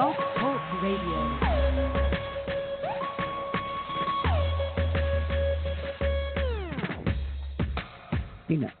Blog 0.00 0.16
Talk 0.16 0.82
Radio. 0.82 1.38
Peanut. 8.48 8.72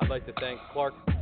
I'd 0.00 0.08
like 0.08 0.26
to 0.26 0.32
thank 0.40 0.58
Clark. 0.72 1.13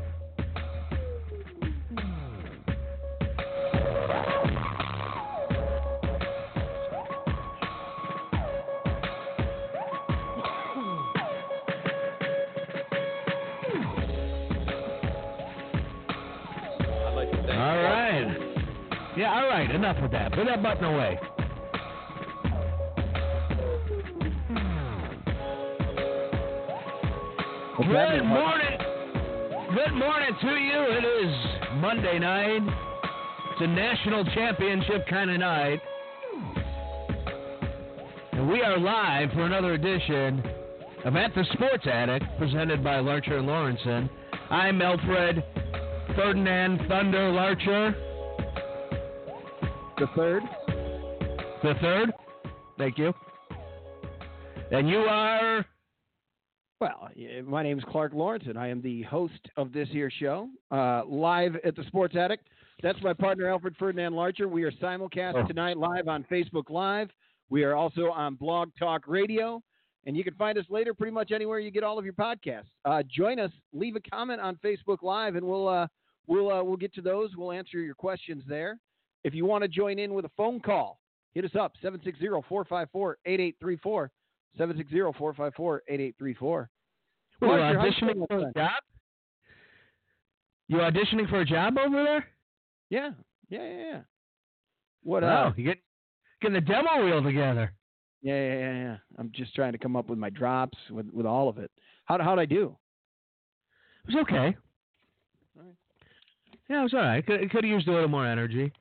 Right. 19.62 19.70
Yeah, 19.70 19.76
all 19.76 19.82
right. 19.82 19.92
Enough 19.92 20.02
with 20.02 20.12
that. 20.12 20.32
Put 20.32 20.46
that 20.46 20.62
button 20.62 20.84
away. 20.84 21.18
Happening, 27.78 28.20
Good 28.20 28.28
morning. 28.28 28.78
Good 29.74 29.94
morning 29.94 30.30
to 30.40 30.48
you. 30.48 30.80
It 30.88 31.04
is 31.04 31.34
Monday 31.76 32.18
night. 32.18 32.62
It's 33.52 33.60
a 33.60 33.66
national 33.66 34.24
championship 34.26 35.06
kind 35.08 35.30
of 35.30 35.38
night. 35.38 35.80
And 38.32 38.48
we 38.48 38.62
are 38.62 38.78
live 38.78 39.30
for 39.32 39.44
another 39.44 39.74
edition 39.74 40.42
of 41.04 41.16
At 41.16 41.34
the 41.34 41.44
Sports 41.52 41.86
Attic, 41.90 42.22
presented 42.38 42.84
by 42.84 42.98
Larcher 43.00 43.38
and 43.38 43.48
Lorensen. 43.48 44.08
I'm 44.50 44.80
Alfred 44.82 45.42
Ferdinand 46.14 46.82
Thunder 46.88 47.30
Larcher, 47.30 47.94
The 50.02 50.08
third. 50.16 50.42
the 51.62 51.74
third. 51.80 52.10
Thank 52.76 52.98
you. 52.98 53.12
And 54.72 54.88
you 54.88 54.96
are. 54.98 55.64
Well, 56.80 57.08
my 57.44 57.62
name 57.62 57.78
is 57.78 57.84
Clark 57.88 58.12
Lorensen, 58.12 58.48
and 58.50 58.58
I 58.58 58.66
am 58.66 58.82
the 58.82 59.02
host 59.02 59.38
of 59.56 59.72
this 59.72 59.88
here 59.92 60.10
show, 60.10 60.48
uh, 60.72 61.02
live 61.06 61.54
at 61.64 61.76
the 61.76 61.84
Sports 61.84 62.16
Attic. 62.16 62.40
That's 62.82 63.00
my 63.00 63.12
partner, 63.12 63.48
Alfred 63.48 63.76
Ferdinand 63.78 64.14
Larcher. 64.16 64.48
We 64.48 64.64
are 64.64 64.72
simulcast 64.72 65.36
Oh. 65.36 65.46
tonight 65.46 65.76
live 65.76 66.08
on 66.08 66.24
Facebook 66.24 66.68
Live. 66.68 67.08
We 67.48 67.62
are 67.62 67.76
also 67.76 68.10
on 68.10 68.34
Blog 68.34 68.70
Talk 68.76 69.06
Radio, 69.06 69.62
and 70.06 70.16
you 70.16 70.24
can 70.24 70.34
find 70.34 70.58
us 70.58 70.68
later 70.68 70.94
pretty 70.94 71.12
much 71.12 71.30
anywhere 71.30 71.60
you 71.60 71.70
get 71.70 71.84
all 71.84 71.96
of 71.96 72.04
your 72.04 72.14
podcasts. 72.14 72.70
Uh, 72.84 73.04
join 73.04 73.38
us, 73.38 73.52
leave 73.72 73.94
a 73.94 74.00
comment 74.00 74.40
on 74.40 74.56
Facebook 74.64 75.04
Live, 75.04 75.36
and 75.36 75.46
we'll 75.46 75.68
uh, 75.68 75.86
we'll 76.26 76.50
uh, 76.50 76.60
we'll 76.64 76.76
get 76.76 76.92
to 76.94 77.02
those. 77.02 77.36
We'll 77.36 77.52
answer 77.52 77.78
your 77.78 77.94
questions 77.94 78.42
there. 78.48 78.80
If 79.24 79.34
you 79.34 79.44
want 79.44 79.62
to 79.62 79.68
join 79.68 79.98
in 79.98 80.14
with 80.14 80.24
a 80.24 80.30
phone 80.36 80.60
call, 80.60 81.00
hit 81.34 81.44
us 81.44 81.50
up 81.58 81.72
760-454-8834. 81.82 84.08
760-454-8834. 84.58 86.68
Well, 87.40 87.58
Larcher, 87.58 87.78
how's 87.80 87.88
it 87.88 87.94
auditioning 88.04 88.26
for 88.28 88.38
a 88.38 88.52
job? 88.52 88.70
You 90.68 90.76
auditioning 90.78 91.28
for 91.28 91.40
a 91.40 91.44
job 91.44 91.76
over 91.78 92.02
there? 92.04 92.26
Yeah, 92.90 93.10
yeah, 93.48 93.62
yeah, 93.62 93.84
yeah. 93.92 94.00
What? 95.02 95.24
Uh, 95.24 95.26
Wow, 95.26 95.54
you 95.56 95.64
get 95.64 95.78
getting 96.40 96.54
the 96.54 96.60
demo 96.60 97.00
reel 97.02 97.22
together. 97.22 97.72
yeah, 98.22 98.34
yeah, 98.34 98.58
yeah, 98.58 98.72
yeah. 98.82 98.96
I'm 99.18 99.30
just 99.34 99.54
trying 99.54 99.72
to 99.72 99.78
come 99.78 99.96
up 99.96 100.08
with 100.08 100.18
my 100.18 100.30
drops 100.30 100.78
with 100.90 101.06
with 101.12 101.26
all 101.26 101.48
of 101.48 101.58
it. 101.58 101.70
How 102.04 102.18
how'd 102.22 102.38
I 102.38 102.46
do? 102.46 102.76
It 104.06 104.14
was 104.14 104.22
okay. 104.22 104.56
All 105.56 105.62
right. 105.64 105.74
Yeah, 106.68 106.80
it 106.80 106.82
was 106.84 106.94
all 106.94 107.00
right. 107.00 107.26
Could 107.26 107.50
could 107.50 107.64
have 107.64 107.70
used 107.70 107.88
a 107.88 107.92
little 107.92 108.08
more 108.08 108.26
energy. 108.26 108.72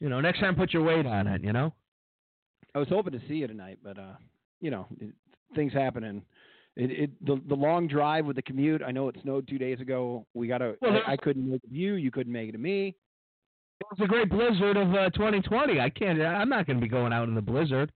You 0.00 0.08
know, 0.08 0.20
next 0.20 0.40
time 0.40 0.54
put 0.54 0.72
your 0.72 0.82
weight 0.82 1.06
on 1.06 1.26
it. 1.26 1.42
You 1.42 1.52
know. 1.52 1.72
I 2.74 2.78
was 2.78 2.88
hoping 2.88 3.12
to 3.12 3.20
see 3.28 3.34
you 3.34 3.46
tonight, 3.46 3.78
but 3.82 3.98
uh, 3.98 4.14
you 4.60 4.70
know, 4.70 4.86
it, 5.00 5.14
things 5.54 5.72
happen 5.72 6.04
and. 6.04 6.22
It, 6.76 6.90
it 6.90 7.24
the 7.24 7.40
the 7.48 7.54
long 7.54 7.86
drive 7.86 8.26
with 8.26 8.34
the 8.34 8.42
commute. 8.42 8.82
I 8.82 8.90
know 8.90 9.06
it 9.06 9.14
snowed 9.22 9.46
two 9.46 9.58
days 9.58 9.78
ago. 9.78 10.26
We 10.34 10.48
got 10.48 10.58
to. 10.58 10.74
Well, 10.82 10.98
I, 11.06 11.12
I 11.12 11.16
couldn't 11.16 11.48
make 11.48 11.62
it 11.62 11.68
to 11.68 11.72
you. 11.72 11.94
You 11.94 12.10
couldn't 12.10 12.32
make 12.32 12.48
it 12.48 12.52
to 12.52 12.58
me. 12.58 12.96
It 13.80 13.86
was 13.96 14.04
a 14.04 14.08
great 14.08 14.28
blizzard 14.28 14.76
of 14.76 14.92
uh, 14.92 15.10
2020. 15.10 15.78
I 15.78 15.88
can't. 15.88 16.20
I'm 16.20 16.48
not 16.48 16.66
going 16.66 16.78
to 16.78 16.82
be 16.82 16.88
going 16.88 17.12
out 17.12 17.28
in 17.28 17.36
the 17.36 17.40
blizzard. 17.40 17.92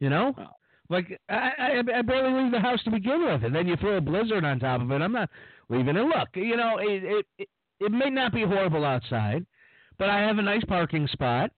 You 0.00 0.10
know, 0.10 0.34
Oh. 0.38 0.46
like 0.90 1.20
I, 1.28 1.50
I, 1.58 1.82
I 1.98 2.02
barely 2.02 2.42
leave 2.42 2.52
the 2.52 2.60
house 2.60 2.82
to 2.84 2.90
begin 2.92 3.24
with, 3.24 3.42
and 3.42 3.52
then 3.54 3.66
you 3.66 3.76
throw 3.76 3.96
a 3.96 4.00
blizzard 4.00 4.44
on 4.44 4.60
top 4.60 4.80
of 4.80 4.90
it. 4.90 5.00
I'm 5.02 5.10
not 5.12 5.30
leaving 5.68 5.96
it. 5.96 6.02
Look, 6.02 6.28
you 6.34 6.56
know, 6.56 6.78
it 6.78 7.02
it 7.04 7.26
it, 7.38 7.48
it 7.80 7.92
may 7.92 8.10
not 8.10 8.32
be 8.32 8.42
horrible 8.44 8.84
outside, 8.84 9.44
but 9.98 10.08
I 10.08 10.20
have 10.20 10.38
a 10.38 10.42
nice 10.42 10.64
parking 10.64 11.06
spot. 11.08 11.50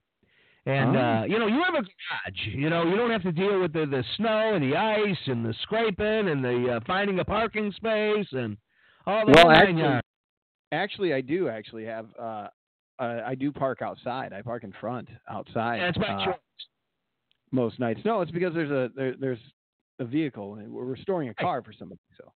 And 0.66 0.97
Oh. 0.97 1.00
uh, 1.00 1.25
you 1.25 1.38
know, 1.38 1.47
you 1.47 1.62
have 1.62 1.75
a 1.75 1.82
garage. 1.82 2.47
You 2.49 2.71
know, 2.71 2.84
you 2.84 2.97
don't 2.97 3.10
have 3.10 3.22
to 3.22 3.32
deal 3.32 3.60
with 3.60 3.72
the, 3.72 3.87
the 3.87 4.03
snow 4.16 4.55
and 4.55 4.62
the 4.65 4.76
ice 4.76 5.19
and 5.26 5.44
the 5.44 5.55
scraping 5.62 6.28
and 6.28 6.44
the 6.44 6.76
uh, 6.76 6.81
finding 6.87 7.21
a 7.21 7.25
parking 7.25 7.71
space 7.72 8.26
and 8.32 8.56
all 9.06 9.25
the 9.25 9.32
Well, 9.32 9.50
actually-. 9.50 10.00
Actually, 10.72 11.12
I 11.15 11.21
do 11.21 11.49
actually 11.49 11.84
have. 11.84 12.06
Uh, 12.19 12.49
uh, 12.99 13.21
I 13.25 13.34
do 13.37 13.53
park 13.53 13.82
outside. 13.82 14.32
I 14.32 14.43
park 14.43 14.65
in 14.65 14.72
front 14.81 15.09
outside. 15.31 15.81
That's 15.81 15.99
my 15.99 16.15
uh, 16.15 16.25
choice. 16.25 16.34
most 17.53 17.78
nights. 17.78 18.00
No, 18.05 18.21
it's 18.22 18.32
because 18.32 18.53
there's 18.53 18.71
a 18.71 18.91
there, 18.97 19.15
there's 19.21 19.38
a 20.00 20.05
vehicle 20.05 20.56
and 20.56 20.72
we're 20.72 20.84
restoring 20.84 21.28
a 21.28 21.34
car 21.34 21.62
for 21.62 21.72
somebody. 21.72 22.00
So 22.19 22.32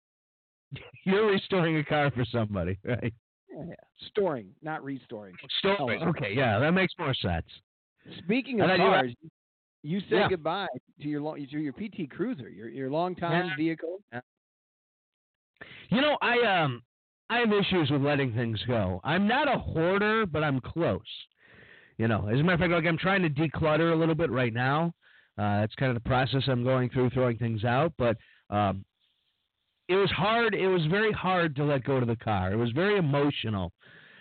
You're 1.04 1.30
restoring 1.30 1.76
a 1.78 1.84
car 1.84 2.10
for 2.10 2.24
somebody, 2.26 2.78
right? 2.84 3.14
Yeah, 3.66 3.74
storing, 4.08 4.48
not 4.62 4.82
restoring. 4.84 5.34
Storing. 5.58 6.02
Oh. 6.02 6.08
Okay, 6.10 6.32
yeah, 6.34 6.58
that 6.58 6.72
makes 6.72 6.92
more 6.98 7.14
sense. 7.14 7.46
Speaking 8.18 8.60
of 8.60 8.68
then 8.68 8.80
you 8.80 8.86
cars, 8.86 9.14
you 9.82 10.00
say 10.00 10.06
Yeah. 10.16 10.28
goodbye 10.28 10.66
to 11.02 11.08
your 11.08 11.20
long, 11.20 11.36
to 11.36 11.58
your 11.58 11.72
PT 11.72 12.10
Cruiser, 12.10 12.48
your 12.48 12.68
your 12.68 12.90
long 12.90 13.14
time 13.14 13.48
Yeah. 13.48 13.56
vehicle. 13.56 14.00
You 15.90 16.00
know, 16.00 16.16
I 16.22 16.40
um 16.40 16.82
I 17.30 17.38
have 17.38 17.52
issues 17.52 17.90
with 17.90 18.02
letting 18.02 18.32
things 18.34 18.62
go. 18.66 19.00
I'm 19.04 19.26
not 19.26 19.48
a 19.54 19.58
hoarder, 19.58 20.24
but 20.26 20.42
I'm 20.42 20.60
close. 20.60 21.00
You 21.98 22.08
know, 22.08 22.28
as 22.28 22.38
a 22.40 22.42
matter 22.42 22.54
of 22.54 22.60
fact, 22.60 22.72
like 22.72 22.86
I'm 22.86 22.98
trying 22.98 23.22
to 23.22 23.28
declutter 23.30 23.92
a 23.92 23.96
little 23.96 24.14
bit 24.14 24.30
right 24.30 24.52
now. 24.52 24.92
Uh, 25.36 25.60
that's 25.60 25.74
kind 25.76 25.94
of 25.94 26.02
the 26.02 26.08
process 26.08 26.42
I'm 26.48 26.64
going 26.64 26.90
through, 26.90 27.10
throwing 27.10 27.36
things 27.38 27.64
out. 27.64 27.92
But 27.98 28.16
um, 28.50 28.84
it 29.88 29.96
was 29.96 30.10
hard. 30.10 30.54
It 30.54 30.68
was 30.68 30.84
very 30.86 31.12
hard 31.12 31.56
to 31.56 31.64
let 31.64 31.84
go 31.84 31.96
of 31.96 32.06
the 32.06 32.16
car. 32.16 32.52
It 32.52 32.56
was 32.56 32.70
very 32.72 32.98
emotional. 32.98 33.72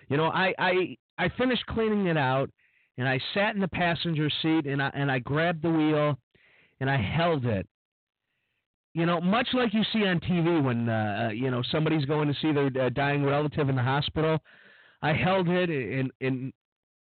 You 0.10 0.18
know, 0.18 0.28
I 0.28 0.54
I 0.58 0.98
I 1.18 1.30
finished 1.38 1.66
cleaning 1.68 2.08
it 2.08 2.18
out, 2.18 2.50
and 2.98 3.08
I 3.08 3.20
sat 3.34 3.56
in 3.56 3.62
the 3.62 3.68
passenger 3.68 4.30
seat, 4.42 4.66
and 4.66 4.82
I 4.82 4.92
and 4.94 5.12
I 5.12 5.20
grabbed 5.20 5.62
the 5.62 5.70
wheel, 5.70 6.18
and 6.80 6.90
I 6.90 6.98
held 6.98 7.46
it. 7.46 7.68
You 8.94 9.06
know, 9.06 9.22
much 9.22 9.50
like 9.54 9.74
you 9.74 9.84
see 9.94 10.06
on 10.08 10.20
TV 10.22 10.64
when 10.64 10.90
uh, 10.90 11.28
uh, 11.28 11.32
you 11.32 11.52
know 11.52 11.62
somebody's 11.72 12.06
going 12.06 12.28
to 12.28 12.40
see 12.42 12.52
their 12.52 12.72
uh, 12.86 12.90
dying 12.90 13.24
relative 13.24 13.70
in 13.70 13.76
the 13.76 13.84
hospital. 13.84 14.40
I 15.02 15.14
held 15.14 15.48
it 15.50 15.70
and 15.70 16.12
and 16.22 16.54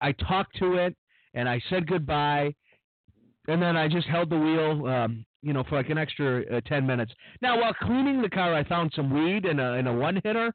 I 0.01 0.13
talked 0.13 0.57
to 0.57 0.73
it 0.75 0.95
and 1.33 1.49
I 1.49 1.61
said 1.69 1.87
goodbye, 1.87 2.53
and 3.47 3.61
then 3.61 3.75
I 3.75 3.87
just 3.87 4.07
held 4.07 4.29
the 4.29 4.37
wheel, 4.37 4.85
um, 4.87 5.25
you 5.43 5.53
know, 5.53 5.63
for 5.67 5.75
like 5.75 5.89
an 5.89 5.97
extra 5.97 6.41
uh, 6.51 6.61
ten 6.65 6.87
minutes. 6.87 7.13
Now, 7.41 7.59
while 7.61 7.73
cleaning 7.75 8.21
the 8.21 8.29
car, 8.29 8.53
I 8.55 8.63
found 8.63 8.91
some 8.95 9.09
weed 9.13 9.45
in 9.45 9.59
a 9.59 9.73
in 9.73 9.85
a 9.87 9.93
one 9.93 10.19
hitter, 10.23 10.51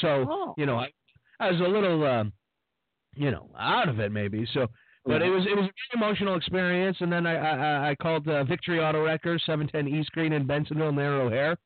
so 0.00 0.26
Oh. 0.28 0.54
you 0.58 0.66
know 0.66 0.78
I, 0.78 0.88
I 1.38 1.50
was 1.52 1.60
a 1.60 1.64
little, 1.64 2.04
um, 2.06 2.32
you 3.14 3.30
know, 3.30 3.50
out 3.58 3.88
of 3.88 4.00
it 4.00 4.12
maybe. 4.12 4.46
So, 4.54 4.66
but 5.04 5.22
it 5.22 5.30
was 5.30 5.44
it 5.46 5.56
was 5.56 5.66
a 5.66 5.72
very 5.96 6.08
emotional 6.08 6.36
experience. 6.36 6.96
And 7.00 7.12
then 7.12 7.26
I 7.26 7.34
I, 7.36 7.90
I 7.90 7.94
called 7.96 8.26
uh, 8.28 8.44
Victory 8.44 8.80
Auto 8.80 9.04
Wreckers, 9.04 9.42
seven 9.46 9.68
ten 9.68 9.86
East 9.88 10.10
Green 10.12 10.32
in 10.32 10.46
Bensenville 10.46 10.94
near 10.94 11.20
O'Hare, 11.20 11.56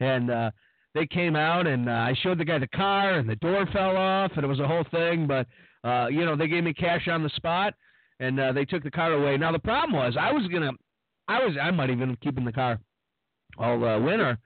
and 0.00 0.30
uh, 0.30 0.50
they 0.94 1.06
came 1.06 1.34
out 1.36 1.66
and 1.66 1.88
uh, 1.88 1.92
I 1.92 2.14
showed 2.22 2.38
the 2.38 2.44
guy 2.44 2.58
the 2.58 2.68
car 2.68 3.14
and 3.18 3.28
the 3.28 3.36
door 3.36 3.66
fell 3.72 3.96
off 3.96 4.32
and 4.36 4.44
it 4.44 4.48
was 4.48 4.60
a 4.60 4.68
whole 4.68 4.84
thing. 4.90 5.26
But 5.26 5.46
uh, 5.82 6.06
you 6.08 6.24
know 6.24 6.36
they 6.36 6.48
gave 6.48 6.64
me 6.64 6.72
cash 6.72 7.08
on 7.08 7.22
the 7.22 7.30
spot 7.30 7.74
and 8.20 8.38
uh, 8.38 8.52
they 8.52 8.64
took 8.64 8.82
the 8.84 8.90
car 8.90 9.12
away. 9.12 9.36
Now 9.36 9.50
the 9.52 9.58
problem 9.58 9.92
was 9.92 10.16
I 10.18 10.30
was 10.32 10.46
gonna 10.48 10.72
I 11.28 11.44
was 11.44 11.56
I 11.60 11.70
might 11.70 11.90
even 11.90 12.16
keep 12.22 12.38
in 12.38 12.44
the 12.44 12.52
car 12.52 12.78
all 13.58 13.84
uh, 13.84 13.98
winter, 14.00 14.38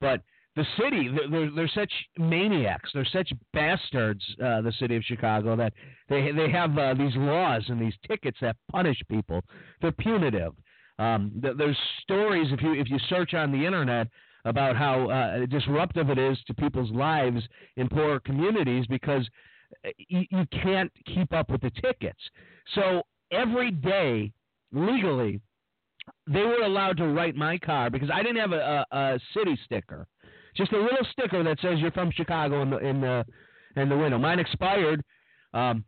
but 0.00 0.22
the 0.56 0.64
city 0.80 1.10
they're, 1.30 1.50
they're, 1.50 1.70
such 1.74 1.92
maniacs. 2.16 2.90
They're 2.94 3.06
such 3.12 3.32
bastards 3.52 4.24
uh, 4.42 4.60
the 4.60 4.72
city 4.78 4.96
of 4.96 5.02
chicago 5.04 5.56
that 5.56 5.72
they 6.08 6.30
they 6.32 6.50
have 6.50 6.76
uh, 6.78 6.94
these 6.94 7.14
laws 7.16 7.64
and 7.68 7.80
these 7.80 7.94
tickets 8.06 8.38
that 8.40 8.56
punish 8.70 9.00
people. 9.10 9.42
They're 9.80 9.92
punitive. 9.92 10.52
Um, 10.98 11.32
th- 11.42 11.56
there's 11.56 11.78
stories 12.02 12.48
if 12.52 12.62
you 12.62 12.74
if 12.74 12.88
you 12.88 12.98
search 13.08 13.34
on 13.34 13.50
the 13.50 13.64
internet 13.64 14.08
about 14.44 14.76
how 14.76 15.08
uh, 15.10 15.46
disruptive 15.46 16.10
it 16.10 16.18
is 16.18 16.38
to 16.46 16.54
people's 16.54 16.90
lives 16.90 17.42
in 17.76 17.88
poor 17.88 18.20
communities 18.20 18.86
because 18.88 19.26
uh, 19.84 19.88
you, 20.08 20.24
you 20.30 20.44
can't 20.62 20.92
keep 21.06 21.32
up 21.32 21.50
with 21.50 21.62
the 21.62 21.70
tickets. 21.82 22.20
So 22.74 23.02
every 23.32 23.70
day 23.70 24.32
legally 24.72 25.40
they 26.26 26.42
were 26.42 26.62
allowed 26.62 26.96
to 26.98 27.08
write 27.08 27.34
my 27.36 27.58
car 27.58 27.90
because 27.90 28.10
I 28.12 28.22
didn't 28.22 28.38
have 28.38 28.52
a, 28.52 28.84
a, 28.90 28.96
a 28.96 29.20
city 29.36 29.58
sticker, 29.64 30.06
just 30.56 30.72
a 30.72 30.78
little 30.78 31.06
sticker 31.12 31.42
that 31.42 31.60
says 31.60 31.78
you're 31.78 31.90
from 31.92 32.10
Chicago 32.10 32.62
in 32.62 32.70
the 32.70 32.78
in 32.78 33.00
the 33.00 33.24
in 33.76 33.88
the 33.88 33.96
window. 33.96 34.18
Mine 34.18 34.38
expired 34.38 35.02
um, 35.52 35.84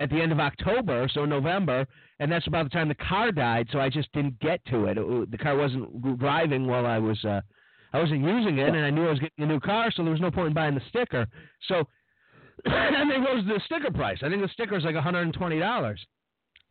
at 0.00 0.10
the 0.10 0.20
end 0.20 0.32
of 0.32 0.40
October, 0.40 1.08
so 1.12 1.24
November, 1.24 1.86
and 2.18 2.30
that's 2.30 2.46
about 2.46 2.64
the 2.64 2.70
time 2.70 2.88
the 2.88 2.94
car 2.94 3.32
died. 3.32 3.68
So 3.72 3.80
I 3.80 3.88
just 3.88 4.12
didn't 4.12 4.38
get 4.40 4.64
to 4.66 4.86
it. 4.86 4.98
it 4.98 5.30
the 5.30 5.38
car 5.38 5.56
wasn't 5.56 6.18
driving 6.18 6.66
while 6.66 6.86
I 6.86 6.98
was 6.98 7.24
uh, 7.24 7.40
I 7.92 8.00
wasn't 8.00 8.22
using 8.22 8.58
it, 8.58 8.68
and 8.68 8.84
I 8.84 8.90
knew 8.90 9.06
I 9.06 9.10
was 9.10 9.20
getting 9.20 9.44
a 9.44 9.46
new 9.46 9.60
car, 9.60 9.90
so 9.90 10.02
there 10.02 10.12
was 10.12 10.20
no 10.20 10.30
point 10.30 10.48
in 10.48 10.54
buying 10.54 10.74
the 10.74 10.82
sticker. 10.88 11.26
So 11.68 11.84
and 12.64 13.10
they 13.10 13.16
rose 13.16 13.44
the 13.46 13.60
sticker 13.64 13.90
price. 13.90 14.18
I 14.22 14.28
think 14.28 14.42
the 14.42 14.48
sticker 14.48 14.76
is 14.76 14.84
like 14.84 14.94
$120. 14.94 15.96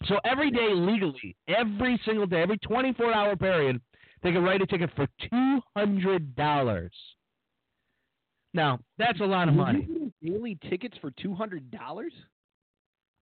So 0.07 0.19
every 0.25 0.51
day 0.51 0.69
legally, 0.73 1.35
every 1.47 1.99
single 2.05 2.25
day, 2.25 2.41
every 2.41 2.57
24 2.59 3.13
hour 3.13 3.35
period, 3.35 3.79
they 4.23 4.31
can 4.31 4.43
write 4.43 4.61
a 4.61 4.65
ticket 4.65 4.89
for 4.95 5.07
$200. 5.77 6.89
Now, 8.53 8.79
that's 8.97 9.19
a 9.21 9.25
lot 9.25 9.47
of 9.47 9.53
money. 9.53 9.87
Daily 10.23 10.57
tickets 10.69 10.97
for 11.01 11.11
$200? 11.11 11.61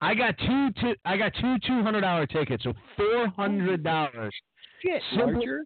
I 0.02 0.16
got 0.16 0.38
two, 0.38 0.70
two 0.81 0.96
I 1.04 1.18
got 1.18 1.34
two 1.42 1.58
two 1.68 1.84
hundred 1.84 2.02
dollar 2.02 2.26
tickets, 2.26 2.64
so 2.64 2.72
four 2.96 3.28
hundred 3.28 3.84
dollars. 3.84 4.34
Shit, 4.81 5.02
Simply- 5.14 5.36
Archer. 5.46 5.66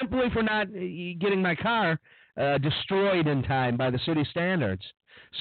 simply 0.00 0.30
for 0.32 0.42
not 0.42 0.68
uh, 0.68 0.80
getting 1.20 1.42
my 1.42 1.54
car 1.54 2.00
uh, 2.40 2.56
destroyed 2.56 3.26
in 3.26 3.42
time 3.42 3.76
by 3.76 3.90
the 3.90 3.98
city 4.06 4.26
standards. 4.30 4.80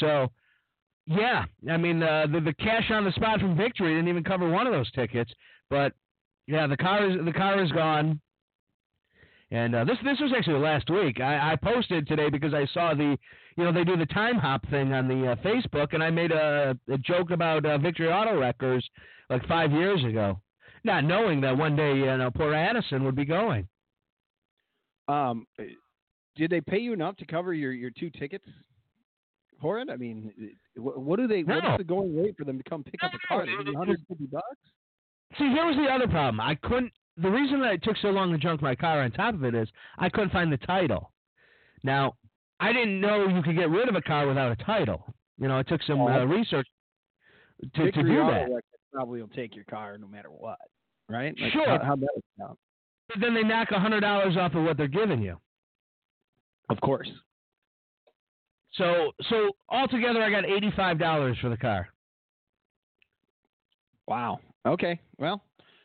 So, 0.01 0.27
yeah, 1.07 1.45
I 1.69 1.77
mean 1.77 2.01
uh, 2.01 2.27
the 2.31 2.39
the 2.39 2.53
cash 2.53 2.89
on 2.89 3.05
the 3.05 3.11
spot 3.11 3.39
from 3.39 3.55
Victory 3.55 3.93
didn't 3.93 4.09
even 4.09 4.23
cover 4.23 4.49
one 4.49 4.65
of 4.65 4.73
those 4.73 4.91
tickets, 4.91 5.31
but 5.69 5.93
yeah, 6.47 6.67
the 6.67 6.77
car 6.77 7.09
is 7.09 7.17
the 7.23 7.33
car 7.33 7.63
is 7.63 7.71
gone. 7.71 8.19
And 9.51 9.75
uh, 9.75 9.83
this 9.83 9.97
this 10.03 10.19
was 10.19 10.33
actually 10.35 10.59
last 10.59 10.89
week. 10.89 11.21
I, 11.21 11.53
I 11.53 11.55
posted 11.55 12.07
today 12.07 12.29
because 12.29 12.53
I 12.53 12.65
saw 12.73 12.93
the 12.95 13.17
you 13.55 13.63
know 13.63 13.71
they 13.71 13.83
do 13.83 13.95
the 13.95 14.07
time 14.07 14.35
hop 14.35 14.67
thing 14.69 14.91
on 14.93 15.07
the 15.07 15.31
uh, 15.31 15.35
Facebook, 15.37 15.93
and 15.93 16.03
I 16.03 16.09
made 16.09 16.31
a, 16.31 16.77
a 16.91 16.97
joke 16.97 17.29
about 17.29 17.65
uh, 17.65 17.77
Victory 17.77 18.11
Auto 18.11 18.39
Wreckers 18.39 18.87
like 19.29 19.47
five 19.47 19.71
years 19.71 20.03
ago, 20.03 20.39
not 20.83 21.03
knowing 21.03 21.41
that 21.41 21.55
one 21.55 21.75
day 21.75 21.95
you 21.95 22.05
know 22.05 22.31
poor 22.35 22.53
Addison 22.53 23.03
would 23.03 23.15
be 23.15 23.25
going. 23.25 23.67
Um, 25.07 25.45
did 26.35 26.49
they 26.49 26.61
pay 26.61 26.79
you 26.79 26.93
enough 26.93 27.15
to 27.17 27.25
cover 27.25 27.53
your, 27.53 27.71
your 27.71 27.91
two 27.91 28.09
tickets 28.09 28.45
for? 29.61 29.79
I 29.79 29.95
mean, 29.95 30.33
what, 30.77 30.99
what 31.01 31.19
do 31.19 31.27
they? 31.27 31.43
What 31.43 31.63
No. 31.63 31.71
is 31.73 31.77
the 31.79 31.83
going 31.83 32.15
rate 32.15 32.35
for 32.37 32.43
them 32.45 32.57
to 32.57 32.69
come 32.69 32.83
pick 32.83 33.03
up 33.03 33.11
a 33.13 33.27
car? 33.27 33.45
No, 33.45 33.59
it- 33.59 33.65
150 33.73 34.25
bucks? 34.27 34.45
See, 35.37 35.49
here 35.49 35.65
was 35.65 35.75
the 35.75 35.87
other 35.91 36.07
problem. 36.07 36.39
I 36.39 36.55
couldn't. 36.55 36.91
The 37.17 37.29
reason 37.29 37.61
that 37.61 37.73
it 37.73 37.83
took 37.83 37.97
so 37.97 38.09
long 38.09 38.31
to 38.31 38.37
junk 38.37 38.61
my 38.61 38.75
car 38.75 39.01
on 39.01 39.11
top 39.11 39.33
of 39.33 39.43
it 39.43 39.55
is 39.55 39.67
I 39.97 40.09
couldn't 40.09 40.31
find 40.31 40.51
the 40.51 40.57
title. 40.57 41.11
Now, 41.83 42.13
I 42.59 42.73
didn't 42.73 42.99
know 43.01 43.27
you 43.27 43.41
could 43.41 43.55
get 43.55 43.69
rid 43.69 43.87
of 43.89 43.95
a 43.95 44.01
car 44.01 44.27
without 44.27 44.51
a 44.51 44.55
title. 44.63 45.13
You 45.37 45.47
know, 45.47 45.59
it 45.59 45.67
took 45.67 45.81
some 45.83 46.01
uh, 46.01 46.25
research 46.25 46.67
to, 47.75 47.91
to 47.91 48.03
do 48.03 48.15
that. 48.17 48.49
Like, 48.49 48.63
probably 48.93 49.21
will 49.21 49.27
take 49.29 49.55
your 49.55 49.65
car 49.65 49.97
no 49.97 50.07
matter 50.07 50.29
what, 50.29 50.57
right? 51.09 51.33
Like, 51.39 51.51
Sure. 51.51 51.67
How, 51.67 51.83
how'd 51.85 52.01
that? 52.01 52.55
But 53.09 53.19
then 53.19 53.33
they 53.33 53.43
knock 53.43 53.69
a 53.71 53.79
hundred 53.79 54.01
dollars 54.01 54.35
off 54.37 54.53
of 54.55 54.63
what 54.63 54.77
they're 54.77 54.87
giving 54.87 55.21
you. 55.21 55.37
Of 56.69 56.79
course. 56.81 57.09
So, 58.77 59.11
so 59.29 59.51
altogether, 59.69 60.21
I 60.21 60.29
got 60.29 60.45
eighty-five 60.45 60.99
dollars 60.99 61.37
for 61.41 61.49
the 61.49 61.57
car. 61.57 61.87
Wow. 64.07 64.39
Okay. 64.65 64.99
Well, 65.17 65.41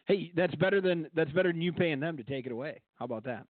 hey, 0.06 0.32
that's 0.34 0.54
better 0.56 0.80
than 0.80 1.08
that's 1.14 1.30
better 1.32 1.52
than 1.52 1.62
you 1.62 1.72
paying 1.72 2.00
them 2.00 2.16
to 2.16 2.22
take 2.24 2.46
it 2.46 2.52
away. 2.52 2.80
How 2.98 3.04
about 3.04 3.24
that? 3.24 3.44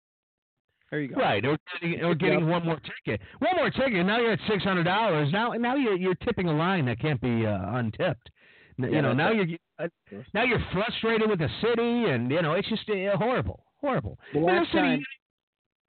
There 0.90 1.00
you 1.00 1.08
go. 1.08 1.16
Right, 1.20 1.44
or 1.44 1.58
getting, 1.80 2.02
or 2.02 2.14
getting 2.14 2.48
one 2.48 2.64
more 2.64 2.80
ticket. 2.80 3.20
One 3.40 3.56
more 3.56 3.70
ticket. 3.70 4.06
Now 4.06 4.18
you're 4.20 4.32
at 4.32 4.40
six 4.48 4.64
hundred 4.64 4.84
dollars. 4.84 5.30
Now, 5.32 5.52
now 5.52 5.76
you're 5.76 5.96
you're 5.96 6.14
tipping 6.14 6.48
a 6.48 6.52
line 6.56 6.86
that 6.86 6.98
can't 6.98 7.20
be 7.20 7.44
uh, 7.46 7.76
untipped. 7.76 8.30
N- 8.78 8.84
Yeah, 8.90 8.96
you 8.96 9.02
know, 9.02 9.12
now 9.12 9.30
you're 9.30 9.46
uh, 9.78 9.88
now 10.32 10.44
you're 10.44 10.64
frustrated 10.72 11.28
with 11.28 11.40
the 11.40 11.48
city, 11.60 12.10
and 12.10 12.30
you 12.30 12.40
know 12.40 12.54
it's 12.54 12.68
just 12.68 12.88
uh, 12.88 13.16
horrible, 13.18 13.64
horrible. 13.82 14.18
The 14.32 14.38
You 14.38 14.46
last 14.46 14.66
city, 14.72 14.78
time- 14.78 15.02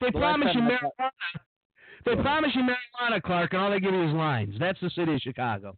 they 0.01 0.07
the 0.07 0.19
promise 0.19 0.49
you 0.53 0.61
marijuana. 0.61 1.09
They 2.05 2.15
promise 2.15 2.51
you 2.55 2.61
marijuana, 2.61 3.21
Clark, 3.21 3.53
and 3.53 3.61
all 3.61 3.69
they 3.69 3.79
give 3.79 3.93
you 3.93 4.07
is 4.07 4.13
lines. 4.13 4.55
That's 4.59 4.79
the 4.81 4.89
city 4.91 5.13
of 5.13 5.19
Chicago. 5.21 5.75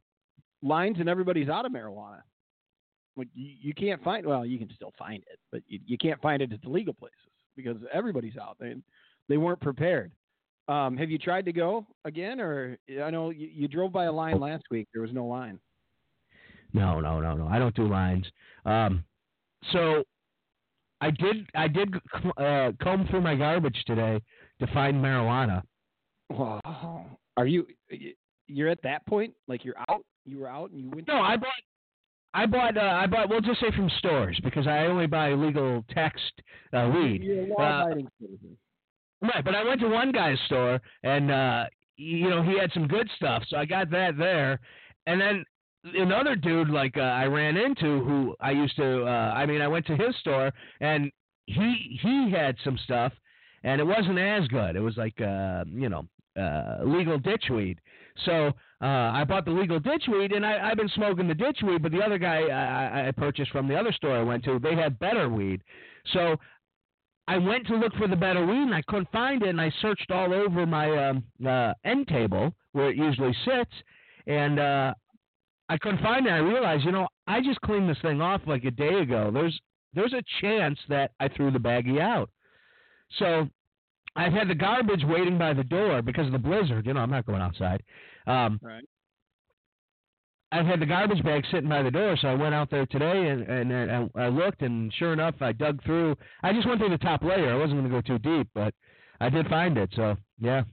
Lines 0.61 0.97
and 0.99 1.09
everybody's 1.09 1.49
out 1.49 1.65
of 1.65 1.71
marijuana. 1.71 2.21
Like 3.17 3.27
you, 3.33 3.53
you 3.61 3.73
can't 3.73 4.03
find. 4.03 4.25
Well, 4.25 4.45
you 4.45 4.57
can 4.57 4.69
still 4.75 4.93
find 4.97 5.23
it, 5.31 5.39
but 5.51 5.61
you, 5.67 5.79
you 5.85 5.97
can't 5.97 6.21
find 6.21 6.41
it 6.41 6.53
at 6.53 6.61
the 6.61 6.69
legal 6.69 6.93
places 6.93 7.17
because 7.55 7.77
everybody's 7.93 8.37
out. 8.37 8.57
They 8.59 8.75
they 9.27 9.37
weren't 9.37 9.59
prepared. 9.59 10.11
Um, 10.67 10.95
have 10.97 11.09
you 11.09 11.17
tried 11.17 11.45
to 11.45 11.51
go 11.51 11.85
again, 12.05 12.39
or 12.39 12.77
I 13.03 13.09
know 13.09 13.29
you, 13.31 13.49
you 13.51 13.67
drove 13.67 13.91
by 13.91 14.05
a 14.05 14.11
line 14.11 14.39
last 14.39 14.63
week. 14.71 14.87
There 14.93 15.01
was 15.01 15.11
no 15.11 15.25
line. 15.25 15.59
No, 16.73 17.01
no, 17.01 17.19
no, 17.19 17.35
no. 17.35 17.47
I 17.47 17.59
don't 17.59 17.75
do 17.75 17.87
lines. 17.87 18.25
Um, 18.65 19.03
so 19.73 20.03
I 21.01 21.11
did 21.11 21.49
I 21.55 21.67
did 21.67 21.93
uh, 22.37 22.71
comb 22.81 23.07
through 23.09 23.21
my 23.21 23.35
garbage 23.35 23.83
today 23.85 24.21
to 24.59 24.67
find 24.67 24.95
marijuana. 24.95 25.63
Wow. 26.31 27.05
Are 27.37 27.47
you? 27.47 27.65
You're 28.47 28.69
at 28.69 28.81
that 28.83 29.05
point. 29.05 29.33
Like 29.47 29.63
you're 29.65 29.79
out. 29.89 30.03
You 30.25 30.39
were 30.39 30.47
out 30.47 30.71
and 30.71 30.79
you 30.81 30.89
went. 30.89 31.07
No, 31.07 31.21
I 31.21 31.37
bought. 31.37 31.49
I 32.33 32.45
bought. 32.45 32.77
Uh, 32.77 32.81
I 32.81 33.07
bought. 33.07 33.29
We'll 33.29 33.41
just 33.41 33.59
say 33.59 33.71
from 33.75 33.89
stores 33.97 34.39
because 34.43 34.67
I 34.67 34.85
only 34.85 35.07
buy 35.07 35.33
legal 35.33 35.83
text 35.93 36.31
uh, 36.73 36.89
weed. 36.93 37.23
You're 37.23 37.43
a 37.43 37.95
citizen. 38.19 38.57
Right, 39.21 39.45
but 39.45 39.53
I 39.53 39.63
went 39.63 39.79
to 39.81 39.87
one 39.87 40.11
guy's 40.11 40.39
store 40.47 40.81
and 41.03 41.29
uh, 41.29 41.65
you 41.95 42.29
know 42.29 42.41
he 42.41 42.57
had 42.57 42.71
some 42.73 42.87
good 42.87 43.07
stuff, 43.15 43.43
so 43.47 43.57
I 43.57 43.65
got 43.65 43.91
that 43.91 44.17
there. 44.17 44.59
And 45.05 45.21
then 45.21 45.45
another 45.95 46.35
dude 46.35 46.69
like 46.69 46.97
uh, 46.97 47.01
I 47.01 47.25
ran 47.25 47.57
into 47.57 48.03
who 48.03 48.35
I 48.39 48.51
used 48.51 48.75
to. 48.77 49.03
Uh, 49.03 49.33
I 49.35 49.45
mean, 49.45 49.61
I 49.61 49.67
went 49.67 49.85
to 49.87 49.95
his 49.95 50.15
store 50.19 50.51
and 50.79 51.11
he 51.45 51.99
he 52.01 52.31
had 52.31 52.55
some 52.63 52.77
stuff, 52.83 53.13
and 53.63 53.79
it 53.79 53.83
wasn't 53.83 54.17
as 54.17 54.47
good. 54.47 54.75
It 54.75 54.81
was 54.81 54.97
like 54.97 55.19
uh, 55.21 55.65
you 55.67 55.89
know 55.89 56.07
uh, 56.39 56.77
legal 56.83 57.17
ditchweed. 57.19 57.77
So 58.25 58.47
uh, 58.81 58.85
I 58.85 59.23
bought 59.23 59.45
the 59.45 59.51
legal 59.51 59.79
ditchweed, 59.79 60.35
and 60.35 60.45
I, 60.45 60.69
I've 60.69 60.77
been 60.77 60.89
smoking 60.89 61.27
the 61.27 61.33
ditchweed. 61.35 61.81
But 61.81 61.91
the 61.91 62.01
other 62.01 62.17
guy 62.17 62.43
I, 62.47 63.01
I- 63.03 63.07
I 63.07 63.11
purchased 63.11 63.51
from 63.51 63.67
the 63.67 63.75
other 63.75 63.91
store 63.91 64.17
I 64.17 64.23
went 64.23 64.43
to, 64.45 64.59
they 64.59 64.75
had 64.75 64.99
better 64.99 65.29
weed. 65.29 65.61
So 66.13 66.35
I 67.27 67.37
went 67.37 67.67
to 67.67 67.75
look 67.75 67.93
for 67.95 68.07
the 68.07 68.15
better 68.15 68.45
weed, 68.45 68.63
and 68.63 68.75
I 68.75 68.81
couldn't 68.87 69.11
find 69.11 69.41
it. 69.43 69.49
And 69.49 69.61
I 69.61 69.71
searched 69.81 70.11
all 70.11 70.33
over 70.33 70.65
my 70.65 71.09
um, 71.09 71.23
uh, 71.45 71.73
end 71.85 72.07
table 72.07 72.53
where 72.73 72.89
it 72.89 72.97
usually 72.97 73.35
sits, 73.45 73.71
and 74.27 74.59
uh, 74.59 74.93
I 75.69 75.77
couldn't 75.77 76.01
find 76.01 76.25
it. 76.27 76.31
I 76.31 76.37
realized, 76.37 76.83
you 76.85 76.91
know, 76.91 77.07
I 77.27 77.41
just 77.41 77.61
cleaned 77.61 77.89
this 77.89 77.97
thing 78.01 78.21
off 78.21 78.41
like 78.45 78.65
a 78.65 78.71
day 78.71 78.95
ago. 79.01 79.29
There's 79.33 79.57
there's 79.93 80.13
a 80.13 80.23
chance 80.41 80.79
that 80.89 81.11
I 81.19 81.27
threw 81.27 81.51
the 81.51 81.59
baggie 81.59 81.99
out. 81.99 82.29
So 83.19 83.47
I've 84.15 84.33
had 84.33 84.47
the 84.49 84.55
garbage 84.55 85.03
waiting 85.05 85.37
by 85.37 85.53
the 85.53 85.63
door 85.63 86.01
because 86.01 86.25
of 86.27 86.33
the 86.33 86.37
blizzard. 86.39 86.85
You 86.85 86.93
know, 86.93 86.99
I'm 86.99 87.09
not 87.11 87.25
going 87.25 87.41
outside. 87.41 87.81
Um, 88.27 88.59
Right. 88.61 88.83
I've 90.53 90.65
had 90.65 90.81
the 90.81 90.85
garbage 90.85 91.23
bag 91.23 91.45
sitting 91.49 91.69
by 91.69 91.81
the 91.81 91.91
door, 91.91 92.17
so 92.17 92.27
I 92.27 92.33
went 92.33 92.53
out 92.53 92.69
there 92.69 92.85
today 92.85 93.29
and, 93.29 93.41
and, 93.43 93.71
and 93.71 94.11
I 94.15 94.27
looked, 94.27 94.61
and 94.63 94.93
sure 94.95 95.13
enough, 95.13 95.35
I 95.39 95.53
dug 95.53 95.81
through. 95.85 96.17
I 96.43 96.51
just 96.51 96.67
went 96.67 96.81
through 96.81 96.89
the 96.89 96.97
top 96.97 97.23
layer. 97.23 97.53
I 97.53 97.55
wasn't 97.57 97.79
going 97.79 97.89
to 97.89 98.01
go 98.01 98.01
too 98.01 98.19
deep, 98.19 98.49
but 98.53 98.73
I 99.21 99.29
did 99.29 99.47
find 99.47 99.77
it. 99.77 99.89
So 99.95 100.17
yeah, 100.39 100.63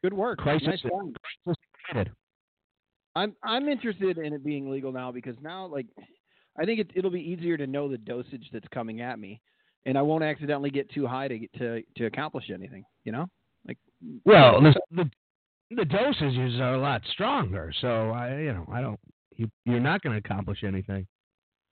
Good 0.00 0.12
work. 0.12 0.38
Crisis- 0.38 0.68
Nice 0.68 0.82
just. 1.44 2.08
I'm 3.16 3.34
I'm 3.42 3.68
interested 3.68 4.16
in 4.18 4.32
it 4.32 4.44
being 4.44 4.70
legal 4.70 4.92
now 4.92 5.10
because 5.10 5.34
now 5.42 5.66
like 5.66 5.86
I 6.56 6.64
think 6.64 6.78
it, 6.78 6.90
it'll 6.94 7.10
be 7.10 7.20
easier 7.20 7.56
to 7.56 7.66
know 7.66 7.88
the 7.88 7.98
dosage 7.98 8.48
that's 8.52 8.68
coming 8.72 9.00
at 9.00 9.18
me, 9.18 9.40
and 9.86 9.96
I 9.98 10.02
won't 10.02 10.24
accidentally 10.24 10.70
get 10.70 10.90
too 10.90 11.06
high 11.06 11.28
to 11.28 11.38
get 11.38 11.52
to 11.54 11.82
to 11.96 12.06
accomplish 12.06 12.50
anything. 12.50 12.84
You 13.04 13.12
know, 13.12 13.26
like 13.66 13.78
Well, 14.24 14.60
the 14.60 14.74
the, 14.90 15.10
the 15.70 15.82
dosages 15.84 16.58
are 16.60 16.74
a 16.74 16.78
lot 16.80 17.02
stronger, 17.12 17.72
so 17.80 18.10
I 18.10 18.38
you 18.40 18.52
know 18.52 18.66
I 18.72 18.80
don't 18.80 19.00
you 19.36 19.50
you're 19.64 19.80
not 19.80 20.02
going 20.02 20.20
to 20.20 20.26
accomplish 20.26 20.64
anything. 20.64 21.06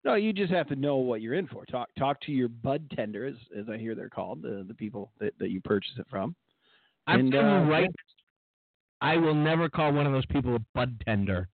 no, 0.04 0.14
you 0.16 0.34
just 0.34 0.52
have 0.54 0.68
to 0.68 0.76
know 0.76 0.98
what 0.98 1.22
you're 1.22 1.34
in 1.34 1.48
for. 1.48 1.66
Talk 1.66 1.90
talk 1.98 2.20
to 2.22 2.32
your 2.32 2.48
bud 2.50 2.90
tender, 2.96 3.26
as 3.26 3.36
as 3.58 3.70
I 3.70 3.78
hear 3.78 3.96
they're 3.96 4.10
called, 4.10 4.42
the 4.42 4.64
the 4.68 4.74
people 4.76 5.12
that, 5.20 5.34
that 5.40 5.50
you 5.50 5.62
purchase 5.62 5.94
it 5.98 6.06
from. 6.10 6.36
I'm 7.08 7.20
And, 7.22 7.36
uh, 7.36 7.66
right. 7.70 7.90
I 9.02 9.18
will 9.18 9.36
never 9.36 9.70
call 9.70 9.92
one 9.94 10.08
of 10.08 10.14
those 10.14 10.26
people 10.28 10.56
a 10.56 10.60
bud 10.74 11.00
tender 11.06 11.50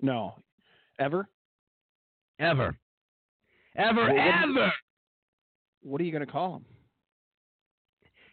No, 0.00 0.36
ever. 1.00 1.26
ever, 2.38 2.76
ever, 3.76 3.96
Well, 3.96 4.14
what 4.14 4.44
do 4.44 4.50
you- 4.50 4.60
ever. 4.60 4.72
What 5.82 6.00
are 6.00 6.04
you 6.04 6.12
going 6.12 6.26
to 6.26 6.32
call 6.32 6.52
them? 6.52 6.64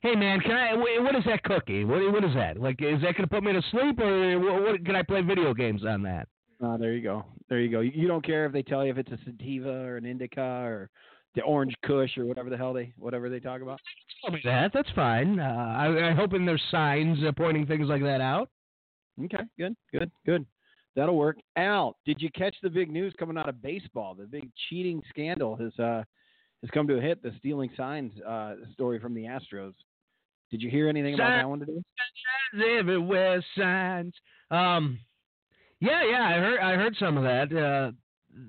Hey 0.02 0.16
man, 0.16 0.40
can 0.40 0.52
I? 0.52 0.76
What 0.76 1.16
is 1.16 1.24
that 1.26 1.42
cookie? 1.44 1.84
What 1.84 2.00
what 2.14 2.24
is 2.24 2.36
that? 2.36 2.60
Like, 2.60 2.76
is 2.80 3.02
that 3.02 3.16
going 3.16 3.28
to 3.28 3.28
put 3.28 3.44
me 3.44 3.54
to 3.54 3.62
sleep, 3.72 4.00
or 4.00 4.40
what, 4.40 4.62
what, 4.62 4.86
can 4.86 4.96
I 4.96 5.02
play 5.02 5.22
video 5.22 5.52
games 5.54 5.84
on 5.84 6.04
that? 6.04 6.28
Uh, 6.64 6.78
there 6.78 6.94
you 6.94 7.02
go. 7.02 7.26
There 7.50 7.60
you 7.60 7.72
go. 7.72 7.80
You, 7.80 7.92
you 7.94 8.08
don't 8.08 8.24
care 8.24 8.46
if 8.46 8.54
they 8.54 8.62
tell 8.62 8.86
you 8.86 8.92
if 8.92 9.00
it's 9.00 9.12
a 9.12 9.18
sativa 9.26 9.68
or 9.68 9.98
an 9.98 10.06
indica 10.06 10.42
or 10.42 10.92
the 11.34 11.42
orange 11.42 11.74
Kush 11.84 12.18
or 12.18 12.26
whatever 12.26 12.52
the 12.52 12.58
hell 12.58 12.72
they 12.72 12.94
whatever 12.98 13.30
they 13.30 13.40
talk 13.40 13.62
about. 13.62 13.80
Tell 14.24 14.32
me 14.32 14.42
that. 14.44 14.72
That's 14.74 14.90
fine. 14.96 15.40
Uh, 15.40 15.76
I, 15.78 15.86
I'm 15.88 16.16
hoping 16.16 16.46
there's 16.46 16.62
signs 16.70 17.18
uh, 17.28 17.32
pointing 17.32 17.66
things 17.66 17.88
like 17.88 18.04
that 18.04 18.22
out. 18.22 18.50
Okay, 19.24 19.44
good, 19.58 19.76
good, 19.92 20.12
good. 20.26 20.46
That'll 20.96 21.18
work. 21.18 21.38
Al, 21.58 21.98
did 22.06 22.22
you 22.22 22.30
catch 22.32 22.56
the 22.62 22.70
big 22.70 22.92
news 22.92 23.14
coming 23.18 23.38
out 23.38 23.50
of 23.50 23.62
baseball? 23.62 24.14
The 24.14 24.26
big 24.26 24.50
cheating 24.70 25.02
scandal 25.10 25.56
has 25.56 25.78
uh, 25.80 26.04
has 26.66 26.72
come 26.72 26.88
to 26.88 26.98
a 26.98 27.02
hit. 27.02 27.22
The 27.22 27.32
stealing 27.40 27.70
signs 27.78 28.12
uh, 28.28 28.56
story 28.74 29.00
from 29.00 29.14
the 29.14 29.24
Astros. 29.24 29.74
Did 30.52 30.62
you 30.62 30.70
hear 30.70 30.90
anything 30.90 31.14
about 31.14 31.30
that 31.30 31.50
one 31.50 31.60
today? 31.60 31.74
Signs 32.54 32.64
everywhere 32.80 33.44
signs. 33.58 34.14
Um, 34.50 35.00
yeah, 35.80 36.02
yeah, 36.10 36.24
I 36.24 36.40
heard 36.40 36.60
I 36.60 36.74
heard 36.76 36.96
some 37.00 37.18
of 37.18 37.24
that. 37.24 37.56
Uh, 37.56 37.92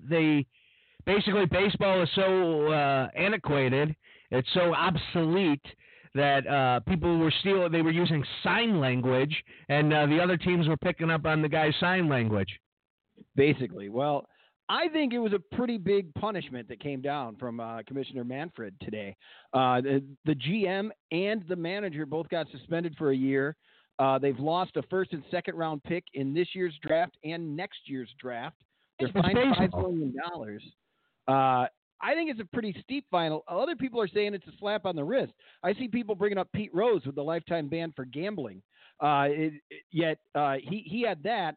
they 0.08 0.46
basically 1.04 1.46
baseball 1.46 2.02
is 2.02 2.08
so 2.14 2.72
uh, 2.72 3.08
antiquated, 3.16 3.94
it's 4.30 4.48
so 4.54 4.74
obsolete 4.74 5.64
that 6.14 6.46
uh, 6.46 6.80
people 6.88 7.18
were 7.18 7.32
still 7.40 7.68
they 7.68 7.82
were 7.82 7.90
using 7.90 8.24
sign 8.42 8.80
language, 8.80 9.34
and 9.68 9.92
uh, 9.92 10.06
the 10.06 10.20
other 10.20 10.36
teams 10.36 10.68
were 10.68 10.76
picking 10.78 11.10
up 11.10 11.26
on 11.26 11.42
the 11.42 11.48
guy's 11.48 11.74
sign 11.80 12.08
language. 12.08 12.48
Basically, 13.34 13.88
well, 13.88 14.26
I 14.68 14.88
think 14.88 15.12
it 15.12 15.18
was 15.18 15.32
a 15.32 15.56
pretty 15.56 15.78
big 15.78 16.12
punishment 16.14 16.68
that 16.68 16.80
came 16.80 17.00
down 17.00 17.36
from 17.36 17.60
uh, 17.60 17.82
Commissioner 17.86 18.24
Manfred 18.24 18.74
today. 18.80 19.16
Uh, 19.52 19.80
the, 19.80 20.02
the, 20.24 20.34
GM 20.34 20.90
and 21.12 21.44
the 21.48 21.54
manager 21.54 22.04
both 22.04 22.28
got 22.28 22.46
suspended 22.50 22.94
for 22.98 23.12
a 23.12 23.16
year. 23.16 23.54
Uh, 23.98 24.18
they've 24.18 24.38
lost 24.38 24.76
a 24.76 24.82
first 24.90 25.12
and 25.12 25.22
second 25.30 25.54
round 25.54 25.82
pick 25.84 26.04
in 26.14 26.34
this 26.34 26.48
year's 26.52 26.74
draft 26.82 27.16
and 27.24 27.56
next 27.56 27.78
year's 27.86 28.10
draft. 28.20 28.56
They're 28.98 29.08
fined 29.10 29.38
five 29.56 29.70
million 29.72 30.14
dollars. 30.30 30.62
Uh, 31.28 31.66
I 32.02 32.14
think 32.14 32.30
it's 32.30 32.40
a 32.40 32.44
pretty 32.44 32.76
steep 32.82 33.06
fine. 33.10 33.38
Other 33.48 33.74
people 33.74 34.00
are 34.00 34.08
saying 34.08 34.34
it's 34.34 34.46
a 34.46 34.56
slap 34.58 34.84
on 34.84 34.96
the 34.96 35.04
wrist. 35.04 35.32
I 35.62 35.72
see 35.74 35.88
people 35.88 36.14
bringing 36.14 36.38
up 36.38 36.48
Pete 36.54 36.74
Rose 36.74 37.02
with 37.06 37.14
the 37.14 37.22
lifetime 37.22 37.68
ban 37.68 37.92
for 37.96 38.04
gambling. 38.04 38.62
Uh, 39.00 39.26
it, 39.28 39.54
it, 39.70 39.82
yet 39.92 40.18
uh, 40.34 40.56
he 40.62 40.82
he 40.86 41.02
had 41.02 41.22
that, 41.22 41.56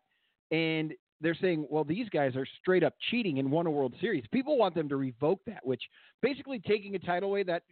and 0.52 0.94
they're 1.22 1.38
saying, 1.40 1.68
well, 1.70 1.84
these 1.84 2.10
guys 2.10 2.36
are 2.36 2.48
straight 2.62 2.84
up 2.84 2.94
cheating 3.10 3.40
and 3.40 3.52
won 3.52 3.68
a 3.68 3.72
World 3.72 3.94
Series. 4.00 4.24
People 4.32 4.58
want 4.58 4.76
them 4.76 4.90
to 4.90 4.96
revoke 4.96 5.40
that, 5.46 5.66
which 5.66 5.82
basically 6.22 6.60
taking 6.60 6.96
a 6.96 7.00
title 7.00 7.30
away 7.30 7.44
that 7.44 7.64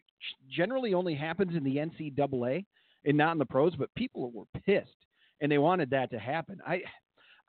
generally 0.49 0.93
only 0.93 1.15
happens 1.15 1.55
in 1.55 1.63
the 1.63 1.77
NCAA 1.77 2.65
and 3.05 3.17
not 3.17 3.31
in 3.31 3.37
the 3.37 3.45
pros. 3.45 3.75
But 3.75 3.93
people 3.95 4.31
were 4.31 4.45
pissed 4.65 4.89
and 5.41 5.51
they 5.51 5.57
wanted 5.57 5.89
that 5.91 6.11
to 6.11 6.19
happen. 6.19 6.59
I, 6.65 6.81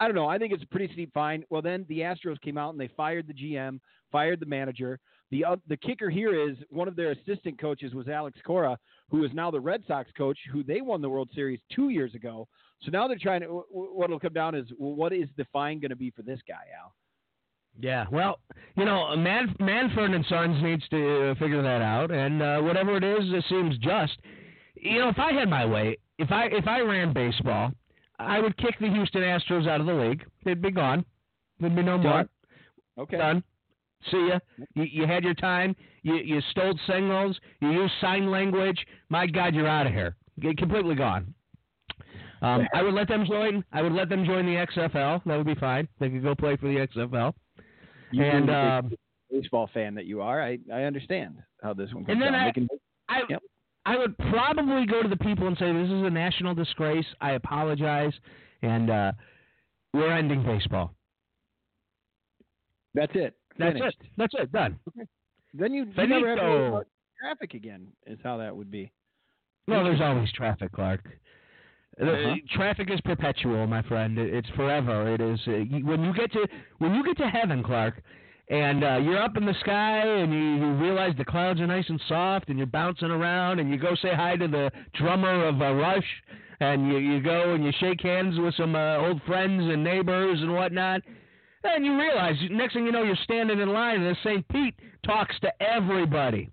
I 0.00 0.06
don't 0.06 0.14
know. 0.14 0.28
I 0.28 0.38
think 0.38 0.52
it's 0.52 0.62
a 0.62 0.68
pretty 0.68 0.92
steep 0.92 1.12
fine. 1.12 1.44
Well, 1.50 1.62
then 1.62 1.84
the 1.88 2.00
Astros 2.00 2.40
came 2.40 2.58
out 2.58 2.70
and 2.70 2.80
they 2.80 2.90
fired 2.96 3.26
the 3.26 3.34
GM, 3.34 3.80
fired 4.12 4.40
the 4.40 4.46
manager. 4.46 5.00
The 5.30 5.44
uh, 5.44 5.56
the 5.68 5.76
kicker 5.76 6.08
here 6.08 6.48
is 6.48 6.56
one 6.70 6.88
of 6.88 6.96
their 6.96 7.10
assistant 7.10 7.60
coaches 7.60 7.92
was 7.92 8.08
Alex 8.08 8.38
Cora, 8.46 8.78
who 9.10 9.24
is 9.24 9.30
now 9.34 9.50
the 9.50 9.60
Red 9.60 9.82
Sox 9.86 10.10
coach, 10.16 10.38
who 10.52 10.62
they 10.62 10.80
won 10.80 11.02
the 11.02 11.08
World 11.08 11.28
Series 11.34 11.60
two 11.74 11.90
years 11.90 12.14
ago. 12.14 12.48
So 12.82 12.90
now 12.90 13.08
they're 13.08 13.18
trying 13.18 13.40
to. 13.40 13.64
What 13.70 14.10
will 14.10 14.20
come 14.20 14.32
down 14.32 14.54
is 14.54 14.66
what 14.78 15.12
is 15.12 15.28
the 15.36 15.46
fine 15.52 15.80
going 15.80 15.90
to 15.90 15.96
be 15.96 16.10
for 16.10 16.22
this 16.22 16.40
guy, 16.46 16.64
Al? 16.80 16.94
Yeah, 17.80 18.06
well, 18.10 18.40
you 18.76 18.84
know, 18.84 19.16
Man, 19.16 19.54
Manfred 19.60 20.12
and 20.12 20.24
Sons 20.28 20.60
needs 20.62 20.82
to 20.88 21.34
figure 21.38 21.62
that 21.62 21.80
out, 21.80 22.10
and 22.10 22.42
uh, 22.42 22.60
whatever 22.60 22.96
it 22.96 23.04
is, 23.04 23.20
it 23.32 23.44
seems 23.48 23.78
just. 23.78 24.18
You 24.74 25.00
know, 25.00 25.08
if 25.08 25.18
I 25.18 25.32
had 25.32 25.48
my 25.48 25.64
way, 25.64 25.96
if 26.18 26.30
I 26.30 26.46
if 26.46 26.66
I 26.66 26.80
ran 26.80 27.12
baseball, 27.12 27.72
I 28.18 28.40
would 28.40 28.56
kick 28.56 28.76
the 28.80 28.88
Houston 28.88 29.22
Astros 29.22 29.68
out 29.68 29.80
of 29.80 29.86
the 29.86 29.94
league. 29.94 30.24
They'd 30.44 30.62
be 30.62 30.70
gone. 30.70 31.04
There'd 31.60 31.74
be 31.74 31.82
no 31.82 31.98
more. 31.98 32.26
Okay. 32.98 33.16
Done. 33.16 33.42
See 34.10 34.28
ya. 34.28 34.38
You, 34.74 34.84
you 34.84 35.06
had 35.06 35.24
your 35.24 35.34
time. 35.34 35.74
You 36.02 36.14
you 36.14 36.40
stole 36.50 36.78
signals. 36.86 37.38
You 37.60 37.70
used 37.70 37.94
sign 38.00 38.30
language. 38.30 38.78
My 39.08 39.26
God, 39.26 39.54
you're 39.54 39.68
out 39.68 39.86
of 39.86 39.92
here. 39.92 40.16
Get 40.40 40.56
completely 40.58 40.94
gone. 40.94 41.34
Um, 42.42 42.66
I 42.74 42.82
would 42.82 42.94
let 42.94 43.08
them 43.08 43.24
join. 43.26 43.64
I 43.72 43.82
would 43.82 43.92
let 43.92 44.08
them 44.08 44.24
join 44.24 44.46
the 44.46 44.66
XFL. 44.66 45.22
That 45.24 45.36
would 45.36 45.46
be 45.46 45.54
fine. 45.54 45.88
They 46.00 46.10
could 46.10 46.22
go 46.22 46.34
play 46.34 46.56
for 46.56 46.68
the 46.68 46.86
XFL. 46.86 47.34
You 48.10 48.24
and 48.24 48.50
uh, 48.50 48.82
baseball 49.30 49.68
fan 49.72 49.94
that 49.94 50.06
you 50.06 50.22
are, 50.22 50.42
I 50.42 50.58
I 50.72 50.82
understand 50.82 51.36
how 51.62 51.74
this 51.74 51.92
one 51.92 52.04
comes 52.04 52.14
and 52.14 52.22
then 52.22 52.32
down. 52.32 52.48
I, 52.48 52.52
can, 52.52 52.68
I, 53.08 53.20
yep. 53.28 53.42
I 53.84 53.98
would 53.98 54.16
probably 54.18 54.86
go 54.86 55.02
to 55.02 55.08
the 55.08 55.16
people 55.16 55.46
and 55.46 55.56
say 55.58 55.72
this 55.72 55.86
is 55.86 56.04
a 56.04 56.10
national 56.10 56.54
disgrace. 56.54 57.06
I 57.20 57.32
apologize, 57.32 58.12
and 58.62 58.90
uh, 58.90 59.12
we're 59.92 60.12
ending 60.12 60.42
baseball. 60.42 60.94
That's 62.94 63.12
it. 63.14 63.34
That's 63.58 63.76
it. 63.78 63.94
That's 64.16 64.34
it. 64.38 64.52
Done. 64.52 64.78
Okay. 64.88 65.06
Then 65.54 65.72
you, 65.72 65.86
you 65.96 66.06
never 66.06 66.28
have 66.28 66.38
to 66.38 66.86
traffic 67.20 67.54
again. 67.54 67.88
Is 68.06 68.18
how 68.22 68.36
that 68.38 68.56
would 68.56 68.70
be. 68.70 68.90
Well, 69.66 69.84
there's 69.84 70.00
always 70.00 70.32
traffic, 70.32 70.72
Clark. 70.72 71.04
The- 71.98 72.12
Uh-huh. 72.12 72.34
traffic 72.50 72.90
is 72.90 73.00
perpetual, 73.02 73.66
my 73.66 73.82
friend. 73.82 74.18
It's 74.18 74.48
forever. 74.50 75.08
It 75.14 75.20
is 75.20 75.40
uh, 75.48 75.52
when 75.90 76.04
you 76.04 76.12
get 76.14 76.30
to 76.32 76.46
when 76.78 76.94
you 76.94 77.02
get 77.04 77.16
to 77.18 77.28
heaven, 77.28 77.62
Clark, 77.62 78.02
and 78.50 78.84
uh, 78.84 78.96
you're 79.02 79.20
up 79.22 79.36
in 79.36 79.44
the 79.44 79.54
sky 79.60 79.98
and 80.06 80.32
you, 80.32 80.38
you 80.66 80.72
realize 80.74 81.12
the 81.18 81.24
clouds 81.24 81.60
are 81.60 81.66
nice 81.66 81.88
and 81.88 82.00
soft, 82.08 82.48
and 82.48 82.56
you're 82.58 82.66
bouncing 82.68 83.10
around, 83.10 83.58
and 83.58 83.68
you 83.70 83.76
go 83.78 83.94
say 83.96 84.14
hi 84.14 84.36
to 84.36 84.46
the 84.48 84.70
drummer 84.94 85.44
of 85.46 85.60
uh, 85.60 85.72
Rush, 85.74 86.06
and 86.60 86.86
you 86.88 86.98
you 86.98 87.20
go 87.20 87.52
and 87.54 87.64
you 87.64 87.72
shake 87.80 88.00
hands 88.00 88.38
with 88.38 88.54
some 88.54 88.74
uh, 88.76 88.96
old 88.98 89.20
friends 89.26 89.62
and 89.72 89.82
neighbors 89.82 90.40
and 90.40 90.52
whatnot. 90.54 91.02
And 91.64 91.84
you 91.84 91.98
realize, 91.98 92.36
next 92.52 92.74
thing 92.74 92.86
you 92.86 92.92
know, 92.92 93.02
you're 93.02 93.16
standing 93.24 93.58
in 93.58 93.68
line, 93.72 94.00
and 94.00 94.16
St. 94.22 94.46
Pete 94.48 94.76
talks 95.04 95.34
to 95.40 95.50
everybody. 95.60 96.48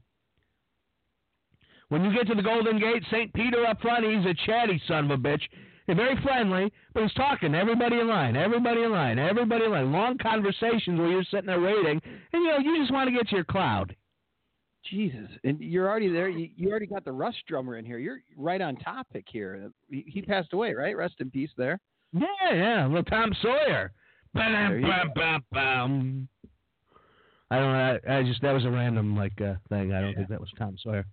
When 1.89 2.04
you 2.04 2.13
get 2.13 2.27
to 2.27 2.36
the 2.36 2.42
Golden 2.42 2.80
Gate, 2.80 3.04
St. 3.12 3.32
Peter 3.34 3.65
up 3.65 3.80
front, 3.82 4.06
he's 4.06 4.25
a 4.25 4.34
chatty 4.46 4.82
son 4.88 5.06
of 5.06 5.12
a 5.12 5.22
bitch. 5.22 5.42
He's 5.88 5.96
very 5.96 6.20
friendly, 6.24 6.72
but 6.94 7.04
he's 7.04 7.13
talking 7.13 7.51
to 7.51 7.58
everybody 7.58 8.00
in 8.00 8.08
line, 8.08 8.36
everybody 8.36 8.82
in 8.82 8.92
line, 8.92 9.20
everybody 9.20 9.65
in 9.65 9.72
line. 9.72 9.92
Long 9.92 10.18
conversations 10.18 10.98
where 11.00 11.10
you're 11.12 11.24
sitting 11.25 11.46
there 11.46 11.62
waiting, 11.62 12.01
and 12.34 12.44
you 12.44 12.48
know 12.48 12.58
you 12.58 12.80
just 12.82 12.92
want 12.92 13.08
to 13.08 13.15
get 13.15 13.30
to 13.30 13.36
your 13.36 13.46
cloud. 13.46 13.96
Jesus, 14.89 15.30
and 15.44 15.60
you're 15.60 15.88
already 15.89 16.10
there. 16.12 16.30
You, 16.30 16.50
you 16.56 16.70
already 16.70 16.86
got 16.86 17.06
the 17.06 17.12
Rush 17.12 17.36
drummer 17.48 17.77
in 17.77 17.86
here. 17.86 17.98
You're 17.98 18.20
right 18.38 18.62
on 18.62 18.75
topic 18.77 19.25
here. 19.27 19.72
He, 19.89 20.04
he 20.08 20.22
passed 20.22 20.54
away, 20.54 20.74
right? 20.74 20.96
Rest 20.96 21.15
in 21.20 21.32
peace. 21.32 21.50
There. 21.58 21.80
Yeah, 22.13 22.25
yeah, 22.54 22.86
little 22.88 23.04
Tom 23.04 23.34
Sawyer. 23.42 23.92
There 24.34 24.82
Bam, 24.82 25.12
bam, 25.15 25.42
bam. 25.51 26.27
I 27.51 27.58
don't 27.60 27.72
know. 27.74 28.00
I, 28.08 28.18
I 28.20 28.24
just 28.24 28.42
that 28.42 28.51
was 28.51 28.65
a 28.65 28.70
random 28.70 29.15
like 29.15 29.39
uh, 29.42 29.56
thing. 29.70 29.94
I 29.94 30.01
don't 30.01 30.12
Yeah. 30.12 30.18
think 30.18 30.30
that 30.30 30.39
was 30.39 30.51
Tom 30.58 30.75
Sawyer. 30.82 31.06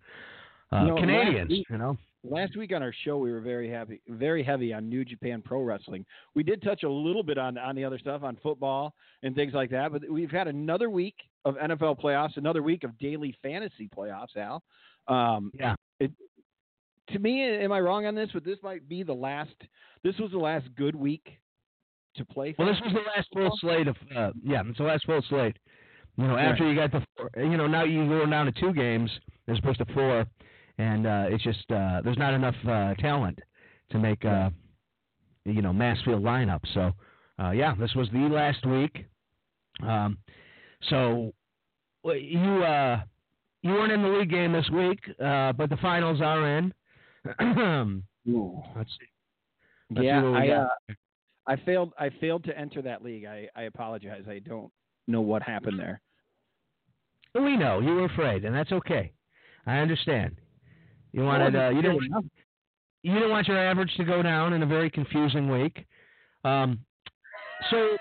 Uh, 0.72 0.94
Canadians, 0.96 1.50
week- 1.50 1.66
you 1.70 1.78
know. 1.78 1.96
Last 2.24 2.56
week 2.56 2.72
on 2.72 2.84
our 2.84 2.94
show, 3.04 3.18
we 3.18 3.32
were 3.32 3.40
very 3.40 3.68
happy, 3.68 4.00
very 4.08 4.44
heavy 4.44 4.72
on 4.72 4.88
New 4.88 5.04
Japan 5.04 5.42
Pro 5.44 5.62
Wrestling. 5.62 6.06
We 6.36 6.44
did 6.44 6.62
touch 6.62 6.84
a 6.84 6.88
little 6.88 7.24
bit 7.24 7.36
on 7.36 7.58
on 7.58 7.74
the 7.74 7.84
other 7.84 7.98
stuff, 7.98 8.22
on 8.22 8.36
football 8.40 8.94
and 9.24 9.34
things 9.34 9.54
like 9.54 9.70
that. 9.70 9.90
But 9.90 10.08
we've 10.08 10.30
had 10.30 10.46
another 10.46 10.88
week 10.88 11.16
of 11.44 11.56
NFL 11.56 12.00
playoffs, 12.00 12.36
another 12.36 12.62
week 12.62 12.84
of 12.84 12.96
daily 12.98 13.36
fantasy 13.42 13.88
playoffs. 13.88 14.36
Al, 14.36 14.62
um, 15.08 15.50
Yeah. 15.58 15.74
It, 15.98 16.12
to 17.08 17.18
me, 17.18 17.42
am 17.42 17.72
I 17.72 17.80
wrong 17.80 18.06
on 18.06 18.14
this? 18.14 18.30
But 18.32 18.44
this 18.44 18.58
might 18.62 18.88
be 18.88 19.02
the 19.02 19.12
last. 19.12 19.56
This 20.04 20.16
was 20.18 20.30
the 20.30 20.38
last 20.38 20.66
good 20.76 20.94
week 20.94 21.26
to 22.16 22.24
play. 22.24 22.54
Well, 22.56 22.68
this 22.68 22.80
was 22.84 22.92
the 22.92 23.00
last 23.16 23.26
full 23.32 23.50
slate 23.60 23.88
of 23.88 23.96
uh, 24.16 24.30
yeah, 24.44 24.62
it's 24.64 24.78
the 24.78 24.84
last 24.84 25.06
full 25.06 25.22
slate. 25.28 25.56
You 26.16 26.28
know, 26.28 26.36
after 26.36 26.70
you 26.70 26.76
got 26.78 26.92
the 26.92 27.02
you 27.42 27.56
know 27.56 27.66
now 27.66 27.82
you 27.82 28.06
go 28.06 28.24
down 28.26 28.46
to 28.46 28.52
two 28.52 28.72
games 28.72 29.10
as 29.48 29.58
opposed 29.58 29.78
to 29.78 29.86
four, 29.92 30.24
and 30.78 31.06
uh, 31.06 31.24
it's 31.28 31.44
just 31.44 31.70
uh, 31.70 32.00
there's 32.02 32.18
not 32.18 32.34
enough 32.34 32.54
uh, 32.68 32.94
talent 32.94 33.38
to 33.90 33.98
make 33.98 34.24
uh, 34.24 34.50
you 35.44 35.62
know 35.62 35.72
mass 35.72 35.98
field 36.04 36.22
lineup. 36.22 36.60
So 36.74 36.92
uh, 37.42 37.50
yeah, 37.50 37.74
this 37.78 37.94
was 37.94 38.08
the 38.12 38.18
last 38.18 38.64
week. 38.66 39.06
Um, 39.86 40.18
so 40.90 41.32
you 42.04 42.64
uh, 42.64 43.00
you 43.62 43.70
weren't 43.72 43.92
in 43.92 44.02
the 44.02 44.08
league 44.08 44.30
game 44.30 44.52
this 44.52 44.68
week, 44.70 45.00
uh, 45.22 45.52
but 45.52 45.70
the 45.70 45.78
finals 45.80 46.20
are 46.20 46.58
in. 46.58 46.74
Let's 48.76 48.90
see. 48.90 49.06
Let's 49.90 50.04
yeah, 50.04 50.24
I 50.24 50.48
uh, 50.48 50.68
I 51.46 51.56
failed. 51.64 51.92
I 51.98 52.10
failed 52.20 52.44
to 52.44 52.58
enter 52.58 52.82
that 52.82 53.02
league. 53.02 53.24
I, 53.24 53.48
I 53.54 53.62
apologize. 53.62 54.24
I 54.28 54.40
don't 54.40 54.70
know 55.06 55.20
what 55.20 55.42
happened 55.42 55.78
there. 55.78 56.00
We 57.34 57.56
know 57.56 57.80
you 57.80 57.94
were 57.94 58.04
afraid, 58.04 58.44
and 58.44 58.54
that's 58.54 58.72
okay. 58.72 59.12
I 59.66 59.78
understand. 59.78 60.36
You 61.12 61.24
wanted 61.24 61.54
uh, 61.54 61.68
you 61.70 61.82
didn't 61.82 62.02
you 63.02 63.12
didn't 63.14 63.30
want 63.30 63.48
your 63.48 63.58
average 63.58 63.92
to 63.96 64.04
go 64.04 64.22
down 64.22 64.52
in 64.52 64.62
a 64.62 64.66
very 64.66 64.90
confusing 64.90 65.50
week. 65.50 65.84
Um, 66.44 66.80
so 67.70 67.96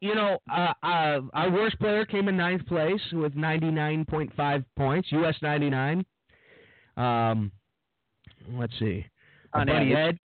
you 0.00 0.14
know, 0.14 0.38
uh, 0.50 0.72
uh, 0.82 1.20
our 1.32 1.50
worst 1.50 1.78
player 1.78 2.04
came 2.04 2.28
in 2.28 2.36
ninth 2.36 2.66
place 2.66 3.00
with 3.12 3.34
99.5 3.34 4.64
points, 4.76 5.08
US 5.12 5.34
99. 5.40 6.04
Um, 6.96 7.50
let's 8.50 8.78
see. 8.78 9.06
On 9.54 9.66
buddy. 9.66 9.94
Ed 9.94 10.18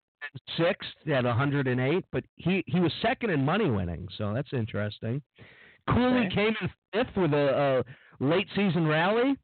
sixth 0.57 0.89
at 1.11 1.23
108, 1.23 2.05
but 2.11 2.23
he 2.35 2.63
he 2.67 2.79
was 2.79 2.91
second 3.01 3.31
in 3.31 3.43
money 3.43 3.69
winning, 3.69 4.07
so 4.17 4.33
that's 4.33 4.53
interesting. 4.53 5.21
Cooley 5.89 6.27
Okay. 6.27 6.35
came 6.35 6.53
in 6.61 6.69
fifth 6.93 7.15
with 7.17 7.33
a, 7.33 7.83
a 8.21 8.23
late 8.23 8.47
season 8.55 8.87
rally. 8.87 9.35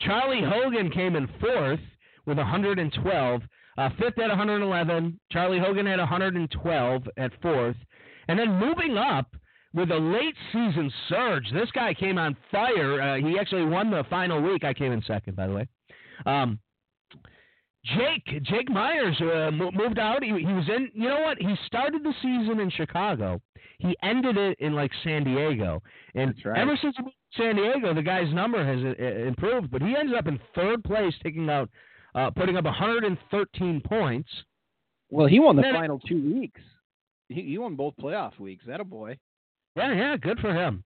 Charlie 0.00 0.42
Hogan 0.42 0.90
came 0.90 1.16
in 1.16 1.28
fourth 1.40 1.80
with 2.26 2.38
112. 2.38 3.42
Uh, 3.78 3.90
fifth 3.98 4.18
at 4.18 4.28
111. 4.28 5.20
Charlie 5.30 5.58
Hogan 5.58 5.86
had 5.86 5.98
112 5.98 7.08
at 7.16 7.32
fourth. 7.42 7.76
And 8.28 8.38
then 8.38 8.58
moving 8.58 8.96
up 8.96 9.34
with 9.74 9.90
a 9.90 9.96
late 9.96 10.34
season 10.52 10.90
surge, 11.08 11.50
this 11.52 11.70
guy 11.72 11.92
came 11.92 12.18
on 12.18 12.36
fire. 12.50 13.00
Uh, 13.00 13.16
he 13.16 13.38
actually 13.38 13.66
won 13.66 13.90
the 13.90 14.04
final 14.08 14.40
week. 14.40 14.64
I 14.64 14.72
came 14.72 14.92
in 14.92 15.02
second, 15.02 15.36
by 15.36 15.46
the 15.46 15.54
way. 15.54 15.68
Um, 16.24 16.58
Jake 17.94 18.42
Jake 18.42 18.68
Myers 18.68 19.16
uh, 19.20 19.50
moved 19.50 19.98
out. 19.98 20.22
He, 20.22 20.30
he 20.30 20.52
was 20.52 20.68
in. 20.68 20.90
You 20.94 21.08
know 21.08 21.20
what? 21.20 21.38
He 21.38 21.54
started 21.66 22.02
the 22.02 22.12
season 22.22 22.60
in 22.60 22.70
Chicago. 22.70 23.40
He 23.78 23.96
ended 24.02 24.36
it 24.36 24.58
in 24.60 24.74
like 24.74 24.90
San 25.04 25.24
Diego. 25.24 25.82
And 26.14 26.34
right. 26.44 26.58
ever 26.58 26.78
since 26.80 26.96
he 26.96 27.02
moved 27.02 27.16
to 27.36 27.42
San 27.42 27.56
Diego, 27.56 27.94
the 27.94 28.02
guy's 28.02 28.32
number 28.32 28.64
has 28.64 28.84
uh, 28.84 29.26
improved. 29.26 29.70
But 29.70 29.82
he 29.82 29.94
ended 29.96 30.16
up 30.16 30.26
in 30.26 30.40
third 30.54 30.82
place, 30.82 31.14
taking 31.22 31.48
out, 31.50 31.68
uh, 32.14 32.30
putting 32.30 32.56
up 32.56 32.64
113 32.64 33.82
points. 33.86 34.30
Well, 35.10 35.26
he 35.26 35.38
won 35.38 35.56
the 35.56 35.62
final 35.62 36.00
two 36.00 36.34
weeks. 36.34 36.60
He, 37.28 37.42
he 37.42 37.58
won 37.58 37.76
both 37.76 37.94
playoff 38.00 38.38
weeks. 38.40 38.64
That 38.66 38.80
a 38.80 38.84
boy. 38.84 39.18
Yeah, 39.76 39.94
yeah, 39.94 40.16
good 40.16 40.40
for 40.40 40.52
him. 40.52 40.82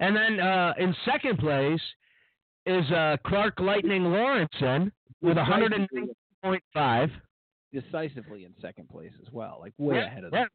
And 0.00 0.14
then 0.14 0.40
uh, 0.40 0.74
in 0.78 0.94
second 1.04 1.38
place 1.38 1.80
is 2.66 2.88
uh, 2.92 3.16
Clark 3.26 3.58
Lightning 3.58 4.02
Lorensen 4.02 4.92
with 5.20 5.36
109.5. 6.44 7.10
decisively 7.72 8.44
in 8.44 8.54
second 8.60 8.88
place 8.88 9.12
as 9.26 9.32
well, 9.32 9.58
like 9.60 9.72
way 9.78 9.96
Yeah, 9.96 10.06
ahead 10.06 10.24
of 10.24 10.32
yeah. 10.32 10.40
them. 10.44 10.50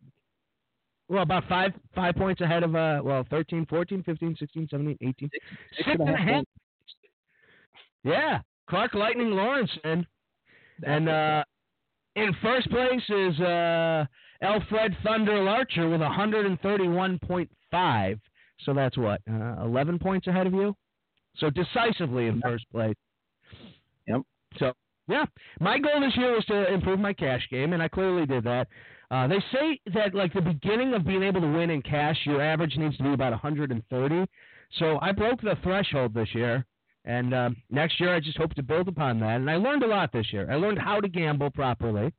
Well, 1.09 1.23
about 1.23 1.43
five 1.49 1.73
five 1.93 2.15
points 2.15 2.39
ahead 2.41 2.63
of 2.63 2.75
uh 2.75 3.01
well 3.03 3.23
13, 3.29 3.65
14, 3.67 4.03
15, 4.03 4.35
16, 4.39 4.67
17, 4.71 4.97
18. 5.01 5.29
Six 5.77 5.87
and 5.87 6.09
a 6.09 6.17
half. 6.17 6.43
Yeah, 8.03 8.41
Clark 8.69 8.93
Lightning 8.93 9.31
Lawrence 9.31 9.71
and 9.83 10.05
and 10.85 11.07
uh, 11.09 11.43
in 12.15 12.33
first 12.41 12.69
place 12.69 13.01
is 13.09 13.39
uh, 13.39 14.05
Alfred 14.41 14.95
Thunder 15.03 15.41
Larcher 15.43 15.89
with 15.89 16.01
131.5. 16.01 18.19
So 18.61 18.73
that's 18.73 18.97
what 18.97 19.21
uh, 19.29 19.61
11 19.63 19.99
points 19.99 20.25
ahead 20.27 20.47
of 20.47 20.53
you. 20.53 20.73
So 21.37 21.49
decisively 21.49 22.27
in 22.27 22.39
first 22.41 22.65
place. 22.71 22.95
Yep. 24.07 24.21
So 24.57 24.73
yeah, 25.07 25.25
my 25.59 25.79
goal 25.79 25.99
this 26.01 26.15
year 26.15 26.33
was 26.33 26.45
to 26.45 26.73
improve 26.73 26.99
my 26.99 27.13
cash 27.13 27.45
game, 27.49 27.73
and 27.73 27.81
I 27.83 27.87
clearly 27.87 28.25
did 28.25 28.43
that. 28.45 28.67
Uh, 29.11 29.27
they 29.27 29.39
say 29.51 29.79
that 29.93 30.15
like 30.15 30.33
the 30.33 30.41
beginning 30.41 30.93
of 30.93 31.05
being 31.05 31.23
able 31.23 31.41
to 31.41 31.47
win 31.47 31.69
in 31.69 31.81
cash, 31.81 32.17
your 32.25 32.41
average 32.41 32.75
needs 32.77 32.97
to 32.97 33.03
be 33.03 33.13
about 33.13 33.31
130. 33.31 34.25
So 34.79 34.97
I 35.01 35.11
broke 35.11 35.41
the 35.41 35.57
threshold 35.61 36.13
this 36.13 36.29
year, 36.33 36.65
and 37.05 37.33
um, 37.33 37.55
next 37.69 37.99
year 37.99 38.15
I 38.15 38.19
just 38.19 38.37
hope 38.37 38.53
to 38.55 38.63
build 38.63 38.87
upon 38.87 39.19
that. 39.19 39.35
And 39.35 39.49
I 39.49 39.57
learned 39.57 39.83
a 39.83 39.87
lot 39.87 40.11
this 40.11 40.31
year. 40.31 40.49
I 40.49 40.55
learned 40.55 40.79
how 40.79 40.99
to 40.99 41.07
gamble 41.07 41.51
properly. 41.51 42.11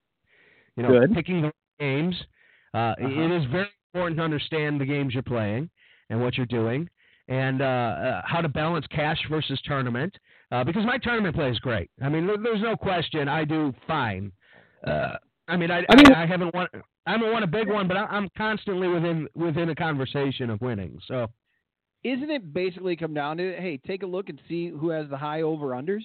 You 0.77 0.83
know, 0.83 1.01
Good. 1.01 1.15
picking 1.15 1.43
the 1.43 1.53
games. 1.81 2.15
Uh, 2.75 2.95
It 2.99 3.43
is 3.43 3.45
very 3.51 3.69
important 3.93 4.19
to 4.19 4.25
understand 4.25 4.81
the 4.81 4.85
games 4.85 5.15
you're 5.15 5.23
playing 5.23 5.71
and 6.11 6.21
what 6.21 6.37
you're 6.37 6.47
doing, 6.47 6.89
and 7.29 7.63
uh, 7.63 7.65
uh, 7.65 8.23
how 8.25 8.41
to 8.41 8.49
balance 8.49 8.87
cash 8.89 9.19
versus 9.31 9.61
tournament. 9.65 10.17
Uh, 10.55 10.63
because 10.63 10.87
my 10.87 10.99
tournament 10.99 11.35
play 11.35 11.51
is 11.51 11.59
great. 11.59 11.91
I 12.01 12.09
mean, 12.09 12.29
there's 12.29 12.63
no 12.63 12.77
question. 12.77 13.29
I 13.29 13.45
do 13.45 13.75
fine. 13.89 14.31
Uh, 14.87 15.17
I 15.49 15.57
mean, 15.57 15.71
I, 15.73 15.85
I 15.89 15.97
mean- 15.97 16.13
I, 16.15 16.23
I 16.23 16.27
haven't 16.27 16.55
won. 16.55 16.69
I 17.07 17.11
haven't 17.13 17.33
won 17.33 17.43
a 17.43 17.47
big 17.47 17.69
one, 17.69 17.89
but 17.89 17.97
I, 17.97 18.05
I'm 18.05 18.29
constantly 18.39 18.87
within 18.87 19.27
within 19.35 19.71
a 19.71 19.75
conversation 19.75 20.51
of 20.51 20.61
winning. 20.61 20.99
So 21.09 21.27
Isn't 22.05 22.31
it 22.31 22.53
basically 22.55 22.95
come 22.95 23.15
down 23.15 23.37
to 23.39 23.57
hey, 23.57 23.81
take 23.85 24.05
a 24.05 24.07
look 24.07 24.29
and 24.29 24.41
see 24.49 24.69
who 24.69 24.91
has 24.91 25.09
the 25.11 25.17
high 25.17 25.43
over 25.43 25.71
unders 25.71 26.05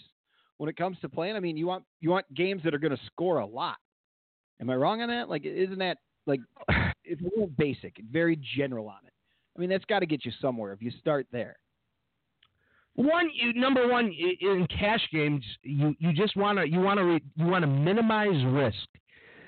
when 0.57 0.67
it 0.67 0.75
comes 0.75 0.97
to 1.01 1.09
playing? 1.09 1.35
I 1.35 1.39
mean, 1.39 1.55
you 1.55 1.67
want 1.67 1.83
you 2.01 2.09
want 2.09 2.25
games 2.33 2.63
that 2.63 2.73
are 2.73 2.79
going 2.79 2.95
to 2.97 3.05
score 3.05 3.37
a 3.39 3.45
lot. 3.45 3.77
Am 4.59 4.69
I 4.71 4.75
wrong 4.75 5.01
on 5.03 5.09
that? 5.09 5.29
Like, 5.29 5.45
isn't 5.45 5.77
that 5.79 5.99
like 6.25 6.41
it's 7.05 7.21
real 7.35 7.47
basic, 7.57 7.95
very 8.11 8.35
general 8.57 8.87
on 8.89 8.99
it? 9.05 9.13
I 9.55 9.59
mean, 9.61 9.69
that's 9.69 9.85
got 9.85 9.99
to 9.99 10.05
get 10.07 10.25
you 10.25 10.31
somewhere 10.41 10.73
if 10.73 10.81
you 10.81 10.91
start 10.99 11.27
there. 11.31 11.55
One, 12.99 13.29
you, 13.33 13.53
number 13.53 13.87
one 13.87 14.13
in 14.41 14.67
cash 14.67 14.99
games, 15.13 15.41
you, 15.63 15.95
you 15.99 16.11
just 16.11 16.35
want 16.35 16.59
to 16.59 16.67
you 16.67 16.81
want 16.81 16.99
to 16.99 17.17
you 17.37 17.45
want 17.45 17.63
to 17.63 17.67
minimize 17.67 18.43
risk 18.47 18.75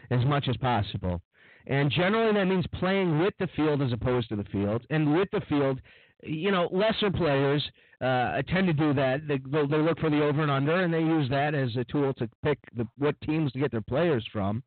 as 0.10 0.24
much 0.26 0.48
as 0.48 0.56
possible, 0.56 1.22
and 1.68 1.92
generally 1.92 2.34
that 2.34 2.46
means 2.46 2.64
playing 2.80 3.20
with 3.20 3.34
the 3.42 3.50
field 3.58 3.82
as 3.82 3.92
opposed 3.92 4.30
to 4.30 4.38
the 4.38 4.46
field. 4.46 4.86
And 4.90 5.18
with 5.18 5.28
the 5.34 5.42
field, 5.50 5.82
you 6.24 6.50
know, 6.50 6.70
lesser 6.72 7.12
players 7.12 7.62
uh, 8.00 8.42
tend 8.44 8.68
to 8.68 8.74
do 8.74 8.94
that. 8.94 9.28
They 9.28 9.40
they 9.40 9.66
they 9.66 9.80
look 9.80 10.00
for 10.00 10.10
the 10.10 10.24
over 10.24 10.44
and 10.44 10.52
under, 10.52 10.84
and 10.84 10.94
they 10.94 11.02
use 11.02 11.30
that 11.32 11.54
as 11.54 11.76
a 11.76 11.84
tool 11.84 12.14
to 12.20 12.30
pick 12.46 12.58
the, 12.78 12.88
what 13.00 13.20
teams 13.20 13.52
to 13.52 13.60
get 13.60 13.72
their 13.72 13.82
players 13.82 14.26
from. 14.32 14.64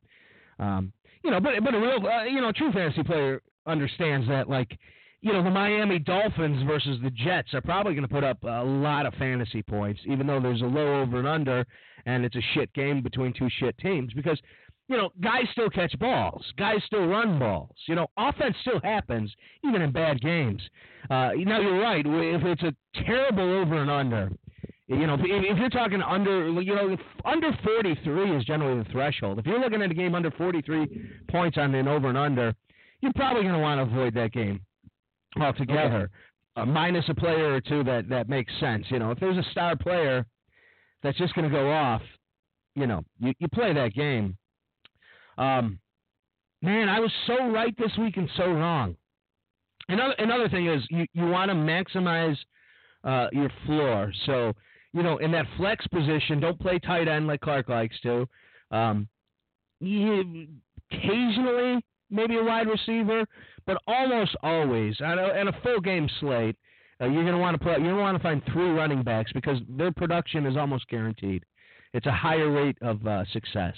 Um, 0.58 0.92
you 1.22 1.30
know, 1.30 1.40
but 1.40 1.54
but 1.64 1.74
a 1.74 1.80
real 1.80 2.06
uh, 2.06 2.24
you 2.24 2.42
know 2.42 2.52
true 2.52 2.70
fantasy 2.70 3.02
player 3.02 3.40
understands 3.66 4.28
that 4.28 4.50
like 4.50 4.78
you 5.24 5.32
know, 5.32 5.42
the 5.42 5.50
Miami 5.50 5.98
Dolphins 5.98 6.62
versus 6.66 6.98
the 7.02 7.08
Jets 7.08 7.54
are 7.54 7.62
probably 7.62 7.94
going 7.94 8.06
to 8.06 8.12
put 8.12 8.22
up 8.22 8.36
a 8.42 8.62
lot 8.62 9.06
of 9.06 9.14
fantasy 9.14 9.62
points, 9.62 9.98
even 10.04 10.26
though 10.26 10.38
there's 10.38 10.60
a 10.60 10.66
low 10.66 11.00
over 11.00 11.18
and 11.18 11.26
under, 11.26 11.64
and 12.04 12.26
it's 12.26 12.36
a 12.36 12.42
shit 12.52 12.70
game 12.74 13.02
between 13.02 13.32
two 13.32 13.48
shit 13.58 13.76
teams 13.78 14.12
because, 14.12 14.38
you 14.86 14.98
know, 14.98 15.08
guys 15.22 15.44
still 15.52 15.70
catch 15.70 15.98
balls, 15.98 16.44
guys 16.58 16.76
still 16.84 17.06
run 17.06 17.38
balls. 17.38 17.74
You 17.88 17.94
know, 17.94 18.06
offense 18.18 18.54
still 18.60 18.80
happens 18.84 19.32
even 19.66 19.80
in 19.80 19.92
bad 19.92 20.20
games. 20.20 20.60
Uh, 21.08 21.30
now 21.38 21.58
you're 21.58 21.80
right. 21.80 22.04
If 22.04 22.42
it's 22.44 22.62
a 22.62 22.74
terrible 23.06 23.50
over 23.50 23.80
and 23.80 23.90
under, 23.90 24.30
you 24.88 25.06
know, 25.06 25.14
if, 25.14 25.20
if 25.22 25.56
you're 25.56 25.70
talking 25.70 26.02
under, 26.02 26.50
you 26.60 26.74
know, 26.74 26.98
under 27.24 27.50
43 27.64 28.36
is 28.36 28.44
generally 28.44 28.82
the 28.82 28.90
threshold. 28.90 29.38
If 29.38 29.46
you're 29.46 29.58
looking 29.58 29.80
at 29.80 29.90
a 29.90 29.94
game 29.94 30.14
under 30.14 30.30
43 30.32 31.12
points 31.30 31.56
on 31.56 31.74
an 31.74 31.88
over 31.88 32.10
and 32.10 32.18
under, 32.18 32.54
you're 33.00 33.14
probably 33.14 33.40
going 33.40 33.54
to 33.54 33.60
want 33.60 33.78
to 33.78 33.90
avoid 33.90 34.12
that 34.16 34.32
game 34.32 34.60
altogether. 35.40 36.10
Uh, 36.56 36.64
minus 36.64 37.04
a 37.08 37.14
player 37.14 37.52
or 37.52 37.60
two 37.60 37.82
that 37.82 38.08
that 38.08 38.28
makes 38.28 38.52
sense. 38.60 38.86
You 38.88 39.00
know, 39.00 39.10
if 39.10 39.18
there's 39.18 39.36
a 39.36 39.50
star 39.50 39.76
player 39.76 40.24
that's 41.02 41.18
just 41.18 41.34
going 41.34 41.50
to 41.50 41.54
go 41.54 41.70
off, 41.70 42.02
you 42.76 42.86
know, 42.86 43.04
you, 43.18 43.32
you 43.40 43.48
play 43.48 43.72
that 43.72 43.92
game. 43.92 44.36
Um, 45.36 45.80
man, 46.62 46.88
I 46.88 47.00
was 47.00 47.10
so 47.26 47.48
right 47.50 47.76
this 47.76 47.90
week 47.98 48.16
and 48.16 48.30
so 48.36 48.46
wrong. 48.46 48.96
Another 49.88 50.14
another 50.18 50.48
thing 50.48 50.68
is 50.68 50.82
you 50.90 51.06
you 51.12 51.26
want 51.26 51.50
to 51.50 51.54
maximize 51.54 52.36
uh, 53.02 53.28
your 53.32 53.50
floor. 53.66 54.12
So 54.26 54.52
you 54.92 55.02
know, 55.02 55.18
in 55.18 55.32
that 55.32 55.46
flex 55.56 55.84
position, 55.88 56.38
don't 56.40 56.58
play 56.58 56.78
tight 56.78 57.08
end 57.08 57.26
like 57.26 57.40
Clark 57.40 57.68
likes 57.68 57.98
to. 58.02 58.28
Um, 58.70 59.08
you, 59.80 60.46
occasionally, 60.92 61.84
maybe 62.10 62.36
a 62.36 62.42
wide 62.44 62.68
receiver, 62.68 63.24
but 63.66 63.78
almost 63.86 64.36
always 64.42 64.96
on 65.00 65.18
a, 65.18 65.22
on 65.22 65.48
a 65.48 65.60
full 65.62 65.80
game 65.80 66.08
slate, 66.20 66.56
uh, 67.00 67.06
you're 67.06 67.22
going 67.24 67.34
to 67.34 67.40
want 67.40 67.54
to 67.54 67.62
play. 67.62 67.72
You're 67.72 67.92
going 67.92 67.96
to 67.96 68.02
want 68.02 68.16
to 68.16 68.22
find 68.22 68.42
three 68.52 68.70
running 68.70 69.02
backs 69.02 69.32
because 69.32 69.58
their 69.68 69.92
production 69.92 70.46
is 70.46 70.56
almost 70.56 70.88
guaranteed. 70.88 71.44
It's 71.92 72.06
a 72.06 72.12
higher 72.12 72.50
rate 72.50 72.76
of 72.82 73.06
uh, 73.06 73.24
success. 73.32 73.74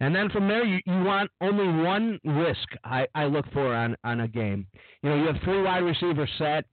And 0.00 0.14
then 0.14 0.30
from 0.30 0.48
there, 0.48 0.64
you, 0.64 0.80
you 0.86 1.04
want 1.04 1.30
only 1.40 1.68
one 1.84 2.18
risk. 2.24 2.68
I, 2.84 3.06
I 3.14 3.26
look 3.26 3.44
for 3.52 3.74
on 3.74 3.96
on 4.02 4.20
a 4.20 4.28
game. 4.28 4.66
You 5.02 5.10
know, 5.10 5.16
you 5.16 5.26
have 5.26 5.36
three 5.44 5.62
wide 5.62 5.82
receivers 5.82 6.30
set. 6.38 6.64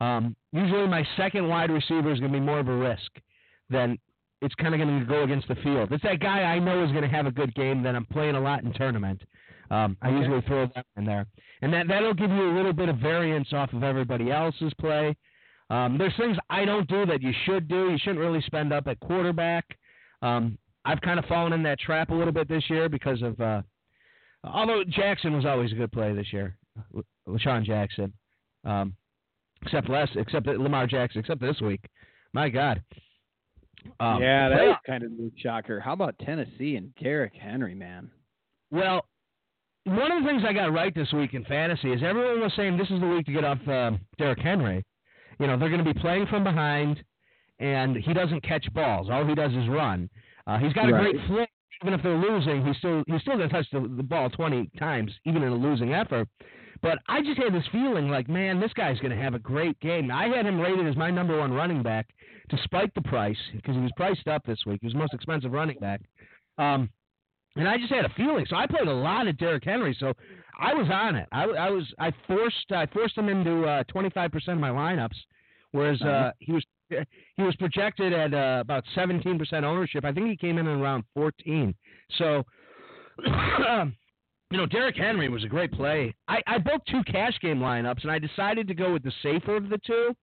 Um, 0.00 0.34
usually, 0.52 0.86
my 0.88 1.06
second 1.16 1.48
wide 1.48 1.70
receiver 1.70 2.10
is 2.10 2.20
going 2.20 2.32
to 2.32 2.38
be 2.38 2.44
more 2.44 2.58
of 2.58 2.68
a 2.68 2.76
risk 2.76 3.10
than 3.68 3.98
it's 4.40 4.54
kind 4.56 4.74
of 4.74 4.80
going 4.80 5.00
to 5.00 5.06
go 5.06 5.22
against 5.22 5.48
the 5.48 5.54
field. 5.56 5.92
It's 5.92 6.02
that 6.04 6.20
guy 6.20 6.42
I 6.42 6.58
know 6.58 6.84
is 6.84 6.90
going 6.90 7.02
to 7.02 7.08
have 7.08 7.26
a 7.26 7.30
good 7.30 7.54
game 7.54 7.82
that 7.82 7.94
I'm 7.94 8.06
playing 8.06 8.34
a 8.34 8.40
lot 8.40 8.62
in 8.62 8.72
tournament. 8.72 9.22
Um, 9.70 9.96
I 10.02 10.08
Okay. 10.08 10.18
usually 10.18 10.40
throw 10.42 10.66
that 10.74 10.86
in 10.96 11.04
there, 11.04 11.26
and 11.62 11.72
that 11.72 11.88
that'll 11.88 12.14
give 12.14 12.30
you 12.30 12.50
a 12.50 12.54
little 12.54 12.72
bit 12.72 12.88
of 12.88 12.98
variance 12.98 13.52
off 13.52 13.72
of 13.72 13.82
everybody 13.82 14.30
else's 14.30 14.72
play. 14.74 15.16
Um, 15.70 15.96
there's 15.96 16.14
things 16.16 16.36
I 16.50 16.64
don't 16.66 16.86
do 16.88 17.06
that 17.06 17.22
you 17.22 17.32
should 17.44 17.68
do. 17.68 17.90
You 17.90 17.98
shouldn't 17.98 18.18
really 18.20 18.42
spend 18.42 18.72
up 18.72 18.86
at 18.86 19.00
quarterback. 19.00 19.64
Um, 20.20 20.58
I've 20.84 21.00
kind 21.00 21.18
of 21.18 21.24
fallen 21.24 21.54
in 21.54 21.62
that 21.62 21.80
trap 21.80 22.10
a 22.10 22.14
little 22.14 22.32
bit 22.32 22.46
this 22.48 22.68
year 22.68 22.90
because 22.90 23.22
of, 23.22 23.40
uh, 23.40 23.62
although 24.44 24.84
Jackson 24.84 25.32
was 25.34 25.46
always 25.46 25.72
a 25.72 25.74
good 25.74 25.90
play 25.92 26.12
this 26.12 26.30
year, 26.32 26.58
LaShawn 27.26 27.64
Jackson, 27.64 28.12
um, 28.64 28.94
except 29.62 29.88
last, 29.88 30.12
except 30.16 30.46
Lamar 30.46 30.86
Jackson, 30.86 31.20
except 31.20 31.40
this 31.40 31.60
week. 31.62 31.80
My 32.34 32.50
God. 32.50 32.82
Um, 34.00 34.20
yeah, 34.22 34.48
that 34.50 34.62
was 34.66 34.76
kind 34.86 35.02
of 35.04 35.12
a 35.12 35.30
shocker. 35.38 35.80
How 35.80 35.92
about 35.94 36.18
Tennessee 36.18 36.76
and 36.76 36.94
Derrick 36.96 37.34
Henry, 37.34 37.74
man? 37.74 38.10
Well, 38.70 39.06
one 39.84 40.10
of 40.12 40.22
the 40.22 40.28
things 40.28 40.42
I 40.46 40.52
got 40.52 40.72
right 40.72 40.94
this 40.94 41.12
week 41.12 41.34
in 41.34 41.44
fantasy 41.44 41.92
is 41.92 42.02
everyone 42.02 42.40
was 42.40 42.52
saying 42.56 42.76
this 42.76 42.90
is 42.90 43.00
the 43.00 43.06
week 43.06 43.26
to 43.26 43.32
get 43.32 43.44
off 43.44 43.58
um, 43.68 44.00
Derrick 44.18 44.38
Henry. 44.40 44.84
You 45.38 45.46
know, 45.46 45.58
they're 45.58 45.68
going 45.70 45.84
to 45.84 45.94
be 45.94 45.98
playing 46.00 46.26
from 46.26 46.44
behind, 46.44 47.02
and 47.58 47.96
he 47.96 48.12
doesn't 48.14 48.42
catch 48.42 48.66
balls. 48.72 49.08
All 49.10 49.24
he 49.26 49.34
does 49.34 49.52
is 49.52 49.68
run. 49.68 50.08
Uh, 50.46 50.58
he's 50.58 50.72
got 50.72 50.88
a 50.88 50.92
Right. 50.92 51.12
great 51.12 51.26
flick. 51.26 51.50
Even 51.82 51.92
if 51.92 52.02
they're 52.02 52.16
losing, 52.16 52.64
he's 52.64 52.76
still 52.76 53.02
he's 53.08 53.20
still 53.22 53.36
going 53.36 53.48
to 53.48 53.54
touch 53.54 53.66
the, 53.72 53.80
the 53.80 54.02
ball 54.02 54.30
20 54.30 54.70
times, 54.78 55.12
even 55.26 55.42
in 55.42 55.52
a 55.52 55.54
losing 55.56 55.92
effort. 55.92 56.28
But 56.82 56.98
I 57.08 57.20
just 57.20 57.38
had 57.38 57.52
this 57.52 57.64
feeling 57.72 58.08
like, 58.08 58.28
man, 58.28 58.60
this 58.60 58.72
guy's 58.74 58.98
going 59.00 59.10
to 59.16 59.22
have 59.22 59.34
a 59.34 59.38
great 59.38 59.78
game. 59.80 60.10
I 60.10 60.28
had 60.28 60.46
him 60.46 60.60
rated 60.60 60.86
as 60.86 60.96
my 60.96 61.10
number 61.10 61.38
one 61.38 61.52
running 61.52 61.82
back, 61.82 62.06
despite 62.48 62.94
the 62.94 63.02
price, 63.02 63.36
because 63.54 63.74
he 63.74 63.80
was 63.82 63.90
priced 63.96 64.28
up 64.28 64.44
this 64.46 64.60
week. 64.66 64.80
He 64.82 64.86
was 64.86 64.92
the 64.92 64.98
most 64.98 65.14
expensive 65.14 65.52
running 65.52 65.78
back. 65.78 66.00
Um, 66.58 66.90
and 67.56 67.68
I 67.68 67.78
just 67.78 67.92
had 67.92 68.04
a 68.04 68.10
feeling. 68.10 68.46
So 68.48 68.56
I 68.56 68.66
played 68.66 68.88
a 68.88 68.92
lot 68.92 69.26
of 69.26 69.38
Derrick 69.38 69.64
Henry. 69.64 69.96
So 69.98 70.12
I 70.58 70.74
was 70.74 70.88
on 70.92 71.16
it. 71.16 71.28
I, 71.32 71.44
I 71.44 71.70
was 71.70 71.84
I 71.98 72.12
forced 72.26 72.70
I 72.70 72.86
forced 72.86 73.16
him 73.16 73.28
into 73.28 73.84
twenty 73.88 74.10
five 74.10 74.32
percent 74.32 74.56
of 74.56 74.60
my 74.60 74.70
lineups, 74.70 75.16
whereas 75.72 76.00
uh, 76.02 76.32
he 76.38 76.52
was 76.52 76.64
he 76.88 77.42
was 77.42 77.54
projected 77.56 78.12
at 78.12 78.34
uh, 78.34 78.60
about 78.60 78.84
seventeen 78.94 79.38
percent 79.38 79.64
ownership. 79.64 80.04
I 80.04 80.12
think 80.12 80.28
he 80.28 80.36
came 80.36 80.58
in 80.58 80.66
at 80.66 80.76
around 80.76 81.04
fourteen. 81.14 81.74
So. 82.18 82.44
you 84.50 84.58
know, 84.58 84.66
Derrick 84.66 84.96
Henry 84.96 85.28
was 85.28 85.44
a 85.44 85.48
great 85.48 85.72
play. 85.72 86.14
I, 86.28 86.40
I 86.46 86.58
built 86.58 86.82
two 86.90 87.02
cash 87.04 87.38
game 87.40 87.58
lineups, 87.58 88.02
and 88.02 88.10
I 88.10 88.18
decided 88.18 88.68
to 88.68 88.74
go 88.74 88.92
with 88.92 89.02
the 89.02 89.12
safer 89.22 89.56
of 89.56 89.68
the 89.68 89.78
two. 89.86 90.14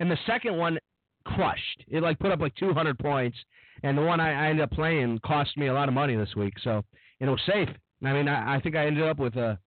And 0.00 0.10
the 0.10 0.18
second 0.26 0.56
one 0.56 0.78
crushed. 1.24 1.84
It 1.88 2.02
like 2.02 2.18
put 2.18 2.32
up 2.32 2.40
like 2.40 2.54
200 2.56 2.98
points, 2.98 3.36
and 3.82 3.96
the 3.96 4.02
one 4.02 4.20
I, 4.20 4.46
I 4.46 4.50
ended 4.50 4.64
up 4.64 4.70
playing 4.70 5.20
cost 5.24 5.56
me 5.56 5.66
a 5.66 5.74
lot 5.74 5.88
of 5.88 5.94
money 5.94 6.16
this 6.16 6.34
week. 6.36 6.54
So 6.62 6.82
and 7.20 7.28
it 7.28 7.30
was 7.30 7.40
safe. 7.46 7.68
I 8.04 8.12
mean, 8.12 8.28
I, 8.28 8.56
I 8.56 8.60
think 8.60 8.76
I 8.76 8.86
ended 8.86 9.04
up 9.04 9.18
with 9.18 9.36
a 9.36 9.58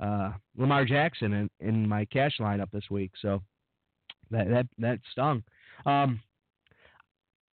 uh, 0.00 0.04
uh, 0.04 0.32
Lamar 0.56 0.84
Jackson 0.84 1.32
in, 1.32 1.50
in 1.60 1.88
my 1.88 2.04
cash 2.06 2.32
lineup 2.40 2.70
this 2.72 2.88
week. 2.90 3.12
So 3.20 3.42
that 4.30 4.48
that 4.48 4.66
that 4.78 4.98
stung. 5.12 5.42
Um, 5.86 6.20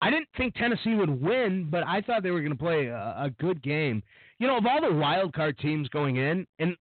I 0.01 0.11
didn't 0.11 0.29
think 0.37 0.53
Tennessee 0.55 0.93
would 0.93 1.09
win, 1.09 1.67
but 1.69 1.83
I 1.85 2.01
thought 2.01 2.21
they 2.21 2.31
were 2.31 2.41
going 2.41 2.51
to 2.51 2.57
play 2.57 2.85
a, 2.85 3.15
a, 3.17 3.31
good 3.39 3.63
game. 3.63 4.03
You 4.37 4.45
know, 4.45 4.57
of 4.57 4.65
all 4.67 4.79
the 4.79 4.93
wild 4.93 5.33
card 5.33 5.57
teams 5.57 5.89
going 5.89 6.17
in, 6.17 6.45
and 6.59 6.77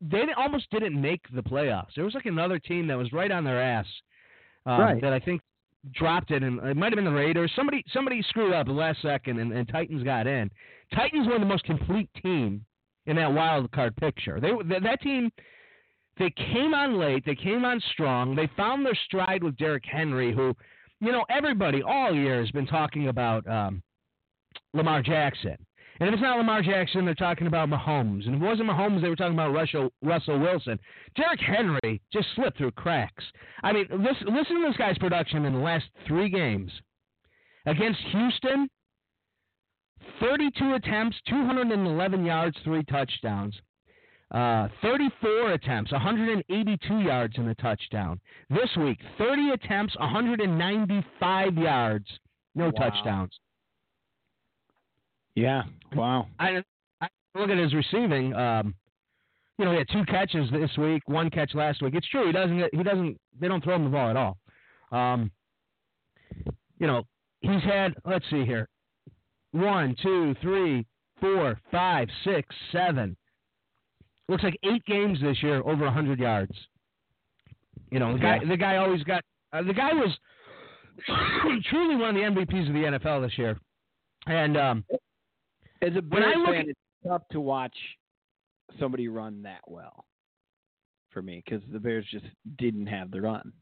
they 0.00 0.22
almost 0.36 0.70
didn't 0.70 1.00
make 1.00 1.20
the 1.34 1.42
playoffs. 1.42 1.94
There 1.96 2.04
was 2.04 2.14
like 2.14 2.26
another 2.26 2.60
team 2.60 2.86
that 2.86 2.96
was 2.96 3.12
right 3.12 3.30
on 3.30 3.42
their 3.42 3.60
ass 3.60 3.86
uh, 4.66 4.78
right. 4.78 5.02
that 5.02 5.12
I 5.12 5.18
think 5.18 5.40
dropped 5.94 6.30
it, 6.30 6.42
and 6.42 6.60
it 6.60 6.76
might 6.76 6.92
have 6.92 6.96
been 6.96 7.04
the 7.04 7.10
Raiders. 7.10 7.50
Somebody 7.56 7.84
somebody 7.92 8.22
screwed 8.28 8.52
up 8.52 8.66
the 8.66 8.72
last 8.72 9.00
second, 9.02 9.38
and, 9.38 9.52
and 9.52 9.68
Titans 9.68 10.02
got 10.02 10.26
in. 10.26 10.50
Titans 10.94 11.26
were 11.26 11.38
the 11.38 11.44
most 11.44 11.64
complete 11.64 12.08
team 12.22 12.64
in 13.06 13.16
that 13.16 13.32
wild 13.32 13.70
card 13.72 13.96
picture. 13.96 14.40
They 14.40 14.50
that 14.80 15.00
team. 15.02 15.30
They 16.18 16.30
came 16.30 16.74
on 16.74 16.98
late. 16.98 17.24
They 17.24 17.34
came 17.34 17.64
on 17.64 17.80
strong. 17.92 18.36
They 18.36 18.50
found 18.54 18.84
their 18.84 18.98
stride 19.06 19.42
with 19.42 19.56
Derrick 19.56 19.84
Henry, 19.90 20.34
who, 20.34 20.54
you 21.00 21.12
know, 21.12 21.24
everybody 21.30 21.82
all 21.82 22.14
year 22.14 22.40
has 22.40 22.50
been 22.50 22.66
talking 22.66 23.08
about 23.08 23.46
um, 23.46 23.82
Lamar 24.74 25.02
Jackson. 25.02 25.56
And 26.00 26.08
if 26.08 26.14
it's 26.14 26.22
not 26.22 26.38
Lamar 26.38 26.62
Jackson, 26.62 27.04
they're 27.04 27.14
talking 27.14 27.46
about 27.46 27.68
Mahomes. 27.68 28.24
And 28.26 28.34
if 28.34 28.40
it 28.42 28.44
wasn't 28.44 28.70
Mahomes, 28.70 29.02
they 29.02 29.08
were 29.10 29.16
talking 29.16 29.34
about 29.34 29.52
Russell, 29.52 29.92
Russell 30.02 30.38
Wilson. 30.38 30.78
Derrick 31.14 31.40
Henry 31.40 32.00
just 32.10 32.28
slipped 32.34 32.56
through 32.56 32.70
cracks. 32.72 33.22
I 33.62 33.72
mean, 33.72 33.86
listen, 33.90 34.34
listen 34.34 34.60
to 34.62 34.66
this 34.68 34.76
guy's 34.78 34.96
production 34.98 35.44
in 35.44 35.52
the 35.52 35.58
last 35.58 35.84
three 36.06 36.30
games. 36.30 36.72
Against 37.66 38.00
Houston, 38.12 38.68
32 40.20 40.74
attempts, 40.74 41.16
211 41.28 42.24
yards, 42.24 42.56
three 42.64 42.82
touchdowns. 42.84 43.54
Uh, 44.30 44.68
34 44.80 45.52
attempts, 45.52 45.90
182 45.92 46.98
yards 47.00 47.34
in 47.36 47.46
the 47.46 47.54
touchdown. 47.56 48.20
This 48.48 48.70
week, 48.78 48.98
30 49.18 49.50
attempts, 49.50 49.94
195 49.98 51.54
yards, 51.58 52.06
no 52.54 52.66
Wow. 52.66 52.70
touchdowns. 52.70 53.38
Yeah. 55.34 55.62
Wow. 55.94 56.26
I, 56.38 56.62
I 57.00 57.08
look 57.34 57.50
at 57.50 57.58
his 57.58 57.74
receiving. 57.74 58.34
Um, 58.34 58.74
you 59.58 59.64
know, 59.64 59.72
he 59.72 59.78
had 59.78 59.88
two 59.92 60.04
catches 60.06 60.50
this 60.50 60.70
week, 60.78 61.02
one 61.06 61.30
catch 61.30 61.54
last 61.54 61.82
week. 61.82 61.94
It's 61.94 62.08
true 62.08 62.26
he 62.26 62.32
doesn't. 62.32 62.64
He 62.72 62.82
doesn't. 62.82 63.18
They 63.38 63.48
don't 63.48 63.62
throw 63.62 63.76
him 63.76 63.84
the 63.84 63.90
ball 63.90 64.10
at 64.10 64.16
all. 64.16 64.38
Um, 64.90 65.30
you 66.78 66.86
know, 66.86 67.02
he's 67.40 67.62
had. 67.62 67.94
Let's 68.04 68.24
see 68.30 68.44
here. 68.44 68.68
One, 69.52 69.96
two, 70.02 70.34
three, 70.40 70.86
four, 71.20 71.60
five, 71.70 72.08
six, 72.24 72.48
seven. 72.72 73.16
Looks 74.28 74.44
like 74.44 74.58
eight 74.62 74.84
games 74.86 75.18
this 75.20 75.42
year 75.42 75.62
over 75.66 75.90
hundred 75.90 76.20
yards. 76.20 76.54
You 77.90 77.98
know, 77.98 78.14
the 78.14 78.18
guy. 78.18 78.38
Yeah. 78.42 78.48
The 78.48 78.56
guy 78.56 78.76
always 78.76 79.02
got. 79.02 79.22
Uh, 79.52 79.62
the 79.62 79.74
guy 79.74 79.92
was 79.92 80.16
truly 81.70 81.96
one 81.96 82.10
of 82.10 82.14
the 82.14 82.22
MVPs 82.22 82.68
of 82.68 82.74
the 82.74 82.98
NFL 82.98 83.26
this 83.26 83.36
year. 83.36 83.58
And 84.26 84.56
um, 84.56 84.84
As 85.82 85.90
a 85.96 86.00
When 86.00 86.22
Bears 86.22 86.34
I 86.36 86.38
look 86.38 86.48
fan, 86.48 86.56
at- 86.60 86.68
it's 86.68 86.78
tough 87.06 87.22
to 87.32 87.40
watch 87.40 87.76
somebody 88.78 89.08
run 89.08 89.42
that 89.42 89.62
well 89.66 90.04
for 91.10 91.22
me 91.22 91.42
because 91.44 91.62
the 91.72 91.80
Bears 91.80 92.06
just 92.10 92.26
didn't 92.58 92.86
have 92.86 93.10
the 93.10 93.20
run. 93.20 93.52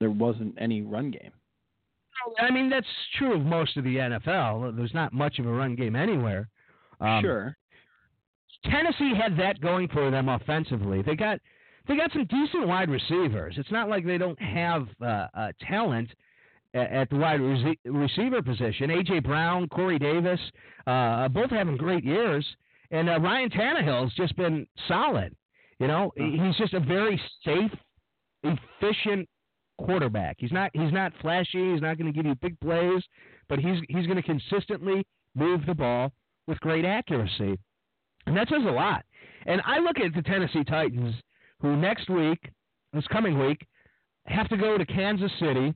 There 0.00 0.10
wasn't 0.10 0.54
any 0.58 0.82
run 0.82 1.10
game. 1.10 1.32
I 2.40 2.50
mean, 2.50 2.70
that's 2.70 2.86
true 3.18 3.34
of 3.34 3.42
most 3.42 3.76
of 3.76 3.84
the 3.84 3.96
NFL. 3.96 4.76
There's 4.76 4.94
not 4.94 5.12
much 5.12 5.38
of 5.38 5.46
a 5.46 5.52
run 5.52 5.74
game 5.74 5.96
anywhere. 5.96 6.48
Um, 7.00 7.20
sure. 7.22 7.56
Tennessee 8.64 9.12
had 9.14 9.36
that 9.38 9.60
going 9.60 9.88
for 9.88 10.10
them 10.10 10.28
offensively. 10.28 11.02
They 11.02 11.16
got 11.16 11.38
they 11.86 11.96
got 11.96 12.12
some 12.12 12.24
decent 12.26 12.66
wide 12.66 12.88
receivers. 12.88 13.56
It's 13.58 13.70
not 13.70 13.90
like 13.90 14.06
they 14.06 14.16
don't 14.16 14.40
have 14.40 14.86
uh, 15.02 15.26
uh, 15.34 15.52
talent 15.68 16.08
at, 16.74 17.08
the 17.10 17.16
wide 17.16 17.40
rece- 17.40 17.78
receiver 17.84 18.42
position. 18.42 18.90
AJ 18.90 19.24
Brown, 19.24 19.68
Corey 19.68 19.98
Davis, 19.98 20.40
uh, 20.86 21.28
both 21.28 21.50
having 21.50 21.76
great 21.76 22.04
years, 22.04 22.44
and 22.90 23.08
uh, 23.08 23.20
Ryan 23.20 23.50
Tannehill's 23.50 24.14
just 24.14 24.36
been 24.36 24.66
solid. 24.88 25.34
You 25.78 25.88
know, 25.88 26.12
he's 26.16 26.56
just 26.56 26.72
a 26.74 26.80
very 26.80 27.20
safe, 27.44 27.70
efficient 28.42 29.28
quarterback. 29.78 30.36
He's 30.38 30.52
not 30.52 30.70
he's 30.72 30.92
not 30.92 31.12
flashy. 31.20 31.72
He's 31.72 31.82
not 31.82 31.98
going 31.98 32.12
to 32.12 32.12
give 32.12 32.26
you 32.26 32.34
big 32.36 32.58
plays, 32.60 33.02
but 33.48 33.58
he's 33.58 33.78
he's 33.88 34.06
going 34.06 34.16
to 34.16 34.22
consistently 34.22 35.04
move 35.34 35.66
the 35.66 35.74
ball 35.74 36.12
with 36.46 36.60
great 36.60 36.84
accuracy, 36.84 37.58
and 38.26 38.36
that 38.36 38.48
says 38.48 38.62
a 38.66 38.70
lot. 38.70 39.04
And 39.46 39.60
I 39.66 39.78
look 39.78 39.98
at 39.98 40.14
the 40.14 40.22
Tennessee 40.22 40.64
Titans, 40.64 41.14
who 41.60 41.76
next 41.76 42.08
week, 42.08 42.38
this 42.92 43.06
coming 43.08 43.38
week, 43.38 43.66
have 44.26 44.48
to 44.48 44.56
go 44.56 44.78
to 44.78 44.86
Kansas 44.86 45.32
City 45.40 45.74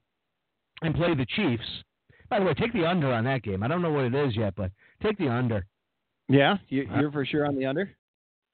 and 0.82 0.94
play 0.94 1.14
the 1.14 1.26
Chiefs. 1.26 1.64
By 2.30 2.38
the 2.40 2.44
way, 2.44 2.54
take 2.54 2.72
the 2.72 2.86
under 2.86 3.12
on 3.12 3.24
that 3.24 3.42
game. 3.42 3.62
I 3.62 3.68
don't 3.68 3.80
know 3.82 3.90
what 3.90 4.04
it 4.04 4.14
is 4.14 4.36
yet, 4.36 4.54
but 4.56 4.70
take 5.02 5.16
the 5.18 5.28
under. 5.28 5.64
Yeah, 6.28 6.58
you, 6.68 6.86
you're 6.98 7.10
for 7.10 7.24
sure 7.24 7.46
on 7.46 7.56
the 7.56 7.64
under. 7.64 7.90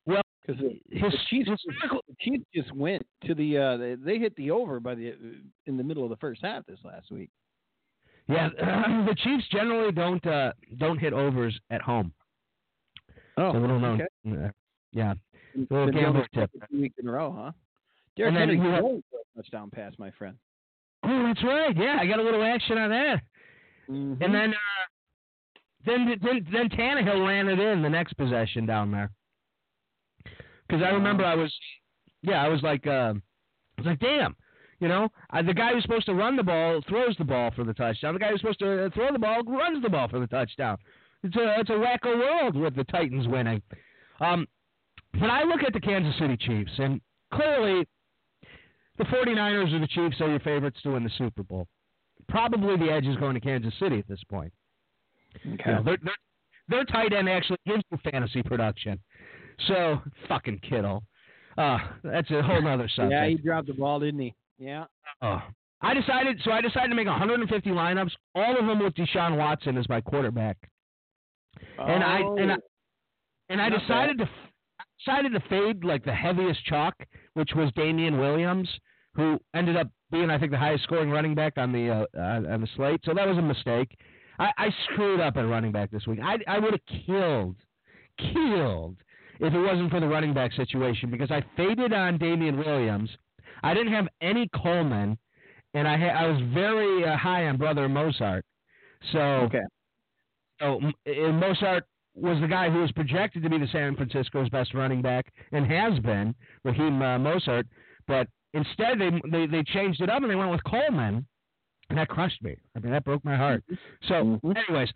Well, 0.06 0.22
because 0.46 0.60
the, 0.62 0.78
His, 0.96 1.10
the 1.12 1.18
Chiefs, 1.28 1.50
the 1.80 2.14
Chiefs 2.20 2.44
just 2.54 2.72
went 2.74 3.04
to 3.24 3.34
the 3.34 3.58
uh, 3.58 3.76
they, 3.76 3.94
they 3.96 4.18
hit 4.18 4.36
the 4.36 4.50
over 4.52 4.78
by 4.78 4.94
the 4.94 5.14
in 5.66 5.76
the 5.76 5.82
middle 5.82 6.04
of 6.04 6.10
the 6.10 6.16
first 6.16 6.40
half 6.42 6.64
this 6.66 6.78
last 6.84 7.10
week. 7.10 7.30
yeah, 8.28 8.48
the 8.58 9.16
Chiefs 9.24 9.44
generally 9.50 9.90
don't 9.92 10.24
uh, 10.24 10.52
don't 10.78 10.98
hit 10.98 11.12
overs 11.12 11.58
at 11.70 11.82
home. 11.82 12.12
Oh, 13.36 13.52
So 13.52 13.58
little 13.58 13.80
known. 13.80 14.02
okay. 14.26 14.50
Yeah. 14.92 15.14
Little 15.70 15.90
doing 15.90 16.24
tip. 16.32 16.50
Two 16.70 16.80
weeks 16.80 16.94
in 17.00 17.08
a 17.08 17.12
row, 17.12 17.34
huh? 17.36 17.52
Derrick 18.16 18.34
Henry 18.34 18.56
you 18.56 18.62
have- 18.70 18.82
going 18.82 19.02
for 19.10 19.18
a 19.18 19.42
touchdown 19.42 19.70
pass, 19.70 19.92
my 19.98 20.12
friend. 20.12 20.36
That's 21.24 21.42
right. 21.44 21.76
Yeah, 21.76 21.96
I 22.00 22.06
got 22.06 22.18
a 22.18 22.22
little 22.22 22.42
action 22.42 22.78
on 22.78 22.90
that. 22.90 23.22
Mhm. 23.88 24.22
And 24.22 24.34
then, 24.34 24.54
uh, 24.54 24.86
then, 25.84 26.18
then, 26.22 26.46
then 26.50 26.68
Tannehill 26.70 27.26
ran 27.26 27.48
it 27.48 27.58
in 27.58 27.82
the 27.82 27.90
next 27.90 28.14
possession 28.14 28.66
down 28.66 28.90
there. 28.90 29.10
Because 30.66 30.82
I 30.82 30.90
remember 30.90 31.24
I 31.24 31.34
was, 31.34 31.54
yeah, 32.22 32.42
I 32.42 32.48
was 32.48 32.62
like, 32.62 32.86
uh, 32.86 33.12
I 33.12 33.80
was 33.80 33.86
like, 33.86 33.98
damn, 33.98 34.34
you 34.80 34.88
know, 34.88 35.08
I, 35.30 35.42
the 35.42 35.54
guy 35.54 35.72
who's 35.72 35.82
supposed 35.82 36.06
to 36.06 36.14
run 36.14 36.36
the 36.36 36.42
ball 36.42 36.80
throws 36.88 37.16
the 37.18 37.24
ball 37.24 37.50
for 37.54 37.64
the 37.64 37.74
touchdown. 37.74 38.14
The 38.14 38.20
guy 38.20 38.30
who's 38.30 38.40
supposed 38.40 38.60
to 38.60 38.86
uh, 38.86 38.90
throw 38.90 39.12
the 39.12 39.18
ball 39.18 39.42
runs 39.44 39.82
the 39.82 39.90
ball 39.90 40.08
for 40.08 40.20
the 40.20 40.26
touchdown. 40.26 40.78
It's 41.22 41.36
a 41.36 41.60
it's 41.60 41.70
a 41.70 41.72
wacko 41.72 42.18
world 42.18 42.56
with 42.56 42.76
the 42.76 42.84
Titans 42.84 43.26
winning. 43.28 43.62
Um, 44.20 44.46
but 45.12 45.30
I 45.30 45.44
look 45.44 45.62
at 45.62 45.72
the 45.72 45.80
Kansas 45.80 46.18
City 46.18 46.36
Chiefs, 46.36 46.72
and 46.78 47.00
clearly, 47.32 47.86
the 48.98 49.04
49ers 49.04 49.74
or 49.74 49.78
the 49.80 49.86
Chiefs 49.88 50.20
are 50.20 50.28
your 50.30 50.40
favorites 50.40 50.78
to 50.82 50.92
win 50.92 51.04
the 51.04 51.10
Super 51.18 51.42
Bowl. 51.42 51.66
Probably 52.28 52.76
the 52.76 52.92
edge 52.92 53.06
is 53.06 53.16
going 53.16 53.34
to 53.34 53.40
Kansas 53.40 53.74
City 53.78 53.98
at 53.98 54.08
this 54.08 54.22
point. 54.30 54.52
okay. 55.54 55.62
You 55.66 55.72
know, 55.72 55.96
their, 56.68 56.84
tight 56.84 57.12
end 57.12 57.28
actually 57.28 57.58
gives 57.66 57.82
you 57.90 57.98
fantasy 58.10 58.42
production. 58.42 58.98
So, 59.68 60.00
fucking 60.28 60.60
Kittle. 60.68 61.02
Uh, 61.58 61.78
that's 62.02 62.30
a 62.30 62.42
whole 62.42 62.66
other 62.66 62.88
subject. 62.88 63.12
yeah, 63.12 63.28
he 63.28 63.36
dropped 63.36 63.66
the 63.68 63.74
ball, 63.74 64.00
didn't 64.00 64.20
he? 64.20 64.34
Yeah. 64.58 64.84
Oh. 65.22 65.42
I 65.82 65.92
decided, 65.92 66.40
so 66.44 66.50
I 66.50 66.62
decided 66.62 66.88
to 66.88 66.94
make 66.94 67.06
150 67.06 67.70
lineups, 67.70 68.12
all 68.34 68.58
of 68.58 68.66
them 68.66 68.78
with 68.82 68.94
Deshaun 68.94 69.36
Watson 69.36 69.76
as 69.76 69.88
my 69.88 70.00
quarterback. 70.00 70.56
And 71.78 72.02
I 72.02 72.18
and 72.20 72.52
I 72.52 72.54
Oh, 72.54 72.60
and 73.50 73.60
I 73.60 73.68
Not 73.68 73.80
decided 73.80 74.18
to 74.18 74.28
decided 75.04 75.32
to 75.32 75.40
fade 75.48 75.84
like 75.84 76.04
the 76.04 76.14
heaviest 76.14 76.64
chalk, 76.64 76.94
which 77.34 77.50
was 77.54 77.70
Damien 77.76 78.18
Williams, 78.18 78.68
who 79.14 79.38
ended 79.54 79.76
up 79.76 79.88
being 80.10 80.30
I 80.30 80.38
think 80.38 80.50
the 80.52 80.58
highest 80.58 80.84
scoring 80.84 81.10
running 81.10 81.34
back 81.34 81.54
on 81.56 81.72
the 81.72 81.90
uh, 81.90 82.06
uh, 82.18 82.52
on 82.54 82.60
the 82.60 82.68
slate. 82.76 83.00
So 83.04 83.14
that 83.14 83.26
was 83.26 83.38
a 83.38 83.42
mistake. 83.42 83.96
I, 84.38 84.50
I 84.58 84.68
screwed 84.84 85.20
up 85.20 85.36
at 85.36 85.42
running 85.42 85.70
back 85.72 85.90
this 85.90 86.06
week. 86.06 86.18
I 86.22 86.38
I 86.48 86.58
would 86.58 86.72
have 86.72 87.04
killed, 87.06 87.56
killed 88.18 88.96
if 89.40 89.52
it 89.52 89.60
wasn't 89.60 89.90
for 89.90 90.00
the 90.00 90.08
running 90.08 90.32
back 90.34 90.52
situation 90.52 91.10
because 91.10 91.30
I 91.30 91.44
faded 91.56 91.92
on 91.92 92.18
Damien 92.18 92.56
Williams. 92.58 93.10
I 93.62 93.74
didn't 93.74 93.92
have 93.92 94.08
any 94.20 94.48
Coleman, 94.54 95.18
and 95.74 95.88
I 95.88 95.96
ha- 95.96 96.18
I 96.24 96.26
was 96.26 96.40
very 96.52 97.04
uh, 97.04 97.16
high 97.16 97.46
on 97.48 97.56
Brother 97.56 97.88
Mostert. 97.88 98.42
So 99.12 99.18
Okay. 99.18 99.62
so 100.60 100.76
M- 100.78 100.92
and 101.06 101.42
Mostert 101.42 101.82
was 102.14 102.40
the 102.40 102.46
guy 102.48 102.70
who 102.70 102.80
was 102.80 102.92
projected 102.92 103.42
to 103.42 103.50
be 103.50 103.58
the 103.58 103.66
San 103.68 103.96
Francisco's 103.96 104.48
best 104.48 104.72
running 104.74 105.02
back 105.02 105.32
and 105.52 105.66
has 105.66 105.98
been 106.00 106.34
Raheem 106.64 107.02
uh, 107.02 107.18
Mostert, 107.18 107.64
but 108.06 108.28
instead 108.52 108.98
they, 109.00 109.10
they 109.30 109.46
they 109.46 109.62
changed 109.64 110.00
it 110.00 110.08
up 110.10 110.22
and 110.22 110.30
they 110.30 110.36
went 110.36 110.50
with 110.50 110.62
Coleman, 110.64 111.26
and 111.90 111.98
that 111.98 112.08
crushed 112.08 112.42
me. 112.42 112.56
I 112.76 112.80
mean 112.80 112.92
that 112.92 113.04
broke 113.04 113.24
my 113.24 113.36
heart. 113.36 113.64
So, 114.08 114.40
Mhm. 114.44 114.56
anyways, 114.68 114.92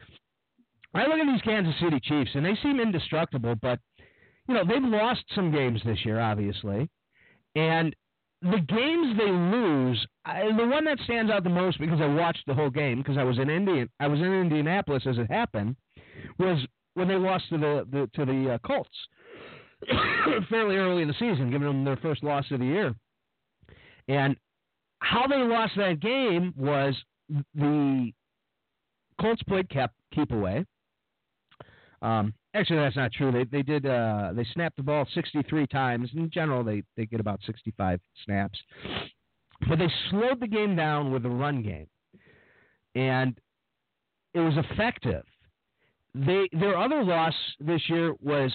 I 0.94 1.06
look 1.06 1.18
at 1.18 1.26
these 1.26 1.42
Kansas 1.42 1.74
City 1.80 2.00
Chiefs 2.00 2.30
and 2.34 2.44
they 2.44 2.54
seem 2.56 2.80
indestructible, 2.80 3.56
but 3.56 3.80
you 4.46 4.54
know 4.54 4.64
they've 4.64 4.82
lost 4.82 5.24
some 5.34 5.50
games 5.50 5.82
this 5.84 6.04
year, 6.04 6.20
obviously, 6.20 6.88
and 7.56 7.94
the 8.42 8.60
games 8.60 9.18
they 9.18 9.30
lose, 9.30 10.06
I, 10.24 10.44
the 10.56 10.66
one 10.66 10.84
that 10.84 11.00
stands 11.00 11.30
out 11.32 11.42
the 11.42 11.50
most 11.50 11.80
because 11.80 12.00
I 12.00 12.06
watched 12.06 12.44
the 12.46 12.54
whole 12.54 12.70
game 12.70 12.98
because 12.98 13.18
I 13.18 13.24
was 13.24 13.38
in 13.40 13.50
Indian, 13.50 13.90
I 13.98 14.06
was 14.06 14.20
in 14.20 14.32
Indianapolis 14.32 15.04
as 15.06 15.18
it 15.18 15.28
happened, 15.28 15.74
was 16.38 16.64
when 16.98 17.08
they 17.08 17.14
lost 17.14 17.48
to 17.50 17.58
the, 17.58 17.86
the 17.90 18.10
to 18.14 18.24
the 18.24 18.54
uh, 18.54 18.58
Colts 18.66 18.90
fairly 20.50 20.76
early 20.76 21.02
in 21.02 21.08
the 21.08 21.14
season, 21.14 21.50
giving 21.50 21.68
them 21.68 21.84
their 21.84 21.96
first 21.96 22.22
loss 22.24 22.44
of 22.50 22.58
the 22.58 22.66
year. 22.66 22.94
And 24.08 24.36
how 25.00 25.26
they 25.26 25.36
lost 25.36 25.74
that 25.76 26.00
game 26.00 26.52
was 26.56 26.94
the 27.54 28.12
Colts 29.20 29.42
played 29.44 29.70
kept 29.70 29.94
keep 30.12 30.32
away. 30.32 30.64
Um, 32.02 32.34
actually, 32.54 32.78
that's 32.78 32.96
not 32.96 33.12
true. 33.12 33.30
They 33.30 33.44
they 33.44 33.62
did 33.62 33.86
uh, 33.86 34.32
they 34.34 34.46
snapped 34.54 34.76
the 34.76 34.82
ball 34.82 35.06
63 35.14 35.66
times. 35.68 36.10
In 36.14 36.30
general, 36.30 36.64
they 36.64 36.82
they 36.96 37.06
get 37.06 37.20
about 37.20 37.40
65 37.46 38.00
snaps, 38.24 38.58
but 39.68 39.78
they 39.78 39.90
slowed 40.10 40.40
the 40.40 40.46
game 40.46 40.74
down 40.74 41.12
with 41.12 41.24
a 41.26 41.30
run 41.30 41.62
game, 41.62 41.88
and 42.94 43.38
it 44.34 44.40
was 44.40 44.54
effective. 44.56 45.24
They 46.26 46.48
their 46.52 46.76
other 46.76 47.04
loss 47.04 47.34
this 47.60 47.82
year 47.88 48.12
was 48.20 48.52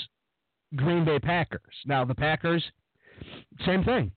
Green 0.75 1.05
Bay 1.05 1.19
Packers. 1.19 1.75
Now 1.85 2.03
the 2.03 2.15
Packers, 2.15 2.63
same 3.65 3.83
thing. 3.83 4.11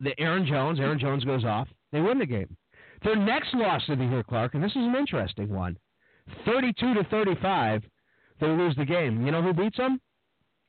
The 0.00 0.18
Aaron 0.18 0.46
Jones, 0.46 0.80
Aaron 0.80 0.98
Jones 0.98 1.24
goes 1.24 1.44
off. 1.44 1.68
They 1.92 2.00
win 2.00 2.18
the 2.18 2.26
game. 2.26 2.56
Their 3.04 3.16
next 3.16 3.54
loss 3.54 3.82
of 3.88 3.98
the 3.98 4.04
year, 4.04 4.22
Clark, 4.22 4.54
and 4.54 4.62
this 4.62 4.70
is 4.70 4.76
an 4.78 4.94
interesting 4.96 5.48
one. 5.50 5.76
32 6.46 6.94
to 6.94 7.04
35, 7.04 7.82
they 8.40 8.46
lose 8.46 8.74
the 8.76 8.84
game. 8.84 9.24
You 9.24 9.32
know 9.32 9.42
who 9.42 9.52
beats 9.52 9.76
them? 9.76 10.00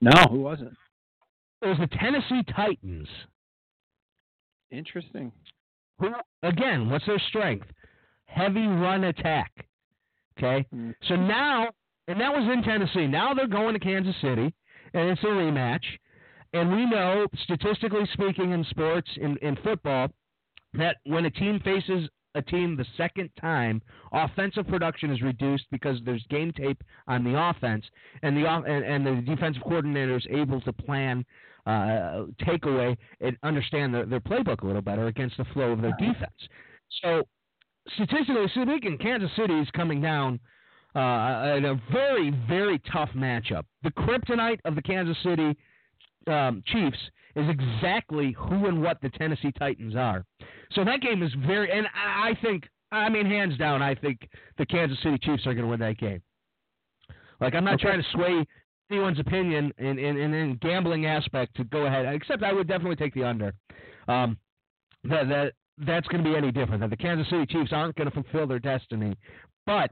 No, 0.02 0.12
who 0.30 0.42
wasn't? 0.42 0.74
It 1.62 1.68
was 1.68 1.78
the 1.78 1.88
Tennessee 1.88 2.44
Titans. 2.54 3.08
Interesting. 4.72 5.32
Who 6.00 6.12
again? 6.44 6.90
What's 6.90 7.06
their 7.06 7.22
strength? 7.30 7.68
Heavy 8.26 8.68
run 8.68 9.06
attack. 9.06 9.52
Okay, 10.40 10.66
Mm. 10.74 10.96
so 11.08 11.16
now, 11.16 11.70
and 12.08 12.20
that 12.22 12.34
was 12.34 12.44
in 12.52 12.64
Tennessee. 12.64 13.08
Now 13.08 13.34
they're 13.34 13.48
going 13.48 13.74
to 13.74 13.80
Kansas 13.80 14.16
City, 14.22 14.54
and 14.94 15.10
it's 15.10 15.22
a 15.24 15.28
rematch. 15.28 15.84
And 16.54 16.72
we 16.72 16.86
know, 16.86 17.28
statistically 17.44 18.06
speaking, 18.14 18.52
in 18.52 18.64
sports, 18.66 19.10
in, 19.18 19.38
in 19.38 19.56
football, 19.58 20.08
that 20.74 20.98
when 21.06 21.26
a 21.26 21.30
team 21.32 21.60
faces 21.60 22.10
a 22.36 22.42
team 22.42 22.76
the 22.78 22.86
second 22.96 23.30
time, 23.40 23.82
offensive 24.14 24.68
production 24.68 25.12
is 25.12 25.22
reduced 25.22 25.66
because 25.72 26.00
there's 26.06 26.24
game 26.30 26.52
tape 26.54 26.82
on 27.08 27.24
the 27.24 27.40
offense, 27.40 27.86
and 28.24 28.36
the 28.38 28.46
off- 28.48 28.66
and, 28.66 28.84
and 28.86 29.06
the 29.06 29.22
defensive 29.22 29.62
coordinator 29.64 30.16
is 30.16 30.26
able 30.30 30.62
to 30.62 30.72
plan 30.74 31.26
uh, 31.66 32.26
takeaway 32.42 32.96
and 33.22 33.38
understand 33.44 33.94
their, 33.94 34.06
their 34.06 34.20
playbook 34.22 34.62
a 34.62 34.66
little 34.66 34.82
better 34.82 35.08
against 35.08 35.38
the 35.38 35.46
flow 35.54 35.72
of 35.72 35.82
their 35.82 35.94
defense. 36.00 36.48
So, 37.04 37.24
statistically 37.96 38.48
speaking, 38.50 38.98
Kansas 38.98 39.32
City 39.36 39.54
is 39.54 39.68
coming 39.72 40.02
down 40.02 40.40
uh, 40.96 41.54
in 41.58 41.66
a 41.66 41.82
very, 41.92 42.32
very 42.48 42.80
tough 42.92 43.10
matchup. 43.16 43.64
The 43.84 43.92
kryptonite 43.92 44.60
of 44.66 44.76
the 44.76 44.82
Kansas 44.82 45.18
City 45.24 45.56
um, 46.28 46.64
Chiefs 46.66 46.98
is 47.36 47.48
exactly 47.50 48.32
who 48.38 48.66
and 48.68 48.82
what 48.82 49.00
the 49.02 49.10
Tennessee 49.10 49.52
Titans 49.58 49.96
are. 49.96 50.26
So 50.72 50.84
that 50.84 51.02
game 51.02 51.24
is 51.24 51.32
very, 51.46 51.72
and 51.72 51.88
I 51.96 52.36
think, 52.42 52.68
I 52.92 53.10
mean, 53.10 53.26
hands 53.26 53.58
down, 53.58 53.82
I 53.82 53.96
think 53.96 54.28
the 54.58 54.66
Kansas 54.66 54.98
City 55.04 55.18
Chiefs 55.22 55.46
are 55.46 55.54
going 55.54 55.66
to 55.66 55.70
win 55.70 55.80
that 55.80 55.98
game. 55.98 56.22
Like, 57.40 57.54
I'm 57.56 57.64
not 57.64 57.76
Okay. 57.76 57.84
trying 57.84 58.02
to 58.02 58.10
sway 58.12 58.46
anyone's 58.92 59.20
opinion 59.20 59.72
in, 59.78 60.00
in, 60.00 60.18
in, 60.18 60.34
in 60.34 60.56
gambling 60.56 61.06
aspect 61.06 61.56
to 61.58 61.64
go 61.66 61.86
ahead, 61.86 62.06
except 62.14 62.44
I 62.44 62.52
would 62.52 62.68
definitely 62.68 62.96
take 62.96 63.14
the 63.14 63.24
under. 63.24 63.54
Um, 64.08 64.38
that 65.04 65.30
that 65.30 65.54
that's 65.86 66.08
going 66.08 66.24
to 66.24 66.30
be 66.30 66.36
any 66.36 66.52
different. 66.52 66.82
That 66.82 66.90
the 66.90 66.98
Kansas 66.98 67.30
City 67.30 67.46
Chiefs 67.46 67.72
aren't 67.74 67.96
going 67.96 68.10
to 68.10 68.14
fulfill 68.14 68.48
their 68.48 68.60
destiny, 68.60 69.16
but 69.66 69.92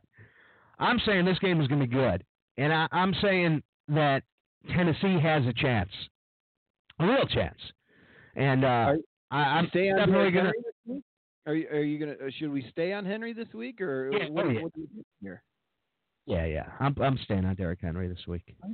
I'm 0.79 0.99
saying 1.05 1.25
this 1.25 1.39
game 1.39 1.59
is 1.61 1.67
going 1.67 1.81
to 1.81 1.87
be 1.87 1.93
good, 1.93 2.23
and 2.57 2.71
I, 2.73 2.87
I'm 2.91 3.13
saying 3.21 3.63
that 3.89 4.23
Tennessee 4.75 5.19
has 5.21 5.45
a 5.45 5.53
chance, 5.53 5.89
a 6.99 7.05
real 7.07 7.25
chance, 7.27 7.57
and 8.35 8.63
uh, 8.63 8.67
Are- 8.67 8.97
I, 9.31 9.37
I'm 9.59 9.67
stay 9.69 9.89
definitely 9.89 10.31
going 10.31 10.45
to. 10.45 10.51
Henry 10.51 10.53
this 10.63 10.73
week? 10.95 11.03
Are 11.45 11.53
you, 11.53 11.67
are 11.69 11.81
you 11.83 11.99
gonna? 11.99 12.11
uh, 12.13 12.29
Should 12.37 12.51
we 12.51 12.65
stay 12.71 12.91
on 12.93 13.05
Henry 13.05 13.33
this 13.33 13.47
week, 13.53 13.79
or 13.81 14.09
Yeah, 14.11 14.29
what, 14.29 14.45
oh, 14.45 14.49
yeah. 14.49 14.61
what 14.61 14.73
do 14.73 14.81
you 14.81 14.87
think 14.93 15.05
here? 15.21 15.43
Yeah, 16.25 16.45
yeah, 16.45 16.65
I'm 16.79 16.93
I'm 17.01 17.17
staying 17.23 17.45
on 17.45 17.55
Derrick 17.55 17.79
Henry 17.81 18.07
this 18.09 18.27
week. 18.27 18.43
All 18.63 18.71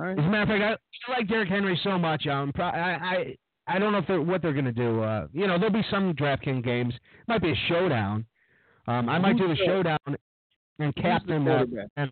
right. 0.00 0.18
As 0.18 0.24
a 0.24 0.28
matter 0.28 0.42
of 0.42 0.48
fact, 0.48 0.80
I, 1.08 1.12
I 1.12 1.16
like 1.18 1.28
Derrick 1.28 1.48
Henry 1.48 1.78
so 1.84 1.96
much. 1.98 2.26
Um, 2.26 2.52
pro- 2.52 2.64
I, 2.66 3.36
I 3.66 3.78
don't 3.78 3.92
know 3.92 3.98
if 3.98 4.06
they're, 4.06 4.20
what 4.20 4.42
they're 4.42 4.52
going 4.52 4.64
to 4.66 4.72
do. 4.72 5.02
Uh, 5.02 5.26
you 5.32 5.46
know, 5.46 5.58
there'll 5.58 5.72
be 5.72 5.84
some 5.90 6.12
DraftKings 6.14 6.64
games. 6.64 6.92
Might 7.28 7.42
be 7.42 7.50
a 7.52 7.56
showdown. 7.68 8.26
Um, 8.86 9.08
I 9.08 9.18
might 9.18 9.38
do 9.38 9.48
the 9.48 9.56
showdown 9.56 9.98
and 10.06 10.16
Who's 10.78 10.94
the 10.94 11.02
captain. 11.02 11.48
Uh, 11.48 11.64
and- 11.96 12.10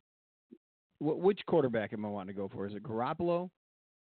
which 1.01 1.41
quarterback 1.47 1.93
am 1.93 2.05
I 2.07 2.09
wanting 2.09 2.35
to 2.35 2.41
go 2.41 2.49
for? 2.49 2.67
Is 2.67 2.75
it 2.75 2.83
Garoppolo? 2.83 3.51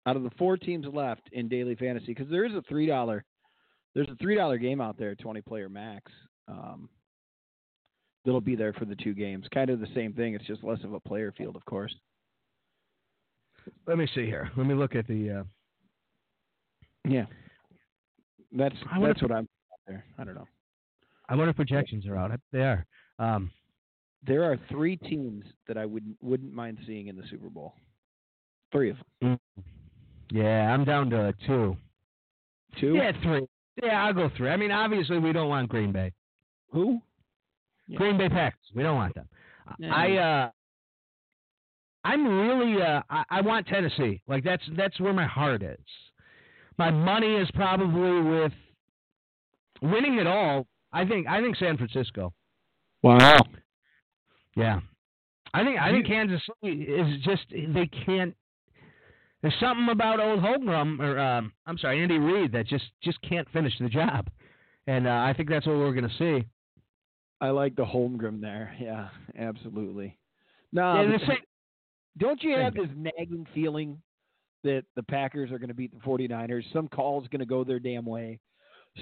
Out 0.06 0.16
of 0.16 0.22
the 0.22 0.30
four 0.38 0.56
teams 0.56 0.86
left 0.92 1.22
in 1.32 1.48
daily 1.48 1.74
fantasy, 1.74 2.06
because 2.08 2.28
there 2.30 2.44
is 2.44 2.52
a 2.54 2.62
three 2.68 2.86
dollar, 2.86 3.24
there's 3.94 4.08
a 4.08 4.14
three 4.16 4.36
dollar 4.36 4.58
game 4.58 4.80
out 4.80 4.96
there, 4.96 5.14
twenty 5.16 5.40
player 5.40 5.68
max. 5.68 6.12
Um, 6.46 6.88
that'll 8.24 8.40
be 8.40 8.54
there 8.54 8.72
for 8.74 8.84
the 8.84 8.94
two 8.94 9.12
games. 9.14 9.46
Kind 9.52 9.70
of 9.70 9.80
the 9.80 9.88
same 9.94 10.12
thing. 10.12 10.34
It's 10.34 10.46
just 10.46 10.62
less 10.62 10.78
of 10.84 10.92
a 10.92 11.00
player 11.00 11.32
field, 11.36 11.56
of 11.56 11.64
course. 11.64 11.92
let 13.86 13.98
me 13.98 14.06
see 14.14 14.26
here. 14.26 14.50
Let 14.56 14.66
me 14.66 14.74
look 14.74 14.94
at 14.94 15.06
the. 15.08 15.40
Uh, 15.40 15.42
Yeah, 17.06 17.26
that's 18.52 18.74
that's 19.00 19.22
what 19.22 19.32
I'm 19.32 19.48
there. 19.86 20.04
I 20.18 20.24
don't 20.24 20.34
know. 20.34 20.48
I 21.28 21.34
wonder 21.34 21.50
if 21.50 21.56
projections 21.56 22.06
are 22.06 22.16
out. 22.16 22.38
They 22.52 22.60
are. 22.62 22.86
Um, 23.18 23.50
There 24.26 24.44
are 24.44 24.58
three 24.70 24.96
teams 24.96 25.44
that 25.68 25.76
I 25.76 25.84
wouldn't 25.86 26.16
wouldn't 26.22 26.52
mind 26.52 26.78
seeing 26.86 27.08
in 27.08 27.16
the 27.16 27.24
Super 27.30 27.50
Bowl. 27.50 27.74
Three 28.72 28.90
of 28.90 28.96
them. 29.20 29.38
yeah, 30.30 30.72
I'm 30.72 30.84
down 30.84 31.10
to 31.10 31.34
two. 31.46 31.76
Two. 32.80 32.94
Yeah, 32.94 33.12
three. 33.22 33.46
Yeah, 33.82 34.04
I'll 34.04 34.14
go 34.14 34.30
three. 34.36 34.48
I 34.50 34.56
mean, 34.56 34.70
obviously, 34.70 35.18
we 35.18 35.32
don't 35.32 35.48
want 35.48 35.68
Green 35.68 35.92
Bay. 35.92 36.12
Who? 36.70 37.00
Yeah. 37.86 37.98
Green 37.98 38.16
Bay 38.18 38.28
Packers. 38.28 38.60
We 38.74 38.82
don't 38.82 38.96
want 38.96 39.14
them. 39.14 39.28
Yeah. 39.78 39.94
I 39.94 40.16
uh 40.16 40.50
I'm 42.04 42.26
really 42.26 42.82
uh 42.82 43.02
I, 43.10 43.24
I 43.30 43.40
want 43.42 43.66
Tennessee. 43.66 44.22
Like 44.26 44.44
that's 44.44 44.62
that's 44.76 44.98
where 45.00 45.12
my 45.12 45.26
heart 45.26 45.62
is. 45.62 45.78
My 46.78 46.90
money 46.90 47.34
is 47.36 47.48
probably 47.54 48.20
with 48.20 48.52
winning 49.82 50.18
it 50.18 50.26
all. 50.26 50.66
I 50.92 51.04
think 51.04 51.26
I 51.26 51.40
think 51.40 51.56
San 51.56 51.76
Francisco. 51.76 52.32
Wow. 53.02 53.38
Yeah. 54.56 54.80
I 55.52 55.62
think 55.64 55.78
I 55.80 55.90
think 55.92 56.06
Kansas 56.06 56.40
City 56.62 56.82
is 56.82 57.22
just 57.22 57.42
they 57.50 57.86
can't 58.06 58.34
there's 59.42 59.54
something 59.60 59.88
about 59.90 60.20
old 60.20 60.40
Holmgren 60.40 60.98
or 61.00 61.18
um 61.18 61.52
I'm 61.66 61.78
sorry, 61.78 62.02
Andy 62.02 62.18
Reid 62.18 62.52
that 62.52 62.66
just 62.66 62.84
just 63.02 63.20
can't 63.22 63.48
finish 63.52 63.72
the 63.78 63.88
job. 63.88 64.28
And 64.86 65.06
uh, 65.06 65.10
I 65.10 65.32
think 65.34 65.48
that's 65.48 65.66
what 65.66 65.76
we're 65.76 65.94
going 65.94 66.08
to 66.10 66.18
see. 66.18 66.46
I 67.40 67.48
like 67.50 67.74
the 67.74 67.84
Holmgren 67.86 68.40
there. 68.40 68.76
Yeah, 68.78 69.08
absolutely. 69.38 70.18
No, 70.72 71.00
Yeah, 71.02 71.06
the 71.18 71.18
same- 71.26 71.38
don't 72.18 72.42
you 72.42 72.56
have 72.58 72.74
this 72.74 72.88
nagging 72.94 73.46
feeling 73.54 74.00
that 74.64 74.84
the 74.96 75.02
Packers 75.04 75.52
are 75.52 75.58
going 75.58 75.68
to 75.68 75.74
beat 75.74 75.92
the 75.92 76.00
49ers? 76.04 76.64
Some 76.72 76.88
call's 76.88 77.28
going 77.28 77.40
to 77.40 77.46
go 77.46 77.62
their 77.64 77.78
damn 77.78 78.04
way. 78.04 78.40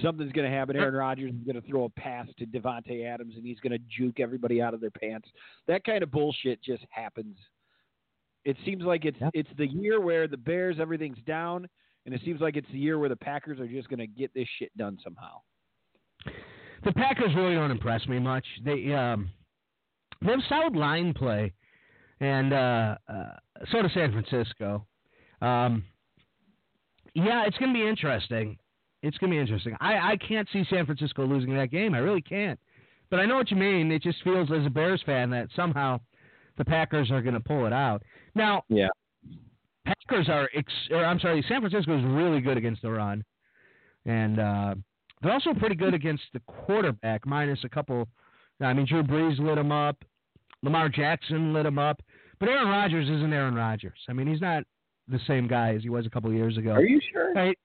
Something's 0.01 0.31
going 0.31 0.49
to 0.49 0.55
happen. 0.55 0.75
Aaron 0.75 0.95
Rodgers 0.95 1.31
is 1.31 1.43
going 1.45 1.61
to 1.61 1.67
throw 1.67 1.83
a 1.85 1.89
pass 1.89 2.27
to 2.39 2.45
Davante 2.45 3.05
Adams, 3.05 3.35
and 3.35 3.45
he's 3.45 3.59
going 3.59 3.73
to 3.73 3.79
juke 3.95 4.19
everybody 4.19 4.61
out 4.61 4.73
of 4.73 4.81
their 4.81 4.91
pants. 4.91 5.27
That 5.67 5.83
kind 5.83 6.01
of 6.03 6.11
bullshit 6.11 6.63
just 6.63 6.83
happens. 6.89 7.37
It 8.45 8.57
seems 8.65 8.83
like 8.83 9.05
it's 9.05 9.17
Yep. 9.21 9.31
it's 9.35 9.49
the 9.57 9.67
year 9.67 10.01
where 10.01 10.27
the 10.27 10.35
Bears 10.37 10.77
everything's 10.79 11.21
down, 11.27 11.67
and 12.05 12.13
it 12.15 12.21
seems 12.25 12.41
like 12.41 12.55
it's 12.57 12.67
the 12.71 12.79
year 12.79 12.97
where 12.99 13.07
the 13.09 13.15
Packers 13.15 13.59
are 13.59 13.67
just 13.67 13.87
going 13.87 13.99
to 13.99 14.07
get 14.07 14.33
this 14.33 14.47
shit 14.59 14.75
done 14.77 14.97
somehow. 15.03 15.39
the 16.83 16.91
Packers 16.93 17.33
really 17.35 17.53
don't 17.53 17.71
impress 17.71 18.05
me 18.07 18.19
much. 18.19 18.45
They 18.65 18.91
um 18.93 19.29
they 20.21 20.31
have 20.31 20.39
solid 20.49 20.75
line 20.75 21.13
play, 21.13 21.53
and 22.19 22.51
uh, 22.53 22.95
uh, 23.07 23.33
so 23.71 23.81
does 23.81 23.91
San 23.93 24.11
Francisco. 24.11 24.85
Um, 25.43 25.83
yeah, 27.13 27.45
it's 27.45 27.57
going 27.57 27.73
to 27.73 27.79
be 27.79 27.87
interesting. 27.87 28.57
It's 29.01 29.17
going 29.17 29.31
to 29.31 29.35
be 29.35 29.41
interesting. 29.41 29.75
I, 29.79 30.13
I 30.13 30.17
can't 30.17 30.47
see 30.53 30.63
San 30.69 30.85
Francisco 30.85 31.25
losing 31.25 31.55
that 31.55 31.69
game. 31.71 31.93
I 31.93 31.99
really 31.99 32.21
can't. 32.21 32.59
But 33.09 33.19
I 33.19 33.25
know 33.25 33.35
what 33.35 33.51
you 33.51 33.57
mean. 33.57 33.91
It 33.91 34.01
just 34.01 34.23
feels 34.23 34.49
as 34.51 34.65
a 34.65 34.69
Bears 34.69 35.03
fan 35.05 35.29
that 35.31 35.49
somehow 35.55 35.99
the 36.57 36.65
Packers 36.65 37.11
are 37.11 37.21
going 37.21 37.33
to 37.35 37.39
pull 37.39 37.65
it 37.65 37.73
out. 37.73 38.01
Now, 38.35 38.63
Yeah. 38.69 38.87
Packers 39.85 40.29
are, 40.29 40.49
ex- 40.55 40.71
or 40.91 41.03
I'm 41.03 41.19
sorry, 41.19 41.43
San 41.49 41.59
Francisco 41.59 41.97
is 41.97 42.05
really 42.05 42.39
good 42.39 42.55
against 42.55 42.81
the 42.83 42.89
run, 42.91 43.21
and 44.05 44.39
uh, 44.39 44.75
they're 45.21 45.33
also 45.33 45.53
pretty 45.53 45.75
good 45.75 45.93
against 45.93 46.23
the 46.33 46.39
quarterback, 46.47 47.25
minus 47.25 47.59
a 47.65 47.69
couple. 47.69 48.07
I 48.61 48.71
mean, 48.71 48.85
Drew 48.87 49.03
Brees 49.03 49.37
lit 49.39 49.55
them 49.55 49.73
up, 49.73 49.97
Lamar 50.61 50.87
Jackson 50.87 51.51
lit 51.51 51.63
them 51.65 51.77
up, 51.79 52.01
but 52.39 52.47
Aaron 52.47 52.69
Rodgers 52.69 53.09
isn't 53.09 53.33
Aaron 53.33 53.55
Rodgers. 53.55 53.99
I 54.07 54.13
mean, 54.13 54.25
he's 54.25 54.39
not 54.39 54.63
the 55.07 55.19
same 55.27 55.47
guy 55.47 55.75
as 55.75 55.83
he 55.83 55.89
was 55.89 56.05
a 56.05 56.09
couple 56.09 56.29
of 56.29 56.35
years 56.35 56.57
ago. 56.57 56.71
Are 56.71 56.83
you 56.85 56.99
sure? 57.11 57.33
Right? 57.33 57.57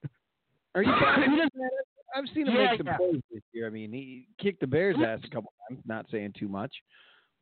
Are 0.74 0.82
you? 0.82 0.92
He 1.26 2.20
I've 2.20 2.24
seen 2.34 2.46
him 2.48 2.54
Yeah, 2.54 2.70
make 2.70 2.78
some 2.78 2.86
yeah. 2.86 2.96
plays 2.96 3.20
this 3.32 3.42
year. 3.52 3.66
I 3.66 3.70
mean, 3.70 3.92
he 3.92 4.26
kicked 4.40 4.60
the 4.60 4.66
Bears' 4.66 4.96
ass 5.06 5.20
a 5.24 5.28
couple 5.28 5.52
times. 5.68 5.82
Not 5.86 6.06
saying 6.10 6.32
too 6.38 6.48
much, 6.48 6.74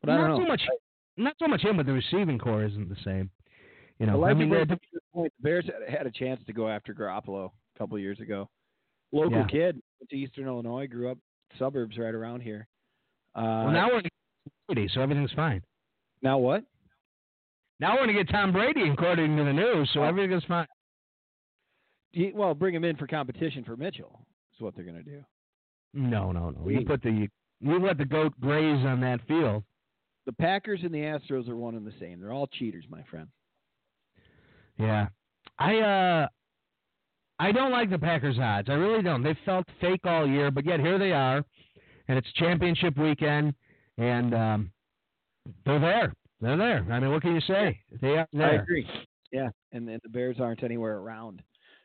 but 0.00 0.10
I 0.10 0.16
not 0.16 0.26
don't 0.26 0.38
know. 0.40 0.44
so 0.44 0.48
much, 0.48 0.62
not 1.16 1.34
so 1.38 1.46
much 1.46 1.62
him, 1.62 1.76
but 1.76 1.86
the 1.86 1.92
receiving 1.92 2.36
corps 2.38 2.64
isn't 2.64 2.88
the 2.88 2.96
same. 3.04 3.30
You 4.00 4.06
know, 4.06 4.14
Elijah 4.14 4.30
I 4.30 4.38
mean, 4.38 4.48
brings 4.50 4.66
they're- 4.68 4.74
up 4.74 4.80
a 4.82 4.92
good 4.94 5.02
point. 5.14 5.32
The 5.38 5.42
Bears 5.44 5.66
had, 5.66 5.88
had 5.98 6.06
a 6.06 6.10
chance 6.10 6.40
to 6.46 6.52
go 6.52 6.68
after 6.68 6.92
Garoppolo 6.92 7.46
a 7.74 7.78
couple 7.78 7.96
of 7.96 8.02
years 8.02 8.18
ago. 8.20 8.50
Local 9.12 9.38
Yeah. 9.38 9.46
kid, 9.46 9.80
went 10.00 10.10
to 10.10 10.16
Eastern 10.16 10.46
Illinois, 10.46 10.88
grew 10.88 11.10
up 11.12 11.18
suburbs 11.58 11.96
right 11.96 12.12
around 12.14 12.40
here. 12.40 12.66
Uh, 13.36 13.40
well, 13.64 13.70
now 13.70 13.88
we're 13.88 14.00
in 14.00 14.08
Brady, 14.66 14.88
so 14.92 15.00
everything's 15.00 15.32
fine. 15.32 15.62
now 16.22 16.38
what? 16.38 16.64
Now 17.78 17.92
we're 17.92 18.06
going 18.06 18.16
to 18.16 18.24
get 18.24 18.32
Tom 18.32 18.52
Brady, 18.52 18.88
according 18.88 19.36
to 19.36 19.44
the 19.44 19.52
news, 19.52 19.90
so 19.92 20.02
everything's 20.02 20.44
fine. 20.44 20.66
Well, 22.34 22.54
bring 22.54 22.74
him 22.74 22.84
in 22.84 22.96
for 22.96 23.06
competition 23.06 23.64
for 23.64 23.76
Mitchell. 23.76 24.20
Is 24.54 24.60
what 24.60 24.74
they're 24.74 24.84
going 24.84 24.96
to 24.96 25.02
do. 25.02 25.22
No, 25.92 26.32
no, 26.32 26.50
no. 26.50 26.68
You 26.68 26.84
put 26.86 27.02
the 27.02 27.10
you, 27.10 27.28
you 27.60 27.78
let 27.78 27.98
the 27.98 28.04
goat 28.06 28.32
graze 28.40 28.84
on 28.86 29.00
that 29.02 29.20
field. 29.28 29.62
The 30.24 30.32
Packers 30.32 30.80
and 30.82 30.92
the 30.92 30.98
Astros 30.98 31.48
are 31.48 31.56
one 31.56 31.74
and 31.74 31.86
the 31.86 31.92
same. 32.00 32.20
They're 32.20 32.32
all 32.32 32.46
cheaters, 32.46 32.84
my 32.88 33.02
friend. 33.10 33.28
Yeah, 34.78 35.08
I 35.58 35.78
uh, 35.78 36.28
I 37.38 37.52
don't 37.52 37.70
like 37.70 37.90
the 37.90 37.98
Packers 37.98 38.38
odds. 38.38 38.68
I 38.70 38.74
really 38.74 39.02
don't. 39.02 39.22
They 39.22 39.36
felt 39.44 39.66
fake 39.80 40.00
all 40.04 40.26
year, 40.26 40.50
but 40.50 40.64
yet 40.64 40.80
here 40.80 40.98
they 40.98 41.12
are, 41.12 41.44
and 42.08 42.18
it's 42.18 42.30
championship 42.34 42.96
weekend, 42.96 43.54
and 43.98 44.34
um, 44.34 44.70
they're 45.64 45.80
there. 45.80 46.12
They're 46.40 46.56
there. 46.56 46.86
I 46.90 47.00
mean, 47.00 47.10
what 47.10 47.22
can 47.22 47.34
you 47.34 47.40
say? 47.42 47.80
They 48.00 48.18
are 48.18 48.28
there. 48.32 48.50
I 48.60 48.62
agree. 48.62 48.86
Yeah, 49.32 49.48
and, 49.72 49.88
and 49.88 50.00
the 50.02 50.08
Bears 50.08 50.36
aren't 50.40 50.62
anywhere 50.62 50.98
around 50.98 51.42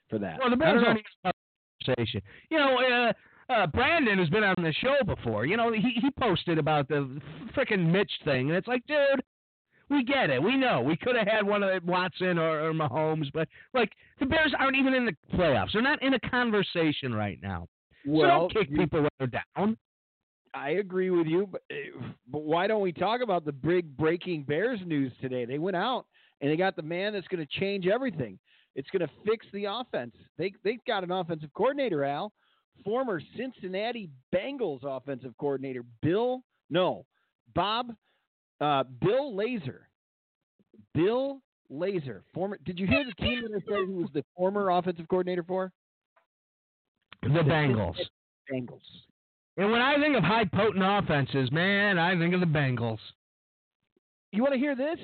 for 0.10 0.20
that. 0.20 0.40
Well, 0.40 0.50
the 0.50 0.58
Bears 0.58 0.84
aren't 0.86 1.00
even 1.00 1.06
a 1.26 1.94
conversation. 1.96 2.22
You 2.50 2.58
know, 2.58 2.78
uh, 3.50 3.52
uh, 3.52 3.68
Brandon 3.68 4.20
has 4.20 4.30
been 4.30 4.44
on 4.44 4.56
the 4.58 4.74
show 4.74 4.96
before. 5.06 5.46
You 5.46 5.58
know, 5.58 5.72
he 5.72 5.82
he 6.02 6.10
posted 6.20 6.58
about 6.58 6.88
the 6.88 7.20
freaking 7.56 7.92
Mitch 7.92 8.12
thing, 8.24 8.50
and 8.50 8.58
it's 8.58 8.68
like, 8.68 8.86
dude, 8.88 9.22
we 9.90 10.04
get 10.04 10.30
it. 10.30 10.42
We 10.42 10.56
know 10.58 10.82
we 10.82 10.96
could 10.96 11.16
have 11.16 11.28
had 11.28 11.46
one 11.46 11.64
of 11.64 11.70
the 11.70 11.92
Watson 11.92 12.38
or, 12.38 12.70
or 12.70 12.74
Mahomes, 12.74 13.30
but 13.34 13.48
like 13.74 13.92
the 14.20 14.26
Bears 14.26 14.54
aren't 14.58 14.78
even 14.78 14.94
in 14.94 15.06
the 15.06 15.16
playoffs. 15.34 15.74
They're 15.74 15.82
not 15.82 16.02
in 16.04 16.14
a 16.14 16.20
conversation 16.30 17.14
right 17.14 17.40
now. 17.42 17.68
so 18.06 18.12
Well, 18.12 18.40
don't 18.42 18.54
kick 18.54 18.70
you- 18.70 18.78
people 18.78 19.02
when 19.02 19.10
they're 19.20 19.42
down. 19.58 19.78
I 20.54 20.72
agree 20.72 21.10
with 21.10 21.28
you, 21.28 21.48
but 21.52 21.62
eh, 21.72 21.92
but 22.28 22.44
why 22.44 22.68
don't 22.68 22.82
we 22.82 22.92
talk 22.92 23.22
about 23.22 23.46
the 23.46 23.52
big 23.52 23.96
breaking 23.96 24.44
Bears 24.44 24.80
news 24.86 25.12
today? 25.22 25.46
They 25.46 25.60
went 25.60 25.78
out 25.78 26.06
and 26.42 26.52
they 26.52 26.58
got 26.58 26.76
the 26.76 26.82
man 26.82 27.14
that's 27.14 27.28
going 27.28 27.46
to 27.46 27.60
change 27.60 27.88
everything. 27.88 28.38
It's 28.76 28.90
going 28.90 29.06
to 29.06 29.14
fix 29.26 29.46
the 29.54 29.66
offense. 29.66 30.16
They 30.38 30.54
they've 30.64 30.84
got 30.86 31.04
an 31.04 31.12
offensive 31.12 31.54
coordinator, 31.54 32.04
Al, 32.04 32.34
former 32.84 33.22
Cincinnati 33.38 34.10
Bengals 34.34 34.84
offensive 34.84 35.34
coordinator, 35.38 35.84
Bill 36.02 36.44
no, 36.72 37.06
Bob, 37.54 37.94
uh, 38.62 38.84
Bill 39.02 39.34
Lazor, 39.34 39.82
Bill 40.96 41.42
Lazor, 41.72 42.22
former. 42.34 42.58
Did 42.66 42.80
you 42.80 42.88
hear 42.88 43.04
the 43.04 43.14
team 43.24 43.44
that 43.44 43.52
I 43.52 43.60
said 43.70 43.88
he 43.88 43.94
was 43.94 44.10
the 44.14 44.24
former 44.36 44.72
offensive 44.72 45.08
coordinator 45.10 45.44
for? 45.44 45.72
The 47.22 47.30
Bengals. 47.30 47.98
Bengals. 48.52 48.80
And 49.58 49.72
when 49.72 49.82
I 49.82 50.00
think 50.00 50.16
of 50.16 50.24
high 50.24 50.46
potent 50.46 50.84
offenses, 50.86 51.52
man, 51.52 51.98
I 51.98 52.18
think 52.18 52.34
of 52.34 52.40
the 52.40 52.46
Bengals. 52.46 53.00
You 54.32 54.42
want 54.42 54.54
to 54.54 54.60
hear 54.60 54.76
this? 54.76 54.98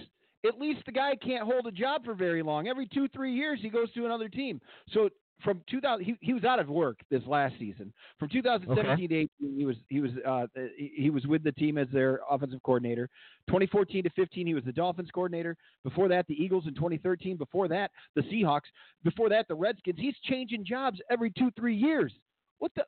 At 0.46 0.60
least 0.60 0.86
the 0.86 0.92
guy 0.92 1.16
can't 1.16 1.44
hold 1.44 1.68
a 1.68 1.72
job 1.72 2.06
for 2.06 2.14
very 2.14 2.42
long. 2.42 2.68
Every 2.68 2.88
two, 2.88 3.08
three 3.10 3.34
years, 3.34 3.60
he 3.62 3.70
goes 3.70 3.92
to 3.94 4.06
another 4.06 4.30
team. 4.30 4.62
So 4.94 5.10
from 5.44 5.62
2000, 5.70 6.04
he, 6.04 6.16
he 6.22 6.34
was 6.34 6.44
out 6.44 6.60
of 6.60 6.70
work 6.70 7.00
this 7.12 7.22
last 7.28 7.56
season. 7.60 7.94
From 8.20 8.30
2017 8.30 9.10
to 9.10 9.16
18, 9.16 9.30
he 9.58 9.66
was 9.66 9.76
he 9.90 10.00
was 10.00 10.12
uh, 10.26 10.48
he 10.78 10.94
he 10.96 11.10
was 11.10 11.26
with 11.28 11.44
the 11.44 11.52
team 11.52 11.78
as 11.78 11.88
their 11.92 12.22
offensive 12.30 12.62
coordinator. 12.64 13.10
2014 13.48 14.04
to 14.04 14.10
15, 14.12 14.48
he 14.48 14.54
was 14.54 14.64
the 14.64 14.72
Dolphins 14.72 15.10
coordinator. 15.14 15.58
Before 15.84 16.08
that, 16.08 16.26
the 16.28 16.42
Eagles 16.42 16.66
in 16.68 16.74
2013. 16.74 17.38
Before 17.38 17.68
that, 17.68 17.92
the 18.16 18.22
Seahawks. 18.24 18.62
Before 19.04 19.30
that, 19.30 19.48
the 19.48 19.56
Redskins. 19.56 20.00
He's 20.00 20.16
changing 20.24 20.66
jobs 20.66 21.00
every 21.10 21.32
two, 21.32 21.52
three 21.58 21.76
years. 21.76 22.14
What 22.60 22.72
the? 22.76 22.86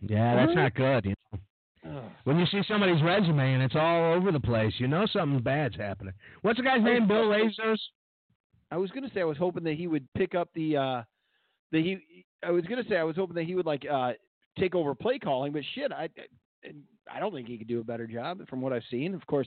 Yeah, 0.00 0.34
that's 0.36 0.54
not 0.54 0.74
good. 0.74 1.04
You 1.06 1.14
know? 1.84 2.02
When 2.24 2.38
you 2.38 2.46
see 2.46 2.62
somebody's 2.66 3.02
resume 3.02 3.54
and 3.54 3.62
it's 3.62 3.76
all 3.76 4.14
over 4.14 4.32
the 4.32 4.40
place, 4.40 4.72
you 4.78 4.88
know 4.88 5.06
something 5.12 5.40
bad's 5.40 5.76
happening. 5.76 6.14
What's 6.42 6.58
the 6.58 6.64
guy's 6.64 6.82
name? 6.82 7.06
Bill 7.06 7.28
Lazers. 7.28 7.80
I 8.70 8.76
was 8.76 8.90
gonna 8.90 9.10
say 9.14 9.20
I 9.20 9.24
was 9.24 9.38
hoping 9.38 9.62
that 9.64 9.74
he 9.74 9.86
would 9.86 10.06
pick 10.14 10.34
up 10.34 10.48
the 10.54 10.76
uh 10.76 11.02
that 11.72 11.80
he 11.80 12.24
I 12.44 12.50
was 12.50 12.64
gonna 12.64 12.82
say 12.88 12.96
I 12.96 13.04
was 13.04 13.14
hoping 13.16 13.36
that 13.36 13.44
he 13.44 13.54
would 13.54 13.66
like 13.66 13.84
uh 13.90 14.12
take 14.58 14.74
over 14.74 14.94
play 14.94 15.18
calling, 15.18 15.52
but 15.52 15.62
shit, 15.74 15.92
I 15.92 16.08
I, 16.64 16.70
I 17.10 17.20
don't 17.20 17.32
think 17.32 17.46
he 17.46 17.56
could 17.58 17.68
do 17.68 17.80
a 17.80 17.84
better 17.84 18.08
job 18.08 18.40
from 18.48 18.60
what 18.60 18.72
I've 18.72 18.82
seen. 18.90 19.14
Of 19.14 19.24
course, 19.26 19.46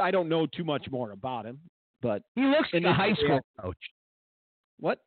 I 0.00 0.12
don't 0.12 0.28
know 0.28 0.46
too 0.46 0.62
much 0.64 0.86
more 0.90 1.10
about 1.10 1.44
him, 1.46 1.58
but 2.00 2.22
He 2.36 2.42
looks 2.42 2.68
like 2.72 2.84
a 2.84 2.92
high 2.94 3.14
school 3.14 3.40
coach. 3.60 3.76
what? 4.78 5.00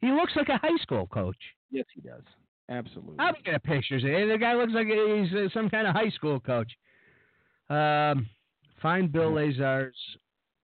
He 0.00 0.10
looks 0.10 0.32
like 0.34 0.48
a 0.48 0.56
high 0.56 0.76
school 0.80 1.06
coach. 1.06 1.36
Yes, 1.70 1.84
he 1.94 2.00
does. 2.00 2.22
Absolutely. 2.70 3.16
I'm 3.18 3.34
looking 3.34 3.54
at 3.54 3.62
pictures. 3.64 4.02
The 4.02 4.36
guy 4.40 4.54
looks 4.54 4.72
like 4.72 4.86
he's 4.86 5.32
uh, 5.34 5.48
some 5.52 5.68
kind 5.68 5.86
of 5.86 5.94
high 5.94 6.10
school 6.10 6.40
coach. 6.40 6.70
Um, 7.68 8.28
find 8.80 9.10
Bill 9.10 9.32
Lazar's. 9.32 9.96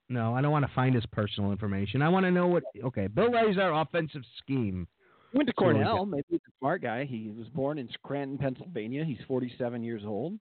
No, 0.08 0.34
I 0.34 0.40
don't 0.40 0.52
want 0.52 0.66
to 0.66 0.72
find 0.74 0.94
his 0.94 1.04
personal 1.06 1.52
information. 1.52 2.00
I 2.00 2.08
want 2.08 2.24
to 2.24 2.30
know 2.30 2.46
what. 2.46 2.62
Okay, 2.82 3.08
Bill 3.08 3.30
Lazar 3.30 3.72
offensive 3.72 4.22
scheme. 4.38 4.86
Went 5.34 5.48
to. 5.48 5.52
Cornell. 5.52 6.06
Maybe 6.06 6.24
he's 6.30 6.40
a 6.48 6.52
smart 6.58 6.82
guy. 6.82 7.04
He 7.04 7.30
was 7.36 7.46
born 7.48 7.78
in 7.78 7.88
Scranton, 7.92 8.38
Pennsylvania. 8.38 9.04
He's 9.04 9.18
47 9.26 9.82
years 9.82 10.02
old. 10.06 10.38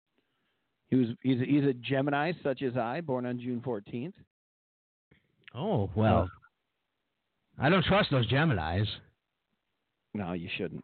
He 0.90 0.96
was 0.96 1.08
he's 1.22 1.42
a, 1.42 1.46
he's 1.46 1.64
a 1.66 1.74
Gemini, 1.74 2.32
such 2.44 2.62
as 2.62 2.78
I, 2.78 3.02
born 3.02 3.26
on 3.26 3.40
June 3.40 3.62
14th. 3.66 4.14
Oh 5.54 5.90
well, 5.96 6.30
I 7.60 7.70
don't 7.70 7.84
trust 7.84 8.12
those 8.12 8.28
Gemini's. 8.28 8.88
No, 10.14 10.34
you 10.34 10.50
shouldn't. 10.58 10.84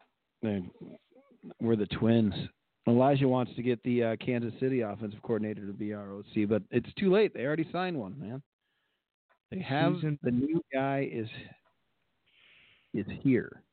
We're 1.61 1.75
the 1.75 1.87
twins. 1.87 2.33
Elijah 2.87 3.27
wants 3.27 3.53
to 3.55 3.61
get 3.61 3.81
the 3.83 4.03
uh, 4.03 4.15
Kansas 4.17 4.53
City 4.59 4.81
offensive 4.81 5.21
coordinator 5.21 5.65
to 5.65 5.73
be 5.73 5.93
ROC, 5.93 6.25
but 6.49 6.61
it's 6.69 6.93
too 6.95 7.11
late. 7.11 7.33
They 7.33 7.45
already 7.45 7.67
signed 7.71 7.97
one, 7.97 8.19
man. 8.19 8.41
They 9.51 9.59
have 9.59 9.95
Season- 9.95 10.19
the 10.21 10.31
new 10.31 10.61
guy 10.73 11.09
is 11.11 11.27
is 12.93 13.05
here. 13.21 13.63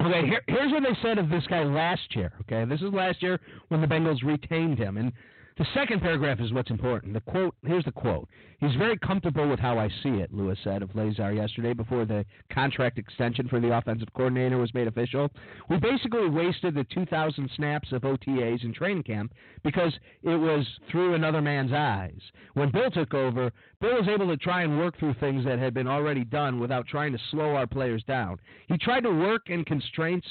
Okay, 0.00 0.26
here, 0.28 0.42
here's 0.46 0.70
what 0.70 0.82
they 0.84 0.96
said 1.02 1.18
of 1.18 1.28
this 1.28 1.44
guy 1.48 1.64
last 1.64 2.14
year. 2.14 2.32
Okay, 2.42 2.64
this 2.68 2.80
is 2.82 2.92
last 2.92 3.20
year 3.22 3.40
when 3.68 3.80
the 3.80 3.86
Bengals 3.86 4.22
retained 4.22 4.78
him, 4.78 4.96
and 4.96 5.12
the 5.58 5.66
second 5.74 6.00
paragraph 6.00 6.38
is 6.40 6.52
what's 6.52 6.70
important. 6.70 7.14
The 7.14 7.20
quote 7.20 7.52
here's 7.66 7.84
the 7.84 7.90
quote: 7.90 8.28
"He's 8.60 8.74
very 8.76 8.96
comfortable 8.96 9.48
with 9.48 9.58
how 9.58 9.76
I 9.76 9.88
see 10.02 10.20
it," 10.20 10.32
Lewis 10.32 10.58
said 10.62 10.82
of 10.82 10.94
Lazar 10.94 11.32
yesterday 11.32 11.72
before 11.72 12.04
the 12.04 12.24
contract 12.52 12.96
extension 12.96 13.48
for 13.48 13.58
the 13.58 13.76
offensive 13.76 14.12
coordinator 14.14 14.56
was 14.56 14.72
made 14.72 14.86
official. 14.86 15.30
We 15.68 15.78
basically 15.78 16.28
wasted 16.28 16.74
the 16.74 16.84
2,000 16.84 17.50
snaps 17.56 17.90
of 17.90 18.02
OTAs 18.02 18.62
in 18.62 18.72
training 18.72 19.02
camp 19.02 19.34
because 19.64 19.92
it 20.22 20.36
was 20.36 20.64
through 20.88 21.14
another 21.14 21.42
man's 21.42 21.72
eyes. 21.72 22.20
When 22.54 22.70
Bill 22.70 22.90
took 22.92 23.12
over, 23.12 23.50
Bill 23.80 23.98
was 23.98 24.08
able 24.08 24.28
to 24.28 24.36
try 24.36 24.62
and 24.62 24.78
work 24.78 24.96
through 24.96 25.14
things 25.14 25.44
that 25.44 25.58
had 25.58 25.74
been 25.74 25.88
already 25.88 26.24
done 26.24 26.60
without 26.60 26.86
trying 26.86 27.12
to 27.12 27.18
slow 27.32 27.56
our 27.56 27.66
players 27.66 28.04
down. 28.04 28.38
He 28.68 28.78
tried 28.78 29.02
to 29.02 29.10
work 29.10 29.50
in 29.50 29.64
constraints 29.64 30.28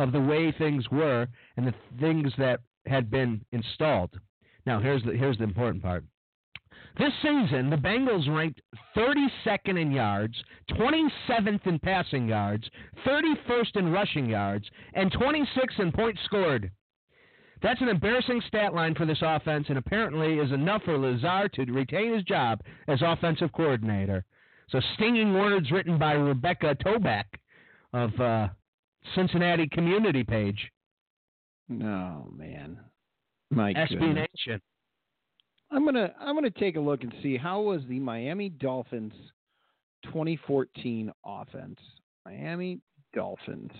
of 0.00 0.10
the 0.10 0.20
way 0.20 0.50
things 0.50 0.90
were 0.90 1.28
and 1.56 1.64
the 1.64 1.74
things 2.00 2.32
that 2.38 2.58
had 2.86 3.08
been 3.08 3.44
installed. 3.52 4.18
Now, 4.66 4.80
here's 4.80 5.02
the 5.02 5.12
here's 5.12 5.38
the 5.38 5.44
important 5.44 5.82
part. 5.82 6.04
This 6.98 7.12
season, 7.22 7.70
the 7.70 7.76
Bengals 7.76 8.28
ranked 8.32 8.60
32nd 8.96 9.80
in 9.80 9.90
yards, 9.90 10.34
27th 10.70 11.66
in 11.66 11.78
passing 11.80 12.28
yards, 12.28 12.68
31st 13.04 13.76
in 13.76 13.92
rushing 13.92 14.28
yards, 14.30 14.64
and 14.94 15.12
26th 15.12 15.80
in 15.80 15.90
points 15.90 16.20
scored. 16.24 16.70
That's 17.62 17.80
an 17.80 17.88
embarrassing 17.88 18.42
stat 18.46 18.74
line 18.74 18.94
for 18.94 19.06
this 19.06 19.22
offense, 19.22 19.66
and 19.70 19.78
apparently 19.78 20.38
is 20.38 20.52
enough 20.52 20.82
for 20.84 20.96
Lazar 20.96 21.48
to 21.48 21.72
retain 21.72 22.14
his 22.14 22.22
job 22.24 22.60
as 22.86 23.00
offensive 23.02 23.52
coordinator. 23.52 24.24
So, 24.68 24.80
stinging 24.94 25.34
words 25.34 25.70
written 25.72 25.98
by 25.98 26.12
Rebecca 26.12 26.76
Toback 26.76 27.24
of 27.92 28.18
uh, 28.20 28.48
Cincinnati 29.14 29.68
Community 29.68 30.22
Page. 30.22 30.70
No 31.68 32.28
man, 32.36 32.78
my 33.54 33.72
SB 33.74 33.88
goodness. 33.98 34.28
Nation. 34.46 34.60
I'm 35.70 35.84
gonna 35.84 36.12
I'm 36.20 36.34
gonna 36.34 36.50
take 36.50 36.76
a 36.76 36.80
look 36.80 37.02
and 37.02 37.12
see 37.22 37.36
how 37.36 37.60
was 37.62 37.82
the 37.88 37.98
Miami 37.98 38.48
Dolphins 38.50 39.12
2014 40.04 41.10
offense. 41.24 41.78
Miami 42.26 42.80
Dolphins. 43.14 43.72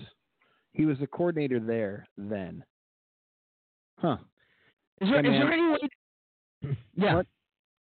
He 0.73 0.87
was 0.87 0.99
the 0.99 1.07
coordinator 1.07 1.61
there 1.61 2.07
then. 2.19 2.65
Huh. 3.99 4.17
Is 5.01 5.09
there, 5.09 5.19
is 5.21 5.25
there 5.41 5.53
any 5.53 5.69
way? 5.69 5.79
Yeah. 6.97 7.17
What? 7.17 7.27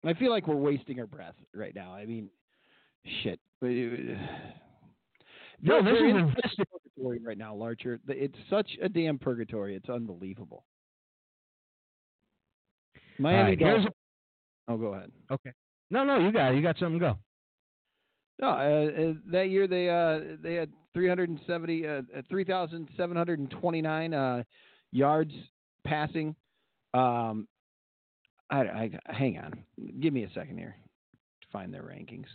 I 0.05 0.13
feel 0.13 0.31
like 0.31 0.47
we're 0.47 0.55
wasting 0.55 0.99
our 0.99 1.05
breath 1.07 1.35
right 1.53 1.75
now. 1.75 1.93
I 1.93 2.05
mean, 2.05 2.29
shit. 3.23 3.39
But 3.59 3.71
it- 3.71 4.17
No, 5.61 5.83
this 5.83 5.93
is 5.93 6.65
purgatory 6.95 7.19
right 7.23 7.37
now, 7.37 7.53
Larcher. 7.53 7.99
It's 8.07 8.37
such 8.49 8.69
a 8.81 8.87
damn 8.89 9.19
purgatory. 9.19 9.75
It's 9.75 9.89
unbelievable. 9.89 10.63
All 13.25 13.31
Miami 13.31 13.49
right, 13.51 13.59
here's 13.59 13.75
Dolphins. 13.75 13.95
Oh, 14.67 14.77
go 14.77 14.93
ahead. 14.93 15.11
Okay. 15.31 15.51
No, 15.89 16.03
no, 16.03 16.19
you 16.19 16.31
got 16.31 16.53
it. 16.53 16.55
You 16.55 16.61
got 16.61 16.77
something. 16.77 16.99
To 16.99 17.05
go. 17.05 17.17
No, 18.39 18.47
uh, 18.47 18.51
uh, 18.51 19.13
that 19.31 19.49
year 19.49 19.67
they 19.67 19.89
uh, 19.89 20.37
they 20.41 20.55
had 20.55 20.69
370, 20.93 21.87
uh, 21.87 22.01
3,729 22.29 24.13
uh, 24.13 24.43
yards 24.91 25.33
passing. 25.85 26.35
Um, 26.93 27.47
I, 28.49 28.59
I 28.59 28.89
hang 29.05 29.37
on, 29.37 29.63
give 29.99 30.13
me 30.13 30.23
a 30.23 30.29
second 30.33 30.57
here 30.57 30.75
to 31.41 31.47
find 31.53 31.73
their 31.73 31.83
rankings. 31.83 32.25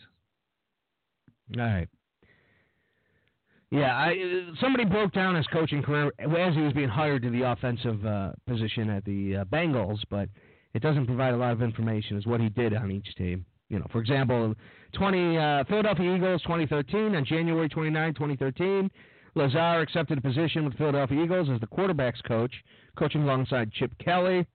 All 1.58 1.64
right. 1.64 1.88
Yeah, 3.70 3.96
I 3.96 4.10
uh, 4.12 4.54
somebody 4.60 4.84
broke 4.84 5.12
down 5.12 5.34
his 5.34 5.46
coaching 5.48 5.82
career 5.82 6.12
as 6.18 6.54
he 6.54 6.60
was 6.60 6.72
being 6.72 6.88
hired 6.88 7.22
to 7.22 7.30
the 7.30 7.42
offensive 7.42 8.06
uh, 8.06 8.30
position 8.46 8.90
at 8.90 9.04
the 9.04 9.38
uh, 9.38 9.44
Bengals, 9.46 9.98
but 10.08 10.28
it 10.76 10.82
doesn't 10.82 11.06
provide 11.06 11.32
a 11.32 11.36
lot 11.38 11.52
of 11.52 11.62
information 11.62 12.18
as 12.18 12.26
what 12.26 12.38
he 12.38 12.50
did 12.50 12.74
on 12.74 12.90
each 12.90 13.14
team. 13.16 13.46
You 13.70 13.78
know, 13.78 13.86
for 13.90 13.98
example, 13.98 14.54
20 14.92 15.38
uh, 15.38 15.64
Philadelphia 15.64 16.14
Eagles 16.14 16.42
2013 16.42 17.16
on 17.16 17.24
January 17.24 17.66
29, 17.66 18.12
2013, 18.12 18.90
Lazar 19.34 19.80
accepted 19.80 20.18
a 20.18 20.20
position 20.20 20.66
with 20.66 20.76
Philadelphia 20.76 21.24
Eagles 21.24 21.48
as 21.48 21.60
the 21.60 21.66
quarterbacks 21.66 22.22
coach, 22.28 22.52
coaching 22.98 23.22
alongside 23.22 23.72
Chip 23.72 23.90
Kelly. 23.98 24.46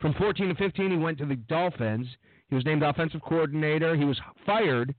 From 0.00 0.12
14 0.14 0.48
to 0.48 0.54
15, 0.54 0.90
he 0.90 0.96
went 0.98 1.16
to 1.18 1.24
the 1.24 1.36
Dolphins. 1.36 2.06
He 2.48 2.54
was 2.54 2.66
named 2.66 2.82
offensive 2.82 3.22
coordinator. 3.22 3.96
He 3.96 4.04
was 4.04 4.20
fired 4.44 4.94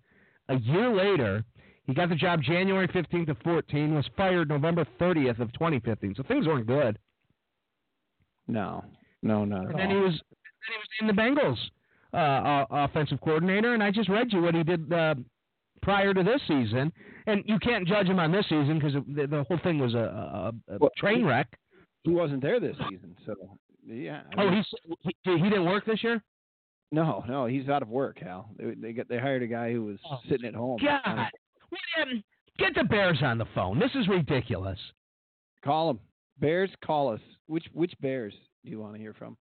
a 0.49 0.57
year 0.57 0.89
later. 0.89 1.43
He 1.85 1.93
got 1.93 2.09
the 2.09 2.15
job 2.15 2.41
January 2.41 2.87
15th 2.87 3.29
of 3.29 3.37
14. 3.43 3.93
Was 3.93 4.09
fired 4.17 4.49
November 4.49 4.85
30th 4.99 5.39
of 5.39 5.53
2015. 5.53 6.15
So 6.17 6.23
things 6.23 6.47
weren't 6.47 6.65
good. 6.65 6.97
No, 8.47 8.83
no, 9.23 9.45
no. 9.45 9.57
And 9.57 9.79
then 9.79 9.89
he 9.89 9.95
was 9.95 10.11
then 10.11 10.69
he 10.69 10.77
was 10.77 10.87
in 11.01 11.07
the 11.07 11.13
Bengals 11.13 11.57
uh, 12.13 12.17
uh, 12.17 12.65
offensive 12.85 13.19
coordinator. 13.21 13.73
And 13.73 13.81
I 13.83 13.89
just 13.91 14.09
read 14.09 14.31
you 14.31 14.41
what 14.41 14.53
he 14.55 14.63
did 14.63 14.91
uh, 14.93 15.15
prior 15.81 16.13
to 16.13 16.23
this 16.23 16.41
season. 16.47 16.91
And 17.25 17.43
you 17.47 17.57
can't 17.59 17.87
judge 17.87 18.07
him 18.07 18.19
on 18.19 18.31
this 18.31 18.45
season 18.45 18.79
because 18.79 18.93
the, 19.15 19.27
the 19.27 19.43
whole 19.47 19.59
thing 19.63 19.79
was 19.79 19.93
a, 19.93 19.97
a, 19.97 20.73
a 20.73 20.77
Well, 20.79 20.91
train 20.97 21.25
wreck. 21.25 21.47
he 22.03 22.11
wasn't 22.11 22.41
there 22.41 22.59
this 22.59 22.75
season, 22.89 23.15
so 23.25 23.33
yeah. 23.87 24.21
I 24.37 24.43
Oh, 24.43 24.51
he's, 24.51 24.65
he 25.23 25.37
he 25.37 25.43
didn't 25.49 25.65
work 25.65 25.85
this 25.85 26.03
year. 26.03 26.21
no, 26.91 27.23
no, 27.27 27.45
he's 27.45 27.69
out 27.69 27.81
of 27.81 27.87
work, 27.89 28.21
Al. 28.23 28.49
They 28.57 28.73
they 28.75 28.91
got 28.93 29.07
they 29.09 29.17
hired 29.19 29.41
a 29.41 29.47
guy 29.47 29.71
who 29.71 29.85
was 29.85 29.97
Oh, 30.09 30.19
sitting 30.29 30.45
at 30.47 30.53
home. 30.55 30.79
God, 30.81 31.29
William, 31.71 32.23
get 32.59 32.75
the 32.75 32.83
Bears 32.83 33.19
on 33.23 33.37
the 33.37 33.47
phone. 33.55 33.79
This 33.79 33.91
is 33.95 34.07
ridiculous. 34.07 34.79
Call 35.63 35.87
them. 35.87 35.99
Bears, 36.39 36.69
call 36.83 37.09
us. 37.13 37.21
Which 37.47 37.65
which 37.73 37.93
Bears 38.01 38.33
do 38.63 38.71
you 38.71 38.79
want 38.79 38.93
to 38.93 38.99
hear 38.99 39.13
from? 39.13 39.37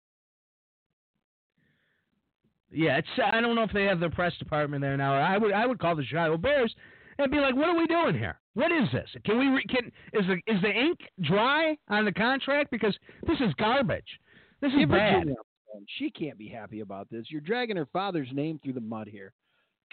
Yeah, 2.72 2.98
it's. 2.98 3.08
I 3.24 3.40
don't 3.40 3.56
know 3.56 3.64
if 3.64 3.72
they 3.72 3.86
have 3.86 4.00
their 4.00 4.10
press 4.10 4.34
department 4.38 4.82
there 4.82 4.98
now. 4.98 5.14
I 5.14 5.38
would. 5.38 5.54
I 5.54 5.66
would 5.66 5.80
call 5.80 5.96
the 5.96 6.04
Chicago 6.04 6.38
Bears 6.38 6.74
and 7.18 7.32
be 7.32 7.38
like, 7.38 7.56
"What 7.56 7.70
are 7.70 7.78
we 7.78 7.88
doing 7.88 8.14
here? 8.14 8.40
What 8.56 8.72
is 8.72 8.90
this? 8.92 9.10
Can 9.24 9.40
we? 9.40 9.48
Re- 9.48 9.66
can 9.70 9.86
is 10.14 10.28
the 10.28 10.54
is 10.54 10.62
the 10.62 10.72
ink 10.72 11.00
dry 11.22 11.78
on 11.88 12.06
the 12.06 12.12
contract? 12.12 12.70
Because 12.70 12.98
this 13.26 13.40
is 13.40 13.54
garbage. 13.58 14.20
This 14.62 14.72
is 14.74 14.80
Give 14.80 14.90
bad. 14.90 15.14
Virginia 15.14 15.36
a 15.36 15.74
phone. 15.74 15.86
She 15.98 16.10
can't 16.10 16.38
be 16.38 16.50
happy 16.50 16.82
about 16.82 17.10
this. 17.10 17.28
You're 17.30 17.42
dragging 17.42 17.78
her 17.78 17.88
father's 17.94 18.30
name 18.34 18.60
through 18.62 18.74
the 18.74 18.82
mud 18.82 19.08
here. 19.08 19.34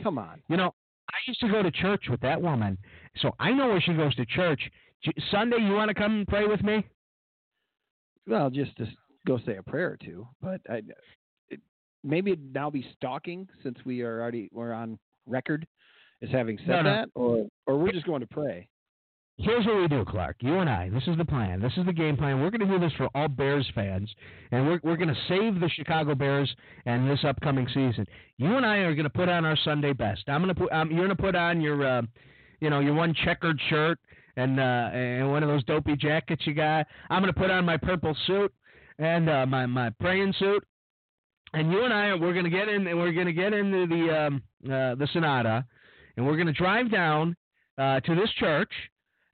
Come 0.03 0.19
on. 0.19 0.43
You 0.49 0.57
know, 0.57 0.75
I 1.11 1.17
used 1.29 1.41
to 1.41 1.49
go 1.49 1.63
to 1.63 1.71
church 1.71 2.05
with 2.11 2.21
that 2.23 2.41
woman, 2.41 2.77
so 3.19 3.31
I 3.39 3.53
know 3.53 3.69
where 3.69 3.81
she 3.81 3.93
goes 3.95 4.15
to 4.17 4.27
church. 4.27 4.61
Sunday, 5.31 5.59
you 5.61 5.75
want 5.75 5.91
to 5.91 5.95
come 5.95 6.13
and 6.13 6.27
pray 6.27 6.47
with 6.47 6.63
me? 6.65 6.85
Well, 8.27 8.51
just 8.51 8.77
to 8.79 8.87
go 9.27 9.39
say 9.47 9.57
a 9.57 9.63
prayer 9.63 9.91
or 9.93 9.97
two, 9.97 10.27
but 10.43 10.61
I, 10.69 10.83
it, 11.49 11.61
maybe 12.03 12.33
it'd 12.33 12.55
now 12.55 12.71
be 12.71 12.87
stalking 12.97 13.49
since 13.63 13.79
we 13.85 14.03
are 14.03 14.21
already 14.21 14.49
we're 14.53 14.73
on 14.73 14.99
record 15.27 15.67
as 16.23 16.31
having 16.31 16.59
said 16.59 16.69
No, 16.69 16.83
no. 16.83 16.91
that, 16.91 17.09
or 17.15 17.47
or 17.67 17.79
we're 17.79 17.93
just 17.93 18.07
going 18.07 18.21
to 18.21 18.27
pray. 18.27 18.69
Here's 19.37 19.67
what 19.67 19.81
we 19.81 19.89
do, 19.89 20.05
Clark. 20.05 20.37
You 20.41 20.61
and 20.61 20.71
I. 20.71 20.89
This 20.91 21.03
is 21.09 21.17
the 21.17 21.25
plan. 21.25 21.61
This 21.61 21.73
is 21.77 21.85
the 21.87 21.93
game 21.93 22.17
plan. 22.17 22.41
We're 22.41 22.51
going 22.51 22.61
to 22.69 22.69
do 22.69 22.79
this 22.79 22.93
for 22.97 23.09
all 23.17 23.27
Bears 23.27 23.69
fans, 23.75 24.09
and 24.53 24.65
we're 24.65 24.81
we're 24.85 24.97
going 24.97 25.09
to 25.09 25.21
save 25.29 25.59
the 25.61 25.69
Chicago 25.71 26.15
Bears 26.15 26.55
and 26.87 27.11
this 27.11 27.19
upcoming 27.25 27.67
season. 27.69 28.07
You 28.39 28.57
and 28.57 28.65
I 28.65 28.77
are 28.79 28.95
going 28.95 29.05
to 29.05 29.11
put 29.11 29.29
on 29.29 29.45
our 29.45 29.57
Sunday 29.65 29.93
best. 29.93 30.23
I'm 30.29 30.41
going 30.41 30.55
to 30.55 30.61
put. 30.61 30.73
Um, 30.73 30.89
you're 30.91 31.05
going 31.05 31.17
to 31.17 31.21
put 31.21 31.35
on 31.35 31.61
your, 31.61 31.85
uh, 31.85 32.03
you 32.61 32.71
know, 32.71 32.79
your 32.79 32.95
one 32.95 33.13
checkered 33.25 33.61
shirt 33.71 33.99
and 34.37 34.61
uh, 34.61 34.91
and 34.93 35.29
one 35.29 35.43
of 35.43 35.49
those 35.49 35.65
dopey 35.65 35.97
jackets 35.97 36.47
you 36.47 36.55
got. 36.55 36.87
I'm 37.11 37.21
going 37.21 37.35
to 37.35 37.39
put 37.41 37.51
on 37.51 37.65
my 37.65 37.77
purple 37.77 38.17
suit 38.29 38.53
and 38.99 39.29
uh, 39.29 39.47
my 39.47 39.67
my 39.67 39.91
praying 40.01 40.35
suit. 40.39 40.65
And 41.53 41.71
you 41.71 41.85
and 41.85 41.95
I, 41.95 42.15
we're 42.15 42.33
going 42.33 42.45
to 42.45 42.51
get 42.51 42.69
in, 42.69 42.85
and 42.85 42.99
we're 42.99 43.13
to 43.13 43.33
get 43.33 43.53
into 43.53 43.87
the 43.87 44.27
um, 44.27 44.43
uh, 44.65 44.97
the 44.97 45.09
Sonata, 45.13 45.65
and 46.17 46.27
we're 46.27 46.35
going 46.35 46.49
to 46.49 46.53
drive 46.53 46.91
down 46.91 47.37
uh, 47.79 48.01
to 48.01 48.15
this 48.17 48.31
church 48.41 48.73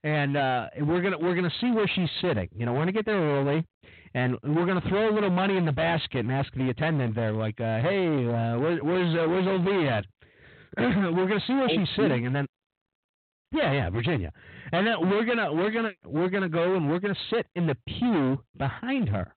and 0.03 0.37
uh, 0.37 0.67
we're 0.81 1.01
gonna 1.01 1.17
we're 1.17 1.35
gonna 1.35 1.51
see 1.61 1.71
where 1.71 1.89
she's 1.93 2.09
sitting. 2.21 2.49
You 2.55 2.65
know, 2.65 2.73
we're 2.73 2.79
gonna 2.79 2.91
get 2.91 3.05
there 3.05 3.19
early, 3.19 3.65
and 4.13 4.35
we're 4.43 4.65
gonna 4.65 4.83
throw 4.89 5.09
a 5.09 5.13
little 5.13 5.29
money 5.29 5.57
in 5.57 5.65
the 5.65 5.71
basket 5.71 6.19
and 6.19 6.31
ask 6.31 6.51
the 6.53 6.69
attendant 6.69 7.15
there, 7.15 7.31
like, 7.33 7.59
uh, 7.61 7.81
"Hey, 7.81 8.07
uh, 8.27 8.57
where, 8.57 8.77
where's 8.77 9.15
uh, 9.15 9.27
where's 9.27 9.47
OV 9.47 9.85
at?" 9.85 10.05
we're 10.77 11.27
gonna 11.27 11.43
see 11.45 11.53
where 11.53 11.69
she's 11.69 11.87
sitting, 11.95 12.25
and 12.25 12.35
then, 12.35 12.47
yeah, 13.51 13.71
yeah, 13.73 13.89
Virginia, 13.89 14.31
and 14.71 14.87
then 14.87 15.09
we're 15.09 15.25
gonna 15.25 15.53
we're 15.53 15.71
gonna 15.71 15.91
we're 16.05 16.29
gonna 16.29 16.49
go 16.49 16.75
and 16.75 16.89
we're 16.89 16.99
gonna 16.99 17.15
sit 17.29 17.45
in 17.55 17.67
the 17.67 17.77
pew 17.87 18.41
behind 18.57 19.07
her, 19.09 19.35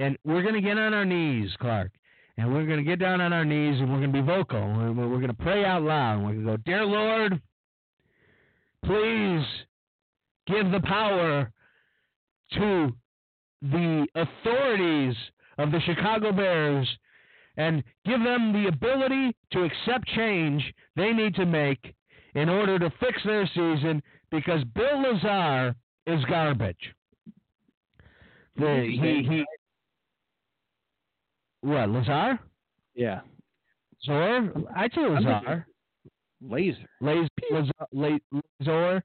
and 0.00 0.18
we're 0.24 0.42
gonna 0.42 0.60
get 0.60 0.78
on 0.78 0.92
our 0.92 1.04
knees, 1.04 1.50
Clark. 1.60 1.92
And 2.36 2.54
we're 2.54 2.64
going 2.64 2.78
to 2.78 2.84
get 2.84 2.98
down 2.98 3.20
on 3.20 3.34
our 3.34 3.44
knees 3.44 3.78
and 3.78 3.90
we're 3.92 3.98
going 3.98 4.12
to 4.12 4.22
be 4.22 4.26
vocal. 4.26 4.60
We're, 4.60 4.92
we're 4.92 5.18
going 5.18 5.26
to 5.26 5.34
pray 5.34 5.62
out 5.62 5.82
loud. 5.82 6.20
We're 6.22 6.32
going 6.32 6.46
to 6.46 6.50
go, 6.52 6.56
Dear 6.64 6.86
Lord, 6.86 7.38
please 8.82 9.44
give 10.46 10.70
the 10.70 10.80
power 10.80 11.52
to 12.54 12.92
the 13.60 14.06
authorities 14.14 15.14
of 15.58 15.70
the 15.70 15.80
Chicago 15.80 16.32
Bears 16.32 16.88
and 17.58 17.84
give 18.06 18.22
them 18.22 18.52
the 18.54 18.68
ability 18.68 19.36
to 19.52 19.64
accept 19.64 20.06
change 20.08 20.62
they 20.96 21.12
need 21.12 21.34
to 21.34 21.44
make 21.44 21.94
in 22.34 22.48
order 22.48 22.78
to 22.78 22.90
fix 23.00 23.20
their 23.24 23.46
season 23.48 24.02
because 24.30 24.64
Bill 24.74 25.02
Lazar 25.02 25.74
is 26.06 26.24
garbage. 26.24 26.94
The, 28.56 28.86
he, 28.90 29.26
he, 29.28 29.44
what, 31.62 31.88
Lazar? 31.88 32.38
Yeah, 32.94 33.20
Zor? 34.04 34.52
I'd 34.76 34.92
say 34.94 35.02
Lazar. 35.06 35.66
laser. 36.40 36.86
Laz, 37.00 37.28
Lazar, 37.50 37.72
La- 37.92 38.18
Lazor? 38.62 39.02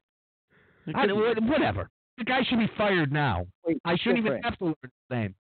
I 0.94 1.06
whatever. 1.12 1.88
The 2.18 2.24
guy 2.24 2.40
should 2.48 2.58
be 2.58 2.70
fired 2.78 3.12
now. 3.12 3.46
Wait, 3.66 3.78
I 3.84 3.96
shouldn't 3.96 4.24
even 4.24 4.40
have 4.42 4.56
to 4.58 4.64
learn 4.66 4.74
his 4.82 4.90
name. 5.10 5.34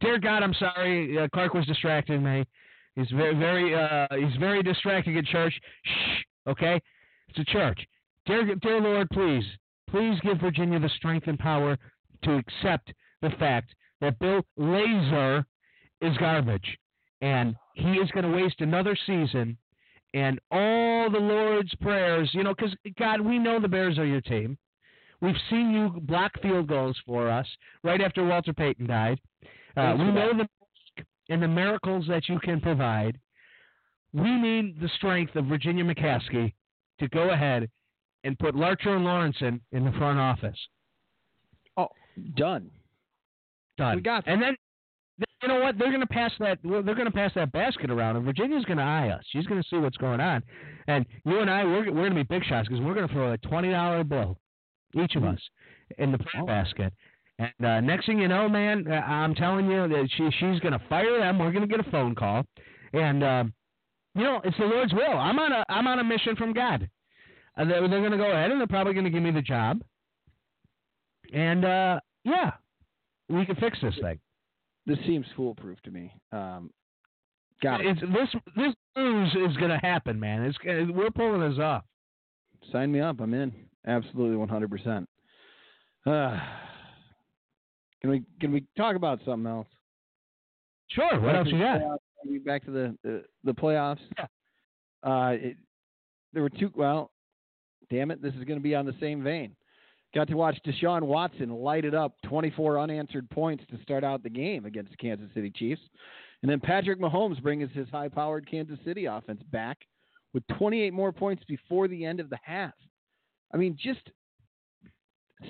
Dear 0.00 0.18
God, 0.18 0.42
I'm 0.42 0.54
sorry. 0.54 1.18
Uh, 1.18 1.28
Clark 1.34 1.54
was 1.54 1.66
distracting 1.66 2.22
me. 2.22 2.44
He's 2.94 3.10
very, 3.10 3.34
very, 3.34 3.74
uh, 3.74 4.06
he's 4.10 4.36
very 4.38 4.62
distracting 4.62 5.18
at 5.18 5.24
church. 5.26 5.52
Shh. 5.84 6.22
Okay, 6.48 6.80
it's 7.28 7.38
a 7.38 7.44
church. 7.44 7.78
Dear, 8.26 8.54
dear 8.56 8.80
Lord, 8.80 9.08
please, 9.10 9.44
please 9.90 10.18
give 10.22 10.38
Virginia 10.40 10.78
the 10.78 10.88
strength 10.90 11.26
and 11.26 11.38
power 11.38 11.76
to 12.24 12.36
accept 12.36 12.92
the 13.22 13.30
fact 13.38 13.74
that 14.00 14.18
Bill 14.18 14.42
Lazor 14.58 15.44
is 16.00 16.16
garbage, 16.18 16.78
and 17.20 17.54
he 17.74 17.92
is 17.92 18.10
going 18.10 18.30
to 18.30 18.36
waste 18.36 18.60
another 18.60 18.96
season. 19.06 19.56
And 20.14 20.40
all 20.50 21.10
the 21.10 21.18
Lord's 21.18 21.74
prayers, 21.76 22.30
you 22.32 22.42
know, 22.42 22.54
because 22.54 22.74
God, 22.98 23.20
we 23.20 23.38
know 23.38 23.60
the 23.60 23.68
Bears 23.68 23.98
are 23.98 24.06
your 24.06 24.22
team. 24.22 24.56
We've 25.20 25.36
seen 25.50 25.70
you 25.70 26.00
block 26.02 26.32
field 26.40 26.68
goals 26.68 26.96
for 27.04 27.28
us 27.28 27.46
right 27.82 28.00
after 28.00 28.24
Walter 28.24 28.52
Payton 28.52 28.86
died. 28.86 29.20
Uh, 29.76 29.94
we 29.98 30.04
know 30.10 30.32
the 30.36 30.48
and 31.28 31.42
the 31.42 31.48
miracles 31.48 32.06
that 32.08 32.28
you 32.28 32.38
can 32.40 32.60
provide. 32.60 33.18
We 34.12 34.30
need 34.30 34.80
the 34.80 34.88
strength 34.96 35.36
of 35.36 35.46
Virginia 35.46 35.84
McCaskey 35.84 36.54
to 37.00 37.08
go 37.08 37.30
ahead 37.30 37.68
and 38.24 38.38
put 38.38 38.54
Larcher 38.54 38.96
and 38.96 39.04
Lorensen 39.04 39.60
in 39.72 39.84
the 39.84 39.92
front 39.92 40.18
office. 40.18 40.58
Oh, 41.76 41.88
done. 42.34 42.70
Done. 43.76 43.96
We 43.96 44.02
got 44.02 44.26
And 44.26 44.40
then, 44.40 44.48
th- 44.48 44.58
you 45.42 45.48
know 45.48 45.60
what? 45.60 45.78
They're 45.78 45.88
going 45.88 46.00
to 46.00 46.06
pass 46.06 46.32
that. 46.40 46.58
well, 46.64 46.82
They're 46.82 46.94
going 46.94 47.06
to 47.06 47.12
pass 47.12 47.32
that 47.34 47.52
basket 47.52 47.90
around, 47.90 48.16
and 48.16 48.24
Virginia's 48.24 48.64
going 48.64 48.78
to 48.78 48.82
eye 48.84 49.08
us. 49.10 49.22
She's 49.30 49.46
going 49.46 49.62
to 49.62 49.68
see 49.68 49.76
what's 49.76 49.96
going 49.96 50.20
on, 50.20 50.42
and 50.86 51.06
you 51.24 51.40
and 51.40 51.50
I, 51.50 51.64
we're 51.64 51.86
we're 51.92 52.08
going 52.08 52.10
to 52.10 52.16
be 52.16 52.22
big 52.24 52.44
shots 52.44 52.68
because 52.68 52.82
we're 52.84 52.94
going 52.94 53.06
to 53.08 53.12
throw 53.14 53.32
a 53.32 53.38
twenty 53.38 53.70
dollar 53.70 54.04
bill, 54.04 54.38
each 54.94 55.14
of 55.16 55.22
Hmm. 55.22 55.28
us, 55.30 55.40
in 55.98 56.12
the 56.12 56.18
Oh. 56.38 56.46
basket. 56.46 56.92
And 57.40 57.64
uh, 57.64 57.80
next 57.80 58.06
thing 58.06 58.18
you 58.18 58.26
know, 58.26 58.48
man, 58.48 58.84
uh, 58.90 58.94
I'm 58.94 59.34
telling 59.34 59.70
you 59.70 59.86
that 59.86 60.08
she 60.16 60.28
she's 60.40 60.58
going 60.60 60.72
to 60.72 60.82
fire 60.88 61.18
them. 61.18 61.38
We're 61.38 61.52
going 61.52 61.68
to 61.68 61.76
get 61.76 61.86
a 61.86 61.90
phone 61.90 62.14
call, 62.16 62.44
and 62.92 63.22
um, 63.22 63.52
you 64.16 64.24
know 64.24 64.40
it's 64.44 64.56
the 64.58 64.64
Lord's 64.64 64.92
will. 64.92 65.16
I'm 65.18 65.38
on 65.38 65.52
a 65.52 65.64
I'm 65.68 65.86
on 65.86 66.00
a 66.00 66.04
mission 66.04 66.34
from 66.34 66.52
God. 66.52 66.88
Uh, 67.56 67.64
they're 67.64 67.80
they're 67.88 68.00
going 68.00 68.10
to 68.12 68.18
go 68.18 68.30
ahead 68.30 68.50
and 68.50 68.60
they're 68.60 68.66
probably 68.66 68.92
going 68.92 69.04
to 69.04 69.10
give 69.10 69.22
me 69.22 69.30
the 69.30 69.42
job. 69.42 69.80
And 71.32 71.64
uh, 71.64 72.00
yeah, 72.24 72.52
we 73.28 73.44
can 73.46 73.56
fix 73.56 73.78
this 73.82 73.94
thing. 74.02 74.18
This 74.88 74.98
seems 75.06 75.26
foolproof 75.36 75.78
to 75.82 75.90
me. 75.90 76.10
Um, 76.32 76.70
got 77.62 77.82
it. 77.82 77.88
It's 77.88 78.00
this 78.00 78.42
this 78.56 78.74
news 78.96 79.36
is 79.50 79.56
going 79.58 79.70
to 79.70 79.76
happen, 79.76 80.18
man. 80.18 80.42
It's 80.42 80.56
we're 80.64 81.10
pulling 81.10 81.48
this 81.48 81.60
off. 81.60 81.84
Sign 82.72 82.90
me 82.90 83.00
up. 83.00 83.20
I'm 83.20 83.34
in. 83.34 83.52
Absolutely, 83.86 84.36
100. 84.36 84.70
percent 84.70 85.08
uh, 86.06 86.10
Can 88.00 88.10
we 88.10 88.22
can 88.40 88.50
we 88.50 88.64
talk 88.78 88.96
about 88.96 89.20
something 89.26 89.46
else? 89.46 89.66
Sure. 90.88 91.20
What 91.20 91.32
Back 91.32 91.36
else 91.36 91.48
you 91.48 91.58
got? 91.58 91.80
playoffs, 91.80 92.44
Back 92.46 92.64
to 92.64 92.70
the 92.70 92.96
the, 93.04 93.24
the 93.44 93.52
playoffs. 93.52 93.98
Yeah. 94.16 94.26
Uh, 95.02 95.30
it, 95.32 95.56
there 96.32 96.42
were 96.42 96.48
two. 96.48 96.72
Well, 96.74 97.10
damn 97.90 98.10
it, 98.10 98.22
this 98.22 98.32
is 98.32 98.44
going 98.44 98.58
to 98.58 98.62
be 98.62 98.74
on 98.74 98.86
the 98.86 98.94
same 99.00 99.22
vein. 99.22 99.54
Got 100.14 100.28
to 100.28 100.36
watch 100.36 100.58
Deshaun 100.66 101.02
Watson 101.02 101.50
light 101.50 101.84
it 101.84 101.94
up, 101.94 102.14
24 102.24 102.78
unanswered 102.78 103.28
points 103.30 103.64
to 103.70 103.82
start 103.82 104.04
out 104.04 104.22
the 104.22 104.30
game 104.30 104.64
against 104.64 104.90
the 104.90 104.96
Kansas 104.96 105.28
City 105.34 105.50
Chiefs, 105.50 105.82
and 106.42 106.50
then 106.50 106.60
Patrick 106.60 107.00
Mahomes 107.00 107.42
brings 107.42 107.70
his 107.72 107.88
high-powered 107.90 108.48
Kansas 108.50 108.78
City 108.84 109.06
offense 109.06 109.42
back 109.50 109.78
with 110.32 110.46
28 110.58 110.92
more 110.92 111.12
points 111.12 111.42
before 111.44 111.88
the 111.88 112.04
end 112.04 112.20
of 112.20 112.30
the 112.30 112.38
half. 112.42 112.74
I 113.52 113.56
mean, 113.56 113.76
just 113.80 114.00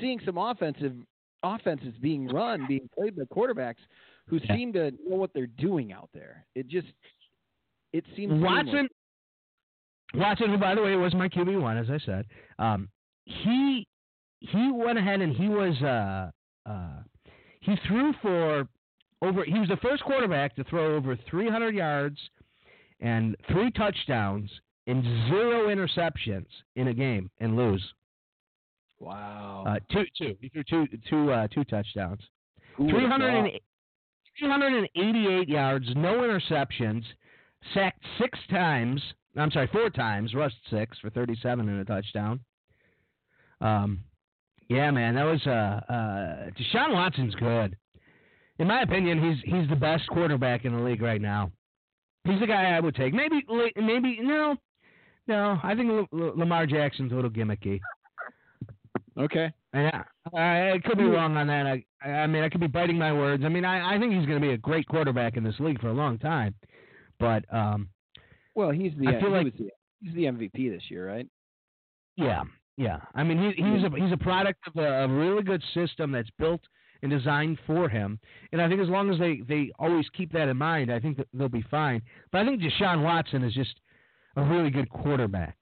seeing 0.01 0.21
some 0.25 0.39
offensive 0.39 0.95
offenses 1.43 1.95
being 2.01 2.27
run, 2.27 2.67
being 2.67 2.89
played 2.97 3.17
by 3.17 3.23
quarterbacks 3.25 3.77
who 4.27 4.41
seem 4.49 4.73
to 4.73 4.91
know 4.91 5.17
what 5.17 5.31
they're 5.35 5.47
doing 5.47 5.93
out 5.93 6.11
there. 6.13 6.45
It 6.55 6.69
just 6.69 6.89
it 7.93 8.05
seems 8.17 8.33
seamless. 8.33 8.67
Watson. 8.67 8.89
Watson, 10.15 10.51
who 10.51 10.59
by 10.59 10.75
the 10.75 10.83
way 10.83 10.95
was 10.97 11.15
my 11.15 11.29
QB 11.29 11.61
one, 11.61 11.77
as 11.77 11.91
I 11.91 11.99
said, 12.05 12.27
um, 12.59 12.89
he 13.25 13.87
he 14.41 14.71
went 14.73 14.99
ahead 14.99 15.21
and 15.21 15.35
he 15.35 15.49
was 15.49 15.81
uh, 15.83 16.31
uh, 16.69 17.03
he 17.61 17.77
threw 17.87 18.13
for 18.23 18.69
over. 19.23 19.45
He 19.45 19.59
was 19.59 19.69
the 19.69 19.77
first 19.79 20.05
quarterback 20.05 20.55
to 20.57 20.65
throw 20.65 20.97
over 20.97 21.19
300 21.29 21.75
yards 21.75 22.19
and 23.01 23.37
three 23.51 23.71
touchdowns 23.73 24.51
and 24.87 25.03
zero 25.29 25.69
interceptions 25.69 26.47
in 26.77 26.89
a 26.89 26.95
game 26.95 27.31
and 27.41 27.57
lose. 27.57 27.85
Wow. 29.01 29.65
Uh, 29.67 29.79
two 29.93 30.05
two. 30.17 30.37
He 30.41 30.49
threw 30.49 30.65
two 30.65 30.87
two 31.09 31.33
uh, 31.33 31.49
two 31.49 31.65
touchdowns. 31.65 32.21
300 32.77 33.61
388 34.39 35.49
yards, 35.49 35.87
no 35.97 36.19
interceptions, 36.19 37.03
sacked 37.75 38.03
six 38.21 38.39
times. 38.51 39.03
I'm 39.37 39.51
sorry, 39.51 39.69
four 39.73 39.91
times, 39.91 40.35
rushed 40.35 40.57
six 40.71 40.99
for 41.01 41.11
37 41.11 41.69
and 41.69 41.81
a 41.81 41.85
touchdown. 41.85 42.41
Um, 43.61 44.01
yeah, 44.69 44.91
man, 44.91 45.15
that 45.15 45.25
was 45.25 45.41
uh, 45.47 45.51
uh, 45.93 46.51
Deshaun 46.59 46.93
Watson's 46.93 47.35
good. 47.37 47.77
In 48.59 48.67
my 48.67 48.83
opinion, 48.83 49.23
he's 49.23 49.43
he's 49.53 49.69
the 49.69 49.77
best 49.77 50.07
quarterback 50.09 50.65
in 50.65 50.75
the 50.77 50.83
league 50.83 51.03
right 51.03 51.21
now. 51.21 51.51
He's 52.25 52.41
the 52.41 52.47
guy 52.47 52.65
I 52.77 52.81
would 52.81 52.95
take. 52.95 53.15
Maybe, 53.15 53.45
maybe 53.77 54.19
no, 54.21 54.57
no. 55.27 55.59
I 55.63 55.75
think 55.75 55.91
L- 55.91 56.09
L- 56.13 56.33
Lamar 56.37 56.67
Jackson's 56.67 57.13
a 57.13 57.15
little 57.15 57.31
gimmicky. 57.31 57.81
Okay. 59.19 59.53
Yeah, 59.75 60.05
I, 60.35 60.73
I, 60.73 60.79
could 60.85 60.97
be 60.99 61.05
wrong 61.05 61.37
on 61.37 61.47
that. 61.49 61.67
I, 61.67 62.09
I 62.09 62.27
mean, 62.27 62.43
I 62.43 62.49
could 62.49 62.61
be 62.61 62.67
biting 62.69 62.97
my 62.99 63.13
words. 63.13 63.45
I 63.45 63.49
mean, 63.49 63.65
I, 63.65 63.97
I 63.97 63.99
think 63.99 64.13
he's 64.15 64.27
going 64.27 64.41
to 64.41 64.47
be 64.47 64.53
a 64.55 64.59
great 64.59 64.87
quarterback 64.87 65.37
in 65.37 65.45
this 65.45 65.57
league 65.59 65.81
for 65.81 65.89
a 65.89 65.93
long 65.93 66.19
time. 66.19 66.55
But 67.19 67.45
um, 67.53 67.89
Well, 68.55 68.71
he's 68.71 68.93
the 68.99 69.09
I 69.09 69.21
feel 69.21 69.29
he 69.31 69.35
like- 69.37 69.45
was 69.45 69.53
the, 69.59 69.71
he's 70.03 70.15
the 70.15 70.25
MVP 70.25 70.71
this 70.71 70.85
year, 70.91 71.07
right? 71.09 71.27
yeah, 72.17 72.43
yeah. 72.79 73.01
I 73.15 73.25
mean, 73.25 73.39
he, 73.39 73.49
he's 73.63 73.83
a 73.85 73.91
he's 74.03 74.13
a 74.13 74.17
product 74.17 74.61
of 74.69 74.77
a, 74.77 75.05
a 75.05 75.09
really 75.09 75.43
good 75.43 75.63
system 75.75 76.13
that's 76.13 76.31
built 76.39 76.61
and 77.03 77.11
designed 77.11 77.59
for 77.67 77.89
him. 77.89 78.19
And 78.53 78.63
I 78.63 78.69
think 78.69 78.81
as 78.81 78.89
long 78.89 79.11
as 79.13 79.19
they 79.19 79.43
they 79.47 79.71
always 79.79 80.07
keep 80.17 80.33
that 80.33 80.49
in 80.49 80.57
mind, 80.57 80.91
I 80.91 81.01
think 81.01 81.17
that 81.19 81.27
they'll 81.35 81.49
be 81.49 81.65
fine. 81.71 82.01
But 82.33 82.41
I 82.43 82.45
think 82.47 82.63
Deshaun 82.63 83.03
Watson 83.03 83.43
is 83.43 83.53
just 83.53 83.75
a 84.37 84.43
really 84.43 84.71
good 84.71 84.89
quarterback. 84.89 85.57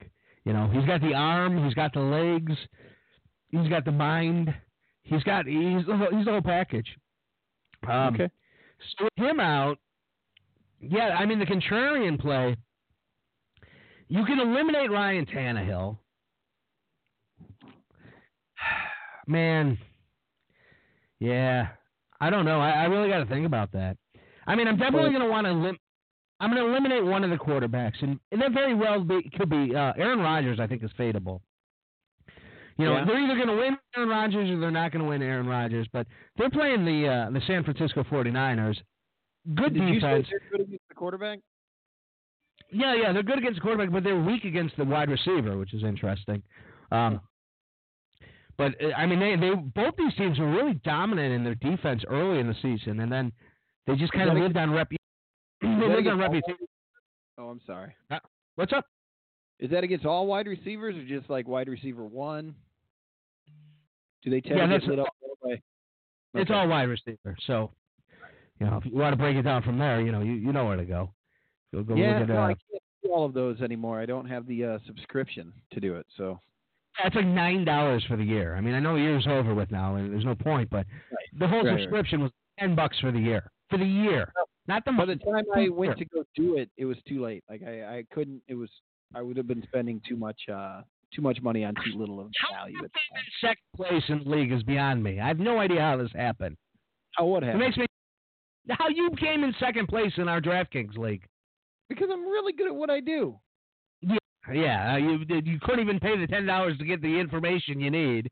You 0.44 0.52
know, 0.52 0.68
he's 0.72 0.84
got 0.84 1.00
the 1.00 1.14
arm, 1.14 1.64
he's 1.64 1.74
got 1.74 1.92
the 1.92 2.00
legs, 2.00 2.52
he's 3.48 3.68
got 3.68 3.84
the 3.84 3.92
mind, 3.92 4.54
he's 5.02 5.22
got 5.24 5.46
he's 5.46 5.84
the 5.86 5.96
whole- 5.96 6.14
he's 6.16 6.24
the 6.26 6.32
whole 6.32 6.42
package. 6.42 6.88
Um, 7.88 8.14
okay. 8.14 8.30
So 8.98 9.08
him 9.16 9.40
out, 9.40 9.78
yeah, 10.80 11.16
I 11.18 11.24
mean 11.26 11.38
the 11.38 11.46
contrarian 11.46 12.20
play. 12.20 12.56
You 14.08 14.24
can 14.24 14.38
eliminate 14.38 14.90
Ryan 14.90 15.26
Tannehill. 15.26 15.98
Man, 19.26 19.76
yeah, 21.18 21.68
I 22.20 22.30
don't 22.30 22.44
know. 22.44 22.60
I, 22.60 22.70
I 22.70 22.84
really 22.84 23.08
got 23.08 23.18
to 23.18 23.26
think 23.26 23.46
about 23.46 23.72
that. 23.72 23.96
I 24.46 24.54
mean, 24.54 24.68
I'm 24.68 24.76
definitely 24.76 25.10
going 25.10 25.22
to 25.22 25.28
want 25.28 25.46
to 25.46 25.52
lim- 25.52 25.78
I'm 26.38 26.50
going 26.52 26.62
to 26.62 26.68
eliminate 26.70 27.04
one 27.04 27.24
of 27.24 27.30
the 27.30 27.36
quarterbacks, 27.36 28.02
and, 28.02 28.20
and 28.30 28.40
that 28.42 28.52
very 28.52 28.74
well 28.74 29.02
be, 29.02 29.28
could 29.36 29.48
be 29.48 29.74
uh, 29.74 29.92
Aaron 29.96 30.18
Rodgers. 30.20 30.60
I 30.60 30.66
think 30.66 30.84
is 30.84 30.90
fadeable. 30.98 31.40
You 32.78 32.84
know, 32.84 32.96
Yeah. 32.98 33.04
they're 33.06 33.18
either 33.24 33.34
going 33.36 33.48
to 33.48 33.56
win 33.56 33.76
Aaron 33.96 34.08
Rodgers 34.10 34.50
or 34.50 34.60
they're 34.60 34.70
not 34.70 34.92
going 34.92 35.02
to 35.02 35.08
win 35.08 35.22
Aaron 35.22 35.46
Rodgers. 35.46 35.86
But 35.92 36.06
they're 36.36 36.50
playing 36.50 36.84
the 36.84 37.08
uh, 37.08 37.30
the 37.30 37.40
San 37.46 37.64
Francisco 37.64 38.04
49ers. 38.04 38.76
Good 39.54 39.74
Did 39.74 39.94
defense. 39.94 40.26
they're 40.30 40.40
good 40.50 40.60
against 40.66 40.88
the 40.88 40.94
quarterback? 40.94 41.38
Yeah, 42.70 42.94
yeah, 42.94 43.12
they're 43.12 43.22
good 43.22 43.38
against 43.38 43.56
the 43.56 43.60
quarterback, 43.62 43.92
but 43.92 44.02
they're 44.04 44.20
weak 44.20 44.44
against 44.44 44.76
the 44.76 44.84
wide 44.84 45.08
receiver, 45.08 45.56
which 45.56 45.72
is 45.72 45.84
interesting. 45.84 46.42
Um, 46.90 47.20
but 48.58 48.74
uh, 48.82 48.88
I 48.96 49.06
mean, 49.06 49.20
they 49.20 49.36
they 49.36 49.54
both 49.54 49.94
these 49.96 50.14
teams 50.16 50.38
were 50.38 50.50
really 50.50 50.74
dominant 50.84 51.32
in 51.34 51.44
their 51.44 51.54
defense 51.56 52.02
early 52.08 52.38
in 52.40 52.46
the 52.46 52.54
season, 52.62 53.00
and 53.00 53.10
then 53.10 53.32
they 53.86 53.94
just 53.96 54.12
kind 54.12 54.28
of 54.30 54.36
lived 54.36 54.56
on 54.56 54.70
repu- 54.70 54.96
They 55.62 55.68
lived 55.68 56.06
on 56.08 56.18
reputation. 56.26 56.66
Oh, 57.38 57.48
I'm 57.48 57.60
sorry. 57.66 57.94
What's 58.54 58.72
up? 58.72 58.86
Is 59.58 59.70
that 59.70 59.84
against 59.84 60.04
all 60.06 60.26
wide 60.26 60.46
receivers 60.46 60.96
or 60.96 61.04
just 61.06 61.28
like 61.30 61.46
wide 61.48 61.68
receiver 61.68 62.04
one? 62.04 62.54
Do 64.22 64.30
they 64.30 64.40
tend 64.40 64.56
Yeah, 64.58 64.62
to 64.66 64.68
that's- 64.68 64.80
get 64.82 64.90
lit 64.90 64.98
up 65.00 65.06
more 65.22 65.36
by? 65.54 66.40
It's 66.40 66.50
all 66.50 66.68
wide 66.68 66.84
receiver. 66.88 67.36
So, 67.46 67.70
you 68.60 68.66
know, 68.66 68.76
if 68.78 68.84
you 68.84 68.92
want 68.92 69.12
to 69.12 69.16
break 69.16 69.36
it 69.36 69.42
down 69.42 69.62
from 69.62 69.78
there, 69.78 70.00
you 70.02 70.12
know, 70.12 70.20
you, 70.20 70.32
you 70.32 70.52
know 70.52 70.66
where 70.66 70.76
to 70.76 70.84
go. 70.84 71.10
You'll 71.72 71.84
go 71.84 71.94
Yeah, 71.94 72.20
look 72.20 72.22
at, 72.22 72.28
no, 72.28 72.36
uh, 72.38 72.44
I 72.46 72.48
can't 72.48 72.82
do 73.02 73.10
all 73.10 73.24
of 73.24 73.32
those 73.32 73.60
anymore. 73.62 74.00
I 74.00 74.06
don't 74.06 74.26
have 74.26 74.46
the 74.46 74.64
uh, 74.64 74.78
subscription 74.86 75.52
to 75.72 75.80
do 75.80 75.96
it. 75.96 76.06
So 76.16 76.38
It's 77.04 77.14
like 77.16 77.26
nine 77.26 77.64
dollars 77.64 78.04
for 78.08 78.16
the 78.16 78.24
year. 78.24 78.54
I 78.56 78.60
mean, 78.60 78.74
I 78.74 78.80
know 78.80 78.94
the 78.94 79.00
year's 79.02 79.26
over 79.26 79.54
with 79.54 79.70
now, 79.70 79.96
and 79.96 80.12
there's 80.12 80.24
no 80.24 80.34
point, 80.34 80.70
but 80.70 80.86
the 81.38 81.46
whole 81.46 81.62
Right, 81.64 81.72
right. 81.72 81.80
subscription 81.80 82.22
was 82.22 82.30
ten 82.58 82.74
bucks 82.74 82.98
for 83.00 83.12
the 83.12 83.18
year. 83.20 83.50
For 83.70 83.78
the 83.78 83.84
year, 83.84 84.32
not 84.68 84.84
the 84.84 84.92
by 84.92 85.04
the 85.04 85.16
time 85.16 85.44
I 85.54 85.68
went 85.68 85.98
to 85.98 86.04
go 86.06 86.24
do 86.34 86.56
it, 86.56 86.70
it 86.76 86.84
was 86.86 86.96
too 87.08 87.22
late. 87.22 87.44
Like 87.50 87.62
I, 87.62 87.98
I 87.98 88.04
couldn't. 88.12 88.42
It 88.48 88.54
was. 88.54 88.70
I 89.14 89.22
would 89.22 89.36
have 89.36 89.46
been 89.46 89.62
spending 89.64 90.00
too 90.08 90.16
much. 90.16 90.40
Uh, 90.52 90.82
too 91.14 91.22
much 91.22 91.40
money 91.40 91.64
on 91.64 91.72
too 91.76 91.96
little 91.96 92.18
of 92.20 92.30
How 92.36 92.52
value. 92.64 92.78
you 92.78 92.84
At 92.84 92.90
the 92.92 92.98
came 92.98 93.14
time. 93.14 93.24
in 93.24 93.48
second 93.48 93.76
place 93.76 94.02
in 94.08 94.24
the 94.28 94.36
league 94.36 94.52
is 94.52 94.62
beyond 94.64 95.02
me. 95.02 95.20
I 95.20 95.28
have 95.28 95.38
no 95.38 95.60
idea 95.60 95.80
how 95.80 95.96
this 95.96 96.10
happened. 96.14 96.56
How 97.12 97.26
what 97.26 97.44
happened? 97.44 97.62
It 97.62 97.66
makes 97.66 97.76
me 97.76 97.86
how 98.70 98.88
you 98.88 99.10
came 99.18 99.44
in 99.44 99.54
second 99.60 99.86
place 99.86 100.12
in 100.16 100.28
our 100.28 100.40
DraftKings 100.40 100.96
league. 100.98 101.24
Because 101.88 102.08
I'm 102.12 102.24
really 102.24 102.52
good 102.52 102.66
at 102.66 102.74
what 102.74 102.90
I 102.90 102.98
do. 102.98 103.38
Yeah, 104.52 104.94
uh, 104.94 104.96
you 104.96 105.24
you 105.44 105.58
couldn't 105.60 105.80
even 105.80 105.98
pay 105.98 106.16
the 106.18 106.26
ten 106.26 106.46
dollars 106.46 106.78
to 106.78 106.84
get 106.84 107.02
the 107.02 107.18
information 107.18 107.80
you 107.80 107.90
need, 107.90 108.30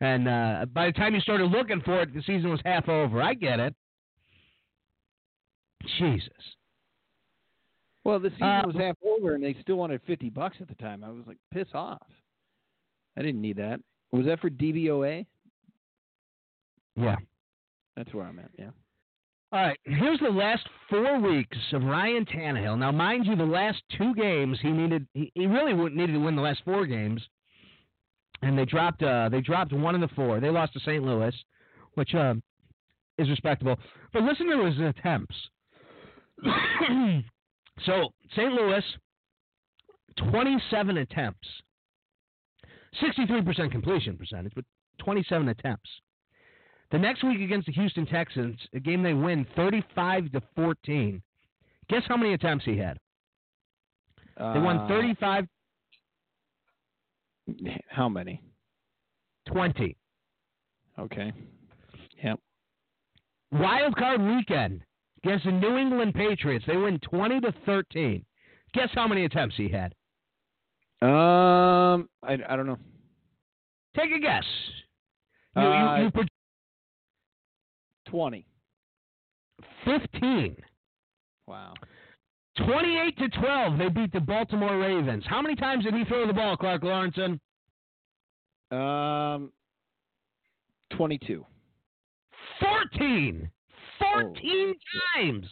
and 0.00 0.26
uh, 0.26 0.66
by 0.72 0.86
the 0.86 0.92
time 0.92 1.14
you 1.14 1.20
started 1.20 1.50
looking 1.50 1.80
for 1.82 2.00
it, 2.02 2.14
the 2.14 2.22
season 2.22 2.50
was 2.50 2.60
half 2.64 2.88
over. 2.88 3.22
I 3.22 3.34
get 3.34 3.60
it. 3.60 3.74
Jesus. 5.98 6.28
Well, 8.04 8.18
the 8.18 8.30
season 8.30 8.46
Uh, 8.46 8.62
was 8.66 8.76
half 8.76 8.96
over, 9.04 9.34
and 9.34 9.44
they 9.44 9.54
still 9.60 9.76
wanted 9.76 10.00
fifty 10.06 10.30
bucks 10.30 10.56
at 10.60 10.68
the 10.68 10.74
time. 10.76 11.04
I 11.04 11.10
was 11.10 11.26
like, 11.26 11.38
piss 11.52 11.68
off. 11.74 12.06
I 13.16 13.22
didn't 13.22 13.42
need 13.42 13.56
that. 13.58 13.80
Was 14.12 14.26
that 14.26 14.40
for 14.40 14.48
DVOA? 14.50 15.26
Yeah. 16.96 17.16
That's 17.96 18.12
where 18.14 18.24
I'm 18.24 18.38
at. 18.38 18.50
Yeah. 18.58 18.70
All 19.52 19.60
right, 19.60 19.78
here's 19.82 20.20
the 20.20 20.30
last 20.30 20.64
four 20.88 21.18
weeks 21.18 21.58
of 21.72 21.82
Ryan 21.82 22.24
Tannehill. 22.24 22.78
Now, 22.78 22.92
mind 22.92 23.26
you, 23.26 23.34
the 23.34 23.44
last 23.44 23.82
two 23.98 24.14
games 24.14 24.56
he 24.62 24.70
needed, 24.70 25.08
he, 25.12 25.32
he 25.34 25.46
really 25.46 25.72
needed 25.72 26.12
to 26.12 26.20
win 26.20 26.36
the 26.36 26.42
last 26.42 26.62
four 26.64 26.86
games, 26.86 27.20
and 28.42 28.56
they 28.56 28.64
dropped, 28.64 29.02
uh, 29.02 29.28
they 29.28 29.40
dropped 29.40 29.72
one 29.72 29.96
of 29.96 30.00
the 30.00 30.14
four. 30.14 30.38
They 30.38 30.50
lost 30.50 30.74
to 30.74 30.80
St. 30.80 31.02
Louis, 31.02 31.34
which 31.94 32.14
um, 32.14 32.44
is 33.18 33.28
respectable. 33.28 33.76
But 34.12 34.22
listen 34.22 34.48
to 34.50 34.66
his 34.66 34.78
attempts. 34.78 35.34
so 37.84 38.10
St. 38.36 38.52
Louis, 38.52 38.84
27 40.30 40.96
attempts, 40.96 41.48
63% 43.02 43.72
completion 43.72 44.16
percentage, 44.16 44.52
but 44.54 44.64
27 45.00 45.48
attempts. 45.48 45.90
The 46.90 46.98
next 46.98 47.22
week 47.22 47.40
against 47.40 47.66
the 47.66 47.72
Houston 47.72 48.04
Texans, 48.06 48.58
a 48.74 48.80
game 48.80 49.02
they 49.02 49.14
win 49.14 49.46
35 49.56 50.32
to 50.32 50.42
14. 50.56 51.22
Guess 51.88 52.02
how 52.08 52.16
many 52.16 52.34
attempts 52.34 52.64
he 52.64 52.76
had? 52.76 52.98
They 54.36 54.58
won 54.58 54.78
Uh, 54.78 54.88
35 54.88 55.46
How 57.88 58.08
many? 58.08 58.40
20. 59.46 59.96
Okay. 60.98 61.32
Yep. 62.22 62.38
Wild 63.52 63.96
card 63.96 64.20
weekend 64.20 64.82
against 65.24 65.44
the 65.44 65.52
New 65.52 65.76
England 65.76 66.14
Patriots, 66.14 66.64
they 66.66 66.76
win 66.76 66.98
20 67.00 67.40
to 67.40 67.52
13. 67.66 68.24
Guess 68.72 68.90
how 68.94 69.08
many 69.08 69.24
attempts 69.24 69.56
he 69.56 69.68
had? 69.68 69.94
Um, 71.02 72.08
I, 72.22 72.38
I 72.48 72.56
don't 72.56 72.66
know. 72.66 72.78
Take 73.96 74.12
a 74.12 74.18
guess. 74.20 74.44
You, 75.56 75.62
Uh, 75.62 75.96
you, 75.96 76.04
you 76.04 76.10
pro- 78.10 78.18
Twenty. 78.18 78.46
15. 79.84 80.56
Wow. 81.46 81.74
28 82.66 83.16
to 83.18 83.28
12, 83.40 83.78
they 83.78 83.88
beat 83.88 84.12
the 84.12 84.20
Baltimore 84.20 84.78
Ravens. 84.78 85.24
How 85.26 85.40
many 85.40 85.54
times 85.56 85.84
did 85.84 85.94
he 85.94 86.04
throw 86.04 86.26
the 86.26 86.32
ball, 86.32 86.56
Clark 86.56 86.82
Lorensen? 86.82 87.38
Um, 88.70 89.50
twenty-two. 90.92 91.44
14. 92.60 93.50
14 93.98 94.74
times. 95.16 95.46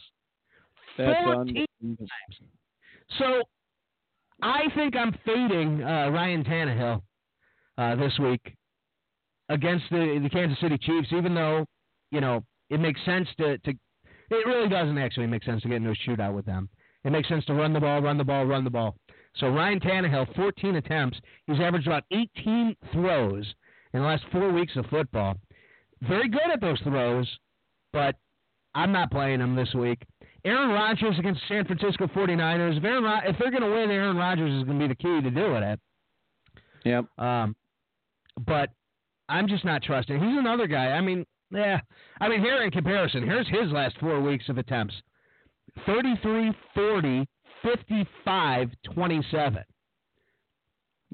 That's 0.97 1.23
14 1.23 1.65
unbelievable. 1.81 2.07
So 3.17 3.41
I 4.41 4.61
think 4.75 4.95
I'm 4.95 5.15
fading 5.25 5.83
uh, 5.83 6.09
Ryan 6.09 6.43
Tannehill 6.43 7.01
uh, 7.77 7.95
this 7.95 8.17
week 8.19 8.55
against 9.49 9.85
the 9.91 10.19
the 10.21 10.29
Kansas 10.29 10.59
City 10.59 10.77
Chiefs, 10.77 11.09
even 11.11 11.33
though 11.33 11.65
you 12.11 12.21
know 12.21 12.43
it 12.69 12.79
makes 12.79 13.03
sense 13.05 13.27
to 13.37 13.57
to. 13.59 13.71
It 14.31 14.45
really 14.45 14.69
doesn't 14.69 14.97
actually 14.97 15.27
make 15.27 15.43
sense 15.43 15.63
to 15.63 15.69
get 15.69 15.77
into 15.77 15.89
a 15.89 15.95
shootout 16.07 16.35
with 16.35 16.45
them. 16.45 16.69
It 17.03 17.11
makes 17.11 17.27
sense 17.27 17.45
to 17.45 17.53
run 17.53 17.73
the 17.73 17.79
ball, 17.79 18.01
run 18.01 18.17
the 18.17 18.23
ball, 18.23 18.45
run 18.45 18.63
the 18.63 18.69
ball. 18.69 18.95
So 19.37 19.47
Ryan 19.47 19.79
Tannehill, 19.79 20.35
14 20.35 20.75
attempts. 20.75 21.19
He's 21.47 21.59
averaged 21.59 21.87
about 21.87 22.03
18 22.11 22.75
throws 22.91 23.45
in 23.93 24.01
the 24.01 24.05
last 24.05 24.23
four 24.31 24.51
weeks 24.51 24.75
of 24.75 24.85
football. 24.87 25.35
Very 26.01 26.29
good 26.29 26.51
at 26.51 26.61
those 26.61 26.79
throws, 26.81 27.27
but 27.91 28.15
I'm 28.75 28.91
not 28.91 29.11
playing 29.11 29.39
him 29.39 29.55
this 29.55 29.73
week. 29.73 30.03
Aaron 30.45 30.69
Rodgers 30.69 31.17
against 31.19 31.41
San 31.47 31.65
Francisco 31.65 32.07
49ers. 32.07 32.77
If, 32.77 32.83
Rod- 32.83 33.23
if 33.25 33.37
they're 33.37 33.51
going 33.51 33.63
to 33.63 33.69
win, 33.69 33.91
Aaron 33.91 34.15
Rodgers 34.15 34.51
is 34.51 34.63
going 34.63 34.79
to 34.79 34.87
be 34.87 34.93
the 34.93 34.95
key 34.95 35.21
to 35.21 35.31
do 35.31 35.55
it. 35.55 35.79
Yep. 36.85 37.05
Um, 37.17 37.55
but 38.45 38.69
I'm 39.27 39.47
just 39.47 39.65
not 39.65 39.83
trusting. 39.83 40.15
He's 40.15 40.37
another 40.37 40.67
guy. 40.67 40.91
I 40.91 41.01
mean, 41.01 41.25
yeah. 41.51 41.79
I 42.21 42.29
mean, 42.29 42.41
here 42.41 42.61
in 42.63 42.71
comparison, 42.71 43.23
here's 43.23 43.47
his 43.47 43.71
last 43.71 43.95
four 43.99 44.21
weeks 44.21 44.47
of 44.49 44.57
attempts 44.57 44.95
33, 45.85 46.51
40, 46.73 47.27
55, 47.63 48.69
27. 48.93 49.63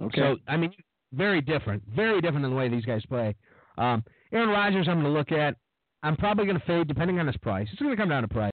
Okay. 0.02 0.18
So, 0.20 0.38
I 0.48 0.58
mean, 0.58 0.74
very 1.14 1.42
different. 1.42 1.84
Very 1.96 2.22
different 2.22 2.46
in 2.46 2.52
the 2.52 2.58
way 2.58 2.68
these 2.70 2.86
guys 2.86 3.06
play. 3.06 3.36
Um, 3.78 4.04
Aaron 4.32 4.50
Rodgers, 4.50 4.88
I'm 4.88 5.02
going 5.02 5.06
to 5.06 5.18
look 5.18 5.32
at. 5.32 5.56
I'm 6.04 6.16
probably 6.18 6.46
going 6.46 6.60
to 6.60 6.66
fade 6.66 6.88
depending 6.88 7.20
on 7.20 7.28
his 7.28 7.38
price. 7.38 7.68
It's 7.72 7.82
going 7.82 7.96
to 7.96 8.02
come 8.02 8.10
down 8.10 8.22
to 8.22 8.28
price. 8.28 8.52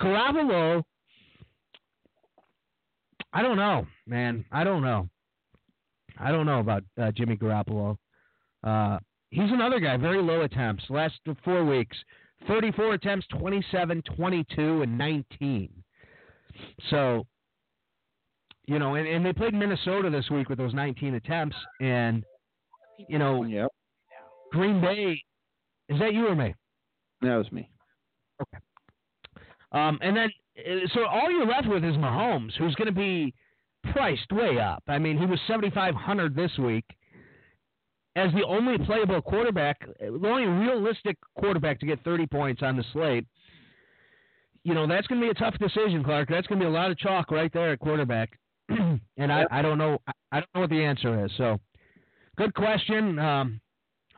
Garoppolo, 0.00 0.82
I 3.32 3.42
don't 3.42 3.56
know, 3.56 3.86
man. 4.06 4.44
I 4.50 4.64
don't 4.64 4.82
know. 4.82 5.08
I 6.18 6.32
don't 6.32 6.46
know 6.46 6.60
about 6.60 6.82
uh, 7.00 7.12
Jimmy 7.12 7.36
Garoppolo. 7.36 7.96
Uh, 8.64 8.98
he's 9.30 9.50
another 9.50 9.80
guy, 9.80 9.96
very 9.96 10.22
low 10.22 10.42
attempts. 10.42 10.84
Last 10.88 11.14
four 11.44 11.64
weeks, 11.64 11.96
34 12.46 12.94
attempts, 12.94 13.26
27, 13.38 14.02
22, 14.16 14.82
and 14.82 14.98
19. 14.98 15.68
So, 16.90 17.26
you 18.66 18.78
know, 18.78 18.94
and, 18.94 19.06
and 19.06 19.24
they 19.24 19.32
played 19.32 19.54
Minnesota 19.54 20.10
this 20.10 20.28
week 20.30 20.48
with 20.48 20.58
those 20.58 20.74
19 20.74 21.14
attempts. 21.14 21.56
And, 21.80 22.24
you 23.08 23.18
know, 23.18 23.44
yep. 23.44 23.70
Green 24.52 24.80
Bay, 24.80 25.22
is 25.88 25.98
that 25.98 26.14
you 26.14 26.28
or 26.28 26.34
me? 26.34 26.54
That 27.22 27.36
was 27.36 27.50
me. 27.50 27.68
Okay. 28.40 28.62
Um, 29.72 29.98
and 30.02 30.16
then, 30.16 30.30
uh, 30.58 30.86
so 30.94 31.04
all 31.06 31.30
you're 31.30 31.46
left 31.46 31.68
with 31.68 31.84
is 31.84 31.96
Mahomes, 31.96 32.52
who's 32.56 32.74
going 32.74 32.86
to 32.86 32.92
be 32.92 33.34
priced 33.92 34.30
way 34.32 34.58
up. 34.58 34.82
I 34.88 34.98
mean, 34.98 35.18
he 35.18 35.26
was 35.26 35.38
7,500 35.46 36.34
this 36.34 36.52
week 36.58 36.84
as 38.16 38.32
the 38.32 38.44
only 38.44 38.78
playable 38.84 39.22
quarterback, 39.22 39.86
the 40.00 40.28
only 40.28 40.46
realistic 40.46 41.16
quarterback 41.38 41.78
to 41.80 41.86
get 41.86 42.02
30 42.02 42.26
points 42.26 42.62
on 42.62 42.76
the 42.76 42.84
slate. 42.92 43.26
You 44.64 44.74
know, 44.74 44.88
that's 44.88 45.06
going 45.06 45.20
to 45.20 45.26
be 45.26 45.30
a 45.30 45.34
tough 45.34 45.56
decision, 45.58 46.02
Clark. 46.02 46.28
That's 46.28 46.46
going 46.48 46.58
to 46.58 46.66
be 46.66 46.68
a 46.68 46.74
lot 46.74 46.90
of 46.90 46.98
chalk 46.98 47.30
right 47.30 47.52
there 47.52 47.72
at 47.72 47.78
quarterback. 47.78 48.38
and 48.68 49.32
I, 49.32 49.44
I 49.50 49.62
don't 49.62 49.78
know, 49.78 49.98
I 50.32 50.40
don't 50.40 50.48
know 50.54 50.62
what 50.62 50.70
the 50.70 50.82
answer 50.82 51.24
is. 51.24 51.30
So, 51.36 51.60
good 52.36 52.52
question. 52.54 53.18
Um, 53.20 53.60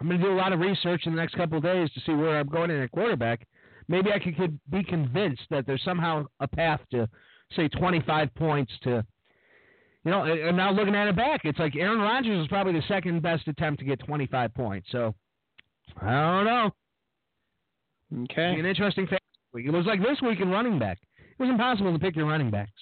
I'm 0.01 0.07
going 0.09 0.19
to 0.19 0.27
do 0.27 0.33
a 0.33 0.35
lot 0.35 0.55
of 0.55 0.61
research 0.61 1.03
in 1.05 1.15
the 1.15 1.21
next 1.21 1.35
couple 1.35 1.59
of 1.59 1.65
days 1.65 1.91
to 1.93 2.01
see 2.07 2.13
where 2.13 2.39
I'm 2.39 2.49
going 2.49 2.71
in 2.71 2.81
at 2.81 2.91
quarterback 2.93 3.47
maybe 3.89 4.13
I 4.13 4.19
could, 4.19 4.37
could 4.37 4.61
be 4.71 4.85
convinced 4.85 5.43
that 5.51 5.67
there's 5.67 5.83
somehow 5.83 6.27
a 6.41 6.47
path 6.47 6.81
to 6.93 7.09
say 7.57 7.69
25 7.69 8.35
points 8.35 8.73
to, 8.85 9.05
you 10.09 10.15
know, 10.15 10.23
and 10.23 10.57
now 10.57 10.73
looking 10.73 10.95
at 10.95 11.07
it 11.07 11.17
back, 11.17 11.43
it's 11.45 11.59
like 11.59 11.77
Aaron 11.77 11.99
Rodgers 11.99 12.43
is 12.43 12.49
probably 12.49 12.73
the 12.73 12.83
second 12.89 13.21
best 13.21 13.47
attempt 13.47 13.79
to 13.81 13.85
get 13.85 13.99
25 14.01 14.55
points. 14.55 14.89
So 14.91 15.15
I 16.01 16.11
don't 16.11 16.45
know. 16.47 16.71
Okay. 18.25 18.59
An 18.59 18.65
interesting 18.65 19.07
week. 19.53 19.67
It 19.67 19.71
was 19.71 19.85
like 19.85 20.01
this 20.01 20.19
week 20.23 20.41
in 20.41 20.49
running 20.49 20.79
back. 20.79 20.99
It 21.19 21.43
was 21.43 21.51
impossible 21.51 21.93
to 21.93 21.99
pick 21.99 22.17
your 22.17 22.25
running 22.25 22.51
backs. 22.51 22.73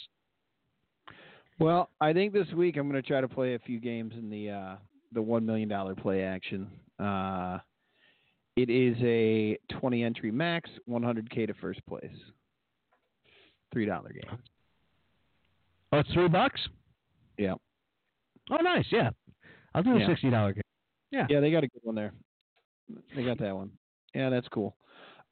Well, 1.59 1.91
I 2.01 2.12
think 2.12 2.33
this 2.33 2.47
week 2.55 2.77
I'm 2.77 2.89
going 2.89 3.03
to 3.03 3.09
try 3.09 3.20
to 3.20 3.29
play 3.29 3.55
a 3.55 3.59
few 3.59 3.81
games 3.81 4.12
in 4.16 4.31
the 4.31 4.51
uh, 4.51 4.77
the 5.12 5.20
one 5.20 5.45
million 5.45 5.68
dollar 5.68 5.97
play 5.97 6.22
action. 6.22 6.68
Uh, 7.01 7.59
it 8.55 8.70
is 8.70 8.97
a 9.03 9.59
20 9.81 10.05
entry 10.05 10.31
max, 10.31 10.70
100k 10.89 11.49
to 11.49 11.55
first 11.55 11.85
place. 11.87 12.05
Three 13.72 13.87
dollar 13.87 14.12
game. 14.12 14.39
Oh, 15.93 15.99
it's 15.99 16.12
three 16.12 16.29
bucks. 16.29 16.61
Yeah. 17.39 17.55
Oh, 18.51 18.57
nice. 18.57 18.87
Yeah, 18.91 19.11
I'll 19.74 19.82
do 19.82 19.97
a 19.97 20.01
Yeah. 20.01 20.07
sixty 20.07 20.30
dollar 20.30 20.53
game. 20.53 20.62
Yeah. 21.11 21.26
Yeah, 21.28 21.41
they 21.41 21.51
got 21.51 21.64
a 21.64 21.68
good 21.68 21.82
one 21.82 21.95
there. 21.95 22.12
They 23.14 23.24
got 23.24 23.39
that 23.39 23.55
one. 23.55 23.70
Yeah, 24.14 24.30
that's 24.30 24.49
cool. 24.49 24.76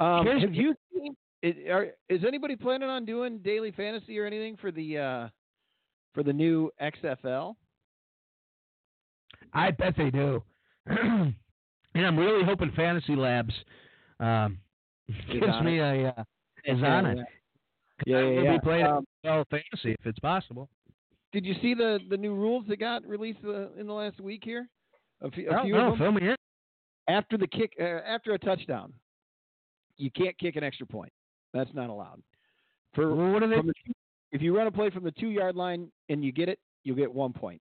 Um, 0.00 0.26
have 0.26 0.54
you 0.54 0.74
seen? 0.92 1.16
Is, 1.42 1.54
are, 1.68 1.88
is 2.08 2.24
anybody 2.26 2.56
planning 2.56 2.88
on 2.88 3.04
doing 3.04 3.38
daily 3.38 3.70
fantasy 3.72 4.18
or 4.18 4.26
anything 4.26 4.56
for 4.56 4.72
the 4.72 4.98
uh, 4.98 5.28
for 6.14 6.22
the 6.22 6.32
new 6.32 6.70
XFL? 6.80 7.54
I 9.52 9.70
bet 9.70 9.94
they 9.96 10.10
do. 10.10 10.42
and 10.86 11.34
I'm 11.94 12.18
really 12.18 12.44
hoping 12.44 12.72
Fantasy 12.74 13.14
Labs 13.14 13.54
um, 14.20 14.58
gives 15.30 15.60
me 15.62 15.78
a 15.78 16.08
uh, 16.08 16.24
is 16.64 16.82
on 16.82 17.06
it. 17.06 17.18
Yeah, 18.06 18.18
yeah, 18.18 18.24
will 18.24 18.44
yeah. 18.44 18.52
be 18.52 18.58
playing 18.60 18.86
Um, 18.86 19.04
fantasy 19.22 19.92
if 19.92 20.06
it's 20.06 20.18
possible. 20.18 20.68
Did 21.34 21.44
you 21.44 21.54
see 21.60 21.74
the 21.74 21.98
the 22.08 22.16
new 22.16 22.32
rules 22.34 22.64
that 22.68 22.78
got 22.78 23.04
released 23.06 23.40
uh, 23.44 23.72
in 23.72 23.88
the 23.88 23.92
last 23.92 24.20
week 24.20 24.42
here? 24.44 24.68
A 25.20 25.30
few, 25.32 25.50
a 25.50 25.60
Oh, 25.60 25.64
few 25.64 25.74
no, 25.74 25.92
of 25.92 25.98
them. 25.98 26.16
fill. 26.16 26.34
After 27.08 27.36
the 27.36 27.48
kick, 27.48 27.72
uh, 27.80 27.84
after 28.06 28.32
a 28.34 28.38
touchdown, 28.38 28.92
you 29.96 30.10
can't 30.12 30.38
kick 30.38 30.54
an 30.56 30.62
extra 30.64 30.86
point. 30.86 31.12
That's 31.52 31.74
not 31.74 31.90
allowed. 31.90 32.22
For 32.94 33.14
Well, 33.14 33.32
what 33.32 33.42
are 33.42 33.48
they? 33.48 33.56
the 33.56 33.74
if 34.30 34.42
you 34.42 34.56
run 34.56 34.68
a 34.68 34.72
play 34.72 34.90
from 34.90 35.02
the 35.02 35.10
two 35.12 35.30
yard 35.30 35.56
line 35.56 35.90
and 36.08 36.24
you 36.24 36.30
get 36.30 36.48
it, 36.48 36.60
you'll 36.84 36.96
get 36.96 37.12
one 37.12 37.32
point. 37.32 37.60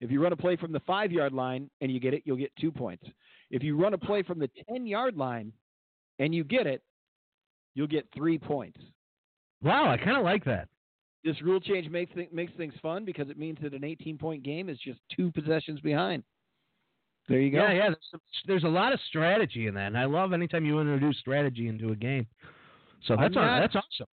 If 0.00 0.10
you 0.10 0.22
run 0.22 0.32
a 0.32 0.36
play 0.36 0.56
from 0.56 0.70
the 0.72 0.80
five 0.80 1.10
yard 1.10 1.32
line 1.32 1.70
and 1.80 1.90
you 1.90 2.00
get 2.00 2.12
it, 2.12 2.22
you'll 2.26 2.36
get 2.36 2.52
two 2.60 2.70
points. 2.70 3.04
If 3.50 3.62
you 3.62 3.74
run 3.80 3.94
a 3.94 3.98
play 3.98 4.22
from 4.22 4.38
the 4.38 4.50
ten 4.68 4.86
yard 4.86 5.16
line 5.16 5.50
and 6.18 6.34
you 6.34 6.44
get 6.44 6.66
it, 6.66 6.82
you'll 7.74 7.86
get 7.86 8.06
three 8.14 8.38
points. 8.38 8.78
Wow, 9.62 9.88
I 9.90 9.96
kind 9.96 10.16
of 10.18 10.24
like 10.24 10.44
that. 10.44 10.68
This 11.24 11.40
rule 11.42 11.58
change 11.60 11.88
makes 11.88 12.12
th- 12.14 12.30
makes 12.32 12.52
things 12.56 12.74
fun 12.82 13.04
because 13.04 13.30
it 13.30 13.38
means 13.38 13.58
that 13.62 13.72
an 13.72 13.82
18 13.84 14.18
point 14.18 14.42
game 14.42 14.68
is 14.68 14.78
just 14.78 15.00
two 15.16 15.30
possessions 15.32 15.80
behind. 15.80 16.22
There 17.28 17.40
you 17.40 17.50
go. 17.50 17.58
Yeah, 17.64 17.72
yeah. 17.72 17.88
There's, 17.88 18.22
there's 18.46 18.64
a 18.64 18.68
lot 18.68 18.92
of 18.92 19.00
strategy 19.08 19.66
in 19.66 19.74
that, 19.74 19.86
and 19.86 19.96
I 19.98 20.04
love 20.04 20.32
anytime 20.34 20.66
you 20.66 20.78
introduce 20.80 21.16
strategy 21.18 21.68
into 21.68 21.90
a 21.92 21.96
game. 21.96 22.26
So 23.06 23.16
that's 23.16 23.34
not- 23.34 23.60
that's 23.60 23.76
awesome. 23.76 24.06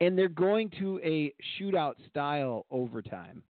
And 0.00 0.18
they're 0.18 0.28
going 0.28 0.70
to 0.80 1.00
a 1.02 1.32
shootout 1.58 1.94
style 2.10 2.66
overtime. 2.70 3.42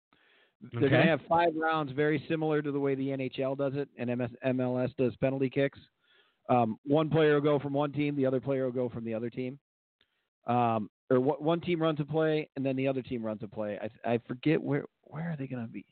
They're 0.71 0.89
going 0.89 1.03
to 1.03 1.09
have 1.09 1.21
five 1.27 1.53
rounds, 1.55 1.91
very 1.93 2.23
similar 2.29 2.61
to 2.61 2.71
the 2.71 2.79
way 2.79 2.95
the 2.95 3.07
NHL 3.09 3.57
does 3.57 3.73
it 3.75 3.89
and 3.97 4.09
MS, 4.15 4.29
MLS 4.45 4.95
does 4.97 5.15
penalty 5.17 5.49
kicks. 5.49 5.79
Um, 6.49 6.77
one 6.85 7.09
player 7.09 7.33
will 7.33 7.41
go 7.41 7.59
from 7.59 7.73
one 7.73 7.91
team, 7.91 8.15
the 8.15 8.25
other 8.25 8.39
player 8.39 8.65
will 8.65 8.71
go 8.71 8.87
from 8.87 9.03
the 9.03 9.13
other 9.13 9.29
team. 9.29 9.57
Um, 10.45 10.89
or 11.13 11.19
wh- 11.19 11.41
one 11.41 11.61
team 11.61 11.81
runs 11.81 11.99
a 11.99 12.05
play, 12.05 12.49
and 12.55 12.65
then 12.65 12.75
the 12.75 12.87
other 12.87 13.01
team 13.01 13.23
runs 13.23 13.43
a 13.43 13.47
play. 13.47 13.79
I, 14.05 14.13
I 14.13 14.19
forget 14.27 14.61
where 14.61 14.85
where 15.03 15.31
are 15.31 15.35
they 15.37 15.47
going 15.47 15.65
to 15.65 15.71
be? 15.71 15.85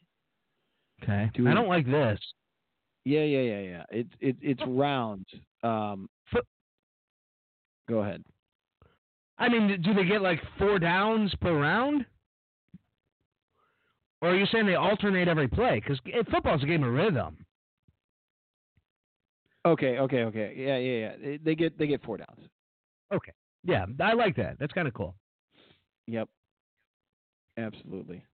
Okay. 1.04 1.30
Do 1.34 1.48
I 1.48 1.54
don't 1.54 1.68
like 1.68 1.86
this. 1.86 2.20
Yeah, 3.06 3.24
yeah, 3.24 3.42
yeah, 3.42 3.60
yeah. 3.60 3.84
It's 3.90 4.14
it, 4.20 4.36
it's 4.42 4.62
rounds. 4.68 5.26
Um, 5.64 6.10
go 7.90 8.00
ahead. 8.00 8.24
I 9.38 9.50
mean, 9.50 9.82
do 9.82 9.94
they 9.94 10.06
get 10.06 10.22
like 10.22 10.40
four 10.60 10.78
downs 10.80 11.34
per 11.42 11.58
round? 11.60 12.06
Or 14.22 14.30
are 14.30 14.36
you 14.36 14.46
saying 14.52 14.68
they 14.68 14.76
alternate 14.76 15.28
every 15.28 15.48
play? 15.48 15.80
Because 15.84 16.00
football's 16.30 16.62
a 16.62 16.68
game 16.68 16.84
of 16.84 16.94
rhythm. 16.94 17.38
Okay, 19.66 19.98
okay, 20.00 20.24
okay. 20.24 20.54
Yeah, 20.56 20.78
yeah, 20.78 21.14
yeah. 21.32 21.38
They- 21.44 21.56
get 21.56 21.78
they 21.78 21.88
get 21.88 22.04
four 22.04 22.18
downs. 22.18 22.40
Yeah, 23.64 23.86
I 24.00 24.14
like 24.14 24.36
that. 24.38 24.58
That's 24.60 24.74
kind 24.74 24.88
of 24.88 24.94
cool. 24.94 25.16
Yep. 26.08 26.30
Absolutely. 27.58 28.26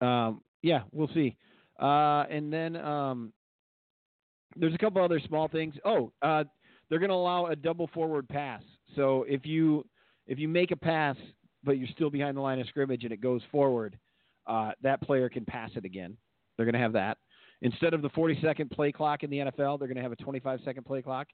Um, 0.00 0.42
yeah, 0.62 0.82
we'll 0.92 1.10
see. 1.14 1.36
Uh, 1.80 2.24
and 2.30 2.52
then 2.52 2.76
um, 2.76 3.32
there's 4.56 4.74
a 4.74 4.78
couple 4.78 5.02
other 5.02 5.20
small 5.26 5.48
things. 5.48 5.74
Oh, 5.84 6.12
uh, 6.22 6.44
they're 6.88 6.98
going 6.98 7.10
to 7.10 7.14
allow 7.14 7.46
a 7.46 7.56
double 7.56 7.88
forward 7.88 8.28
pass. 8.28 8.62
So 8.94 9.24
if 9.28 9.44
you 9.44 9.86
if 10.26 10.38
you 10.38 10.48
make 10.48 10.70
a 10.70 10.76
pass 10.76 11.16
but 11.64 11.78
you're 11.78 11.88
still 11.88 12.10
behind 12.10 12.36
the 12.36 12.40
line 12.40 12.60
of 12.60 12.66
scrimmage 12.68 13.04
and 13.04 13.12
it 13.12 13.20
goes 13.20 13.40
forward, 13.50 13.98
uh, 14.46 14.72
that 14.82 15.00
player 15.00 15.28
can 15.28 15.44
pass 15.44 15.70
it 15.76 15.84
again. 15.84 16.16
They're 16.56 16.66
going 16.66 16.74
to 16.74 16.80
have 16.80 16.92
that 16.92 17.18
instead 17.62 17.94
of 17.94 18.02
the 18.02 18.10
40 18.10 18.38
second 18.42 18.70
play 18.70 18.92
clock 18.92 19.22
in 19.22 19.30
the 19.30 19.38
NFL. 19.38 19.78
They're 19.78 19.88
going 19.88 19.96
to 19.96 20.02
have 20.02 20.12
a 20.12 20.16
25 20.16 20.60
second 20.64 20.84
play 20.84 21.02
clock. 21.02 21.28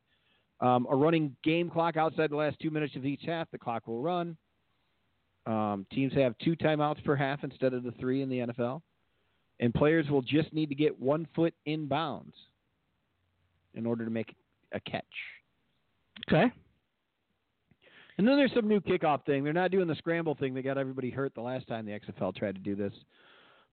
Um, 0.60 0.86
a 0.90 0.96
running 0.96 1.34
game 1.42 1.70
clock 1.70 1.96
outside 1.96 2.30
the 2.30 2.36
last 2.36 2.58
two 2.60 2.70
minutes 2.70 2.94
of 2.96 3.06
each 3.06 3.22
half. 3.24 3.50
The 3.50 3.58
clock 3.58 3.86
will 3.86 4.02
run. 4.02 4.36
Um, 5.46 5.86
teams 5.92 6.12
have 6.14 6.34
two 6.38 6.54
timeouts 6.56 7.02
per 7.04 7.16
half 7.16 7.42
instead 7.44 7.72
of 7.72 7.82
the 7.82 7.92
three 7.92 8.22
in 8.22 8.28
the 8.28 8.40
NFL. 8.40 8.82
And 9.58 9.72
players 9.72 10.08
will 10.10 10.22
just 10.22 10.52
need 10.52 10.68
to 10.68 10.74
get 10.74 10.98
one 10.98 11.26
foot 11.34 11.54
in 11.66 11.86
bounds 11.86 12.34
in 13.74 13.86
order 13.86 14.04
to 14.04 14.10
make 14.10 14.34
a 14.72 14.80
catch. 14.80 15.04
Okay. 16.28 16.52
And 18.18 18.28
then 18.28 18.36
there's 18.36 18.52
some 18.54 18.68
new 18.68 18.80
kickoff 18.80 19.24
thing. 19.24 19.44
They're 19.44 19.52
not 19.52 19.70
doing 19.70 19.88
the 19.88 19.94
scramble 19.94 20.34
thing 20.34 20.52
that 20.54 20.62
got 20.62 20.76
everybody 20.76 21.10
hurt 21.10 21.34
the 21.34 21.40
last 21.40 21.66
time 21.66 21.86
the 21.86 21.98
XFL 21.98 22.34
tried 22.34 22.54
to 22.54 22.60
do 22.60 22.76
this. 22.76 22.92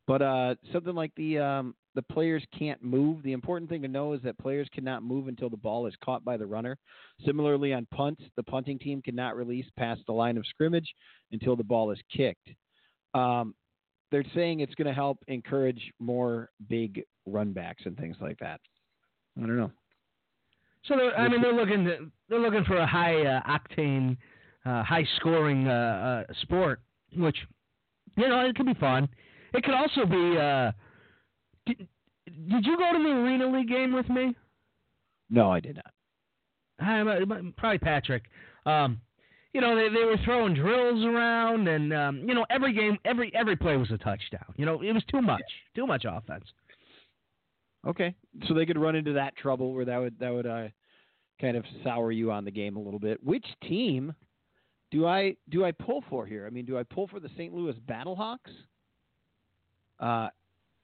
But 0.08 0.22
uh, 0.22 0.56
something 0.72 0.96
like 0.96 1.12
the 1.18 1.38
um, 1.38 1.76
the 1.96 2.02
players 2.02 2.44
can't 2.58 2.82
move. 2.82 3.24
The 3.24 3.34
important 3.34 3.70
thing 3.70 3.82
to 3.82 3.88
know 3.88 4.14
is 4.14 4.22
that 4.22 4.38
players 4.38 4.70
cannot 4.74 5.04
move 5.04 5.28
until 5.28 5.50
the 5.50 5.58
ball 5.58 5.86
is 5.86 5.94
caught 6.04 6.24
by 6.24 6.38
the 6.38 6.46
runner. 6.46 6.78
Similarly, 7.26 7.74
on 7.74 7.88
punts, 7.94 8.22
the 8.36 8.44
punting 8.44 8.80
team 8.80 9.02
cannot 9.02 9.36
release 9.36 9.66
past 9.78 10.02
the 10.08 10.14
line 10.14 10.38
of 10.38 10.46
scrimmage 10.46 10.88
until 11.32 11.56
the 11.56 11.64
ball 11.64 11.92
is 11.92 12.00
kicked. 12.16 12.50
Um, 13.14 13.54
they're 14.12 14.24
saying 14.34 14.62
it's 14.62 14.76
going 14.76 14.88
to 14.88 14.94
help 14.94 15.18
encourage 15.28 15.92
more 16.00 16.50
big 16.70 17.04
run 17.26 17.52
backs 17.52 17.84
and 17.86 17.98
things 17.98 18.16
like 18.22 18.40
that. 18.40 18.62
I 19.38 19.42
don't 19.42 19.58
know. 19.58 19.72
So 20.86 20.96
I 20.96 21.28
mean, 21.28 21.42
they're 21.42 21.54
looking 21.54 21.84
to, 21.86 22.12
they're 22.30 22.40
looking 22.40 22.64
for 22.64 22.78
a 22.78 22.88
high 22.88 23.22
uh, 23.26 23.42
octane, 23.42 24.16
uh, 24.66 24.84
high 24.84 25.06
scoring 25.18 25.68
uh, 25.68 26.26
uh, 26.30 26.34
sport, 26.44 26.80
which 27.16 27.38
you 28.16 28.28
know 28.28 28.40
it 28.42 28.56
could 28.56 28.68
be 28.68 28.74
fun. 28.76 29.10
It 29.54 29.64
could 29.64 29.74
also 29.74 30.06
be. 30.06 30.38
Uh, 30.38 30.72
did, 31.66 31.88
did 32.50 32.66
you 32.66 32.78
go 32.78 32.94
to 32.94 33.04
the 33.04 33.10
Arena 33.10 33.48
League 33.48 33.70
game 33.70 33.94
with 33.94 34.10
me? 34.10 34.36
No, 35.30 35.52
I 35.52 35.60
did 35.60 35.78
not. 35.78 35.94
Uh, 36.80 37.26
probably 37.58 37.80
Patrick. 37.80 38.24
Um, 38.66 39.02
you 39.54 39.62
know, 39.62 39.76
they 39.76 39.90
they 39.90 40.04
were 40.06 40.18
throwing 40.24 40.54
drills 40.54 41.04
around, 41.04 41.68
and 41.68 41.94
um, 41.94 42.20
you 42.28 42.36
know, 42.36 42.46
every 42.50 42.74
game, 42.74 42.98
every 43.06 43.32
every 43.34 43.56
play 43.56 43.78
was 43.78 43.90
a 43.92 43.98
touchdown. 43.98 44.54
You 44.56 44.66
know, 44.66 44.82
it 44.82 44.92
was 44.92 45.04
too 45.10 45.22
much, 45.22 45.42
too 45.76 45.88
much 45.88 46.06
offense. 46.08 46.46
Okay, 47.88 48.14
so 48.48 48.54
they 48.54 48.66
could 48.66 48.78
run 48.78 48.96
into 48.96 49.14
that 49.14 49.36
trouble 49.38 49.74
where 49.74 49.86
that 49.86 49.98
would 49.98 50.20
that 50.20 50.32
would 50.32 50.46
uh, 50.46 50.68
kind 51.40 51.58
of 51.58 51.64
sour 51.84 52.12
you 52.12 52.32
on 52.32 52.46
the 52.46 52.52
game 52.52 52.76
a 52.76 52.82
little 52.82 53.00
bit. 53.00 53.24
Which 53.24 53.46
team 53.64 54.14
do 54.92 55.08
I 55.08 55.36
do 55.50 55.66
I 55.66 55.72
pull 55.72 56.04
for 56.10 56.26
here? 56.26 56.46
I 56.46 56.50
mean, 56.50 56.66
do 56.66 56.78
I 56.78 56.84
pull 56.84 57.08
for 57.08 57.20
the 57.20 57.30
St. 57.30 57.54
Louis 57.54 57.76
Battlehawks? 57.90 58.38
Uh, 60.00 60.30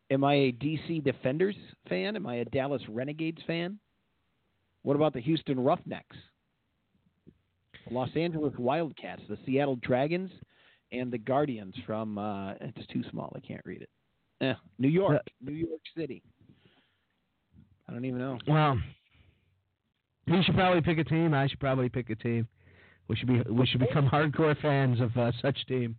am 0.10 0.24
I 0.24 0.34
a 0.34 0.52
DC 0.52 1.04
Defenders 1.04 1.56
fan? 1.90 2.16
Am 2.16 2.26
I 2.26 2.36
a 2.36 2.46
Dallas 2.46 2.82
Renegades 2.90 3.42
fan? 3.46 3.80
What 4.84 4.96
about 4.96 5.14
the 5.14 5.22
Houston 5.22 5.60
Roughnecks? 5.60 6.16
Los 7.92 8.10
Angeles 8.16 8.54
Wildcats, 8.58 9.22
the 9.30 9.38
Seattle 9.46 9.78
Dragons, 9.78 10.32
and 10.92 11.12
the 11.12 11.18
Guardians 11.18 11.76
from 11.86 12.18
uh, 12.18 12.54
it's 12.62 12.88
too 12.88 13.04
small, 13.10 13.34
I 13.36 13.40
can't 13.40 13.62
read 13.66 13.82
it. 13.82 13.90
Eh, 14.42 14.54
New 14.80 14.90
York, 14.90 15.22
New 15.42 15.54
York 15.54 15.82
City. 15.98 16.22
I 17.88 17.94
don't 17.94 18.06
even 18.06 18.20
know. 18.20 18.38
Well, 18.48 18.80
you 20.26 20.42
should 20.44 20.56
probably 20.56 20.82
pick 20.82 20.98
a 20.98 21.04
team. 21.04 21.34
I 21.34 21.48
should 21.48 21.60
probably 21.60 21.90
pick 21.90 22.10
a 22.10 22.16
team. 22.16 22.48
We 23.08 23.16
should 23.16 23.28
be 23.28 23.42
we 23.52 23.66
should 23.66 23.82
become 23.82 24.10
hardcore 24.10 24.60
fans 24.62 25.02
of 25.02 25.16
uh, 25.18 25.32
such 25.42 25.66
team. 25.68 25.98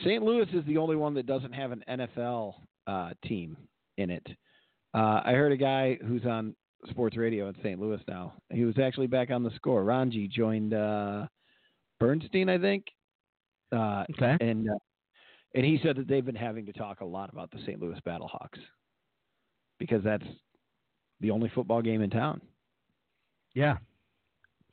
St. 0.00 0.22
Louis 0.22 0.46
is 0.52 0.64
the 0.66 0.78
only 0.78 0.96
one 0.96 1.14
that 1.14 1.26
doesn't 1.26 1.52
have 1.52 1.70
an 1.72 1.84
NFL 1.88 2.54
uh, 2.86 3.10
team 3.26 3.56
in 3.98 4.10
it. 4.10 4.26
Uh, 4.94 5.20
I 5.24 5.32
heard 5.32 5.52
a 5.52 5.56
guy 5.56 5.96
who's 6.06 6.24
on 6.24 6.54
sports 6.90 7.16
radio 7.16 7.48
in 7.48 7.54
St. 7.62 7.78
Louis 7.80 8.00
now. 8.08 8.34
He 8.50 8.64
was 8.64 8.78
actually 8.78 9.06
back 9.06 9.30
on 9.30 9.42
the 9.42 9.50
score. 9.56 9.84
Ranji 9.84 10.28
joined 10.28 10.74
uh, 10.74 11.26
Bernstein, 12.00 12.48
I 12.48 12.58
think, 12.58 12.86
uh, 13.74 14.04
Okay. 14.16 14.36
and 14.40 14.68
uh, 14.68 14.74
and 15.54 15.64
he 15.66 15.78
said 15.82 15.96
that 15.96 16.08
they've 16.08 16.24
been 16.24 16.34
having 16.34 16.64
to 16.66 16.72
talk 16.72 17.00
a 17.02 17.04
lot 17.04 17.30
about 17.30 17.50
the 17.50 17.58
St. 17.66 17.78
Louis 17.80 17.98
Battlehawks 18.06 18.58
because 19.78 20.02
that's 20.02 20.24
the 21.20 21.30
only 21.30 21.50
football 21.54 21.82
game 21.82 22.00
in 22.02 22.08
town. 22.10 22.40
Yeah. 23.54 23.76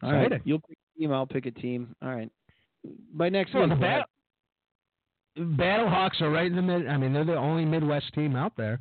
All 0.01 0.11
right, 0.13 0.24
Exciting. 0.28 0.41
you'll 0.45 0.61
pick 0.61 0.78
a 0.95 0.99
team. 0.99 1.11
I'll 1.11 1.28
pick 1.28 1.45
a 1.45 1.51
team. 1.51 1.93
All 2.01 2.09
right. 2.09 2.32
By 3.13 3.28
next 3.28 3.53
Well, 3.53 3.63
week, 3.63 3.72
the 3.74 3.76
Bat- 3.82 4.09
Battlehawks 5.40 6.22
are 6.22 6.30
right 6.30 6.48
in 6.48 6.56
the 6.56 6.62
mid. 6.62 6.88
I 6.88 6.98
mean, 6.98 7.14
they're 7.14 7.24
the 7.26 7.36
only 7.38 7.66
Midwest 7.66 8.14
team 8.14 8.36
out 8.36 8.54
there. 8.58 8.80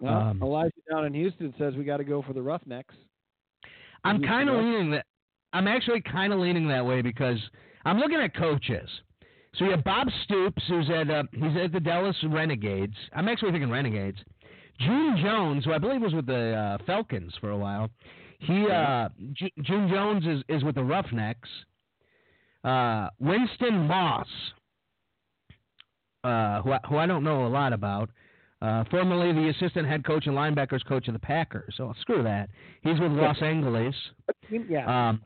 Well, 0.00 0.14
Um, 0.14 0.42
Elijah 0.42 0.72
down 0.90 1.04
in 1.06 1.14
Houston 1.14 1.54
says 1.58 1.74
we 1.76 1.84
got 1.84 1.96
to 1.98 2.04
go 2.04 2.22
for 2.22 2.32
the 2.32 2.42
Roughnecks. 2.42 2.94
I'm 4.04 4.22
kind 4.22 4.48
of 4.50 4.56
leaning 4.56 4.90
that. 4.90 5.06
I'm 5.52 5.66
actually 5.68 6.00
kind 6.02 6.32
of 6.32 6.38
leaning 6.40 6.68
that 6.68 6.84
way 6.84 7.00
because 7.00 7.38
I'm 7.84 7.98
looking 7.98 8.18
at 8.18 8.34
coaches. 8.34 8.88
So 9.54 9.64
you 9.64 9.70
have 9.70 9.84
Bob 9.84 10.08
Stoops, 10.24 10.62
who's 10.68 10.90
at 10.90 11.08
uh, 11.10 11.22
he's 11.32 11.56
at 11.56 11.72
the 11.72 11.80
Dallas 11.80 12.16
Renegades. 12.28 12.96
I'm 13.14 13.28
actually 13.28 13.52
thinking 13.52 13.70
Renegades. 13.70 14.18
June 14.80 15.16
Jones, 15.22 15.64
who 15.64 15.72
I 15.72 15.78
believe 15.78 16.00
was 16.02 16.12
with 16.12 16.26
the 16.26 16.54
uh, 16.54 16.84
Falcons 16.84 17.32
for 17.40 17.50
a 17.50 17.56
while. 17.56 17.88
He 18.40 18.66
uh, 18.68 19.08
J- 19.32 19.52
June 19.62 19.88
Jones 19.88 20.26
is 20.26 20.42
is 20.48 20.64
with 20.64 20.74
the 20.74 20.82
Roughnecks. 20.84 21.48
Uh, 22.64 23.08
Winston 23.20 23.86
Moss, 23.86 24.26
uh, 26.24 26.62
who 26.62 26.72
I, 26.72 26.80
who 26.88 26.96
I 26.96 27.06
don't 27.06 27.24
know 27.24 27.46
a 27.46 27.48
lot 27.48 27.72
about. 27.72 28.10
Uh, 28.62 28.82
formerly 28.90 29.32
the 29.32 29.50
assistant 29.50 29.86
head 29.86 30.04
coach 30.06 30.26
and 30.26 30.34
linebackers 30.34 30.84
coach 30.86 31.06
of 31.06 31.12
the 31.12 31.20
Packers. 31.20 31.74
So 31.76 31.92
screw 32.00 32.22
that. 32.22 32.48
He's 32.82 32.98
with 32.98 33.12
Los 33.12 33.40
Angeles. 33.42 33.94
Yeah. 34.50 35.10
Um, 35.10 35.20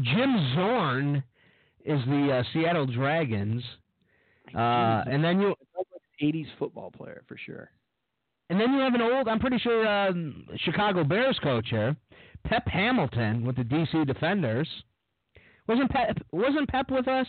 Jim 0.00 0.52
Zorn 0.54 1.22
is 1.84 2.00
the 2.06 2.40
uh, 2.40 2.42
Seattle 2.52 2.86
Dragons, 2.86 3.62
uh, 4.54 5.02
and 5.06 5.22
then 5.24 5.40
you 5.40 5.54
80s 6.22 6.46
football 6.58 6.90
player 6.90 7.22
for 7.26 7.36
sure. 7.36 7.70
and 8.50 8.60
then 8.60 8.72
you 8.72 8.80
have 8.80 8.94
an 8.94 9.02
old, 9.02 9.28
I'm 9.28 9.40
pretty 9.40 9.58
sure, 9.58 9.86
um, 9.86 10.46
Chicago 10.58 11.02
Bears 11.04 11.38
coach 11.42 11.66
here, 11.70 11.96
Pep 12.44 12.66
Hamilton 12.68 13.44
with 13.44 13.56
the 13.56 13.64
DC 13.64 14.06
Defenders. 14.06 14.68
Wasn't 15.66 15.90
Pep 15.90 16.18
wasn't 16.30 16.68
Pep 16.68 16.90
with 16.90 17.08
us? 17.08 17.26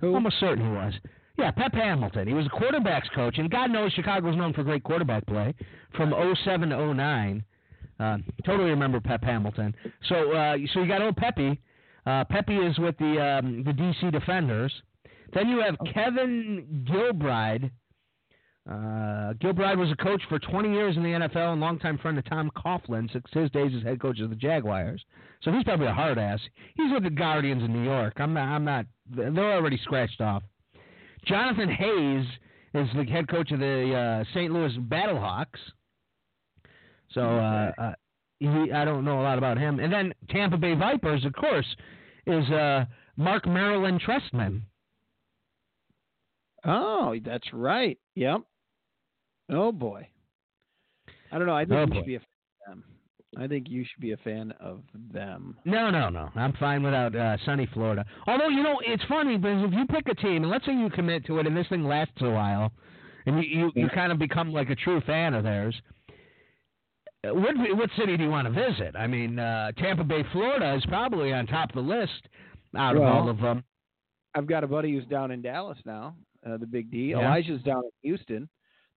Who? 0.00 0.14
Almost 0.14 0.40
certain 0.40 0.64
he 0.64 0.70
was. 0.70 0.94
Yeah, 1.36 1.50
Pep 1.50 1.74
Hamilton. 1.74 2.28
He 2.28 2.34
was 2.34 2.46
a 2.46 2.48
quarterbacks 2.48 3.10
coach, 3.14 3.38
and 3.38 3.50
God 3.50 3.70
knows 3.70 3.92
Chicago 3.92 4.28
was 4.28 4.36
known 4.36 4.52
for 4.52 4.62
great 4.62 4.84
quarterback 4.84 5.26
play 5.26 5.54
from 5.96 6.14
07 6.44 6.68
to 6.68 6.94
09. 6.94 7.44
Uh, 7.98 8.18
totally 8.44 8.70
remember 8.70 9.00
Pep 9.00 9.22
Hamilton. 9.22 9.74
So, 10.08 10.32
uh, 10.32 10.56
so 10.72 10.82
you 10.82 10.88
got 10.88 11.02
old 11.02 11.16
Pepe. 11.16 11.60
Uh, 12.06 12.24
Pepe 12.24 12.56
is 12.56 12.78
with 12.78 12.96
the 12.98 13.38
um, 13.38 13.64
the 13.64 13.72
DC 13.72 14.12
Defenders. 14.12 14.72
Then 15.32 15.48
you 15.48 15.60
have 15.60 15.76
Kevin 15.92 16.84
Gilbride, 16.88 17.70
Uh, 18.68 19.34
Gilbride 19.34 19.76
was 19.76 19.90
a 19.90 20.02
coach 20.02 20.22
for 20.28 20.38
20 20.38 20.72
years 20.72 20.96
in 20.96 21.02
the 21.02 21.10
NFL 21.10 21.52
and 21.52 21.60
longtime 21.60 21.98
friend 21.98 22.18
of 22.18 22.24
Tom 22.24 22.50
Coughlin 22.56 23.12
since 23.12 23.24
his 23.30 23.50
days 23.50 23.72
as 23.76 23.82
head 23.82 24.00
coach 24.00 24.20
of 24.20 24.30
the 24.30 24.36
Jaguars. 24.36 25.04
So 25.42 25.52
he's 25.52 25.64
probably 25.64 25.86
a 25.86 25.92
hard 25.92 26.18
ass. 26.18 26.40
He's 26.74 26.90
with 26.92 27.02
the 27.02 27.10
Guardians 27.10 27.62
in 27.62 27.72
New 27.74 27.84
York. 27.84 28.14
I'm 28.16 28.32
not. 28.32 28.48
I'm 28.48 28.64
not. 28.64 28.86
They're 29.10 29.52
already 29.52 29.78
scratched 29.82 30.22
off. 30.22 30.42
Jonathan 31.26 31.68
Hayes 31.68 32.26
is 32.74 32.88
the 32.96 33.04
head 33.04 33.28
coach 33.28 33.50
of 33.52 33.60
the 33.60 33.94
uh, 33.94 34.24
St. 34.34 34.50
Louis 34.50 34.72
Battlehawks. 34.78 35.60
So 37.12 37.20
uh, 37.20 37.70
uh, 37.78 37.92
he, 38.40 38.72
I 38.72 38.84
don't 38.86 39.04
know 39.04 39.20
a 39.20 39.22
lot 39.24 39.36
about 39.36 39.58
him. 39.58 39.78
And 39.78 39.92
then 39.92 40.14
Tampa 40.30 40.56
Bay 40.56 40.74
Vipers, 40.74 41.24
of 41.26 41.34
course, 41.34 41.66
is 42.26 42.48
uh, 42.50 42.86
Mark 43.16 43.46
Maryland 43.46 44.02
Trestman. 44.06 44.62
Oh, 46.64 47.14
that's 47.22 47.52
right. 47.52 47.98
Yep. 48.14 48.40
Oh 49.50 49.72
boy. 49.72 50.08
I 51.32 51.38
don't 51.38 51.46
know. 51.46 51.54
I 51.56 51.64
think 51.64 51.72
Oh, 51.78 51.80
you 51.82 51.86
boy. 51.88 51.96
should 51.96 52.06
be 52.06 52.14
a 52.16 52.20
fan 52.20 52.26
of 52.68 52.74
them. 52.76 52.84
I 53.36 53.48
think 53.48 53.68
you 53.68 53.84
should 53.84 54.00
be 54.00 54.12
a 54.12 54.16
fan 54.18 54.52
of 54.60 54.82
them. 55.12 55.56
No, 55.64 55.90
no, 55.90 56.08
no. 56.08 56.30
I'm 56.36 56.52
fine 56.54 56.82
without 56.82 57.14
uh, 57.16 57.36
sunny 57.44 57.66
Florida. 57.72 58.04
Although 58.26 58.48
you 58.48 58.62
know, 58.62 58.80
it's 58.86 59.02
funny 59.08 59.36
because 59.36 59.64
if 59.64 59.72
you 59.72 59.86
pick 59.86 60.08
a 60.08 60.14
team 60.14 60.42
and 60.44 60.50
let's 60.50 60.64
say 60.66 60.72
you 60.72 60.88
commit 60.90 61.26
to 61.26 61.38
it 61.38 61.46
and 61.46 61.56
this 61.56 61.66
thing 61.68 61.84
lasts 61.84 62.14
a 62.20 62.30
while, 62.30 62.72
and 63.26 63.42
you 63.42 63.58
you, 63.58 63.72
you 63.74 63.88
kind 63.88 64.12
of 64.12 64.18
become 64.18 64.52
like 64.52 64.70
a 64.70 64.76
true 64.76 65.00
fan 65.02 65.34
of 65.34 65.42
theirs. 65.42 65.74
What 67.24 67.56
what 67.76 67.90
city 67.98 68.16
do 68.18 68.22
you 68.22 68.30
want 68.30 68.46
to 68.46 68.52
visit? 68.52 68.94
I 68.96 69.06
mean, 69.06 69.38
uh, 69.38 69.72
Tampa 69.78 70.04
Bay, 70.04 70.22
Florida 70.32 70.74
is 70.74 70.84
probably 70.86 71.32
on 71.32 71.46
top 71.46 71.70
of 71.70 71.76
the 71.76 71.90
list 71.90 72.28
out 72.76 72.96
of 72.96 73.02
all 73.02 73.28
of 73.30 73.38
them. 73.40 73.64
I've 74.34 74.46
got 74.46 74.62
a 74.62 74.66
buddy 74.66 74.92
who's 74.92 75.06
down 75.06 75.30
in 75.30 75.40
Dallas 75.40 75.78
now. 75.86 76.16
Uh, 76.46 76.58
the 76.58 76.66
Big 76.66 76.90
D. 76.90 77.10
Yeah. 77.12 77.20
Elijah's 77.20 77.62
down 77.62 77.82
in 77.84 77.90
Houston. 78.02 78.48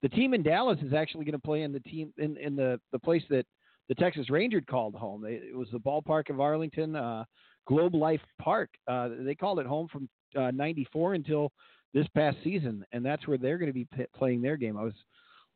The 0.03 0.09
team 0.09 0.33
in 0.33 0.43
Dallas 0.43 0.79
is 0.83 0.93
actually 0.93 1.25
going 1.25 1.33
to 1.33 1.39
play 1.39 1.63
in 1.63 1.71
the 1.73 1.79
team 1.81 2.13
in, 2.17 2.37
in 2.37 2.55
the 2.55 2.79
the 2.91 2.99
place 2.99 3.23
that 3.29 3.45
the 3.89 3.95
Texas 3.95 4.29
Rangers 4.29 4.63
called 4.69 4.95
home. 4.95 5.21
They, 5.21 5.33
it 5.35 5.55
was 5.57 5.69
the 5.71 5.79
ballpark 5.79 6.29
of 6.29 6.39
Arlington, 6.41 6.95
uh, 6.95 7.23
Globe 7.67 7.95
Life 7.95 8.21
Park. 8.41 8.69
Uh, 8.87 9.09
they 9.19 9.33
called 9.35 9.59
it 9.59 9.65
home 9.65 9.87
from 9.91 10.07
uh, 10.35 10.51
'94 10.51 11.13
until 11.15 11.51
this 11.93 12.07
past 12.15 12.37
season, 12.43 12.85
and 12.91 13.03
that's 13.05 13.27
where 13.27 13.37
they're 13.37 13.57
going 13.57 13.69
to 13.69 13.73
be 13.73 13.87
p- 13.95 14.05
playing 14.15 14.41
their 14.41 14.57
game. 14.57 14.77
I 14.77 14.83
was 14.83 14.93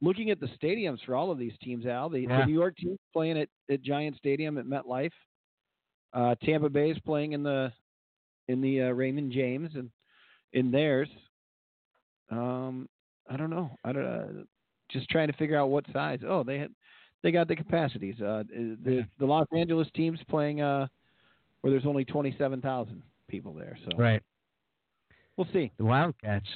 looking 0.01 0.31
at 0.31 0.39
the 0.39 0.47
stadiums 0.61 0.97
for 1.05 1.15
all 1.15 1.29
of 1.29 1.37
these 1.37 1.53
teams. 1.61 1.85
Al, 1.85 2.09
the, 2.09 2.21
Yeah. 2.21 2.39
the 2.39 2.45
New 2.47 2.53
York 2.53 2.75
team 2.77 2.97
playing 3.13 3.37
at, 3.37 3.49
at 3.69 3.81
Giant 3.83 4.17
Stadium 4.17 4.57
at 4.57 4.65
MetLife. 4.65 5.11
Uh, 6.13 6.33
Tampa 6.43 6.69
Bay 6.69 6.89
is 6.89 6.97
playing 7.05 7.33
in 7.33 7.43
the 7.43 7.71
in 8.47 8.61
the 8.61 8.81
uh, 8.81 8.89
Raymond 8.89 9.31
James 9.31 9.69
and 9.75 9.91
in 10.53 10.71
theirs. 10.71 11.09
Um, 12.29 12.87
I 13.29 13.37
don't 13.37 13.49
know. 13.49 13.77
I 13.83 13.91
don't. 13.91 14.05
Uh, 14.05 14.27
just 14.91 15.09
trying 15.09 15.27
to 15.27 15.33
figure 15.33 15.57
out 15.57 15.69
what 15.69 15.85
size. 15.93 16.19
Oh, 16.27 16.43
they 16.43 16.57
had 16.59 16.71
they 17.23 17.31
got 17.31 17.47
the 17.47 17.55
capacities. 17.55 18.19
Uh, 18.21 18.43
the 18.51 19.05
the 19.19 19.25
Los 19.25 19.47
Angeles 19.55 19.87
team's 19.95 20.19
playing 20.29 20.61
uh 20.61 20.87
where 21.61 21.71
there's 21.71 21.85
only 21.85 22.03
twenty 22.05 22.35
seven 22.37 22.61
thousand 22.61 23.01
people 23.29 23.53
there. 23.53 23.77
So 23.85 23.97
Right. 23.97 24.21
we'll 25.37 25.47
see. 25.53 25.71
The 25.77 25.85
Wildcats. 25.85 26.47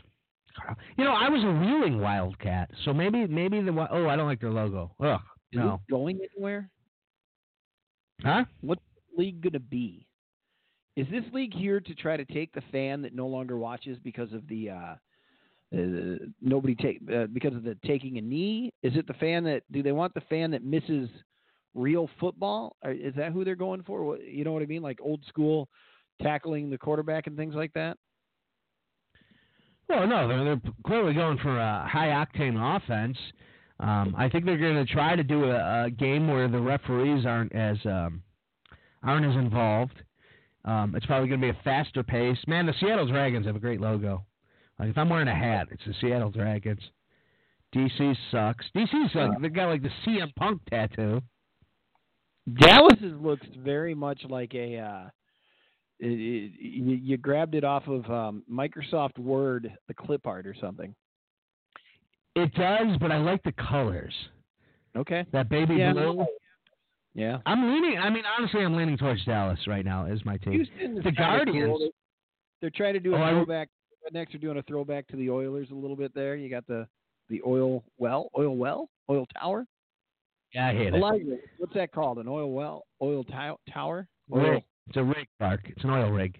You 0.97 1.03
know, 1.03 1.11
I 1.11 1.27
was 1.29 1.43
a 1.43 1.51
Wheeling 1.51 1.99
Wildcat, 1.99 2.69
so 2.85 2.93
maybe 2.93 3.27
maybe 3.27 3.61
the 3.61 3.71
oh 3.91 4.07
I 4.07 4.15
don't 4.15 4.25
like 4.27 4.39
their 4.41 4.51
logo. 4.51 4.91
Ugh, 4.99 5.19
Is 5.51 5.57
no. 5.59 5.81
going 5.89 6.19
anywhere? 6.33 6.69
Huh? 8.23 8.45
What 8.61 8.79
league 9.17 9.41
gonna 9.41 9.59
be? 9.59 10.05
Is 10.95 11.07
this 11.11 11.23
league 11.33 11.53
here 11.53 11.81
to 11.81 11.93
try 11.95 12.15
to 12.15 12.23
take 12.25 12.53
the 12.53 12.61
fan 12.71 13.01
that 13.01 13.13
no 13.13 13.27
longer 13.27 13.57
watches 13.57 13.97
because 14.03 14.31
of 14.31 14.47
the 14.47 14.69
uh, 14.69 14.95
uh, 15.73 16.25
nobody 16.41 16.75
take 16.75 17.01
uh, 17.13 17.25
because 17.33 17.53
of 17.53 17.63
the 17.63 17.77
taking 17.85 18.17
a 18.17 18.21
knee? 18.21 18.73
Is 18.83 18.95
it 18.95 19.07
the 19.07 19.13
fan 19.15 19.43
that 19.45 19.63
do 19.71 19.81
they 19.83 19.91
want 19.91 20.13
the 20.13 20.21
fan 20.21 20.51
that 20.51 20.63
misses 20.63 21.09
real 21.73 22.09
football? 22.19 22.75
Is 22.85 23.13
that 23.15 23.31
who 23.31 23.43
they're 23.43 23.55
going 23.55 23.83
for? 23.83 24.03
What, 24.03 24.23
you 24.23 24.43
know 24.43 24.51
what 24.51 24.61
I 24.61 24.67
mean? 24.67 24.81
Like 24.81 24.99
old 25.01 25.23
school 25.27 25.69
tackling 26.21 26.69
the 26.69 26.77
quarterback 26.77 27.27
and 27.27 27.35
things 27.35 27.55
like 27.55 27.73
that. 27.73 27.97
Well, 29.89 30.07
no, 30.07 30.27
they're, 30.27 30.43
they're 30.43 30.61
clearly 30.85 31.13
going 31.13 31.37
for 31.37 31.59
a 31.59 31.87
high 31.87 32.07
octane 32.07 32.57
offense. 32.57 33.17
Um, 33.79 34.15
I 34.17 34.29
think 34.29 34.45
they're 34.45 34.57
going 34.57 34.83
to 34.83 34.91
try 34.91 35.15
to 35.15 35.23
do 35.23 35.45
a, 35.45 35.85
a 35.85 35.89
game 35.91 36.27
where 36.27 36.47
the 36.47 36.59
referees 36.59 37.25
aren't 37.25 37.53
as 37.53 37.77
um, 37.85 38.23
aren't 39.03 39.25
as 39.25 39.35
involved. 39.35 40.01
Um, 40.63 40.95
it's 40.95 41.05
probably 41.05 41.27
going 41.27 41.41
to 41.41 41.51
be 41.51 41.57
a 41.57 41.63
faster 41.63 42.01
pace. 42.01 42.37
Man, 42.47 42.65
the 42.65 42.73
Seattle 42.79 43.07
Dragons 43.07 43.45
have 43.45 43.55
a 43.55 43.59
great 43.59 43.81
logo. 43.81 44.25
Like 44.79 44.89
if 44.89 44.97
I'm 44.97 45.09
wearing 45.09 45.27
a 45.27 45.35
hat, 45.35 45.67
it's 45.71 45.83
the 45.85 45.93
Seattle 46.01 46.31
Dragons. 46.31 46.81
DC 47.73 48.15
sucks. 48.31 48.65
DC's 48.75 49.13
like 49.15 49.41
they 49.41 49.49
got 49.49 49.67
like 49.69 49.81
the 49.81 49.89
CM 50.05 50.33
Punk 50.35 50.61
tattoo. 50.69 51.21
Dallas's 52.59 53.13
looks 53.21 53.45
very 53.57 53.95
much 53.95 54.21
like 54.29 54.53
a. 54.53 54.77
Uh, 54.77 55.09
it, 55.99 56.07
it, 56.07 56.51
you, 56.59 56.95
you 56.95 57.17
grabbed 57.17 57.55
it 57.55 57.63
off 57.63 57.87
of 57.87 58.05
um, 58.11 58.43
Microsoft 58.51 59.17
Word, 59.17 59.71
the 59.87 59.93
clip 59.93 60.27
art 60.27 60.45
or 60.45 60.53
something. 60.59 60.93
It 62.35 62.53
does, 62.53 62.97
but 62.99 63.11
I 63.11 63.17
like 63.17 63.41
the 63.43 63.53
colors. 63.53 64.13
Okay. 64.95 65.25
That 65.31 65.49
baby 65.49 65.75
Yeah. 65.75 65.93
blue. 65.93 66.25
Yeah. 67.13 67.37
I'm 67.45 67.71
leaning. 67.73 67.97
I 67.97 68.09
mean, 68.09 68.23
honestly, 68.37 68.61
I'm 68.61 68.75
leaning 68.75 68.97
towards 68.97 69.23
Dallas 69.23 69.59
right 69.67 69.85
now. 69.85 70.05
Is 70.05 70.23
my 70.25 70.35
team. 70.37 70.53
Houston, 70.53 71.01
The 71.01 71.11
Guardians. 71.13 71.65
cool. 71.67 71.89
They're 72.61 72.69
trying 72.69 72.93
to 72.95 72.99
do 72.99 73.15
a 73.15 73.17
Oh, 73.17 73.29
throwback. 73.31 73.69
Next, 74.11 74.35
are 74.35 74.37
doing 74.39 74.57
a 74.57 74.63
throwback 74.63 75.07
to 75.07 75.15
the 75.15 75.29
Oilers 75.29 75.69
a 75.71 75.75
little 75.75 75.95
bit 75.95 76.13
there. 76.13 76.35
You 76.35 76.49
got 76.49 76.65
the 76.67 76.87
the 77.29 77.41
oil 77.45 77.83
well, 77.97 78.29
oil 78.37 78.55
well, 78.55 78.89
oil 79.09 79.25
tower. 79.39 79.65
Yeah, 80.53 80.67
I 80.67 80.73
hate 80.73 80.93
it. 80.93 81.39
What's 81.57 81.73
that 81.73 81.91
called? 81.91 82.19
An 82.19 82.27
oil 82.27 82.51
well, 82.51 82.85
oil 83.01 83.23
tow- 83.23 83.59
tower? 83.71 84.07
Oil. 84.31 84.51
Rig. 84.51 84.63
It's 84.87 84.97
a 84.97 85.03
rig, 85.03 85.27
Clark. 85.39 85.61
It's 85.65 85.83
an 85.83 85.89
oil 85.89 86.11
rig. 86.11 86.39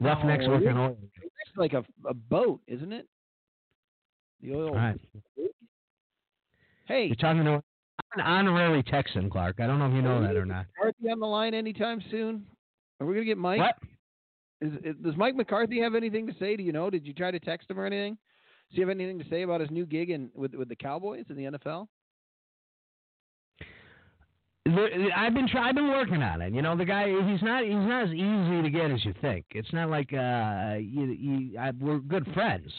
Roughnecks 0.00 0.44
Oh, 0.46 0.50
working 0.52 0.76
oil. 0.76 0.96
It's 1.20 1.56
like 1.56 1.72
a 1.72 1.84
a 2.06 2.14
boat, 2.14 2.60
isn't 2.68 2.92
it? 2.92 3.08
The 4.40 4.54
oil. 4.54 4.74
Right. 4.74 5.00
Hey, 6.86 7.06
You're 7.06 7.16
talking 7.16 7.44
to 7.44 7.54
an 8.14 8.20
honorary 8.20 8.82
Texan, 8.82 9.30
Clark. 9.30 9.56
I 9.60 9.66
don't 9.66 9.78
know 9.78 9.86
if 9.86 9.94
you 9.94 10.02
know 10.02 10.20
that 10.22 10.36
or 10.36 10.44
not. 10.44 10.66
Are 10.82 10.92
you 11.00 11.10
on 11.10 11.20
the 11.20 11.26
line 11.26 11.54
anytime 11.54 12.02
soon? 12.10 12.46
Are 13.00 13.06
we 13.06 13.14
gonna 13.14 13.24
get 13.24 13.38
Mike? 13.38 13.60
What? 13.60 13.76
Is, 14.62 14.72
is, 14.84 14.96
does 15.02 15.16
Mike 15.16 15.34
McCarthy 15.34 15.80
have 15.80 15.94
anything 15.94 16.26
to 16.28 16.34
say? 16.38 16.56
Do 16.56 16.62
you 16.62 16.72
know? 16.72 16.88
Did 16.88 17.04
you 17.06 17.12
try 17.12 17.30
to 17.30 17.40
text 17.40 17.68
him 17.68 17.78
or 17.78 17.84
anything? 17.84 18.16
Does 18.70 18.76
he 18.76 18.80
have 18.80 18.90
anything 18.90 19.18
to 19.18 19.28
say 19.28 19.42
about 19.42 19.60
his 19.60 19.70
new 19.70 19.84
gig 19.84 20.10
in 20.10 20.30
with 20.34 20.54
with 20.54 20.68
the 20.68 20.76
Cowboys 20.76 21.24
in 21.28 21.36
the 21.36 21.58
NFL? 21.58 21.88
I've 24.64 25.34
been 25.34 25.48
try, 25.48 25.68
I've 25.68 25.74
been 25.74 25.88
working 25.88 26.22
on 26.22 26.40
it. 26.40 26.54
You 26.54 26.62
know, 26.62 26.76
the 26.76 26.84
guy 26.84 27.08
he's 27.08 27.42
not 27.42 27.64
he's 27.64 27.72
not 27.72 28.04
as 28.04 28.10
easy 28.10 28.62
to 28.62 28.70
get 28.70 28.92
as 28.92 29.04
you 29.04 29.12
think. 29.20 29.44
It's 29.50 29.72
not 29.72 29.90
like 29.90 30.12
uh 30.12 30.76
you, 30.78 31.06
you 31.06 31.58
I, 31.58 31.72
we're 31.80 31.98
good 31.98 32.26
friends. 32.32 32.70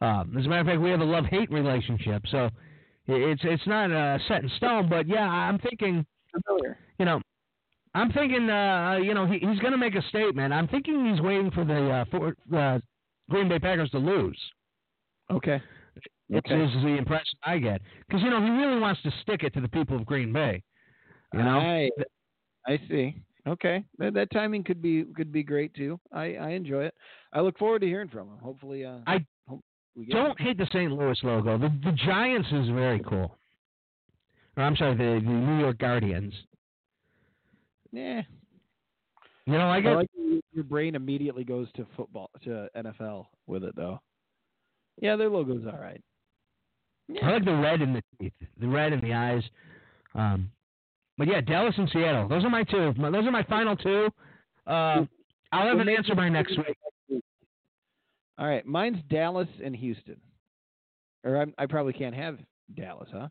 Um, 0.00 0.36
as 0.38 0.46
a 0.46 0.48
matter 0.48 0.60
of 0.60 0.66
fact, 0.68 0.80
we 0.80 0.90
have 0.90 1.00
a 1.00 1.04
love 1.04 1.24
hate 1.24 1.50
relationship, 1.50 2.22
so 2.30 2.48
it's 3.08 3.42
it's 3.44 3.66
not 3.66 3.90
uh, 3.90 4.18
set 4.28 4.44
in 4.44 4.50
stone. 4.58 4.88
But 4.88 5.08
yeah, 5.08 5.28
I'm 5.28 5.58
thinking 5.58 6.06
Familiar. 6.46 6.78
you 7.00 7.04
know, 7.04 7.20
I'm 7.98 8.12
thinking, 8.12 8.48
uh, 8.48 8.98
you 9.02 9.12
know, 9.12 9.26
he, 9.26 9.38
he's 9.40 9.58
going 9.58 9.72
to 9.72 9.78
make 9.78 9.94
a 9.96 10.02
statement. 10.08 10.52
I'm 10.52 10.68
thinking 10.68 11.10
he's 11.10 11.20
waiting 11.20 11.50
for 11.50 11.64
the 11.64 11.90
uh, 11.90 12.04
for 12.10 12.34
uh, 12.56 12.78
Green 13.28 13.48
Bay 13.48 13.58
Packers 13.58 13.90
to 13.90 13.98
lose. 13.98 14.38
Okay. 15.30 15.60
Which 16.28 16.44
Okay. 16.46 16.62
is 16.62 16.70
the 16.82 16.88
impression 16.96 17.38
I 17.42 17.58
get, 17.58 17.80
because 18.06 18.22
you 18.22 18.28
know 18.30 18.40
he 18.42 18.50
really 18.50 18.78
wants 18.78 19.02
to 19.02 19.10
stick 19.22 19.42
it 19.42 19.52
to 19.54 19.60
the 19.62 19.68
people 19.68 19.96
of 19.96 20.04
Green 20.04 20.32
Bay. 20.32 20.62
You 21.32 21.40
know, 21.40 21.58
I, 21.58 21.90
I 22.66 22.78
see. 22.88 23.16
Okay, 23.46 23.82
that, 23.98 24.12
that 24.12 24.30
timing 24.30 24.62
could 24.62 24.82
be 24.82 25.04
could 25.16 25.32
be 25.32 25.42
great 25.42 25.72
too. 25.74 25.98
I, 26.12 26.34
I 26.34 26.50
enjoy 26.50 26.84
it. 26.84 26.94
I 27.32 27.40
look 27.40 27.58
forward 27.58 27.80
to 27.80 27.86
hearing 27.86 28.08
from 28.08 28.28
him. 28.28 28.38
Hopefully, 28.42 28.84
uh, 28.84 28.98
I 29.06 29.24
hope 29.48 29.60
we 29.96 30.04
get 30.04 30.14
don't 30.14 30.38
hate 30.38 30.58
the 30.58 30.66
St. 30.66 30.92
Louis 30.92 31.18
logo. 31.22 31.56
The 31.56 31.72
the 31.82 31.92
Giants 31.92 32.48
is 32.52 32.68
very 32.68 33.00
cool. 33.00 33.38
Or 34.56 34.62
I'm 34.64 34.76
sorry, 34.76 34.96
the, 34.96 35.24
the 35.24 35.32
New 35.32 35.60
York 35.60 35.78
Guardians. 35.78 36.34
Yeah, 37.92 38.22
You 39.46 39.52
know, 39.54 39.60
I 39.68 39.76
I 39.76 39.80
get 39.80 39.96
like 39.96 40.08
your- 40.52 40.64
brain 40.64 40.94
immediately 40.94 41.44
goes 41.44 41.68
to 41.76 41.86
football 41.96 42.30
to 42.42 42.68
NFL 42.76 43.26
with 43.46 43.64
it 43.64 43.74
though. 43.76 44.00
Yeah, 45.00 45.16
their 45.16 45.30
logo's 45.30 45.64
all 45.66 45.78
right. 45.80 46.02
I 47.22 47.30
like 47.30 47.44
the 47.44 47.54
red 47.54 47.80
in 47.80 47.92
the 47.94 48.02
teeth, 48.20 48.32
the 48.58 48.68
red 48.68 48.92
in 48.92 49.00
the 49.00 49.14
eyes. 49.14 49.42
Um, 50.14 50.50
but 51.16 51.26
yeah, 51.28 51.40
Dallas 51.40 51.74
and 51.78 51.88
Seattle. 51.90 52.28
Those 52.28 52.44
are 52.44 52.50
my 52.50 52.64
two. 52.64 52.92
My- 52.98 53.10
Those 53.10 53.24
are 53.26 53.30
my 53.30 53.44
final 53.44 53.76
two. 53.76 54.08
Uh, 54.66 55.06
I'll 55.52 55.68
have 55.68 55.78
an 55.78 55.88
answer 55.88 56.14
by 56.14 56.28
next 56.28 56.58
week. 56.58 57.22
All 58.38 58.46
right, 58.46 58.66
mine's 58.66 59.02
Dallas 59.08 59.48
and 59.64 59.74
Houston. 59.74 60.20
Or 61.24 61.36
I'm, 61.40 61.54
I 61.58 61.66
probably 61.66 61.92
can't 61.94 62.14
have 62.14 62.38
Dallas, 62.74 63.08
huh? 63.12 63.28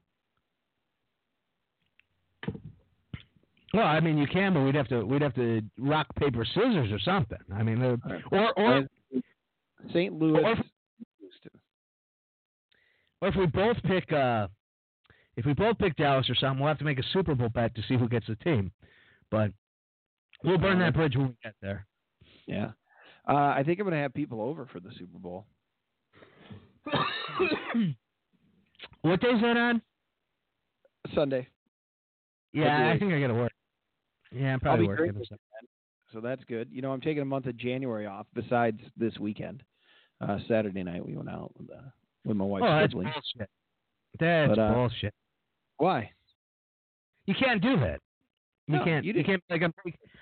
Well, 3.78 3.86
I 3.86 4.00
mean, 4.00 4.18
you 4.18 4.26
can, 4.26 4.56
but 4.56 4.62
we'd 4.62 4.74
have 4.74 4.88
to 4.88 5.04
we'd 5.04 5.22
have 5.22 5.36
to 5.36 5.62
rock 5.78 6.08
paper 6.16 6.44
scissors 6.44 6.92
or 6.92 6.98
something. 6.98 7.38
I 7.54 7.62
mean, 7.62 7.80
they're- 7.80 8.00
or 8.32 8.52
or 8.60 8.88
St. 9.90 10.12
Louis, 10.12 10.42
or- 10.44 10.56
Houston. 11.20 11.52
or 13.22 13.28
if 13.28 13.36
we 13.36 13.46
both 13.46 13.78
pick 13.84 14.12
uh, 14.12 14.48
if 15.36 15.46
we 15.46 15.54
both 15.54 15.78
pick 15.78 15.96
Dallas 15.96 16.28
or 16.28 16.34
something, 16.34 16.60
we'll 16.60 16.70
have 16.70 16.80
to 16.80 16.86
make 16.86 16.98
a 16.98 17.04
Super 17.14 17.36
Bowl 17.36 17.50
bet 17.50 17.76
to 17.76 17.84
see 17.84 17.96
who 17.98 18.10
gets 18.10 18.26
the 18.26 18.36
team. 18.38 18.72
But 19.30 19.52
we'll 20.44 20.58
burn 20.58 20.80
that 20.80 20.96
bridge 20.96 21.16
when 21.16 21.28
we 21.28 21.36
get 21.44 21.54
there. 21.62 21.86
Yeah. 22.48 22.72
Uh, 23.30 23.54
I 23.56 23.62
think 23.64 23.78
I'm 23.80 23.86
going 23.86 23.96
to 23.96 24.02
have 24.02 24.14
people 24.16 24.42
over 24.42 24.66
for 24.66 24.80
the 24.80 24.90
Super 24.98 25.20
Bowl. 25.20 25.46
what 29.04 29.20
day 29.22 29.28
is 29.30 29.42
that 29.42 29.56
on? 29.56 29.84
Sunday. 31.14 31.48
Yeah, 32.54 32.90
I 32.92 32.98
think 32.98 33.14
I 33.14 33.20
got 33.20 33.28
to 33.28 33.34
work. 33.36 33.52
Yeah, 34.38 34.54
I'm 34.54 34.60
probably 34.60 34.88
working. 34.88 35.22
so 36.14 36.22
that's 36.22 36.44
good. 36.46 36.70
You 36.72 36.82
know, 36.82 36.92
I'm 36.92 37.02
taking 37.02 37.22
a 37.22 37.26
month 37.26 37.46
of 37.48 37.58
January 37.58 38.06
off. 38.06 38.28
Besides 38.34 38.80
this 38.96 39.18
weekend, 39.20 39.64
uh, 40.22 40.38
Saturday 40.48 40.84
night 40.84 41.06
we 41.06 41.16
went 41.16 41.30
out 41.30 41.52
with 41.58 41.70
uh, 41.72 41.82
with 42.26 42.38
my 42.38 42.46
wife's 42.46 42.66
Oh, 42.68 42.80
that's 42.80 42.92
siblings. 42.92 43.14
bullshit. 43.14 43.50
That's 44.20 44.50
But, 44.50 44.60
uh, 44.60 44.74
bullshit. 44.74 45.14
Why? 45.78 46.12
You 47.26 47.36
can't 47.36 47.62
do 47.62 47.78
that. 47.80 48.00
You 48.68 48.78
No, 48.78 48.84
can't. 48.84 49.06
you 49.06 49.14
You, 49.14 49.24
can't. 49.24 49.42
Like 49.50 49.62
I'm. 49.64 49.74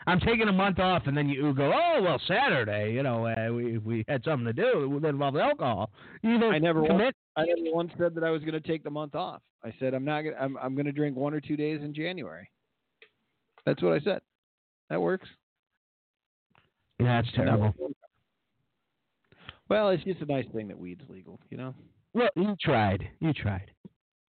I'm 0.07 0.19
taking 0.19 0.47
a 0.47 0.51
month 0.53 0.77
off, 0.79 1.03
and 1.07 1.17
then 1.17 1.27
you 1.29 1.51
go. 1.53 1.71
Oh 1.73 2.01
well, 2.03 2.21
Saturday. 2.27 2.93
You 2.93 3.01
know, 3.03 3.25
uh, 3.25 3.51
we 3.51 3.77
we 3.79 4.05
had 4.07 4.23
something 4.23 4.45
to 4.45 4.53
do 4.53 4.99
that 5.01 5.07
involved 5.09 5.37
alcohol. 5.37 5.91
You 6.21 6.35
I 6.45 6.59
never 6.59 6.85
commit. 6.85 7.15
I 7.35 7.45
never 7.45 7.73
once 7.75 7.91
said 7.97 8.13
that 8.15 8.23
I 8.23 8.29
was 8.29 8.41
going 8.41 8.53
to 8.53 8.59
take 8.61 8.83
the 8.83 8.89
month 8.91 9.15
off. 9.15 9.41
I 9.63 9.73
said 9.79 9.93
I'm 9.95 10.05
not. 10.05 10.21
Gonna, 10.23 10.35
I'm 10.39 10.57
I'm 10.57 10.75
going 10.75 10.85
to 10.85 10.91
drink 10.91 11.15
one 11.15 11.33
or 11.33 11.41
two 11.41 11.57
days 11.57 11.81
in 11.81 11.93
January. 11.93 12.47
That's 13.65 13.81
what 13.81 13.93
I 13.93 13.99
said. 13.99 14.21
That 14.89 15.01
works. 15.01 15.27
That's 16.99 17.27
terrible. 17.35 17.73
Well, 19.69 19.89
it's 19.89 20.03
just 20.03 20.21
a 20.21 20.25
nice 20.25 20.45
thing 20.53 20.67
that 20.67 20.77
weed's 20.77 21.01
legal, 21.09 21.39
you 21.49 21.57
know. 21.57 21.73
Well, 22.13 22.29
you 22.35 22.55
tried. 22.61 23.07
You 23.19 23.33
tried. 23.33 23.71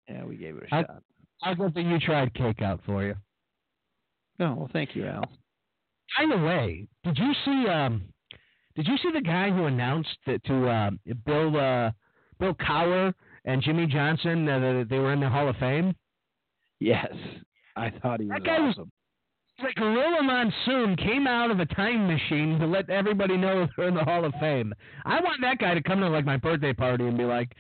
Yeah, 0.10 0.26
we 0.26 0.36
gave 0.36 0.58
it 0.58 0.64
a 0.72 0.76
I- 0.76 0.82
shot. 0.82 1.04
I'll 1.44 1.56
get 1.56 1.74
the 1.74 1.82
you 1.82 1.98
tried 2.00 2.34
cake 2.36 2.62
out 2.62 2.82
for 2.86 3.04
you. 3.04 3.16
No, 4.38 4.54
well, 4.54 4.70
thank 4.72 4.96
you, 4.96 5.08
Al. 5.08 5.24
By 6.20 6.26
the 6.36 6.38
way, 6.44 6.88
did 7.04 7.18
you 7.18 7.34
see 7.46 7.68
um 7.68 8.04
did 8.76 8.88
you 8.88 8.96
see 8.98 9.10
the 9.12 9.22
guy 9.22 9.50
who 9.50 9.66
announced 9.66 10.16
that 10.28 10.44
to 10.46 10.68
uh, 10.68 10.92
Bill 11.26 11.58
uh, 11.58 11.92
Bill 12.40 12.54
Cowher 12.56 13.14
and 13.46 13.62
Jimmy 13.64 13.88
Johnson 13.88 14.48
uh, 14.48 14.60
that 14.60 14.88
they 14.90 15.00
were 15.00 15.14
in 15.14 15.20
the 15.20 15.30
Hall 15.30 15.50
of 15.50 15.56
Fame? 15.58 15.96
Yes, 16.80 17.12
I 17.76 17.90
thought 17.90 18.20
he 18.20 18.28
was 18.28 18.36
That 18.38 18.46
guy 18.46 18.60
was- 18.60 18.76
awesome. 18.76 18.92
It's 18.92 19.01
like 19.64 19.76
Gorilla 19.76 20.24
Monsoon 20.24 20.96
came 20.96 21.28
out 21.28 21.52
of 21.52 21.60
a 21.60 21.66
time 21.66 22.08
machine 22.08 22.60
to 22.60 22.66
let 22.66 22.90
everybody 22.90 23.38
know 23.38 23.68
they're 23.78 23.88
in 23.88 23.96
the 23.96 24.04
Hall 24.04 24.26
of 24.26 24.34
Fame. 24.40 24.74
I 25.06 25.20
want 25.22 25.42
that 25.42 25.58
guy 25.60 25.74
to 25.74 25.82
come 25.84 26.00
to 26.00 26.10
like 26.10 26.26
my 26.26 26.38
birthday 26.38 26.74
party 26.74 27.06
and 27.08 27.18
be 27.18 27.24
like, 27.24 27.52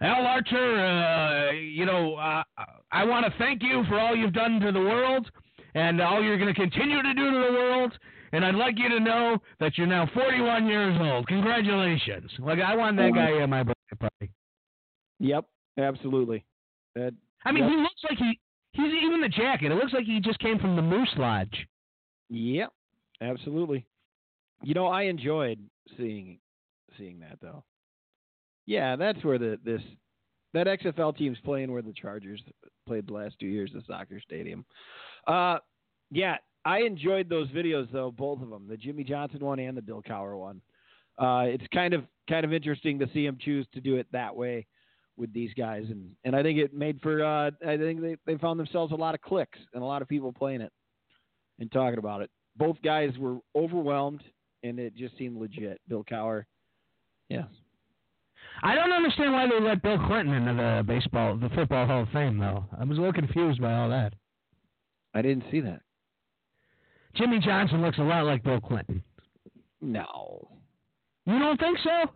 Al 0.00 0.22
Larcher, 0.22 0.56
uh, 0.56 1.52
you 1.52 1.86
know, 1.86 2.14
uh, 2.16 2.42
I 2.92 3.04
want 3.04 3.24
to 3.26 3.32
thank 3.38 3.62
you 3.62 3.84
for 3.88 3.98
all 3.98 4.14
you've 4.14 4.32
done 4.32 4.60
to 4.60 4.72
the 4.72 4.80
world 4.80 5.30
and 5.74 6.00
all 6.00 6.22
you're 6.22 6.38
going 6.38 6.52
to 6.52 6.60
continue 6.60 7.02
to 7.02 7.14
do 7.14 7.30
to 7.30 7.46
the 7.46 7.52
world. 7.52 7.92
And 8.32 8.44
I'd 8.44 8.56
like 8.56 8.78
you 8.78 8.88
to 8.88 8.98
know 9.00 9.38
that 9.60 9.78
you're 9.78 9.86
now 9.86 10.08
41 10.12 10.66
years 10.66 10.98
old. 11.00 11.28
Congratulations! 11.28 12.32
Like 12.40 12.58
I 12.58 12.74
want 12.74 12.96
that 12.96 13.12
guy 13.14 13.40
at 13.40 13.48
my 13.48 13.62
birthday 13.62 13.96
party. 14.00 14.32
Yep, 15.20 15.44
absolutely. 15.78 16.44
That 16.96 17.14
I 17.44 17.52
mean, 17.52 17.62
Yep. 17.62 17.72
he 17.72 17.76
looks 17.78 18.02
like 18.10 18.18
he. 18.18 18.40
He's 18.74 18.92
even 19.04 19.20
the 19.20 19.28
jacket. 19.28 19.70
It 19.70 19.76
looks 19.76 19.92
like 19.92 20.04
he 20.04 20.20
just 20.20 20.40
came 20.40 20.58
from 20.58 20.74
the 20.74 20.82
Moose 20.82 21.12
Lodge. 21.16 21.66
Yep, 22.28 22.72
absolutely. 23.20 23.86
You 24.62 24.74
know, 24.74 24.86
I 24.86 25.02
enjoyed 25.02 25.60
seeing 25.96 26.38
seeing 26.98 27.20
that 27.20 27.38
though. 27.40 27.64
Yeah, 28.66 28.96
that's 28.96 29.22
where 29.24 29.38
the 29.38 29.58
this 29.64 29.80
that 30.54 30.66
XFL 30.66 31.16
team's 31.16 31.38
playing 31.44 31.72
where 31.72 31.82
the 31.82 31.92
Chargers 31.92 32.42
played 32.86 33.06
the 33.06 33.12
last 33.12 33.36
two 33.38 33.46
years, 33.46 33.70
the 33.72 33.82
soccer 33.86 34.20
stadium. 34.20 34.64
Uh, 35.26 35.58
yeah, 36.10 36.36
I 36.64 36.80
enjoyed 36.80 37.28
those 37.28 37.48
videos 37.48 37.90
though, 37.92 38.10
both 38.10 38.42
of 38.42 38.50
them, 38.50 38.66
the 38.68 38.76
Jimmy 38.76 39.04
Johnson 39.04 39.44
one 39.44 39.60
and 39.60 39.76
the 39.76 39.82
Bill 39.82 40.02
Cowher 40.02 40.36
one. 40.36 40.60
Uh, 41.16 41.44
it's 41.46 41.66
kind 41.72 41.94
of 41.94 42.04
kind 42.28 42.44
of 42.44 42.52
interesting 42.52 42.98
to 42.98 43.08
see 43.14 43.24
him 43.24 43.38
choose 43.40 43.66
to 43.74 43.80
do 43.80 43.96
it 43.96 44.08
that 44.10 44.34
way 44.34 44.66
with 45.16 45.32
these 45.32 45.52
guys, 45.54 45.84
and 45.90 46.10
and 46.24 46.34
I 46.34 46.42
think 46.42 46.58
it 46.58 46.74
made 46.74 47.00
for 47.00 47.24
uh, 47.24 47.50
I 47.66 47.76
think 47.76 48.00
they 48.00 48.16
they 48.26 48.36
found 48.38 48.58
themselves 48.58 48.92
a 48.92 48.96
lot 48.96 49.14
of 49.14 49.20
clicks 49.20 49.58
and 49.72 49.82
a 49.82 49.86
lot 49.86 50.02
of 50.02 50.08
people 50.08 50.32
playing 50.32 50.60
it 50.60 50.72
and 51.58 51.70
talking 51.70 51.98
about 51.98 52.20
it. 52.22 52.30
Both 52.56 52.76
guys 52.82 53.10
were 53.18 53.38
overwhelmed, 53.56 54.22
and 54.62 54.78
it 54.78 54.94
just 54.96 55.16
seemed 55.18 55.36
legit. 55.40 55.80
Bill 55.88 56.04
Cowher, 56.04 56.44
yeah, 57.28 57.44
I 58.62 58.74
don't 58.74 58.92
understand 58.92 59.32
why 59.32 59.46
they 59.48 59.60
let 59.60 59.82
Bill 59.82 59.98
Clinton 60.06 60.34
into 60.34 60.54
the 60.54 60.82
baseball, 60.86 61.36
the 61.36 61.48
football 61.50 61.86
Hall 61.86 62.02
of 62.02 62.08
Fame, 62.10 62.38
though. 62.38 62.64
I 62.78 62.84
was 62.84 62.98
a 62.98 63.00
little 63.00 63.12
confused 63.12 63.60
by 63.60 63.72
all 63.74 63.88
that. 63.90 64.14
I 65.14 65.22
didn't 65.22 65.44
see 65.50 65.60
that. 65.60 65.80
Jimmy 67.14 67.38
Johnson 67.38 67.80
looks 67.82 67.98
a 67.98 68.02
lot 68.02 68.24
like 68.24 68.42
Bill 68.42 68.60
Clinton. 68.60 69.02
No, 69.80 70.48
You 71.26 71.38
don't 71.38 71.60
think 71.60 71.78
so? 71.84 72.10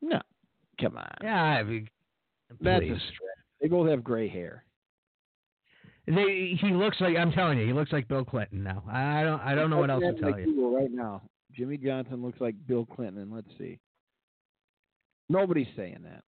no, 0.00 0.20
come 0.80 0.96
on. 0.96 1.08
Yeah, 1.22 1.40
I 1.42 1.62
mean, 1.62 1.88
That's 2.60 2.80
please. 2.80 2.92
a 2.92 2.98
stretch. 2.98 3.38
They 3.60 3.68
both 3.68 3.88
have 3.88 4.02
gray 4.04 4.28
hair. 4.28 4.64
They, 6.06 6.56
he 6.58 6.68
looks 6.70 6.96
like 7.00 7.16
I'm 7.16 7.32
telling 7.32 7.58
you, 7.58 7.66
he 7.66 7.72
looks 7.74 7.92
like 7.92 8.08
Bill 8.08 8.24
Clinton 8.24 8.62
now. 8.62 8.82
I 8.90 9.22
don't, 9.22 9.40
I 9.42 9.54
don't 9.54 9.68
know 9.68 9.76
what 9.76 9.90
else 9.90 10.02
to 10.02 10.14
tell 10.18 10.38
you. 10.38 10.76
Right 10.76 10.90
now. 10.90 11.22
Jimmy 11.52 11.76
Johnson 11.76 12.22
looks 12.22 12.40
like 12.40 12.54
Bill 12.66 12.86
Clinton. 12.86 13.22
and 13.22 13.32
Let's 13.34 13.48
see. 13.58 13.78
Nobody's 15.28 15.66
saying 15.76 15.98
that. 16.04 16.22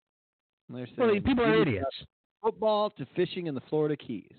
They're 0.69 0.87
Well, 0.99 1.11
saying 1.11 1.23
people 1.23 1.45
are 1.45 1.63
idiots. 1.63 2.05
Football 2.43 2.91
to 2.91 3.07
fishing 3.17 3.47
in 3.47 3.55
the 3.55 3.61
Florida 3.71 3.97
Keys. 3.97 4.33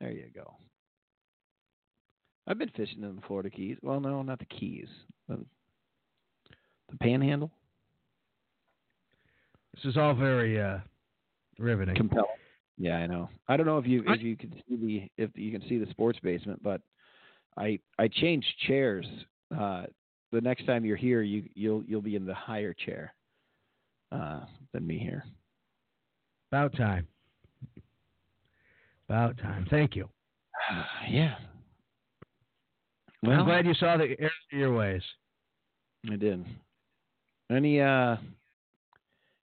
There 0.00 0.12
you 0.12 0.26
go. 0.34 0.54
I've 2.46 2.58
been 2.58 2.70
fishing 2.76 3.02
in 3.02 3.16
the 3.16 3.22
Florida 3.26 3.50
Keys. 3.50 3.78
Well, 3.82 4.00
no, 4.00 4.22
not 4.22 4.38
the 4.38 4.44
Keys. 4.46 4.88
The, 5.28 5.44
the 6.90 6.96
Panhandle. 6.98 7.50
This 9.74 9.90
is 9.90 9.96
all 9.96 10.14
very 10.14 10.60
uh, 10.60 10.78
riveting. 11.58 11.96
Compelling. 11.96 12.26
Yeah, 12.78 12.96
I 12.96 13.06
know. 13.06 13.28
I 13.48 13.56
don't 13.56 13.66
know 13.66 13.78
if 13.78 13.86
you 13.86 14.02
if 14.06 14.20
you 14.20 14.36
can 14.36 14.52
see 14.68 14.76
the 15.16 15.22
if 15.22 15.30
you 15.34 15.52
can 15.56 15.66
see 15.68 15.78
the 15.78 15.90
sports 15.90 16.18
basement, 16.22 16.62
but 16.62 16.80
I 17.56 17.78
I 17.98 18.08
changed 18.08 18.46
chairs. 18.66 19.06
Uh, 19.56 19.84
the 20.32 20.40
next 20.40 20.66
time 20.66 20.84
you're 20.84 20.96
here, 20.96 21.22
you 21.22 21.44
you'll 21.54 21.84
you'll 21.84 22.02
be 22.02 22.16
in 22.16 22.26
the 22.26 22.34
higher 22.34 22.74
chair 22.74 23.14
uh, 24.10 24.40
than 24.72 24.86
me 24.86 24.98
here. 24.98 25.24
About 26.50 26.76
time. 26.76 27.06
About 29.08 29.38
time. 29.38 29.66
Thank 29.70 29.94
you. 29.94 30.08
yeah. 31.08 31.36
Well, 33.22 33.38
I'm 33.38 33.46
glad 33.46 33.66
you 33.66 33.74
saw 33.74 33.96
the 33.96 34.16
error 34.18 34.30
of 34.52 34.58
your 34.58 34.74
ways. 34.74 35.02
I 36.10 36.16
did. 36.16 36.44
Any 37.50 37.80
uh 37.80 38.16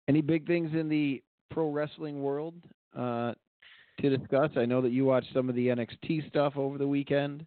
any 0.08 0.22
big 0.22 0.48
things 0.48 0.72
in 0.74 0.90
the 0.90 1.22
pro 1.50 1.70
wrestling 1.70 2.22
world 2.22 2.56
uh 2.98 3.34
to 4.02 4.16
discuss? 4.18 4.52
I 4.56 4.66
know 4.66 4.82
that 4.82 4.92
you 4.92 5.06
watched 5.06 5.34
some 5.34 5.50
of 5.50 5.56
the 5.56 5.68
NXT 5.68 6.28
stuff 6.30 6.54
over 6.56 6.78
the 6.78 6.88
weekend. 6.88 7.46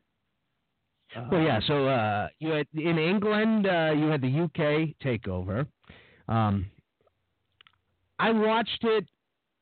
Well, 1.31 1.41
yeah. 1.43 1.61
So 1.67 1.89
uh, 1.89 2.29
you 2.39 2.51
had 2.51 2.67
in 2.75 2.99
England, 2.99 3.67
uh, 3.67 3.93
you 3.97 4.07
had 4.07 4.21
the 4.21 4.43
UK 4.45 4.95
takeover. 5.05 5.67
Um, 6.29 6.67
I 8.19 8.31
watched 8.31 8.85
it, 8.85 9.07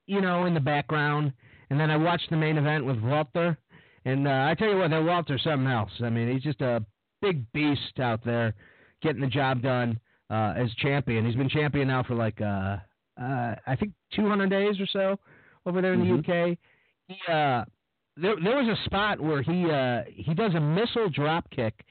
you 0.06 0.20
know, 0.20 0.44
in 0.44 0.54
the 0.54 0.60
background, 0.60 1.32
and 1.70 1.80
then 1.80 1.90
I 1.90 1.96
watched 1.96 2.28
the 2.30 2.36
main 2.36 2.58
event 2.58 2.84
with 2.84 3.00
Walter. 3.00 3.56
And 4.04 4.26
uh, 4.26 4.46
I 4.48 4.54
tell 4.54 4.68
you 4.68 4.78
what, 4.78 4.90
that 4.90 5.02
Walter's 5.02 5.42
something 5.42 5.66
else. 5.66 5.90
I 6.02 6.10
mean, 6.10 6.32
he's 6.32 6.42
just 6.42 6.60
a 6.60 6.84
big 7.22 7.50
beast 7.52 7.98
out 8.00 8.24
there, 8.24 8.54
getting 9.02 9.20
the 9.20 9.26
job 9.26 9.62
done 9.62 9.98
uh, 10.30 10.54
as 10.56 10.70
champion. 10.78 11.24
He's 11.24 11.36
been 11.36 11.48
champion 11.48 11.88
now 11.88 12.02
for 12.02 12.14
like 12.14 12.40
uh, 13.20 13.54
I 13.66 13.76
think 13.76 13.92
200 14.14 14.48
days 14.50 14.80
or 14.80 14.86
so 14.86 15.18
over 15.66 15.80
there 15.82 15.94
in 15.94 16.00
Mhm. 16.02 16.24
the 16.26 16.32
UK. 16.32 16.58
He 17.08 17.16
uh, 17.32 17.64
there 18.16 18.36
there 18.42 18.56
was 18.62 18.68
a 18.78 18.84
spot 18.84 19.20
where 19.20 19.42
he 19.42 19.70
uh 19.70 20.04
he 20.08 20.34
does 20.34 20.54
a 20.54 20.60
missile 20.60 21.08
drop 21.08 21.48
kick 21.50 21.84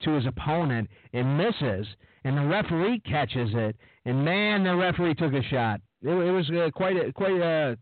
to 0.00 0.10
his 0.12 0.26
opponent 0.26 0.88
and 1.12 1.36
misses, 1.38 1.86
and 2.24 2.36
the 2.36 2.44
referee 2.46 3.00
catches 3.00 3.50
it, 3.54 3.76
and 4.04 4.24
man, 4.24 4.64
the 4.64 4.74
referee 4.74 5.14
took 5.14 5.32
a 5.32 5.42
shot. 5.44 5.80
It, 6.02 6.10
it 6.10 6.30
was 6.30 6.50
uh, 6.50 6.70
quite 6.74 6.96
a, 6.96 7.12
quite 7.12 7.40
uh 7.40 7.76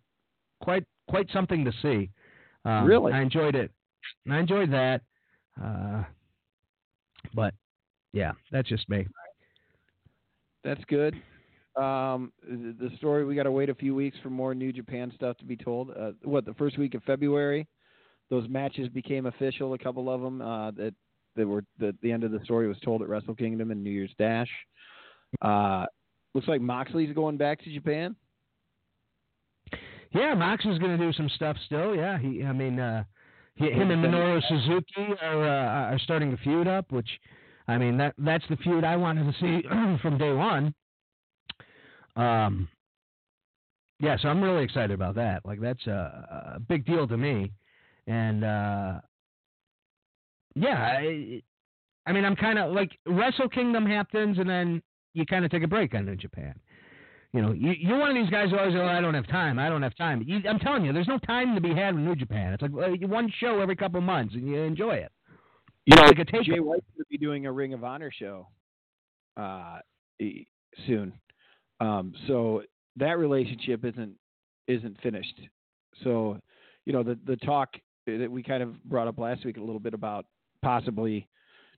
quite 0.61 0.85
quite 1.09 1.29
something 1.33 1.65
to 1.65 1.73
see. 1.83 2.11
Um, 2.65 2.85
Really? 2.87 3.13
I 3.13 3.21
enjoyed 3.23 3.55
it. 3.57 3.71
I 4.31 4.39
enjoyed 4.39 4.71
that. 4.73 5.01
Uh, 5.61 6.05
but 7.35 7.55
yeah, 8.13 8.33
that's 8.51 8.69
just 8.69 8.89
me. 8.89 9.07
That's 10.65 10.85
good. 10.85 11.21
Um, 11.75 12.33
the 12.47 12.91
story 12.99 13.25
we 13.25 13.35
got 13.35 13.45
to 13.45 13.51
wait 13.51 13.70
a 13.70 13.75
few 13.75 13.95
weeks 13.95 14.16
for 14.23 14.29
more 14.31 14.55
New 14.55 14.73
Japan 14.73 15.11
stuff 15.14 15.39
to 15.39 15.45
be 15.45 15.57
told. 15.57 15.91
Uh, 15.91 16.12
what 16.23 16.45
the 16.45 16.55
first 16.55 16.79
week 16.79 16.95
of 16.95 17.03
February, 17.05 17.66
those 18.29 18.49
matches 18.49 18.89
became 18.89 19.27
official. 19.27 19.73
A 19.73 19.79
couple 19.79 20.11
of 20.11 20.20
them 20.20 20.43
uh, 20.43 20.70
that 20.73 20.95
that 21.37 21.47
were 21.47 21.64
the 21.79 21.95
the 22.03 22.12
end 22.12 22.25
of 22.25 22.31
the 22.31 22.41
story 22.45 22.68
was 22.68 22.79
told 22.85 23.03
at 23.03 23.09
Wrestle 23.09 23.35
Kingdom 23.35 23.70
and 23.70 23.83
New 23.83 23.91
Year's 23.91 24.12
Dash. 24.18 24.51
Uh, 25.41 25.87
looks 26.35 26.49
like 26.49 26.61
Moxley's 26.61 27.14
going 27.14 27.39
back 27.39 27.62
to 27.64 27.73
Japan. 27.73 28.16
Yeah, 30.14 30.35
Mox 30.35 30.64
is 30.66 30.79
going 30.79 30.99
to 30.99 31.03
do 31.03 31.12
some 31.12 31.31
stuff 31.37 31.57
still. 31.64 31.95
Yeah, 31.95 32.18
he. 32.18 32.45
I 32.45 32.53
mean, 32.53 32.79
uh, 32.79 33.05
he, 33.55 33.70
him 33.70 33.91
and 33.91 34.05
Minoru 34.05 34.43
Suzuki 34.47 35.14
are 35.23 35.43
uh, 35.43 35.95
are 35.95 35.99
starting 36.01 36.31
to 36.31 36.37
feud 36.43 36.68
up, 36.68 36.93
which, 36.93 37.09
I 37.66 37.79
mean, 37.79 37.97
that 37.97 38.14
that's 38.18 38.45
the 38.51 38.57
feud 38.57 38.85
I 38.85 38.97
wanted 38.97 39.33
to 39.33 39.41
see 39.41 39.68
from 40.03 40.18
day 40.18 40.33
one. 40.33 40.75
Um. 42.17 42.69
Yeah, 44.01 44.17
so 44.21 44.29
I'm 44.29 44.43
really 44.43 44.65
excited 44.65 44.91
about 44.91 45.15
that. 45.15 45.43
Like 45.45 45.61
that's 45.61 45.87
a, 45.87 46.55
a 46.57 46.61
big 46.61 46.85
deal 46.85 47.07
to 47.07 47.17
me, 47.17 47.53
and 48.09 48.43
uh, 48.43 49.01
yeah, 50.57 50.99
I, 51.01 51.41
I 52.05 52.13
mean, 52.13 52.25
I'm 52.25 52.35
kind 52.35 52.59
of 52.59 52.73
like 52.73 52.91
Wrestle 53.07 53.49
Kingdom 53.49 53.87
happens, 53.87 54.39
and 54.39 54.51
then 54.51 54.83
you 55.15 55.25
kind 55.25 55.45
of 55.45 55.51
take 55.53 55.63
a 55.63 55.69
break 55.69 55.95
on 55.95 56.05
New 56.05 56.17
Japan. 56.17 56.55
You 57.33 57.41
know, 57.43 57.53
you, 57.53 57.73
you're 57.79 57.99
one 57.99 58.11
of 58.11 58.17
these 58.17 58.31
guys 58.31 58.51
who 58.51 58.59
always 58.59 58.75
go, 58.75 58.85
I 58.85 59.01
don't 59.01 59.15
have 59.15 59.27
time. 59.29 59.59
I 59.59 59.69
don't 59.71 59.83
have 59.83 59.97
time. 59.97 60.23
You, 60.27 60.41
I'm 60.49 60.59
telling 60.59 60.85
you, 60.85 60.93
there's 60.93 61.09
no 61.09 61.19
time 61.19 61.55
to 61.55 61.61
be 61.61 61.75
had 61.75 61.95
with 61.95 62.05
New 62.05 62.17
Japan. 62.17 62.53
It's 62.53 62.63
like 62.63 62.73
one 63.09 63.33
show 63.39 63.61
every 63.61 63.77
couple 63.77 64.01
months, 64.01 64.35
and 64.35 64.47
you 64.47 64.57
enjoy 64.57 64.97
it. 64.97 65.13
You 65.87 65.97
know, 65.97 66.03
like 66.03 66.17
Jay 66.17 66.61
White's 66.61 66.85
going 66.95 66.99
to 66.99 67.05
be 67.09 67.19
doing 67.19 67.47
a 67.47 67.53
Ring 67.53 67.73
of 67.73 67.85
Honor 67.85 68.11
show 68.13 68.49
uh, 69.37 69.79
soon. 70.87 71.13
Um, 71.83 72.14
so 72.28 72.62
that 72.97 73.18
relationship 73.18 73.85
isn't 73.85 74.14
isn't 74.68 75.01
finished. 75.03 75.41
So, 76.05 76.39
you 76.85 76.93
know, 76.93 77.03
the 77.03 77.18
the 77.26 77.37
talk 77.37 77.70
that 78.07 78.30
we 78.30 78.43
kind 78.43 78.62
of 78.62 78.83
brought 78.85 79.09
up 79.09 79.18
last 79.18 79.45
week 79.45 79.57
a 79.57 79.61
little 79.61 79.80
bit 79.80 79.95
about 79.95 80.26
possibly 80.62 81.28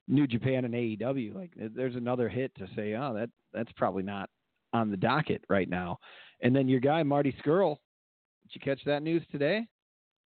New 0.07 0.27
Japan 0.27 0.65
and 0.65 0.73
AEW. 0.73 1.35
Like, 1.35 1.51
there's 1.55 1.95
another 1.95 2.29
hit 2.29 2.53
to 2.55 2.67
say, 2.75 2.93
oh, 2.93 3.13
that 3.15 3.29
that's 3.53 3.71
probably 3.73 4.03
not 4.03 4.29
on 4.73 4.91
the 4.91 4.97
docket 4.97 5.43
right 5.49 5.69
now. 5.69 5.97
And 6.41 6.55
then 6.55 6.67
your 6.67 6.79
guy 6.79 7.01
Marty 7.03 7.35
Scurll, 7.43 7.77
did 8.43 8.55
you 8.55 8.61
catch 8.61 8.83
that 8.85 9.01
news 9.01 9.23
today? 9.31 9.65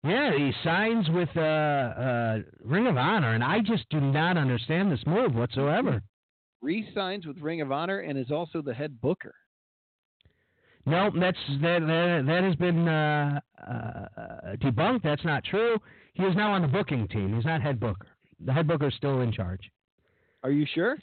Yeah, 0.03 0.31
he 0.37 0.53
signs 0.63 1.09
with 1.09 1.29
uh, 1.35 1.41
uh, 1.41 2.37
Ring 2.63 2.87
of 2.87 2.97
Honor, 2.97 3.33
and 3.33 3.43
I 3.43 3.59
just 3.59 3.89
do 3.89 3.99
not 3.99 4.37
understand 4.37 4.91
this 4.91 5.03
move 5.05 5.33
whatsoever. 5.33 6.01
Re-signs 6.61 7.25
with 7.25 7.39
Ring 7.39 7.61
of 7.61 7.71
Honor 7.71 7.99
and 7.99 8.17
is 8.17 8.31
also 8.31 8.61
the 8.61 8.73
head 8.73 9.01
booker. 9.01 9.33
No, 10.87 11.11
that's 11.19 11.37
that 11.61 11.81
that, 11.81 12.23
that 12.25 12.43
has 12.45 12.55
been 12.55 12.87
uh, 12.87 13.41
uh, 13.61 14.55
debunked. 14.55 15.03
That's 15.03 15.23
not 15.25 15.43
true. 15.43 15.77
He 16.13 16.23
is 16.23 16.33
now 16.33 16.53
on 16.53 16.61
the 16.61 16.67
booking 16.69 17.09
team. 17.09 17.35
He's 17.35 17.43
not 17.43 17.61
head 17.61 17.77
booker. 17.77 18.07
The 18.45 18.53
head 18.53 18.69
booker 18.69 18.87
is 18.87 18.93
still 18.95 19.19
in 19.19 19.33
charge. 19.33 19.69
Are 20.43 20.51
you 20.51 20.65
sure? 20.73 20.97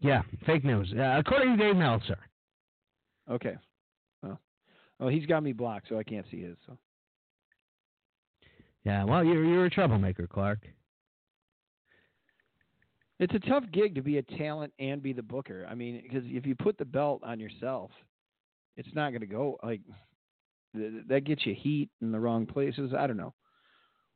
Yeah, 0.00 0.20
fake 0.44 0.62
news. 0.62 0.92
Uh, 0.94 1.16
according 1.18 1.56
to 1.56 1.64
Dave 1.64 1.76
Meltzer. 1.76 2.18
Okay. 3.30 3.56
Well, 4.22 4.38
well, 4.98 5.08
he's 5.08 5.24
got 5.24 5.42
me 5.42 5.54
blocked, 5.54 5.88
so 5.88 5.98
I 5.98 6.02
can't 6.02 6.26
see 6.30 6.42
his. 6.42 6.56
So. 6.66 6.76
Yeah, 8.84 9.04
well, 9.04 9.24
you're 9.24 9.42
you're 9.42 9.64
a 9.64 9.70
troublemaker, 9.70 10.26
Clark. 10.26 10.60
It's 13.20 13.34
a 13.34 13.40
tough 13.40 13.64
gig 13.72 13.94
to 13.94 14.02
be 14.02 14.18
a 14.18 14.22
talent 14.22 14.74
and 14.78 15.02
be 15.02 15.14
the 15.14 15.22
booker. 15.22 15.66
I 15.68 15.74
mean, 15.74 16.02
because 16.02 16.24
if 16.26 16.44
you 16.44 16.54
put 16.54 16.76
the 16.76 16.84
belt 16.84 17.22
on 17.24 17.40
yourself, 17.40 17.90
it's 18.78 18.94
not 18.94 19.10
going 19.10 19.20
to 19.20 19.26
go 19.26 19.58
like 19.62 19.82
th- 20.74 21.04
that. 21.08 21.24
Gets 21.24 21.44
you 21.44 21.54
heat 21.54 21.90
in 22.00 22.12
the 22.12 22.18
wrong 22.18 22.46
places. 22.46 22.92
I 22.96 23.06
don't 23.06 23.18
know. 23.18 23.34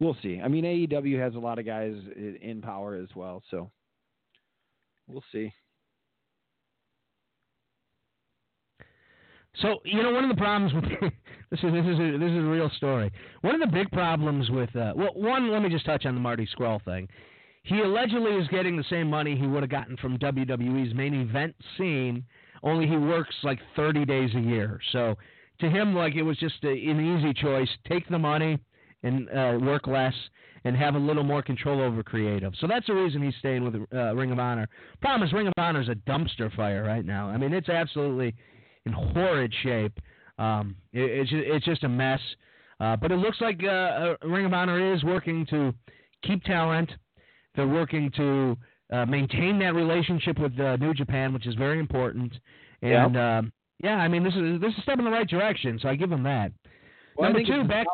We'll 0.00 0.16
see. 0.22 0.40
I 0.42 0.48
mean, 0.48 0.64
AEW 0.64 1.20
has 1.20 1.34
a 1.34 1.38
lot 1.38 1.58
of 1.58 1.66
guys 1.66 1.94
in 2.16 2.62
power 2.62 2.94
as 2.94 3.08
well, 3.14 3.42
so 3.50 3.70
we'll 5.06 5.24
see. 5.30 5.52
So 9.60 9.80
you 9.84 10.02
know 10.02 10.12
one 10.12 10.24
of 10.24 10.34
the 10.34 10.40
problems 10.40 10.72
with 10.72 10.84
this 11.50 11.60
is 11.60 11.72
this 11.72 11.84
is 11.84 11.98
a, 11.98 12.18
this 12.18 12.30
is 12.30 12.38
a 12.38 12.48
real 12.48 12.70
story. 12.76 13.12
One 13.42 13.54
of 13.54 13.60
the 13.60 13.66
big 13.66 13.90
problems 13.90 14.48
with 14.50 14.74
uh, 14.74 14.92
well, 14.96 15.12
one 15.14 15.50
let 15.52 15.62
me 15.62 15.68
just 15.68 15.84
touch 15.84 16.06
on 16.06 16.14
the 16.14 16.20
Marty 16.20 16.48
Scurll 16.56 16.82
thing. 16.84 17.08
He 17.64 17.80
allegedly 17.80 18.32
is 18.32 18.48
getting 18.48 18.76
the 18.76 18.84
same 18.90 19.08
money 19.08 19.36
he 19.36 19.46
would 19.46 19.62
have 19.62 19.70
gotten 19.70 19.96
from 19.98 20.18
WWE's 20.18 20.94
main 20.94 21.14
event 21.14 21.54
scene, 21.76 22.24
only 22.62 22.86
he 22.86 22.96
works 22.96 23.34
like 23.42 23.58
30 23.76 24.04
days 24.04 24.30
a 24.34 24.40
year. 24.40 24.80
So 24.92 25.16
to 25.60 25.70
him, 25.70 25.94
like 25.94 26.14
it 26.14 26.22
was 26.22 26.38
just 26.38 26.62
a, 26.64 26.68
an 26.68 27.18
easy 27.18 27.32
choice: 27.34 27.68
take 27.88 28.08
the 28.08 28.18
money 28.18 28.58
and 29.02 29.28
uh, 29.30 29.58
work 29.60 29.86
less 29.86 30.14
and 30.64 30.76
have 30.76 30.94
a 30.94 30.98
little 30.98 31.24
more 31.24 31.42
control 31.42 31.80
over 31.80 32.02
creative. 32.02 32.52
So 32.60 32.66
that's 32.66 32.86
the 32.86 32.94
reason 32.94 33.22
he's 33.22 33.34
staying 33.40 33.64
with 33.64 33.74
uh, 33.92 34.14
Ring 34.14 34.30
of 34.30 34.38
Honor. 34.38 34.68
Problem 35.00 35.26
is, 35.26 35.32
Ring 35.32 35.48
of 35.48 35.52
Honor 35.56 35.80
is 35.80 35.88
a 35.88 35.96
dumpster 36.08 36.54
fire 36.54 36.84
right 36.84 37.04
now. 37.04 37.28
I 37.28 37.36
mean, 37.36 37.52
it's 37.52 37.68
absolutely 37.68 38.34
in 38.86 38.92
horrid 38.92 39.52
shape. 39.62 39.98
Um, 40.38 40.76
it, 40.92 41.02
it's 41.02 41.30
just, 41.30 41.42
it's 41.44 41.64
just 41.64 41.84
a 41.84 41.88
mess. 41.88 42.20
Uh, 42.80 42.96
but 42.96 43.12
it 43.12 43.16
looks 43.16 43.40
like 43.40 43.60
uh, 43.64 43.66
uh, 43.66 44.16
Ring 44.24 44.46
of 44.46 44.52
Honor 44.52 44.94
is 44.94 45.02
working 45.04 45.46
to 45.46 45.74
keep 46.22 46.42
talent. 46.44 46.90
They're 47.54 47.66
working 47.66 48.10
to 48.16 48.56
uh, 48.93 49.07
maintain 49.07 49.59
that 49.61 49.74
relationship 49.74 50.38
with 50.38 50.59
uh, 50.61 50.76
New 50.76 50.95
Japan, 50.95 51.32
which 51.32 51.47
is 51.47 51.55
very 51.55 51.78
important. 51.78 52.32
And 52.82 53.16
um, 53.16 53.53
yeah, 53.82 53.97
I 53.97 54.09
mean 54.09 54.22
this 54.24 54.34
is 54.34 54.61
this 54.61 54.72
is 54.72 54.78
a 54.78 54.82
step 54.82 54.99
in 54.99 55.05
the 55.05 55.11
right 55.11 55.28
direction. 55.28 55.78
So 55.80 55.88
I 55.88 55.97
give 55.97 56.11
them 56.11 56.22
that. 56.24 56.53
Well, 57.16 57.32
Number 57.32 57.45
two, 57.47 57.64
back- 57.64 57.86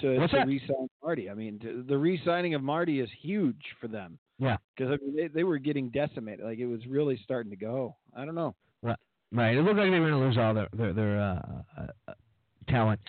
to, 0.00 0.18
What's 0.18 0.32
to 0.32 0.38
that? 0.38 0.46
re-sign 0.46 0.88
Marty. 1.02 1.30
I 1.30 1.34
mean, 1.34 1.58
to, 1.60 1.82
the 1.88 1.96
re-signing 1.96 2.54
of 2.54 2.62
Marty 2.62 3.00
is 3.00 3.08
huge 3.22 3.62
for 3.80 3.88
them. 3.88 4.18
Yeah. 4.38 4.58
because 4.76 4.92
I 4.92 5.04
mean, 5.04 5.16
they, 5.16 5.28
they 5.28 5.44
were 5.44 5.56
getting 5.58 5.88
decimated. 5.88 6.44
Like 6.44 6.58
it 6.58 6.66
was 6.66 6.86
really 6.86 7.18
starting 7.24 7.50
to 7.50 7.56
go. 7.56 7.96
I 8.14 8.24
don't 8.26 8.34
know. 8.34 8.54
Right. 9.32 9.56
It 9.56 9.62
looked 9.64 9.76
like 9.78 9.90
they 9.90 9.98
were 9.98 10.08
going 10.10 10.20
to 10.20 10.26
lose 10.26 10.38
all 10.38 10.54
their 10.54 10.68
their, 10.72 10.92
their 10.92 11.20
uh, 11.20 11.82
uh, 12.08 12.12
talent. 12.68 13.00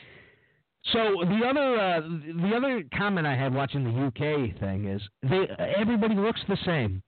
So 0.94 1.24
the 1.26 1.42
other 1.48 1.80
uh, 1.80 2.02
the 2.02 2.56
other 2.56 2.84
comment 2.98 3.28
I 3.28 3.36
had 3.36 3.54
watching 3.54 3.84
the 3.84 4.08
UK 4.08 4.60
thing 4.60 4.86
is 4.88 5.02
they 5.24 5.48
everybody 5.60 6.16
looks 6.16 6.42
the 6.48 6.58
same. 6.66 7.04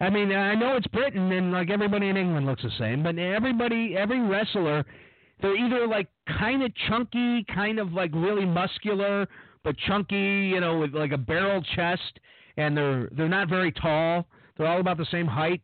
I 0.00 0.10
mean, 0.10 0.32
I 0.32 0.54
know 0.54 0.76
it's 0.76 0.86
Britain 0.88 1.30
and 1.32 1.52
like 1.52 1.70
everybody 1.70 2.08
in 2.08 2.16
England 2.16 2.44
looks 2.44 2.62
the 2.62 2.72
same, 2.78 3.02
but 3.02 3.18
everybody 3.18 3.96
every 3.96 4.20
wrestler 4.20 4.84
they're 5.42 5.56
either 5.56 5.86
like 5.86 6.08
kind 6.38 6.62
of 6.62 6.72
chunky, 6.88 7.44
kind 7.52 7.78
of 7.78 7.92
like 7.92 8.12
really 8.14 8.46
muscular, 8.46 9.28
but 9.64 9.76
chunky, 9.86 10.16
you 10.16 10.60
know, 10.60 10.78
with 10.78 10.94
like 10.94 11.12
a 11.12 11.18
barrel 11.18 11.62
chest, 11.74 12.20
and 12.56 12.76
they're 12.76 13.08
they're 13.16 13.28
not 13.28 13.48
very 13.48 13.72
tall. 13.72 14.26
They're 14.56 14.68
all 14.68 14.80
about 14.80 14.98
the 14.98 15.06
same 15.10 15.26
height, 15.26 15.62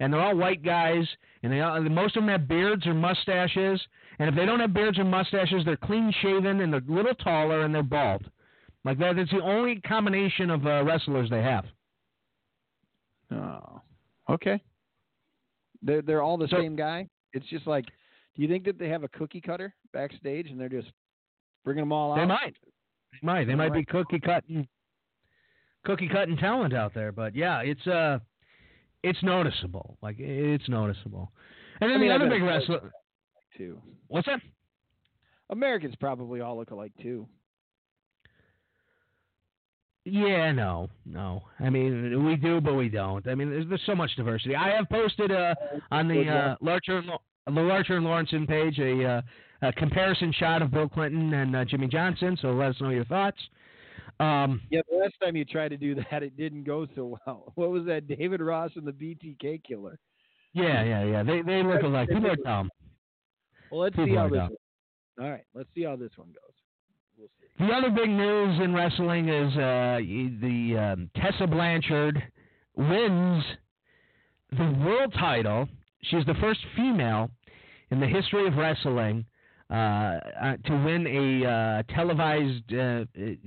and 0.00 0.12
they're 0.12 0.20
all 0.20 0.36
white 0.36 0.62
guys, 0.62 1.04
and 1.42 1.52
they 1.52 1.60
all, 1.60 1.80
most 1.82 2.16
of 2.16 2.22
them 2.22 2.30
have 2.30 2.46
beards 2.46 2.86
or 2.86 2.94
mustaches. 2.94 3.80
And 4.18 4.28
if 4.28 4.34
they 4.34 4.44
don't 4.46 4.60
have 4.60 4.74
beards 4.74 4.98
or 4.98 5.04
mustaches, 5.04 5.64
they're 5.64 5.76
clean 5.76 6.12
shaven 6.22 6.60
and 6.60 6.72
they're 6.72 6.82
a 6.88 6.92
little 6.92 7.14
taller 7.14 7.62
and 7.62 7.74
they're 7.74 7.82
bald. 7.82 8.28
Like 8.84 8.98
that, 8.98 9.16
that's 9.16 9.30
the 9.30 9.40
only 9.42 9.80
combination 9.82 10.50
of 10.50 10.66
uh, 10.66 10.82
wrestlers 10.84 11.30
they 11.30 11.42
have. 11.42 11.64
Oh, 13.32 13.80
okay. 14.30 14.60
They're 15.82 16.02
they're 16.02 16.22
all 16.22 16.36
the 16.38 16.48
So- 16.48 16.56
same 16.60 16.76
guy. 16.76 17.08
It's 17.34 17.46
just 17.46 17.66
like, 17.66 17.84
do 18.34 18.42
you 18.42 18.48
think 18.48 18.64
that 18.64 18.78
they 18.78 18.88
have 18.88 19.04
a 19.04 19.08
cookie 19.08 19.40
cutter 19.40 19.74
backstage 19.92 20.50
and 20.50 20.58
they're 20.58 20.68
just 20.70 20.88
bringing 21.64 21.82
them 21.82 21.92
all 21.92 22.12
out? 22.12 22.16
They 22.16 22.24
might, 22.24 22.56
they 23.12 23.18
might, 23.26 23.46
they 23.46 23.54
might 23.54 23.72
be 23.74 23.84
cookie 23.84 24.18
cutting, 24.18 24.66
cookie 25.84 26.08
cutting 26.08 26.38
talent 26.38 26.72
out 26.74 26.94
there. 26.94 27.12
But 27.12 27.36
yeah, 27.36 27.60
it's 27.60 27.86
uh, 27.86 28.18
it's 29.02 29.22
noticeable. 29.22 29.98
Like 30.00 30.16
it's 30.18 30.68
noticeable. 30.68 31.30
And 31.80 31.90
then 31.90 31.98
I 31.98 32.00
mean, 32.00 32.08
the 32.08 32.14
other 32.14 32.30
big 32.30 32.42
wrestler, 32.42 32.90
Too. 33.58 33.78
what's 34.06 34.26
that? 34.26 34.40
Americans 35.50 35.94
probably 35.98 36.40
all 36.40 36.56
look 36.56 36.70
alike 36.70 36.92
too. 37.02 37.26
Yeah, 40.04 40.52
no, 40.52 40.88
no. 41.04 41.42
I 41.60 41.68
mean, 41.68 42.24
we 42.24 42.36
do, 42.36 42.60
but 42.60 42.74
we 42.74 42.88
don't. 42.88 43.26
I 43.28 43.34
mean, 43.34 43.50
there's, 43.50 43.68
there's 43.68 43.82
so 43.84 43.94
much 43.94 44.14
diversity. 44.16 44.56
I 44.56 44.70
have 44.74 44.88
posted 44.88 45.30
uh, 45.30 45.54
on 45.90 46.08
the 46.08 46.26
uh, 46.28 46.56
Larcher 46.62 47.02
and 47.46 47.56
the 47.56 47.60
Larcher 47.60 47.96
and 47.96 48.06
Lorensen 48.06 48.46
page 48.48 48.78
a, 48.78 49.04
uh, 49.04 49.22
a 49.62 49.72
comparison 49.74 50.32
shot 50.38 50.62
of 50.62 50.70
Bill 50.70 50.88
Clinton 50.88 51.34
and 51.34 51.54
uh, 51.54 51.64
Jimmy 51.64 51.88
Johnson. 51.88 52.38
So 52.40 52.52
let 52.52 52.70
us 52.70 52.80
know 52.80 52.88
your 52.90 53.04
thoughts. 53.04 53.38
Um, 54.20 54.62
Yeah, 54.70 54.80
the 54.90 54.96
last 54.98 55.14
time 55.22 55.36
you 55.36 55.44
tried 55.44 55.68
to 55.68 55.76
do 55.76 55.94
that, 56.10 56.22
it 56.22 56.36
didn't 56.36 56.64
go 56.64 56.86
so 56.94 57.18
well. 57.26 57.52
What 57.56 57.70
was 57.70 57.84
that? 57.86 58.06
David 58.08 58.40
Ross 58.40 58.70
and 58.76 58.86
the 58.86 58.92
BTK 58.92 59.62
killer. 59.62 59.98
yeah, 60.54 60.82
yeah, 60.84 61.04
yeah. 61.04 61.22
They 61.22 61.42
they 61.42 61.62
look 61.62 61.82
alike. 61.82 62.08
People 62.08 62.30
are 62.30 62.36
dumb. 62.36 62.70
Well, 63.70 63.80
let's 63.80 63.96
People 63.96 64.06
see 64.06 64.16
how 64.16 64.28
this. 64.28 64.56
all 65.20 65.30
right, 65.30 65.44
let's 65.54 65.68
see 65.74 65.84
how 65.84 65.96
this 65.96 66.10
one 66.16 66.28
goes. 66.28 66.54
We'll 67.18 67.28
see. 67.40 67.66
The 67.66 67.72
other 67.72 67.90
big 67.90 68.10
news 68.10 68.60
in 68.62 68.74
wrestling 68.74 69.28
is 69.28 69.52
uh, 69.54 69.98
the 70.40 70.94
um, 70.94 71.10
Tessa 71.16 71.46
Blanchard 71.46 72.22
wins 72.76 73.44
the 74.56 74.84
world 74.84 75.12
title. 75.18 75.68
She's 76.02 76.24
the 76.26 76.34
first 76.40 76.60
female 76.76 77.30
in 77.90 78.00
the 78.00 78.06
history 78.06 78.46
of 78.46 78.54
wrestling 78.54 79.24
uh, 79.70 79.74
uh, 79.74 80.56
to 80.64 80.72
win 80.84 81.06
a 81.06 81.48
uh, 81.48 81.82
televised, 81.94 82.72
uh, 82.72 83.04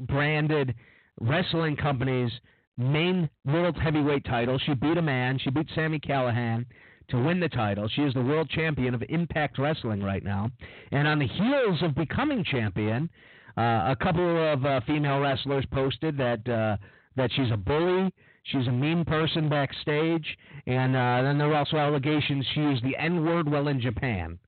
branded 0.07 0.75
wrestling 1.19 1.75
company's 1.75 2.31
main 2.77 3.29
world 3.45 3.77
heavyweight 3.81 4.25
title. 4.25 4.59
She 4.65 4.73
beat 4.73 4.97
a 4.97 5.01
man. 5.01 5.39
She 5.39 5.49
beat 5.49 5.67
Sami 5.73 5.99
Callihan 5.99 6.65
to 7.11 7.23
win 7.23 7.39
the 7.39 7.49
title. 7.49 7.87
She 7.87 8.01
is 8.01 8.13
the 8.13 8.21
world 8.21 8.49
champion 8.49 8.93
of 8.93 9.03
Impact 9.09 9.57
Wrestling 9.59 10.01
right 10.01 10.23
now. 10.23 10.49
And 10.91 11.07
on 11.07 11.19
the 11.19 11.27
heels 11.27 11.81
of 11.81 11.95
becoming 11.95 12.43
champion, 12.43 13.09
uh, 13.57 13.61
a 13.91 13.97
couple 14.01 14.51
of 14.53 14.65
uh, 14.65 14.81
female 14.87 15.19
wrestlers 15.19 15.65
posted 15.71 16.17
that 16.17 16.47
uh, 16.47 16.77
that 17.17 17.29
she's 17.33 17.51
a 17.51 17.57
bully, 17.57 18.11
she's 18.43 18.67
a 18.67 18.71
mean 18.71 19.03
person 19.03 19.49
backstage, 19.49 20.25
and 20.65 20.95
uh, 20.95 21.21
then 21.21 21.37
there 21.37 21.49
were 21.49 21.55
also 21.55 21.77
allegations 21.77 22.45
she 22.53 22.61
used 22.61 22.83
the 22.83 22.95
N 22.97 23.25
word 23.25 23.51
while 23.51 23.67
in 23.67 23.81
Japan. 23.81 24.39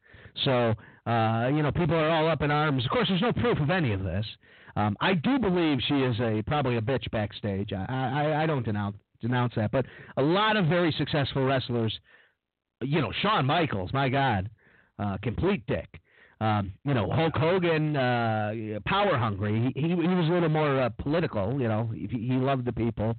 So 0.45 0.73
uh, 1.06 1.49
you 1.53 1.61
know, 1.61 1.72
people 1.72 1.95
are 1.95 2.10
all 2.10 2.30
up 2.30 2.41
in 2.41 2.52
arms. 2.52 2.85
Of 2.85 2.91
course, 2.91 3.10
there's 3.10 3.22
no 3.22 3.34
proof 3.34 3.60
of 3.60 3.69
any 3.69 3.91
of 3.91 4.03
this. 4.03 4.26
Um, 4.76 4.95
I 5.02 5.14
do 5.14 5.38
believe 5.38 5.80
she 5.88 5.95
is 5.95 6.19
a 6.19 6.41
probably 6.48 6.77
a 6.77 6.81
bitch 6.81 7.11
backstage. 7.11 7.73
I 7.73 7.85
I, 7.90 8.44
I 8.44 8.45
don't 8.45 8.64
denounce 8.64 8.95
denounce 9.22 9.53
that, 9.56 9.72
but 9.72 9.85
a 10.18 10.22
lot 10.22 10.56
of 10.56 10.68
very 10.68 10.94
successful 10.98 11.44
wrestlers, 11.44 11.98
you 12.85 13.01
know, 13.01 13.11
Shawn 13.22 13.45
Michaels, 13.45 13.91
my 13.93 14.10
God, 14.10 14.49
uh, 14.99 15.18
complete 15.22 15.65
dick. 15.68 15.88
Um, 16.41 16.73
you 16.84 16.93
know, 16.93 17.10
Hulk 17.10 17.35
Hogan, 17.38 17.95
uh, 17.95 18.80
power 18.85 19.18
hungry. 19.18 19.72
He, 19.76 19.81
he 19.81 19.88
he 19.88 19.95
was 19.95 20.27
a 20.30 20.34
little 20.34 20.49
more 20.49 20.81
uh, 20.81 20.89
political. 20.89 21.60
You 21.61 21.68
know, 21.69 21.89
he, 21.93 22.07
he 22.07 22.34
loved 22.34 22.65
the 22.65 22.73
people. 22.73 23.15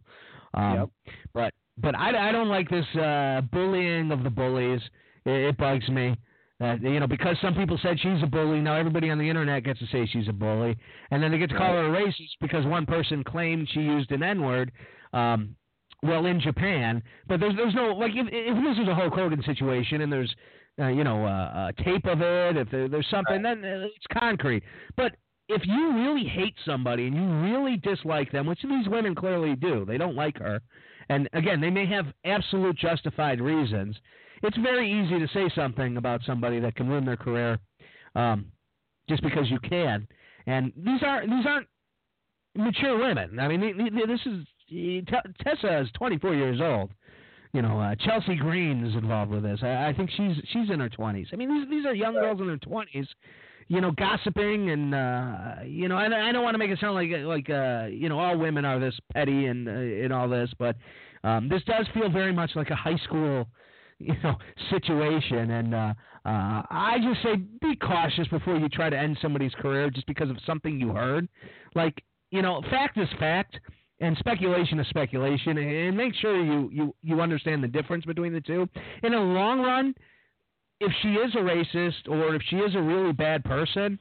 Um, 0.52 0.74
Yep. 0.74 0.88
But 1.32 1.54
but 1.78 1.94
I, 1.94 2.28
I 2.28 2.32
don't 2.32 2.48
like 2.48 2.68
this 2.68 2.86
uh, 2.96 3.40
bullying 3.52 4.12
of 4.12 4.22
the 4.22 4.30
bullies. 4.30 4.80
It, 5.24 5.48
it 5.48 5.56
bugs 5.56 5.88
me. 5.88 6.16
Uh, 6.60 6.76
you 6.80 7.00
know, 7.00 7.06
because 7.06 7.36
some 7.42 7.54
people 7.54 7.78
said 7.82 7.98
she's 8.00 8.22
a 8.22 8.26
bully, 8.26 8.60
now 8.60 8.76
everybody 8.76 9.10
on 9.10 9.18
the 9.18 9.28
internet 9.28 9.64
gets 9.64 9.80
to 9.80 9.86
say 9.86 10.06
she's 10.06 10.28
a 10.28 10.32
bully, 10.32 10.76
and 11.10 11.20
then 11.20 11.32
they 11.32 11.38
get 11.38 11.50
to 11.50 11.56
call 11.56 11.72
her 11.72 11.92
a 11.92 11.98
racist 11.98 12.30
because 12.40 12.64
one 12.64 12.86
person 12.86 13.24
claimed 13.24 13.68
she 13.74 13.80
used 13.80 14.12
an 14.12 14.22
N 14.22 14.40
word. 14.40 14.70
Um, 15.12 15.56
well, 16.04 16.26
in 16.26 16.38
Japan, 16.38 17.02
but 17.26 17.40
there's 17.40 17.56
there's 17.56 17.74
no 17.74 17.94
like 17.94 18.12
if 18.14 18.26
if 18.30 18.62
this 18.62 18.82
is 18.82 18.88
a 18.88 18.94
Hulk 18.94 19.14
Hogan 19.14 19.42
situation 19.42 20.02
and 20.02 20.12
there's 20.12 20.34
uh, 20.78 20.88
you 20.88 21.02
know 21.02 21.24
uh, 21.24 21.70
a 21.70 21.82
tape 21.82 22.04
of 22.04 22.20
it, 22.20 22.56
if 22.58 22.70
there, 22.70 22.88
there's 22.88 23.08
something, 23.10 23.40
then 23.40 23.64
uh, 23.64 23.86
it's 23.86 24.06
concrete. 24.12 24.62
But 24.96 25.16
if 25.48 25.62
you 25.64 25.92
really 25.94 26.26
hate 26.26 26.54
somebody 26.66 27.06
and 27.06 27.16
you 27.16 27.22
really 27.22 27.78
dislike 27.78 28.30
them, 28.32 28.46
which 28.46 28.60
these 28.62 28.88
women 28.88 29.14
clearly 29.14 29.56
do, 29.56 29.86
they 29.86 29.96
don't 29.96 30.14
like 30.14 30.38
her, 30.38 30.60
and 31.08 31.28
again, 31.32 31.60
they 31.60 31.70
may 31.70 31.86
have 31.86 32.06
absolute 32.26 32.76
justified 32.76 33.40
reasons. 33.40 33.96
It's 34.42 34.58
very 34.58 34.90
easy 34.90 35.18
to 35.18 35.28
say 35.32 35.50
something 35.54 35.96
about 35.96 36.20
somebody 36.26 36.60
that 36.60 36.76
can 36.76 36.86
ruin 36.86 37.06
their 37.06 37.16
career, 37.16 37.58
um, 38.14 38.46
just 39.08 39.22
because 39.22 39.50
you 39.50 39.58
can. 39.60 40.06
And 40.46 40.70
these 40.76 41.02
are 41.02 41.22
these 41.22 41.46
aren't 41.46 41.68
mature 42.54 42.98
women. 42.98 43.38
I 43.38 43.48
mean, 43.48 43.60
th- 43.60 43.76
th- 43.76 44.06
this 44.06 44.20
is 44.26 44.44
Tessa 44.68 45.80
is 45.80 45.88
24 45.94 46.34
years 46.34 46.60
old. 46.60 46.90
You 47.52 47.62
know, 47.62 47.78
uh, 47.78 47.94
Chelsea 47.94 48.34
Green 48.34 48.84
is 48.84 48.94
involved 48.94 49.30
with 49.30 49.44
this. 49.44 49.60
I, 49.62 49.88
I 49.88 49.94
think 49.96 50.10
she's 50.10 50.36
she's 50.52 50.70
in 50.70 50.80
her 50.80 50.88
20s. 50.88 51.28
I 51.32 51.36
mean, 51.36 51.54
these 51.54 51.70
these 51.70 51.86
are 51.86 51.94
young 51.94 52.14
girls 52.14 52.40
in 52.40 52.48
their 52.48 52.56
20s. 52.56 53.06
You 53.68 53.80
know, 53.80 53.92
gossiping 53.92 54.70
and 54.70 54.94
uh, 54.94 55.54
you 55.64 55.88
know, 55.88 55.96
I, 55.96 56.28
I 56.28 56.32
don't 56.32 56.42
want 56.42 56.54
to 56.54 56.58
make 56.58 56.70
it 56.70 56.80
sound 56.80 56.94
like 56.94 57.10
like 57.24 57.48
uh, 57.48 57.86
you 57.90 58.08
know 58.08 58.18
all 58.18 58.36
women 58.36 58.64
are 58.64 58.80
this 58.80 58.98
petty 59.12 59.46
and 59.46 59.68
uh, 59.68 59.72
and 59.72 60.12
all 60.12 60.28
this, 60.28 60.50
but 60.58 60.76
um, 61.22 61.48
this 61.48 61.62
does 61.64 61.86
feel 61.94 62.10
very 62.10 62.32
much 62.32 62.50
like 62.56 62.70
a 62.70 62.76
high 62.76 62.98
school 63.04 63.46
you 64.00 64.14
know 64.24 64.36
situation 64.70 65.52
and 65.52 65.74
uh 65.74 65.94
uh 66.26 66.62
I 66.68 66.98
just 67.02 67.22
say 67.22 67.36
be 67.60 67.76
cautious 67.76 68.26
before 68.28 68.56
you 68.56 68.68
try 68.68 68.90
to 68.90 68.98
end 68.98 69.16
somebody's 69.22 69.54
career 69.54 69.88
just 69.90 70.06
because 70.06 70.30
of 70.30 70.36
something 70.46 70.80
you 70.80 70.88
heard. 70.88 71.28
Like, 71.74 72.02
you 72.30 72.42
know, 72.42 72.62
fact 72.70 72.98
is 72.98 73.08
fact 73.18 73.58
and 74.04 74.16
speculation 74.18 74.78
is 74.78 74.86
speculation 74.88 75.56
and 75.56 75.96
make 75.96 76.14
sure 76.16 76.42
you 76.42 76.68
you 76.72 76.94
you 77.02 77.20
understand 77.20 77.62
the 77.62 77.68
difference 77.68 78.04
between 78.04 78.32
the 78.32 78.40
two. 78.40 78.68
In 79.02 79.12
the 79.12 79.18
long 79.18 79.60
run, 79.60 79.94
if 80.80 80.92
she 81.02 81.08
is 81.14 81.34
a 81.34 81.38
racist 81.38 82.08
or 82.08 82.34
if 82.34 82.42
she 82.48 82.56
is 82.56 82.74
a 82.74 82.82
really 82.82 83.12
bad 83.12 83.44
person, 83.44 83.98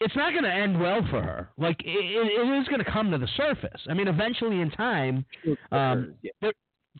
it's 0.00 0.16
not 0.16 0.32
going 0.32 0.44
to 0.44 0.52
end 0.52 0.80
well 0.80 1.00
for 1.10 1.22
her. 1.22 1.50
Like 1.56 1.80
it, 1.84 1.88
it 1.88 2.60
is 2.60 2.68
going 2.68 2.84
to 2.84 2.90
come 2.90 3.10
to 3.10 3.18
the 3.18 3.28
surface. 3.36 3.80
I 3.88 3.94
mean, 3.94 4.08
eventually 4.08 4.60
in 4.60 4.70
time, 4.70 5.24
um, 5.70 6.14
there, 6.40 6.52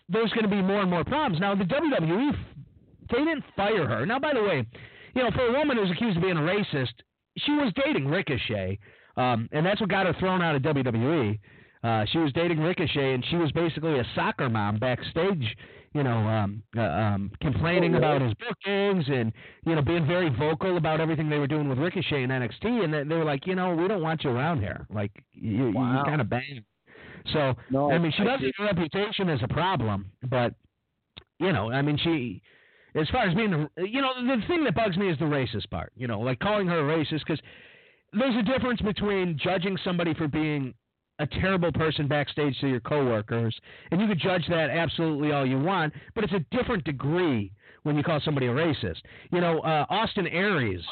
there's 0.08 0.30
going 0.30 0.44
to 0.44 0.48
be 0.48 0.62
more 0.62 0.80
and 0.80 0.90
more 0.90 1.04
problems. 1.04 1.40
Now, 1.40 1.54
the 1.54 1.64
WWE, 1.64 2.30
they 3.10 3.18
didn't 3.18 3.44
fire 3.56 3.86
her. 3.86 4.06
Now, 4.06 4.18
by 4.18 4.32
the 4.34 4.42
way, 4.42 4.66
you 5.14 5.22
know, 5.22 5.30
for 5.32 5.46
a 5.46 5.52
woman 5.52 5.76
who's 5.76 5.90
accused 5.90 6.16
of 6.16 6.22
being 6.22 6.36
a 6.36 6.40
racist, 6.40 6.94
she 7.38 7.52
was 7.52 7.72
dating 7.84 8.06
Ricochet, 8.06 8.78
um, 9.16 9.48
and 9.52 9.66
that's 9.66 9.80
what 9.80 9.90
got 9.90 10.06
her 10.06 10.14
thrown 10.18 10.42
out 10.42 10.54
of 10.54 10.62
WWE. 10.62 11.38
Uh, 11.84 12.04
she 12.10 12.16
was 12.18 12.32
dating 12.32 12.60
Ricochet, 12.60 13.12
and 13.12 13.22
she 13.30 13.36
was 13.36 13.52
basically 13.52 13.98
a 13.98 14.04
soccer 14.14 14.48
mom 14.48 14.78
backstage, 14.78 15.54
you 15.92 16.02
know, 16.02 16.16
um, 16.16 16.62
uh, 16.76 16.80
um, 16.80 17.30
complaining 17.42 17.94
about 17.94 18.22
his 18.22 18.32
bookings 18.34 19.04
and 19.08 19.30
you 19.66 19.74
know 19.74 19.82
being 19.82 20.06
very 20.06 20.30
vocal 20.30 20.78
about 20.78 20.98
everything 21.00 21.28
they 21.28 21.36
were 21.38 21.46
doing 21.46 21.68
with 21.68 21.78
Ricochet 21.78 22.22
in 22.22 22.30
NXT. 22.30 22.84
And 22.84 22.92
they, 22.94 23.04
they 23.04 23.14
were 23.16 23.24
like, 23.24 23.46
you 23.46 23.54
know, 23.54 23.74
we 23.74 23.86
don't 23.86 24.00
want 24.02 24.24
you 24.24 24.30
around 24.30 24.60
here. 24.60 24.86
Like 24.88 25.12
you, 25.32 25.72
Wow. 25.74 25.98
you 25.98 26.04
kind 26.10 26.22
of 26.22 26.30
bang. 26.30 26.64
So 27.34 27.54
No, 27.70 27.92
I 27.92 27.98
mean, 27.98 28.12
she 28.16 28.24
does 28.24 28.40
have 28.40 28.50
a 28.60 28.64
reputation 28.64 29.28
as 29.28 29.40
a 29.42 29.48
problem, 29.48 30.10
but 30.30 30.54
you 31.38 31.52
know, 31.52 31.70
I 31.70 31.82
mean, 31.82 31.98
she, 32.02 32.40
as 32.94 33.08
far 33.10 33.24
as 33.28 33.34
being, 33.34 33.50
the- 33.50 33.88
you 33.88 34.00
know, 34.00 34.12
the 34.24 34.42
thing 34.46 34.64
that 34.64 34.74
bugs 34.74 34.96
me 34.96 35.10
is 35.10 35.18
the 35.18 35.24
racist 35.26 35.68
part. 35.70 35.92
You 35.96 36.06
know, 36.06 36.20
like 36.20 36.38
calling 36.38 36.66
her 36.68 36.78
a 36.78 36.96
racist 36.96 37.20
because 37.26 37.40
there's 38.14 38.36
a 38.36 38.42
difference 38.42 38.80
between 38.80 39.38
judging 39.42 39.76
somebody 39.84 40.14
for 40.14 40.28
being 40.28 40.72
a 41.18 41.26
terrible 41.26 41.72
person 41.72 42.08
backstage 42.08 42.58
to 42.60 42.68
your 42.68 42.80
coworkers, 42.80 43.56
and 43.90 44.00
you 44.00 44.08
could 44.08 44.18
judge 44.18 44.46
that 44.48 44.70
absolutely 44.70 45.32
all 45.32 45.46
you 45.46 45.58
want, 45.58 45.92
but 46.14 46.24
it's 46.24 46.32
a 46.32 46.44
different 46.56 46.84
degree 46.84 47.52
when 47.84 47.96
you 47.96 48.02
call 48.02 48.20
somebody 48.24 48.46
a 48.46 48.50
racist. 48.50 49.00
You 49.30 49.40
know, 49.40 49.60
uh, 49.60 49.86
Austin 49.88 50.26
Aries 50.26 50.82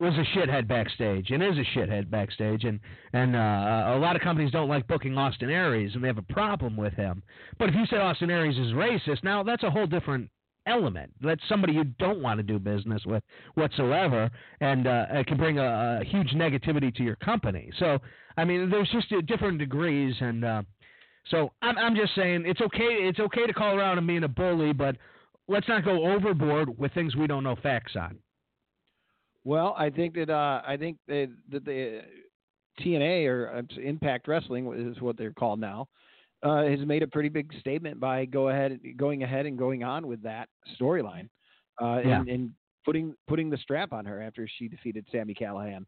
was 0.00 0.14
a 0.14 0.38
shithead 0.38 0.66
backstage 0.66 1.30
and 1.30 1.42
is 1.42 1.56
a 1.56 1.78
shithead 1.78 2.10
backstage 2.10 2.64
and 2.64 2.80
and 3.12 3.36
uh, 3.36 3.94
a 3.94 3.98
lot 3.98 4.16
of 4.16 4.22
companies 4.22 4.50
don't 4.50 4.68
like 4.68 4.86
booking 4.88 5.16
Austin 5.16 5.50
Aries 5.50 5.94
and 5.94 6.02
they 6.02 6.08
have 6.08 6.18
a 6.18 6.32
problem 6.32 6.76
with 6.76 6.92
him. 6.94 7.22
But 7.58 7.68
if 7.68 7.74
you 7.76 7.86
say 7.86 7.96
Austin 7.96 8.30
Aries 8.30 8.58
is 8.58 8.72
racist, 8.72 9.22
now 9.22 9.42
that's 9.42 9.62
a 9.62 9.70
whole 9.70 9.86
different 9.86 10.28
element. 10.66 11.12
That's 11.20 11.40
somebody 11.48 11.72
you 11.74 11.84
don't 11.84 12.20
want 12.20 12.38
to 12.38 12.42
do 12.42 12.58
business 12.58 13.02
with 13.06 13.22
whatsoever, 13.54 14.30
and 14.60 14.86
uh, 14.86 15.06
it 15.10 15.26
can 15.26 15.36
bring 15.36 15.58
a, 15.58 16.00
a 16.00 16.04
huge 16.04 16.30
negativity 16.30 16.94
to 16.96 17.02
your 17.02 17.16
company. 17.16 17.70
So 17.78 17.98
I 18.36 18.44
mean, 18.44 18.70
there's 18.70 18.90
just 18.90 19.12
uh, 19.12 19.20
different 19.26 19.58
degrees, 19.58 20.14
and 20.20 20.44
uh, 20.44 20.62
so 21.30 21.52
I'm 21.62 21.78
I'm 21.78 21.94
just 21.94 22.14
saying 22.14 22.44
it's 22.46 22.60
okay 22.60 22.82
it's 22.82 23.20
okay 23.20 23.46
to 23.46 23.52
call 23.52 23.76
around 23.76 23.98
and 23.98 24.06
being 24.06 24.24
a 24.24 24.28
bully, 24.28 24.72
but 24.72 24.96
let's 25.48 25.68
not 25.68 25.84
go 25.84 26.12
overboard 26.12 26.78
with 26.78 26.92
things 26.92 27.14
we 27.16 27.26
don't 27.26 27.44
know 27.44 27.56
facts 27.62 27.92
on. 27.96 28.18
Well, 29.44 29.74
I 29.78 29.90
think 29.90 30.14
that 30.14 30.30
uh, 30.30 30.62
I 30.66 30.76
think 30.76 30.96
that, 31.06 31.30
that 31.50 31.64
the 31.64 32.00
TNA 32.80 33.26
or 33.26 33.56
uh, 33.56 33.80
Impact 33.80 34.26
Wrestling 34.26 34.72
is 34.74 35.00
what 35.00 35.16
they're 35.16 35.32
called 35.32 35.60
now 35.60 35.88
uh, 36.44 36.64
has 36.64 36.80
made 36.86 37.02
a 37.02 37.06
pretty 37.06 37.28
big 37.30 37.52
statement 37.58 37.98
by 37.98 38.24
go 38.26 38.48
ahead 38.50 38.78
going 38.96 39.22
ahead 39.24 39.46
and 39.46 39.58
going 39.58 39.82
on 39.82 40.06
with 40.06 40.22
that 40.22 40.48
storyline 40.78 41.28
uh, 41.82 42.00
Yeah. 42.04 42.20
and, 42.20 42.28
and 42.28 42.50
putting 42.84 43.14
putting 43.26 43.50
the 43.50 43.56
strap 43.58 43.92
on 43.92 44.04
her 44.04 44.20
after 44.22 44.46
she 44.58 44.68
defeated 44.68 45.06
Sami 45.10 45.34
Callihan. 45.34 45.84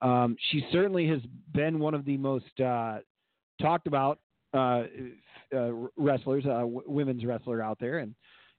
Um, 0.00 0.36
she 0.50 0.66
certainly 0.72 1.06
has 1.08 1.20
been 1.54 1.78
one 1.78 1.94
of 1.94 2.04
the 2.04 2.16
most 2.18 2.58
uh, 2.60 2.98
talked 3.60 3.86
about 3.86 4.18
uh, 4.52 4.82
uh, 5.54 5.70
wrestlers, 5.96 6.44
uh, 6.44 6.58
w- 6.60 6.82
women's 6.86 7.24
wrestler 7.24 7.62
out 7.62 7.78
there, 7.80 8.00
and 8.00 8.14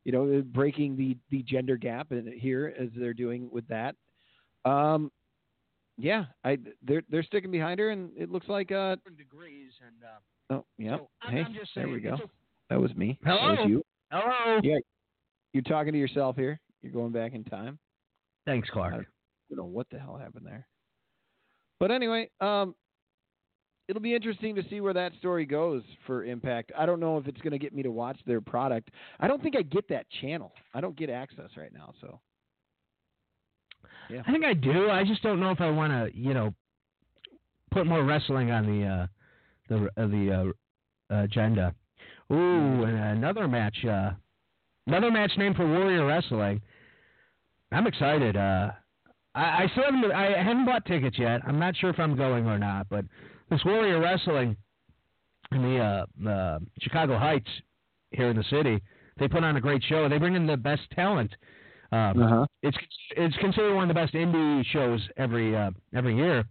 you 0.05 0.11
know 0.13 0.41
breaking 0.53 0.95
the 0.95 1.17
the 1.29 1.43
gender 1.43 1.75
gap 1.75 2.11
in, 2.13 2.31
here 2.39 2.73
as 2.79 2.87
they're 2.95 3.13
doing 3.13 3.49
with 3.51 3.67
that. 3.67 3.95
Um, 4.65 5.11
yeah, 5.97 6.25
I 6.43 6.57
they're 6.81 7.03
they're 7.09 7.23
sticking 7.23 7.51
behind 7.51 7.79
her, 7.79 7.89
and 7.91 8.11
it 8.17 8.31
looks 8.31 8.47
like 8.47 8.71
uh 8.71 8.95
degrees, 9.17 9.71
and 9.85 9.95
uh, 10.03 10.19
oh 10.53 10.65
yeah, 10.77 10.97
so 10.97 11.09
hey, 11.29 11.41
I'm 11.41 11.53
just 11.53 11.71
there 11.75 11.87
we 11.89 11.99
go. 11.99 12.13
a- 12.15 12.19
That 12.69 12.79
was 12.81 12.93
me. 12.95 13.19
That 13.23 13.37
Hello? 13.39 13.51
was 13.55 13.69
you. 13.69 13.83
Hello. 14.11 14.59
Yeah. 14.63 14.77
You're 15.53 15.63
talking 15.63 15.93
to 15.93 15.99
yourself 15.99 16.35
here. 16.35 16.59
You're 16.81 16.91
going 16.91 17.11
back 17.11 17.33
in 17.33 17.43
time. 17.43 17.77
Thanks, 18.45 18.69
Clark. 18.69 18.93
I 18.93 18.97
don't 18.97 19.57
know 19.57 19.65
what 19.65 19.87
the 19.91 19.99
hell 19.99 20.17
happened 20.17 20.45
there. 20.45 20.67
But 21.79 21.91
anyway, 21.91 22.29
um, 22.41 22.75
it'll 23.87 24.01
be 24.01 24.15
interesting 24.15 24.55
to 24.55 24.63
see 24.69 24.81
where 24.81 24.93
that 24.93 25.11
story 25.19 25.45
goes 25.45 25.83
for 26.07 26.23
Impact. 26.25 26.71
I 26.77 26.85
don't 26.85 26.99
know 26.99 27.17
if 27.17 27.27
it's 27.27 27.39
going 27.41 27.51
to 27.51 27.59
get 27.59 27.73
me 27.73 27.83
to 27.83 27.91
watch 27.91 28.17
their 28.25 28.41
product. 28.41 28.89
I 29.19 29.27
don't 29.27 29.41
think 29.41 29.55
I 29.55 29.61
get 29.61 29.87
that 29.89 30.05
channel. 30.21 30.51
I 30.73 30.81
don't 30.81 30.95
get 30.95 31.09
access 31.09 31.49
right 31.57 31.71
now. 31.73 31.93
So 32.01 32.19
Yeah. 34.09 34.21
I 34.27 34.31
think 34.31 34.43
I 34.45 34.53
do. 34.53 34.89
I 34.89 35.03
just 35.03 35.21
don't 35.23 35.39
know 35.39 35.51
if 35.51 35.61
I 35.61 35.69
want 35.69 35.91
to, 36.13 36.17
you 36.19 36.33
know, 36.33 36.53
put 37.71 37.85
more 37.85 38.03
wrestling 38.03 38.51
on 38.51 38.65
the 38.65 38.85
uh, 38.87 39.07
the 39.69 39.89
uh, 39.97 40.07
the 40.07 40.53
uh, 41.11 41.15
agenda. 41.23 41.73
Ooh, 42.31 42.83
and 42.83 42.95
another 42.97 43.47
match. 43.47 43.77
Uh, 43.85 44.11
another 44.87 45.11
match 45.11 45.31
named 45.37 45.55
for 45.55 45.67
Warrior 45.67 46.05
Wrestling. 46.05 46.61
I'm 47.71 47.87
excited. 47.87 48.35
Uh, 48.37 48.71
I, 49.35 49.63
I 49.63 49.67
still 49.71 49.83
haven't. 49.85 50.11
I 50.11 50.41
haven't 50.41 50.65
bought 50.65 50.85
tickets 50.85 51.17
yet. 51.19 51.41
I'm 51.47 51.59
not 51.59 51.75
sure 51.77 51.89
if 51.89 51.99
I'm 51.99 52.15
going 52.15 52.45
or 52.47 52.57
not. 52.59 52.87
But 52.89 53.05
this 53.49 53.61
Warrior 53.65 53.99
Wrestling 53.99 54.55
in 55.51 55.61
the 55.61 55.77
uh, 55.79 56.29
uh, 56.29 56.59
Chicago 56.81 57.17
Heights 57.17 57.49
here 58.11 58.29
in 58.29 58.37
the 58.37 58.43
city. 58.49 58.81
they 59.19 59.27
put 59.27 59.43
on 59.43 59.55
a 59.57 59.61
great 59.61 59.83
show. 59.83 60.07
They 60.09 60.17
bring 60.17 60.35
in 60.35 60.47
the 60.47 60.57
best 60.57 60.81
talent. 60.95 61.31
Um, 61.91 62.23
Uh-huh. 62.23 62.45
it's 62.63 62.77
it's 63.15 63.35
considered 63.37 63.75
one 63.75 63.83
of 63.83 63.87
the 63.87 63.93
best 64.01 64.13
indie 64.13 64.65
shows 64.65 64.99
every 65.17 65.55
uh, 65.55 65.69
every 65.95 66.15
year. 66.15 66.43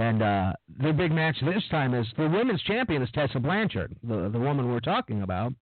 And 0.00 0.22
uh, 0.22 0.52
their 0.78 0.94
big 0.94 1.12
match 1.12 1.36
this 1.42 1.62
time 1.70 1.92
is 1.92 2.06
the 2.16 2.26
women's 2.26 2.62
champion 2.62 3.02
is 3.02 3.10
Tessa 3.12 3.38
Blanchard, 3.38 3.94
the 4.02 4.30
the 4.30 4.38
woman 4.38 4.72
we're 4.72 4.80
talking 4.80 5.20
about, 5.20 5.52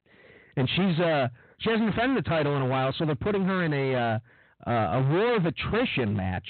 and 0.56 0.70
she's 0.76 1.00
uh 1.00 1.26
she 1.58 1.70
hasn't 1.70 1.90
defended 1.90 2.24
the 2.24 2.28
title 2.28 2.54
in 2.54 2.62
a 2.62 2.66
while, 2.66 2.94
so 2.96 3.04
they're 3.04 3.16
putting 3.16 3.42
her 3.42 3.64
in 3.64 3.72
a 3.72 3.94
uh, 3.96 4.18
uh, 4.64 4.70
a 4.70 5.08
war 5.10 5.34
of 5.34 5.44
attrition 5.44 6.14
match, 6.14 6.46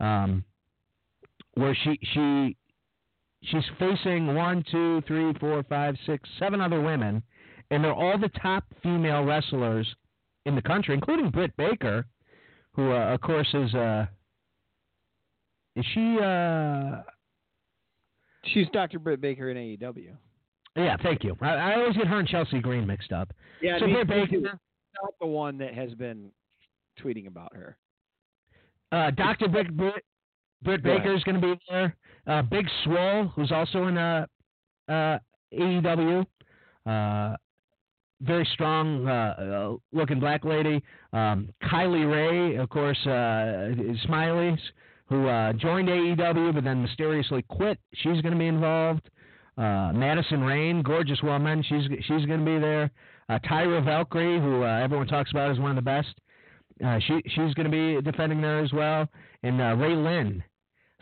um, 0.00 0.42
where 1.56 1.76
she 1.84 1.98
she 2.14 2.56
she's 3.42 3.70
facing 3.78 4.34
one, 4.34 4.64
two, 4.70 5.02
three, 5.06 5.34
four, 5.34 5.62
five, 5.64 5.94
six, 6.06 6.26
seven 6.38 6.58
other 6.58 6.80
women, 6.80 7.22
and 7.70 7.84
they're 7.84 7.92
all 7.92 8.16
the 8.16 8.30
top 8.40 8.64
female 8.82 9.24
wrestlers 9.24 9.86
in 10.46 10.54
the 10.54 10.62
country, 10.62 10.94
including 10.94 11.28
Britt 11.28 11.54
Baker, 11.58 12.06
who 12.72 12.92
uh, 12.92 13.12
of 13.12 13.20
course 13.20 13.48
is 13.52 13.74
uh 13.74 14.06
is 15.78 15.84
she 15.94 16.18
uh 16.22 17.02
She's 18.54 18.66
Dr. 18.72 18.98
Britt 18.98 19.20
Baker 19.20 19.50
in 19.50 19.56
AEW. 19.56 20.16
yeah, 20.76 20.96
thank 21.02 21.24
you. 21.24 21.36
I, 21.40 21.46
I 21.54 21.74
always 21.74 21.96
get 21.96 22.06
her 22.06 22.18
and 22.20 22.28
Chelsea 22.28 22.60
Green 22.60 22.86
mixed 22.86 23.12
up. 23.12 23.32
Yeah, 23.60 23.78
so 23.78 23.86
me 23.86 24.04
Britt 24.04 24.30
too. 24.30 24.40
Baker, 24.40 24.58
not 25.02 25.14
the 25.20 25.26
one 25.26 25.58
that 25.58 25.74
has 25.74 25.92
been 25.94 26.30
tweeting 27.02 27.26
about 27.26 27.52
her. 27.54 27.76
uh, 28.92 29.10
Dr. 29.10 29.48
Britt, 29.48 29.76
Britt, 29.76 30.04
Britt 30.62 30.82
Baker 30.82 31.14
is 31.14 31.22
going 31.24 31.40
to 31.40 31.46
be 31.54 31.60
there. 31.68 31.96
Uh, 32.26 32.42
Big 32.42 32.66
Swole, 32.84 33.26
who's 33.34 33.52
also 33.52 33.86
in 33.88 33.98
uh, 33.98 34.26
uh, 34.88 35.18
AEW. 35.52 36.24
Uh, 36.86 37.36
very 38.22 38.48
strong 38.52 39.06
uh, 39.06 39.10
uh, 39.38 39.76
looking 39.92 40.18
black 40.20 40.44
lady. 40.44 40.82
Um, 41.12 41.50
Kylie 41.64 42.10
Rae, 42.10 42.56
of 42.56 42.68
course, 42.70 42.98
uh, 43.06 43.70
Smiley's, 44.06 44.60
who 45.08 45.26
uh, 45.26 45.52
joined 45.54 45.88
AEW 45.88 46.54
but 46.54 46.64
then 46.64 46.82
mysteriously 46.82 47.42
quit. 47.48 47.78
She's 47.94 48.20
going 48.20 48.32
to 48.34 48.38
be 48.38 48.46
involved. 48.46 49.08
Uh, 49.56 49.92
Madison 49.94 50.42
Rayne, 50.42 50.82
gorgeous 50.82 51.20
woman. 51.22 51.62
She's 51.68 51.84
she's 52.06 52.24
going 52.26 52.40
to 52.40 52.44
be 52.46 52.58
there. 52.58 52.90
Uh, 53.28 53.38
Taya 53.40 53.84
Valkyrie, 53.84 54.38
who 54.40 54.62
uh, 54.62 54.66
everyone 54.66 55.06
talks 55.08 55.30
about 55.32 55.50
as 55.50 55.58
one 55.58 55.70
of 55.70 55.76
the 55.76 55.82
best. 55.82 56.14
Uh, 56.84 56.98
she 57.00 57.20
she's 57.26 57.54
going 57.54 57.68
to 57.68 57.70
be 57.70 58.00
defending 58.02 58.40
there 58.40 58.60
as 58.60 58.72
well, 58.72 59.08
and 59.42 59.60
uh, 59.60 59.74
Ray 59.76 59.96
Lynn. 59.96 60.44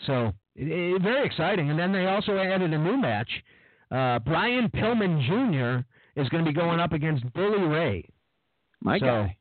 So 0.07 0.33
it, 0.55 0.69
it- 0.69 1.03
very 1.03 1.27
exciting. 1.27 1.69
And 1.71 1.79
then 1.79 1.93
they 1.93 2.07
also 2.07 2.39
added 2.39 2.73
a 2.73 2.79
new 2.79 2.97
match. 2.97 3.29
Uh, 3.91 4.19
Brian 4.21 4.69
Pillman 4.71 5.21
Jr. 5.27 5.87
is 6.21 6.29
going 6.31 6.45
to 6.45 6.51
be 6.51 6.55
going 6.55 6.81
up 6.81 6.93
against 6.93 7.31
Bully 7.35 7.63
Ray. 7.63 8.09
My 8.81 8.99
So, 8.99 9.05
guy. 9.07 9.37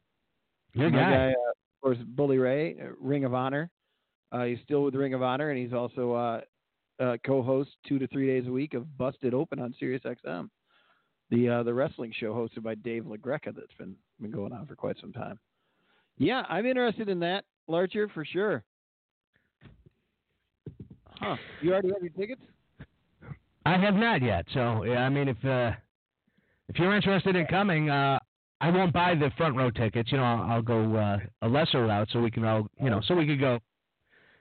Your 0.74 0.92
guy. 0.92 0.98
guy, 1.00 1.28
uh, 1.30 1.30
of 1.30 1.82
course, 1.82 1.98
Bully 2.06 2.38
Ray, 2.38 2.76
Ring 3.00 3.24
of 3.24 3.34
Honor. 3.34 3.70
Uh, 4.36 4.44
he's 4.44 4.58
still 4.66 4.84
with 4.84 4.96
Ring 4.96 5.14
of 5.14 5.22
Honor, 5.22 5.50
and 5.52 5.58
he's 5.58 5.72
also 5.72 6.12
uh, 6.14 6.42
uh, 7.02 7.18
co-host 7.26 7.70
two 7.88 8.00
to 8.00 8.08
three 8.08 8.28
days 8.28 8.48
a 8.48 8.52
week 8.52 8.74
of 8.74 8.98
Busted 8.98 9.34
Open 9.34 9.60
on 9.60 9.74
Sirius 9.80 10.02
XM, 10.04 10.50
the 11.30 11.64
the 11.64 11.74
wrestling 11.74 12.14
show 12.20 12.34
hosted 12.34 12.64
by 12.64 12.76
Dave 12.76 13.04
LaGreca 13.04 13.56
that's 13.56 13.74
been 13.78 13.96
been 14.20 14.32
going 14.32 14.52
on 14.52 14.66
for 14.66 14.76
quite 14.76 14.98
some 15.00 15.14
time. 15.14 15.40
Yeah, 16.18 16.44
I'm 16.50 16.66
interested 16.66 17.08
in 17.08 17.20
that, 17.20 17.46
Larcher, 17.68 18.10
for 18.14 18.26
sure. 18.26 18.64
Huh? 21.20 21.38
You 21.62 21.72
already 21.72 21.90
have 21.94 22.02
your 22.02 22.12
tickets? 22.12 22.42
I 23.66 23.78
have 23.78 23.96
not 23.96 24.22
yet. 24.22 24.46
So 24.54 24.84
yeah, 24.84 25.00
I 25.00 25.10
mean, 25.10 25.30
if 25.30 25.46
uh, 25.46 25.72
if 26.70 26.78
you're 26.78 26.96
interested 26.96 27.36
in 27.36 27.46
coming, 27.48 27.90
uh, 27.90 28.20
I 28.62 28.70
won't 28.70 28.94
buy 28.94 29.16
the 29.16 29.32
front 29.38 29.56
row 29.56 29.72
tickets. 29.72 30.12
You 30.12 30.18
know, 30.18 30.24
I'll, 30.24 30.52
I'll 30.52 30.62
go 30.62 30.96
uh, 30.96 31.18
a 31.42 31.48
lesser 31.48 31.86
route 31.86 32.10
so 32.12 32.20
we 32.20 32.32
can 32.32 32.44
all, 32.44 32.68
you 32.82 32.90
know, 32.90 33.02
so 33.08 33.16
we 33.16 33.26
could 33.26 33.40
go, 33.40 33.60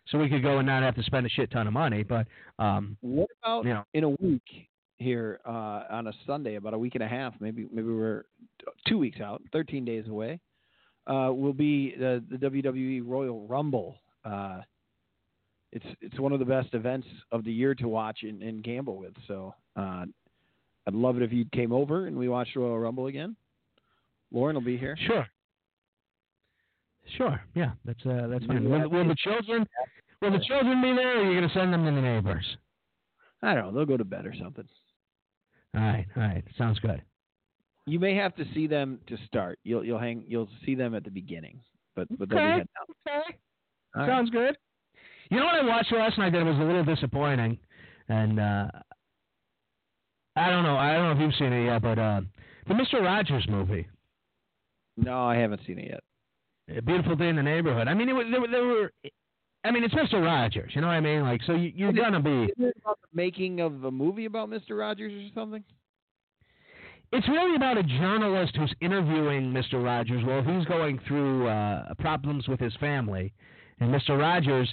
so 0.07 0.19
we 0.19 0.29
could 0.29 0.43
go 0.43 0.59
and 0.59 0.67
not 0.67 0.83
have 0.83 0.95
to 0.97 1.03
spend 1.03 1.27
a 1.27 1.29
shit 1.29 1.51
ton 1.51 1.67
of 1.67 1.73
money. 1.73 2.03
But 2.03 2.27
um, 2.59 2.97
What 3.01 3.29
about 3.43 3.65
you 3.65 3.75
know, 3.75 3.85
in 3.95 4.05
a 4.05 4.11
week 4.11 4.69
here 4.99 5.41
uh, 5.47 5.85
on 5.91 6.07
a 6.07 6.13
Sunday, 6.27 6.57
about 6.57 6.75
a 6.75 6.79
week 6.79 6.95
and 6.95 7.05
a 7.05 7.09
half, 7.09 7.35
maybe 7.41 7.67
maybe 7.73 7.89
we're 7.89 8.25
two 8.87 8.99
weeks 8.99 9.21
out, 9.21 9.43
13 9.53 9.85
days 9.85 10.07
away, 10.09 10.41
uh, 11.07 11.31
will 11.33 11.53
be 11.53 11.95
the, 11.99 12.23
the 12.31 12.37
WWE 12.37 13.03
Royal 13.05 13.47
Rumble. 13.47 13.97
Uh, 14.25 14.61
it's 15.73 15.87
it's 16.01 16.19
one 16.21 16.33
of 16.33 16.39
the 16.39 16.45
best 16.45 16.73
events 16.75 17.07
of 17.33 17.45
the 17.45 17.53
year 17.53 17.75
to 17.75 17.89
watch 17.89 18.21
and, 18.23 18.43
and 18.43 18.63
gamble 18.63 18.97
with. 18.97 19.15
So 19.27 19.55
uh, 19.77 20.05
I'd 20.87 20.95
love 20.95 21.17
it 21.17 21.23
if 21.23 21.33
you 21.33 21.45
came 21.53 21.73
over 21.73 22.07
and 22.07 22.17
we 22.17 22.29
watched 22.29 22.55
Royal 22.57 22.79
Rumble 22.79 23.07
again. 23.07 23.37
Lauren 24.33 24.55
will 24.55 24.63
be 24.63 24.77
here. 24.77 24.97
Sure. 25.07 25.27
Sure. 27.17 27.41
Yeah, 27.55 27.73
that's 27.85 28.05
uh, 28.07 28.27
that's 28.29 28.45
fine. 28.47 28.69
Will, 28.69 28.89
will 28.89 29.09
the 29.09 29.17
children 29.17 29.67
will 30.21 30.33
the 30.33 30.45
children 30.47 30.81
be 30.81 30.93
there, 30.95 31.19
or 31.19 31.23
are 31.23 31.31
you 31.31 31.39
going 31.39 31.49
to 31.49 31.55
send 31.55 31.73
them 31.73 31.85
to 31.85 31.91
the 31.91 32.01
neighbors? 32.01 32.45
I 33.43 33.55
don't 33.55 33.67
know. 33.67 33.73
They'll 33.73 33.87
go 33.87 33.97
to 33.97 34.05
bed 34.05 34.27
or 34.27 34.35
something. 34.41 34.67
All 35.77 35.83
right. 35.83 36.07
All 36.17 36.23
right. 36.23 36.45
Sounds 36.57 36.79
good. 36.79 37.03
You 37.87 38.01
may 38.01 38.15
have 38.15 38.35
to 38.37 38.45
see 38.55 38.67
them 38.67 39.01
to 39.07 39.17
start. 39.27 39.59
You'll 39.65 39.85
you'll 39.85 39.99
hang 39.99 40.25
you'll 40.27 40.49
see 40.65 40.75
them 40.75 40.95
at 40.95 41.05
the 41.05 41.11
beginning, 41.11 41.61
but 41.95 42.09
but 42.19 42.29
they'll 42.31 42.39
be 42.39 42.45
Okay. 42.45 42.63
Okay. 43.07 43.39
All 43.95 44.03
right. 44.03 44.09
Sounds 44.09 44.31
good. 44.31 44.57
You 45.31 45.39
know 45.39 45.47
what 45.47 45.55
I 45.55 45.67
watched 45.67 45.93
last 45.93 46.19
night 46.19 46.33
that 46.33 46.45
was 46.45 46.57
a 46.57 46.63
little 46.63 46.85
disappointing, 46.85 47.59
and 48.09 48.41
uh, 48.41 48.69
I 50.37 50.51
don't 50.51 50.65
know. 50.65 50.77
I 50.77 50.95
don't 50.95 51.05
know 51.05 51.13
if 51.13 51.19
you've 51.21 51.39
seen 51.39 51.53
it 51.53 51.67
yet, 51.67 51.83
but 51.83 51.99
uh, 51.99 52.21
the 52.69 52.75
Mister 52.75 53.03
Rogers 53.03 53.47
movie, 53.49 53.87
No, 54.97 55.25
I 55.25 55.37
haven't 55.37 55.61
seen 55.67 55.79
it 55.79 55.91
yet. 55.91 56.01
A 56.69 56.81
Beautiful 56.81 57.17
Day 57.17 57.29
in 57.29 57.37
the 57.37 57.43
Neighborhood. 57.43 57.89
I 57.89 57.95
mean, 57.95 58.09
it 58.09 58.13
was 58.15 58.27
there, 58.31 58.41
were- 58.41 58.49
there 58.49 58.65
were. 58.65 58.93
I 59.65 59.71
mean, 59.71 59.83
it's 59.85 59.95
Mister 59.95 60.21
Rogers. 60.21 60.73
You 60.75 60.81
know 60.83 60.89
what 60.89 60.95
I 60.95 61.01
mean? 61.01 61.23
Like, 61.23 61.41
so 61.47 61.55
you, 61.55 61.73
you're 61.75 61.93
gonna 61.93 62.21
be. 62.21 62.53
About 62.59 62.99
the 63.01 63.09
making 63.15 63.61
of 63.61 63.85
a 63.85 63.91
movie 63.91 64.27
about 64.27 64.51
Mr. 64.51 64.79
Rogers 64.79 65.13
or 65.13 65.35
something? 65.35 65.65
It's 67.13 67.29
really 67.29 67.55
about 67.55 67.79
a 67.79 67.83
journalist 67.83 68.57
who's 68.57 68.75
interviewing 68.81 69.53
Mr. 69.53 69.83
Rogers 69.83 70.25
while 70.25 70.43
he's 70.43 70.67
going 70.67 70.99
through 71.07 71.47
uh, 71.49 71.95
problems 71.99 72.49
with 72.49 72.59
his 72.61 72.75
family, 72.81 73.33
and 73.81 73.95
Mr. 73.95 74.19
Rogers. 74.19 74.73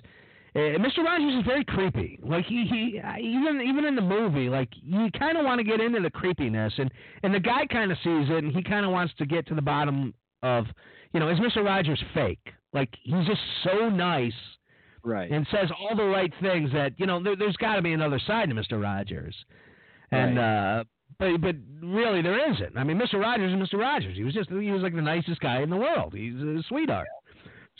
Uh, 0.54 0.60
Mr. 0.80 0.98
Rogers 1.06 1.36
is 1.40 1.46
very 1.46 1.64
creepy. 1.64 2.20
Like 2.22 2.46
he, 2.46 2.66
he 2.70 3.00
uh, 3.00 3.18
even 3.18 3.62
even 3.62 3.86
in 3.86 3.96
the 3.96 4.02
movie, 4.02 4.50
like 4.50 4.70
you 4.82 5.10
kind 5.18 5.38
of 5.38 5.46
want 5.46 5.60
to 5.60 5.64
get 5.64 5.80
into 5.80 6.02
the 6.02 6.10
creepiness, 6.10 6.74
and 6.78 6.92
and 7.24 7.34
the 7.34 7.40
guy 7.40 7.66
kind 7.68 7.92
of 7.92 7.98
sees 8.00 8.28
it, 8.30 8.44
and 8.44 8.52
he 8.54 8.62
kind 8.64 8.86
of 8.86 8.92
wants 8.92 9.14
to 9.20 9.26
get 9.26 9.46
to 9.48 9.56
the 9.56 9.62
bottom 9.62 10.14
of, 10.44 10.66
you 11.14 11.20
know, 11.20 11.30
is 11.30 11.40
Mr. 11.40 11.64
Rogers 11.64 12.02
fake? 12.14 12.54
Like 12.74 12.90
he's 13.04 13.26
just 13.26 13.42
so 13.64 13.90
nice 13.90 14.34
Right. 15.04 15.32
and 15.32 15.46
says 15.52 15.70
all 15.80 15.96
the 15.96 16.06
right 16.06 16.32
things 16.42 16.72
that 16.74 16.94
you 16.98 17.06
know 17.06 17.22
there, 17.22 17.36
there's 17.36 17.58
got 17.58 17.76
to 17.76 17.82
be 17.82 17.94
another 17.94 18.20
side 18.28 18.50
to 18.50 18.56
Mr. 18.56 18.82
Rogers, 18.82 19.36
and 20.12 20.38
uh, 20.40 20.84
but 21.20 21.42
but 21.42 21.56
really 21.82 22.22
there 22.22 22.52
isn't. 22.54 22.78
I 22.78 22.84
mean, 22.84 22.98
Mr. 23.00 23.20
Rogers 23.20 23.52
is 23.52 23.60
Mr. 23.70 23.80
Rogers. 23.80 24.16
He 24.16 24.24
was 24.24 24.34
just 24.34 24.50
he 24.50 24.72
was 24.72 24.84
like 24.84 24.96
the 24.96 25.02
nicest 25.02 25.40
guy 25.42 25.62
in 25.62 25.70
the 25.70 25.76
world. 25.78 26.14
He's 26.14 26.36
a 26.36 26.62
sweetheart. 26.68 27.08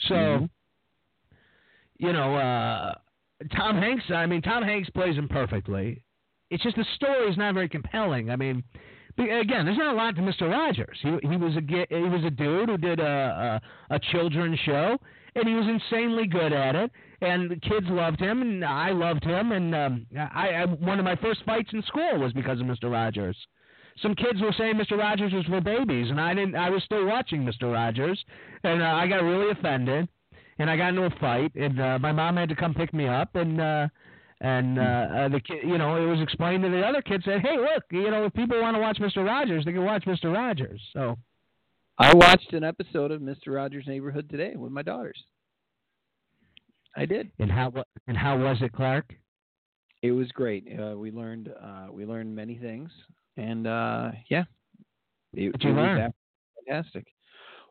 So, 0.08 0.16
Mhm. 0.16 0.49
you 1.98 2.12
know, 2.14 2.36
uh, 2.36 2.95
Tom 3.56 3.78
Hanks. 3.78 4.06
I 4.10 4.26
mean, 4.26 4.41
Tom 4.41 4.64
Hanks 4.64 4.90
plays 4.90 5.16
him 5.16 5.28
perfectly. 5.28 6.03
It's 6.49 6.64
just 6.64 6.76
the 6.76 6.86
story 6.95 7.30
is 7.30 7.38
not 7.38 7.53
very 7.53 7.70
compelling. 7.70 8.30
I 8.30 8.36
mean. 8.36 8.64
Again, 9.18 9.66
there's 9.66 9.78
not 9.78 9.94
a 9.94 9.98
lot 9.98 10.16
to 10.16 10.22
Mr. 10.22 10.50
Rogers. 10.50 10.98
He 11.02 11.10
he 11.28 11.38
was 11.38 11.56
a 11.56 11.62
he 11.90 12.10
was 12.10 12.24
a 12.26 12.30
dude 12.30 12.70
who 12.70 12.78
did 12.78 13.00
a 13.00 13.62
a, 13.90 13.96
a 13.96 14.00
children's 14.12 14.60
show, 14.60 14.98
and 15.36 15.48
he 15.48 15.54
was 15.56 15.68
insanely 15.68 16.28
good 16.28 16.54
at 16.54 16.76
it. 16.76 16.92
And 17.22 17.52
the 17.52 17.58
kids 17.58 17.86
loved 17.88 18.20
him, 18.20 18.42
and 18.42 18.66
I 18.66 18.92
loved 18.92 19.24
him. 19.24 19.52
And 19.52 19.76
um, 19.76 20.08
I, 20.18 20.50
I 20.50 20.66
one 20.66 20.98
of 20.98 21.06
my 21.06 21.16
first 21.18 21.44
fights 21.46 21.70
in 21.74 21.84
school 21.84 22.20
was 22.20 22.34
because 22.34 22.60
of 22.60 22.66
Mr. 22.66 22.92
Rogers. 22.92 23.38
Some 24.02 24.16
kids 24.16 24.42
were 24.42 24.54
saying 24.58 24.76
Mr. 24.76 24.98
Rogers 24.98 25.34
was 25.34 25.46
for 25.46 25.62
babies, 25.62 26.10
and 26.10 26.20
I 26.20 26.34
didn't. 26.34 26.56
I 26.56 26.70
was 26.70 26.84
still 26.84 27.06
watching 27.06 27.44
Mr. 27.44 27.72
Rogers, 27.72 28.24
and 28.64 28.82
uh, 28.82 28.86
I 28.86 29.08
got 29.08 29.24
really 29.24 29.52
offended, 29.52 30.08
and 30.58 30.70
I 30.70 30.78
got 30.78 30.90
into 30.90 31.04
a 31.04 31.20
fight, 31.20 31.54
and 31.56 31.80
uh, 31.80 32.00
my 32.00 32.12
mom 32.12 32.38
had 32.38 32.50
to 32.50 32.56
come 32.56 32.74
pick 32.74 32.94
me 32.94 33.08
up, 33.08 33.36
and 33.36 33.60
uh, 33.60 33.88
and 34.41 34.80
uh, 34.80 34.81
uh, 34.81 35.30
the 35.30 35.39
kid, 35.39 35.59
you 35.63 35.77
know, 35.77 35.95
it 35.97 36.07
was 36.07 36.19
explained 36.19 36.63
to 36.63 36.69
the 36.69 36.81
other 36.81 37.03
kids 37.03 37.23
said, 37.26 37.41
hey, 37.41 37.57
look, 37.57 37.84
you 37.91 38.09
know, 38.09 38.26
if 38.26 38.34
people 38.34 38.59
want 38.59 38.76
to 38.76 38.81
watch 38.81 38.97
Mr. 38.97 39.23
Rogers, 39.23 39.65
they 39.65 39.72
can 39.72 39.85
watch 39.85 40.03
Mr. 40.05 40.34
Rogers. 40.34 40.81
So 40.93 41.15
I 41.99 42.15
watched 42.15 42.51
an 42.53 42.63
episode 42.63 43.11
of 43.11 43.22
Mr. 43.22 43.49
Rogers' 43.49 43.85
Neighborhood 43.85 44.30
today 44.31 44.55
with 44.55 44.72
my 44.72 44.81
daughters. 44.81 45.23
I 46.97 47.05
did. 47.05 47.31
and 47.38 47.51
how 47.51 47.72
and 48.07 48.18
how 48.18 48.38
was 48.38 48.57
it, 48.61 48.73
Clark? 48.73 49.13
It 50.01 50.11
was 50.11 50.27
great. 50.30 50.68
Uh, 50.68 50.97
we 50.97 51.11
learned 51.11 51.49
uh, 51.49 51.88
we 51.91 52.05
learned 52.05 52.35
many 52.35 52.57
things, 52.57 52.89
and 53.38 53.68
uh, 53.68 54.11
yeah, 54.30 54.43
it, 55.34 55.55
it 55.57 55.73
was 55.73 56.11
fantastic. 56.68 57.05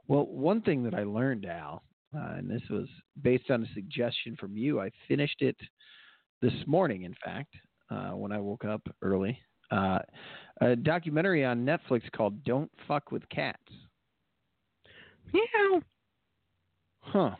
Well, 0.06 0.24
one 0.26 0.62
thing 0.62 0.84
that 0.84 0.94
I 0.94 1.02
learned, 1.02 1.44
Al, 1.44 1.82
uh, 2.16 2.36
and 2.36 2.48
this 2.48 2.62
was 2.70 2.86
based 3.20 3.50
on 3.50 3.64
a 3.64 3.74
suggestion 3.74 4.36
from 4.40 4.56
you. 4.56 4.80
I 4.80 4.90
finished 5.06 5.42
it 5.42 5.56
this 6.42 6.52
morning, 6.66 7.02
in 7.02 7.14
fact, 7.24 7.54
uh, 7.90 8.10
when 8.10 8.32
I 8.32 8.38
woke 8.38 8.64
up 8.64 8.82
early. 9.02 9.38
Uh, 9.70 9.98
a 10.60 10.74
documentary 10.76 11.44
on 11.44 11.64
Netflix 11.64 12.02
called 12.12 12.42
"Don't 12.44 12.70
Fuck 12.88 13.12
with 13.12 13.28
Cats." 13.28 13.62
Yeah. 15.32 15.80
Huh. 17.02 17.36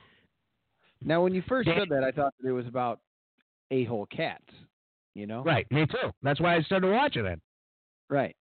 Now, 1.03 1.23
when 1.23 1.35
you 1.35 1.43
first 1.49 1.69
said 1.69 1.89
that, 1.91 2.05
I 2.05 2.11
thought 2.13 2.35
that 2.41 2.49
it 2.49 2.53
was 2.53 2.67
about 2.67 3.01
a-hole 3.71 4.07
cats. 4.07 4.45
You 5.15 5.27
know, 5.27 5.43
Right. 5.43 5.67
Me 5.73 5.87
too. 5.87 6.13
That's 6.23 6.41
why 6.41 6.55
I 6.57 6.63
started 6.63 6.93
watching 6.93 7.27
it. 7.27 7.41
Right. 8.09 8.37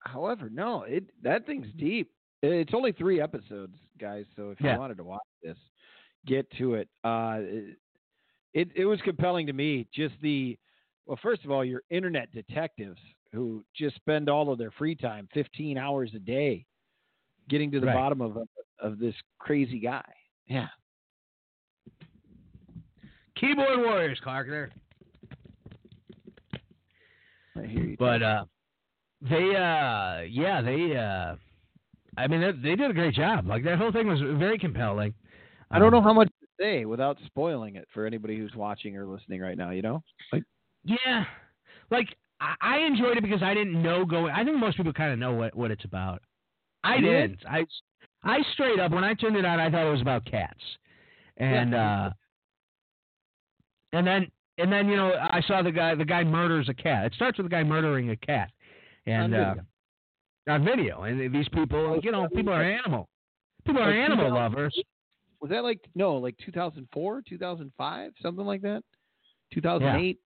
However, 0.00 0.50
no, 0.50 0.82
it 0.82 1.04
that 1.22 1.46
thing's 1.46 1.66
deep. 1.78 2.10
It's 2.42 2.72
only 2.74 2.92
three 2.92 3.20
episodes, 3.20 3.76
guys. 3.98 4.24
So 4.36 4.50
if 4.50 4.60
Yeah. 4.60 4.74
you 4.74 4.80
wanted 4.80 4.98
to 4.98 5.04
watch 5.04 5.26
this, 5.42 5.56
get 6.26 6.50
to 6.58 6.74
it. 6.74 6.88
Uh, 7.02 7.40
it 8.58 8.68
it 8.74 8.84
was 8.84 9.00
compelling 9.02 9.46
to 9.46 9.52
me. 9.52 9.86
Just 9.94 10.14
the 10.22 10.58
well, 11.06 11.18
first 11.22 11.44
of 11.44 11.50
all, 11.50 11.64
your 11.64 11.82
internet 11.90 12.30
detectives 12.32 13.00
who 13.32 13.64
just 13.76 13.94
spend 13.96 14.28
all 14.28 14.50
of 14.52 14.58
their 14.58 14.70
free 14.72 14.94
time, 14.94 15.28
fifteen 15.32 15.78
hours 15.78 16.10
a 16.14 16.18
day, 16.18 16.64
getting 17.48 17.70
to 17.72 17.80
the 17.80 17.86
Right. 17.86 17.94
bottom 17.94 18.20
of 18.20 18.38
of 18.80 18.98
this 18.98 19.14
crazy 19.38 19.78
guy. 19.80 20.04
Yeah. 20.46 20.68
Keyboard 23.36 23.78
warriors, 23.78 24.18
Clark. 24.22 24.48
There. 24.48 24.70
I 27.56 27.66
hear 27.66 27.84
you. 27.84 27.96
But 27.98 28.22
uh, 28.22 28.44
they, 29.20 29.54
uh, 29.54 30.22
yeah, 30.28 30.60
they, 30.62 30.96
uh, 30.96 31.36
I 32.16 32.26
mean, 32.26 32.40
they, 32.40 32.52
they 32.70 32.76
did 32.76 32.90
a 32.90 32.94
great 32.94 33.14
job. 33.14 33.46
Like 33.46 33.62
that 33.64 33.78
whole 33.78 33.92
thing 33.92 34.08
was 34.08 34.20
very 34.20 34.58
compelling. 34.58 35.14
I 35.70 35.78
don't 35.78 35.88
Um, 35.88 35.94
know 35.94 36.08
how 36.08 36.12
much 36.14 36.28
say 36.60 36.84
without 36.84 37.18
spoiling 37.26 37.76
it 37.76 37.86
for 37.92 38.06
anybody 38.06 38.36
who's 38.38 38.54
watching 38.54 38.96
or 38.96 39.06
listening 39.06 39.40
right 39.40 39.56
now. 39.56 39.70
You 39.70 39.82
know, 39.82 40.02
like 40.32 40.42
Yeah, 40.84 41.24
like 41.90 42.08
I, 42.40 42.54
I 42.60 42.78
enjoyed 42.78 43.16
it 43.16 43.22
because 43.22 43.42
I 43.42 43.54
didn't 43.54 43.82
know 43.82 44.04
going. 44.04 44.32
I 44.32 44.44
think 44.44 44.56
most 44.58 44.76
people 44.76 44.92
kind 44.92 45.12
of 45.12 45.18
know 45.18 45.32
what 45.32 45.54
what 45.54 45.70
it's 45.70 45.84
about. 45.84 46.22
I 46.84 46.96
You 46.96 47.02
did? 47.02 47.30
didn't. 47.38 47.46
I 47.50 47.66
I 48.22 48.38
straight 48.52 48.78
up 48.80 48.92
when 48.92 49.04
I 49.04 49.14
turned 49.14 49.36
it 49.36 49.44
on, 49.44 49.60
I 49.60 49.70
thought 49.70 49.86
it 49.86 49.90
was 49.90 50.00
about 50.02 50.24
cats, 50.24 50.62
and 51.36 51.72
Yeah. 51.72 52.06
uh, 52.06 52.10
and 53.92 54.06
then 54.06 54.26
and 54.58 54.72
then 54.72 54.88
you 54.88 54.96
know 54.96 55.12
I 55.14 55.40
saw 55.46 55.62
the 55.62 55.72
guy 55.72 55.94
the 55.94 56.04
guy 56.04 56.24
murders 56.24 56.68
a 56.68 56.74
cat. 56.74 57.06
It 57.06 57.14
starts 57.14 57.38
with 57.38 57.46
the 57.46 57.50
guy 57.50 57.62
murdering 57.64 58.10
a 58.10 58.16
cat, 58.16 58.50
and 59.06 59.34
On 59.34 59.40
uh, 59.40 59.54
video. 59.54 59.64
on 60.54 60.64
video. 60.64 61.02
And 61.02 61.34
these 61.34 61.48
people, 61.50 62.00
you 62.02 62.10
know, 62.12 62.28
people 62.34 62.52
are 62.52 62.62
animal. 62.62 63.08
People 63.66 63.82
are 63.82 63.90
animal 63.92 64.32
lovers. 64.32 64.76
Was 65.40 65.50
that 65.50 65.62
like 65.62 65.80
no, 65.94 66.14
like 66.16 66.36
2004, 66.44 67.22
2005, 67.28 68.12
something 68.22 68.44
like 68.44 68.62
that? 68.62 68.82
2008, 69.54 70.18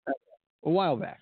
a 0.64 0.70
while 0.70 0.96
back. 0.96 1.20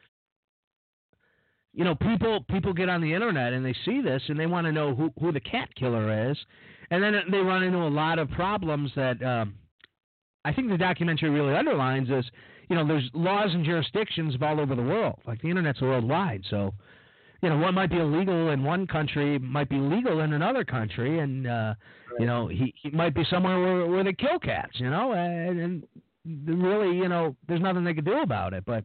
you 1.73 1.85
know, 1.85 1.95
people 1.95 2.45
people 2.51 2.73
get 2.73 2.89
on 2.89 3.01
the 3.01 3.13
internet 3.13 3.53
and 3.53 3.65
they 3.65 3.75
see 3.85 4.01
this 4.01 4.23
and 4.29 4.39
they 4.39 4.47
want 4.47 4.67
to 4.67 4.73
know 4.73 4.95
who 4.95 5.13
who 5.21 5.33
the 5.33 5.41
cat 5.41 5.69
killer 5.77 6.31
is, 6.31 6.37
and 6.91 7.03
then 7.03 7.15
they 7.31 7.39
run 7.39 7.63
into 7.63 7.79
a 7.79 7.89
lot 7.89 8.19
of 8.19 8.31
problems 8.31 8.91
that 8.97 9.23
um, 9.23 9.55
I 10.45 10.53
think 10.53 10.69
the 10.69 10.79
documentary 10.79 11.31
really 11.31 11.55
underlines 11.55 12.09
is, 12.11 12.25
you 12.69 12.77
know, 12.77 12.87
there's 12.87 13.09
laws 13.15 13.51
and 13.53 13.65
jurisdictions 13.65 14.35
all 14.41 14.61
over 14.61 14.75
the 14.75 14.83
world. 14.83 15.21
Like 15.27 15.41
the 15.43 15.49
internet's 15.51 15.81
worldwide, 15.81 16.43
so 16.51 16.73
you 17.43 17.49
know, 17.49 17.59
what 17.59 17.73
might 17.73 17.91
be 17.91 17.99
illegal 17.99 18.51
in 18.51 18.63
one 18.63 18.87
country 18.87 19.39
might 19.39 19.69
be 19.69 19.79
legal 19.79 20.21
in 20.21 20.33
another 20.33 20.65
country, 20.65 21.21
and 21.21 21.47
uh, 21.47 21.75
you 22.19 22.27
know, 22.27 22.49
he, 22.49 22.75
he 22.83 22.91
might 22.91 23.15
be 23.15 23.25
somewhere 23.31 23.59
where, 23.61 23.87
where 23.87 24.05
they 24.05 24.13
kill 24.13 24.39
cats, 24.39 24.73
you 24.75 24.91
know, 24.91 25.13
and, 25.13 25.59
and 25.59 26.63
really, 26.63 26.97
you 26.97 27.09
know, 27.09 27.35
there's 27.49 27.61
nothing 27.61 27.85
they 27.85 27.95
could 27.95 28.05
do 28.05 28.21
about 28.21 28.53
it, 28.53 28.65
but 28.67 28.85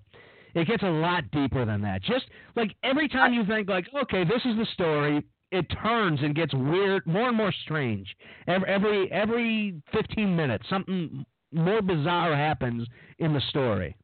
it 0.53 0.67
gets 0.67 0.83
a 0.83 0.87
lot 0.87 1.29
deeper 1.31 1.65
than 1.65 1.81
that. 1.81 2.01
Just 2.01 2.25
like 2.55 2.73
every 2.83 3.09
time 3.09 3.33
you 3.33 3.45
think 3.45 3.67
like, 3.67 3.87
okay, 4.03 4.23
this 4.23 4.41
is 4.45 4.55
the 4.57 4.67
story, 4.73 5.23
it 5.51 5.65
turns 5.81 6.21
and 6.21 6.33
gets 6.33 6.53
weird, 6.53 7.05
more 7.05 7.27
and 7.27 7.37
more 7.37 7.53
strange. 7.63 8.07
Every 8.47 8.69
every 8.69 9.11
every 9.11 9.81
15 9.93 10.35
minutes, 10.35 10.65
something 10.69 11.25
more 11.51 11.81
bizarre 11.81 12.35
happens 12.35 12.87
in 13.19 13.33
the 13.33 13.41
story. 13.49 13.95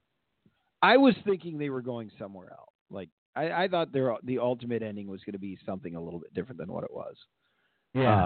I 0.81 0.97
was 0.97 1.15
thinking 1.25 1.57
they 1.57 1.69
were 1.69 1.81
going 1.81 2.11
somewhere 2.17 2.51
else. 2.51 2.69
Like 2.89 3.09
I, 3.35 3.63
I 3.63 3.67
thought 3.67 3.91
their 3.93 4.15
the 4.23 4.39
ultimate 4.39 4.83
ending 4.83 5.07
was 5.07 5.21
going 5.25 5.33
to 5.33 5.39
be 5.39 5.57
something 5.65 5.95
a 5.95 6.01
little 6.01 6.19
bit 6.19 6.33
different 6.33 6.57
than 6.59 6.71
what 6.71 6.83
it 6.83 6.91
was. 6.93 7.15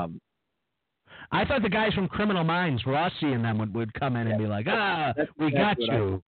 Um, 0.03 0.19
I 1.31 1.45
thought 1.45 1.61
the 1.61 1.69
guys 1.69 1.93
from 1.93 2.07
Criminal 2.07 2.43
Minds, 2.43 2.83
Rossi 2.85 3.31
and 3.31 3.43
them 3.45 3.57
would, 3.59 3.73
would 3.75 3.93
come 3.93 4.15
in 4.15 4.27
and 4.27 4.37
be 4.39 4.45
like, 4.47 4.65
ah, 4.69 5.13
that's- 5.15 5.33
we 5.37 5.51
that's 5.51 5.79
got 5.79 5.93
you. 5.93 6.23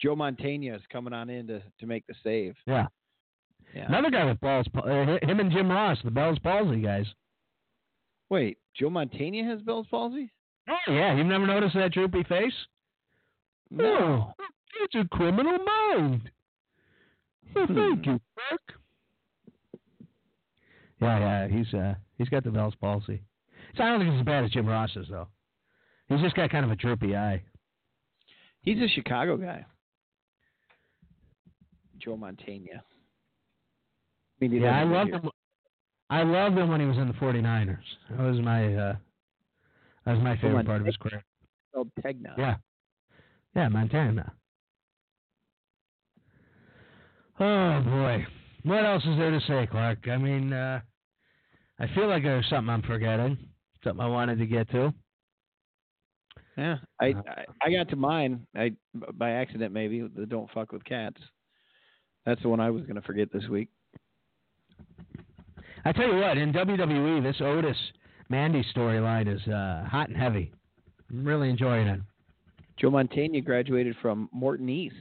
Joe 0.00 0.16
Montana 0.16 0.74
is 0.76 0.82
coming 0.90 1.12
on 1.12 1.28
in 1.30 1.46
to, 1.48 1.62
to 1.78 1.86
make 1.86 2.06
the 2.06 2.14
save. 2.24 2.54
Yeah. 2.66 2.86
Yeah. 3.74 3.86
Another 3.86 4.10
guy 4.10 4.24
with 4.24 4.40
balls, 4.40 4.66
uh, 4.74 5.18
him 5.22 5.40
and 5.40 5.52
Jim 5.52 5.70
Ross, 5.70 5.98
the 6.02 6.10
Bell's 6.10 6.38
palsy 6.40 6.80
guys. 6.80 7.06
Wait, 8.30 8.58
Joe 8.74 8.90
Montana 8.90 9.44
has 9.44 9.60
Bell's 9.62 9.86
palsy? 9.90 10.32
Oh 10.68 10.92
yeah, 10.92 11.14
you've 11.16 11.26
never 11.26 11.46
noticed 11.46 11.74
that 11.74 11.92
droopy 11.92 12.22
face? 12.24 12.54
No. 13.70 14.32
Oh, 14.40 14.44
it's 14.80 14.94
a 14.94 15.04
criminal 15.14 15.58
mind. 15.58 16.30
Oh, 17.56 17.66
Hmm. 17.66 17.74
thank 17.74 18.06
you, 18.06 18.20
Mark. 18.36 18.60
Yeah, 21.00 21.18
yeah, 21.18 21.48
he's 21.48 21.72
uh 21.74 21.94
he's 22.18 22.28
got 22.28 22.44
the 22.44 22.50
Bell's 22.50 22.74
palsy. 22.76 23.22
So 23.76 23.82
I 23.84 23.88
don't 23.88 24.00
think 24.00 24.12
it's 24.12 24.20
as 24.20 24.26
bad 24.26 24.44
as 24.44 24.50
Jim 24.50 24.66
Ross's 24.66 25.06
though. 25.08 25.28
He's 26.08 26.20
just 26.20 26.36
got 26.36 26.50
kind 26.50 26.64
of 26.64 26.70
a 26.70 26.76
droopy 26.76 27.16
eye. 27.16 27.42
He's 28.62 28.78
a 28.80 28.88
Chicago 28.88 29.36
guy. 29.36 29.64
Joe 31.98 32.16
Montana. 32.16 32.82
I 34.42 34.48
mean, 34.48 34.52
Yeah, 34.52 34.78
I 34.80 34.84
loved 34.84 35.10
him. 35.10 35.30
I 36.10 36.22
loved 36.22 36.56
him 36.58 36.68
when 36.68 36.80
he 36.80 36.86
was 36.86 36.98
in 36.98 37.06
the 37.08 37.14
49ers. 37.14 37.78
That 38.10 38.18
was 38.20 38.40
my 38.40 38.74
uh 38.74 38.96
that 40.04 40.12
was 40.14 40.22
my 40.22 40.36
favorite 40.36 40.60
on, 40.60 40.66
part 40.66 40.80
of 40.80 40.86
his 40.86 40.96
career. 40.96 41.22
Spelled 41.70 41.90
Tegna. 42.02 42.36
Yeah. 42.36 42.56
Yeah, 43.54 43.68
Montana. 43.68 44.32
Oh 47.40 47.80
boy. 47.82 48.26
What 48.64 48.84
else 48.84 49.02
is 49.04 49.16
there 49.16 49.30
to 49.30 49.40
say, 49.46 49.66
Clark? 49.70 50.06
I 50.08 50.16
mean, 50.16 50.52
uh 50.52 50.80
I 51.78 51.86
feel 51.94 52.08
like 52.08 52.22
there's 52.22 52.46
something 52.50 52.68
I'm 52.68 52.82
forgetting. 52.82 53.38
Something 53.82 54.04
I 54.04 54.08
wanted 54.08 54.38
to 54.38 54.46
get 54.46 54.70
to. 54.70 54.92
Yeah, 56.58 56.76
I, 57.00 57.12
Uh, 57.12 57.22
I 57.26 57.44
I 57.62 57.70
got 57.72 57.88
to 57.88 57.96
mine. 57.96 58.46
I 58.54 58.72
by 59.14 59.30
accident 59.30 59.72
maybe 59.72 60.00
the 60.02 60.26
don't 60.26 60.50
fuck 60.50 60.72
with 60.72 60.84
cats. 60.84 61.20
That's 62.26 62.42
the 62.42 62.48
one 62.50 62.60
I 62.60 62.70
was 62.70 62.82
going 62.82 62.96
to 62.96 63.02
forget 63.02 63.32
this 63.32 63.48
week. 63.48 63.68
I 65.86 65.92
tell 65.92 66.06
you 66.06 66.16
what, 66.20 66.36
in 66.36 66.52
WWE, 66.52 67.22
this 67.22 67.40
Otis 67.40 67.76
Mandy 68.28 68.62
storyline 68.76 69.34
is 69.34 69.40
uh, 69.48 69.84
hot 69.88 70.08
and 70.08 70.16
heavy. 70.16 70.52
I'm 71.08 71.24
really 71.24 71.48
enjoying 71.48 71.86
it. 71.88 72.00
Joe 72.76 72.90
Montana 72.90 73.40
graduated 73.40 73.96
from 74.02 74.28
Morton 74.32 74.68
East, 74.68 74.94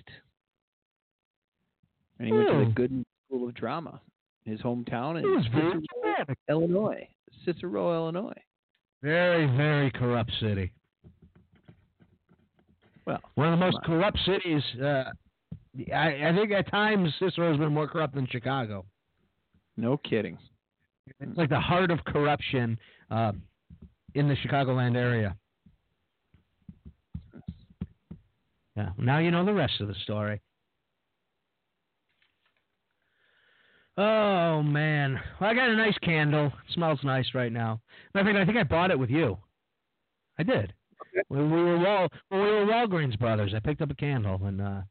and 2.20 2.28
he 2.28 2.34
went 2.34 2.48
to 2.50 2.58
the 2.60 2.66
Hmm. 2.66 2.72
Goodman 2.72 3.06
School 3.28 3.48
of 3.50 3.56
Drama, 3.56 4.02
his 4.46 4.60
hometown 4.62 5.18
in 5.18 5.24
very 5.52 5.82
Cicero. 5.82 6.36
Illinois. 6.50 7.08
Cicero, 7.46 7.94
Illinois. 7.96 8.34
Very, 9.02 9.46
very 9.56 9.90
corrupt 9.92 10.32
city. 10.40 10.72
Well, 13.06 13.20
One 13.36 13.54
of 13.54 13.58
the 13.60 13.66
most 13.66 13.78
on. 13.78 13.84
corrupt 13.84 14.20
cities. 14.26 14.62
Uh, 14.82 15.06
I, 15.96 16.28
I 16.30 16.34
think 16.36 16.52
at 16.52 16.70
times 16.70 17.14
Cicero's 17.20 17.58
been 17.58 17.74
more 17.74 17.88
corrupt 17.88 18.14
than 18.16 18.28
Chicago. 18.28 18.86
no 19.78 19.98
kidding. 19.98 20.38
It's 21.20 21.38
like 21.38 21.50
the 21.50 21.60
heart 21.60 21.90
of 21.90 22.04
corruption 22.06 22.78
uh, 23.10 23.32
in 24.14 24.28
the 24.28 24.36
Chicagoland 24.36 24.96
area. 24.96 25.36
Yeah. 28.76 28.90
Now 28.98 29.20
you 29.20 29.32
know 29.32 29.46
the 29.46 29.54
rest 29.54 29.80
of 29.82 29.88
the 29.88 29.96
story. 30.04 30.40
Oh 34.02 34.64
man. 34.64 35.20
Well, 35.42 35.50
I 35.50 35.54
got 35.54 35.68
a 35.68 35.76
nice 35.76 35.98
candle. 35.98 36.46
It 36.46 36.74
smells 36.74 37.00
nice 37.04 37.28
right 37.34 37.52
now. 37.52 37.82
Matter 38.14 38.30
of 38.30 38.34
fact, 38.34 38.42
I 38.42 38.46
think 38.46 38.58
I 38.58 38.64
bought 38.64 38.92
it 38.92 39.00
with 39.00 39.10
you. 39.10 39.38
I 40.38 40.44
did. 40.44 40.74
When 41.28 41.52
we 41.52 41.62
were 41.62 41.78
Wal 41.78 42.08
when 42.30 42.42
we 42.42 42.50
were 42.50 42.66
Walgreens 42.66 43.20
brothers, 43.20 43.52
I 43.54 43.60
picked 43.60 43.82
up 43.82 43.92
a 43.92 43.96
candle 43.96 44.40
and 44.46 44.62
uh, 44.62 44.82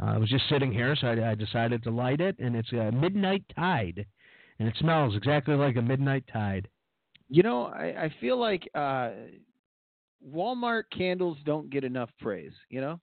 uh, 0.00 0.04
I 0.04 0.18
was 0.18 0.28
just 0.28 0.48
sitting 0.48 0.72
here, 0.72 0.96
so 0.96 1.06
I, 1.06 1.30
I 1.30 1.34
decided 1.36 1.84
to 1.84 1.90
light 1.90 2.20
it, 2.20 2.36
and 2.40 2.56
it's 2.56 2.72
a 2.72 2.90
Midnight 2.90 3.44
Tide, 3.54 4.04
and 4.58 4.66
it 4.66 4.74
smells 4.80 5.14
exactly 5.14 5.54
like 5.54 5.76
a 5.76 5.82
Midnight 5.82 6.24
Tide. 6.32 6.66
You 7.28 7.44
know, 7.44 7.66
I, 7.66 8.04
I 8.04 8.14
feel 8.20 8.40
like 8.40 8.68
uh, 8.74 9.10
Walmart 10.28 10.84
candles 10.96 11.38
don't 11.44 11.70
get 11.70 11.84
enough 11.84 12.10
praise. 12.20 12.54
You 12.70 12.80
know, 12.80 13.00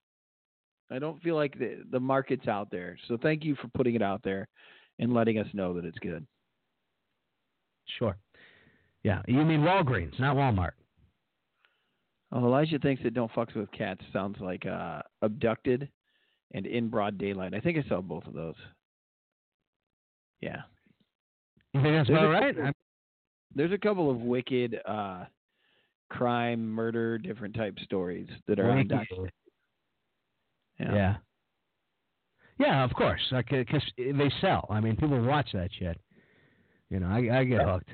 I 0.92 1.00
don't 1.00 1.22
feel 1.22 1.36
like 1.36 1.58
the 1.58 1.86
the 1.92 2.00
market's 2.00 2.50
out 2.50 2.70
there. 2.72 2.98
So 3.08 3.18
thank 3.22 3.46
you 3.46 3.56
for 3.56 3.70
putting 3.70 3.96
it 3.96 4.02
out 4.02 4.22
there 4.22 4.50
and 5.00 5.14
letting 5.14 5.40
us 5.40 5.48
know 5.54 5.74
that 5.74 5.86
it's 5.86 5.98
good. 6.00 6.26
Sure. 7.98 8.16
Yeah, 9.04 9.22
you 9.28 9.44
mean 9.46 9.62
Walgreens, 9.62 10.20
not 10.20 10.36
Walmart. 10.36 10.72
Oh, 12.32 12.46
Elijah 12.46 12.78
thinks 12.80 13.02
that 13.04 13.14
"Don't 13.16 13.32
Fucks 13.32 13.56
with 13.56 13.72
Cats" 13.72 14.02
sounds 14.14 14.38
like 14.40 14.66
uh, 14.66 15.02
abducted 15.22 15.90
and 16.54 16.66
in 16.68 16.90
broad 16.90 17.18
daylight. 17.18 17.54
I 17.54 17.60
think 17.60 17.78
I 17.84 17.88
saw 17.90 18.02
both 18.02 18.26
of 18.28 18.34
those. 18.34 18.56
Yeah. 20.42 20.62
You 21.74 21.82
think 21.82 21.96
that's 21.96 22.08
There's 22.08 22.20
about 22.20 22.30
right? 22.32 22.56
couple- 22.56 22.72
There's 23.56 23.72
a 23.72 23.78
couple 23.78 24.12
of 24.12 24.18
wicked 24.18 24.80
uh, 24.86 25.26
crime, 26.10 26.68
murder, 26.68 27.18
different 27.18 27.56
type 27.56 27.78
stories 27.84 28.28
that 28.48 28.60
are 28.60 28.70
on 28.70 28.78
Wicked. 28.78 28.90
documentary. 28.90 29.32
Yeah. 30.80 30.94
yeah. 30.96 31.16
Of 32.68 32.94
course, 32.94 33.22
because 33.32 33.84
they 33.98 34.32
sell. 34.42 34.68
I 34.70 34.80
mean, 34.80 34.96
people 34.96 35.20
watch 35.22 35.50
that 35.54 35.70
shit. 35.78 36.00
You 36.90 37.00
know, 37.00 37.08
I, 37.08 37.40
I 37.40 37.44
get 37.44 37.62
hooked. 37.62 37.90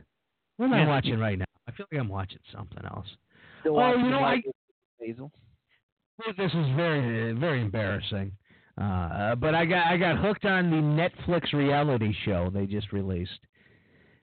What 0.57 0.67
am 0.67 0.73
I 0.73 0.79
Yeah. 0.83 0.87
watching 0.87 1.19
right 1.19 1.37
now? 1.37 1.45
I 1.67 1.71
feel 1.71 1.85
like 1.91 1.99
I'm 1.99 2.09
watching 2.09 2.39
something 2.53 2.83
else. 2.85 3.07
Still 3.61 3.79
Oh, 3.79 3.95
you 3.95 4.09
know, 4.09 4.19
I- 4.23 4.41
Basil. 4.99 5.31
This 6.37 6.51
is 6.53 6.75
very, 6.77 7.33
very 7.33 7.61
embarrassing. 7.61 8.31
Uh, 8.81 9.35
but 9.35 9.53
I 9.55 9.65
got 9.65 9.87
I 9.87 9.97
got 9.97 10.17
hooked 10.17 10.45
on 10.45 10.69
the 10.69 10.77
Netflix 10.77 11.53
reality 11.53 12.13
show 12.25 12.49
they 12.53 12.65
just 12.65 12.91
released, 12.91 13.39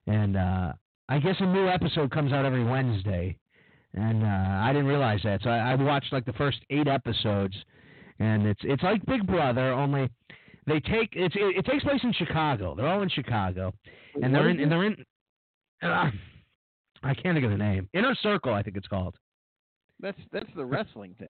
and 0.06 0.36
uh, 0.36 0.73
I 1.09 1.19
guess 1.20 1.36
a 1.40 1.47
new 1.47 1.69
episode 1.69 2.10
comes 2.10 2.32
out 2.32 2.44
every 2.44 2.62
Wednesday, 2.64 3.39
and 3.94 4.23
uh, 4.23 4.27
I 4.62 4.73
didn't 4.73 4.89
realize 4.89 5.20
that. 5.24 5.43
So 5.43 5.48
I, 5.51 5.73
I 5.73 5.74
watched 5.77 6.12
like 6.12 6.27
the 6.27 6.35
first 6.35 6.59
eight 6.69 6.86
episodes, 6.86 7.55
and 8.19 8.47
it's 8.47 8.60
it's 8.64 8.82
like 8.82 9.05
Big 9.06 9.27
Brother, 9.27 9.73
only 9.73 10.10
they 10.66 10.80
take 10.80 11.10
it's 11.12 11.34
it, 11.34 11.56
it 11.56 11.66
takes 11.66 11.82
place 11.84 12.01
in 12.02 12.12
Chicago. 12.12 12.74
They're 12.74 12.86
all 12.86 13.02
in 13.02 13.09
Chicago, 13.09 13.72
and 14.22 14.34
they're 14.34 14.48
in 14.48 14.60
and 14.60 14.70
they're 14.70 14.84
in. 14.84 14.97
Uh, 15.82 16.10
I 17.02 17.14
can't 17.14 17.34
think 17.34 17.44
of 17.44 17.51
the 17.51 17.56
name. 17.56 17.89
Inner 17.94 18.14
Circle, 18.22 18.55
I 18.55 18.62
think 18.62 18.76
it's 18.76 18.86
called. 18.86 19.16
That's 20.01 20.18
that's 20.32 20.51
the 20.56 20.64
wrestling 20.64 21.14
thing. 21.18 21.28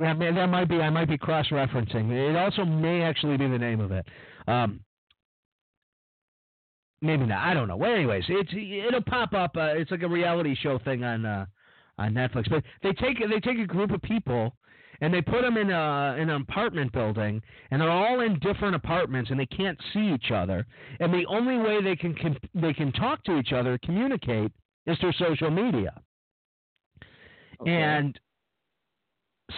Yeah, 0.00 0.14
man, 0.14 0.34
that 0.34 0.48
might 0.48 0.68
be. 0.68 0.80
I 0.80 0.90
might 0.90 1.08
be 1.08 1.16
cross-referencing. 1.16 2.10
It 2.10 2.36
also 2.36 2.64
may 2.64 3.02
actually 3.02 3.36
be 3.36 3.46
the 3.46 3.58
name 3.58 3.80
of 3.80 3.92
it. 3.92 4.04
Um, 4.48 4.80
maybe 7.00 7.26
not. 7.26 7.46
I 7.46 7.54
don't 7.54 7.68
know. 7.68 7.76
Well, 7.76 7.92
anyways, 7.92 8.24
it's 8.28 8.50
it'll 8.52 9.02
pop 9.02 9.34
up. 9.34 9.56
Uh, 9.56 9.74
it's 9.76 9.90
like 9.90 10.02
a 10.02 10.08
reality 10.08 10.56
show 10.60 10.78
thing 10.80 11.04
on 11.04 11.24
uh, 11.24 11.46
on 11.98 12.12
Netflix. 12.12 12.50
But 12.50 12.64
they 12.82 12.92
take 12.92 13.18
they 13.18 13.40
take 13.40 13.58
a 13.58 13.66
group 13.66 13.92
of 13.92 14.02
people 14.02 14.56
and 15.00 15.12
they 15.12 15.22
put 15.22 15.42
them 15.42 15.56
in 15.56 15.70
a 15.70 16.16
in 16.18 16.30
an 16.30 16.42
apartment 16.42 16.92
building, 16.92 17.42
and 17.70 17.80
they're 17.80 17.90
all 17.90 18.20
in 18.20 18.38
different 18.38 18.74
apartments, 18.74 19.30
and 19.30 19.38
they 19.38 19.46
can't 19.46 19.78
see 19.92 20.12
each 20.14 20.30
other. 20.30 20.66
And 21.00 21.12
the 21.12 21.26
only 21.26 21.56
way 21.56 21.82
they 21.82 21.96
can, 21.96 22.14
can 22.14 22.36
they 22.54 22.72
can 22.72 22.92
talk 22.92 23.22
to 23.24 23.38
each 23.38 23.52
other, 23.52 23.78
communicate, 23.84 24.52
is 24.86 24.98
through 24.98 25.12
social 25.12 25.50
media. 25.50 26.00
Okay. 27.60 27.70
And 27.70 28.18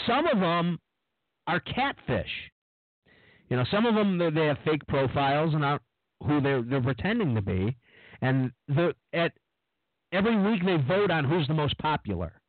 some 0.07 0.27
of 0.27 0.39
them 0.39 0.79
are 1.47 1.61
catfish. 1.61 2.31
You 3.49 3.57
know, 3.57 3.65
some 3.71 3.87
of 3.87 3.95
them 3.95 4.19
they- 4.19 4.47
have 4.47 4.59
fake 4.65 4.87
profiles 4.89 5.55
and 5.55 5.65
aren't 5.65 5.83
who 6.27 6.41
they're 6.41 6.63
they're 6.63 6.83
pretending 6.83 7.35
to 7.35 7.43
be, 7.43 7.77
and 8.21 8.51
the 8.69 8.95
at 9.13 9.33
every 10.13 10.37
week 10.37 10.65
they 10.65 10.77
vote 10.77 11.11
on 11.11 11.25
who's 11.25 11.47
the 11.47 11.55
most 11.55 11.77
popular, 11.79 12.41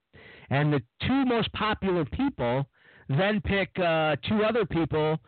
and 0.50 0.72
the 0.74 0.82
two 1.06 1.26
most 1.26 1.52
popular 1.54 2.06
people 2.06 2.66
then 3.10 3.42
pick 3.42 3.70
uh, 3.80 4.16
two 4.28 4.44
other 4.44 4.66
people, 4.66 5.20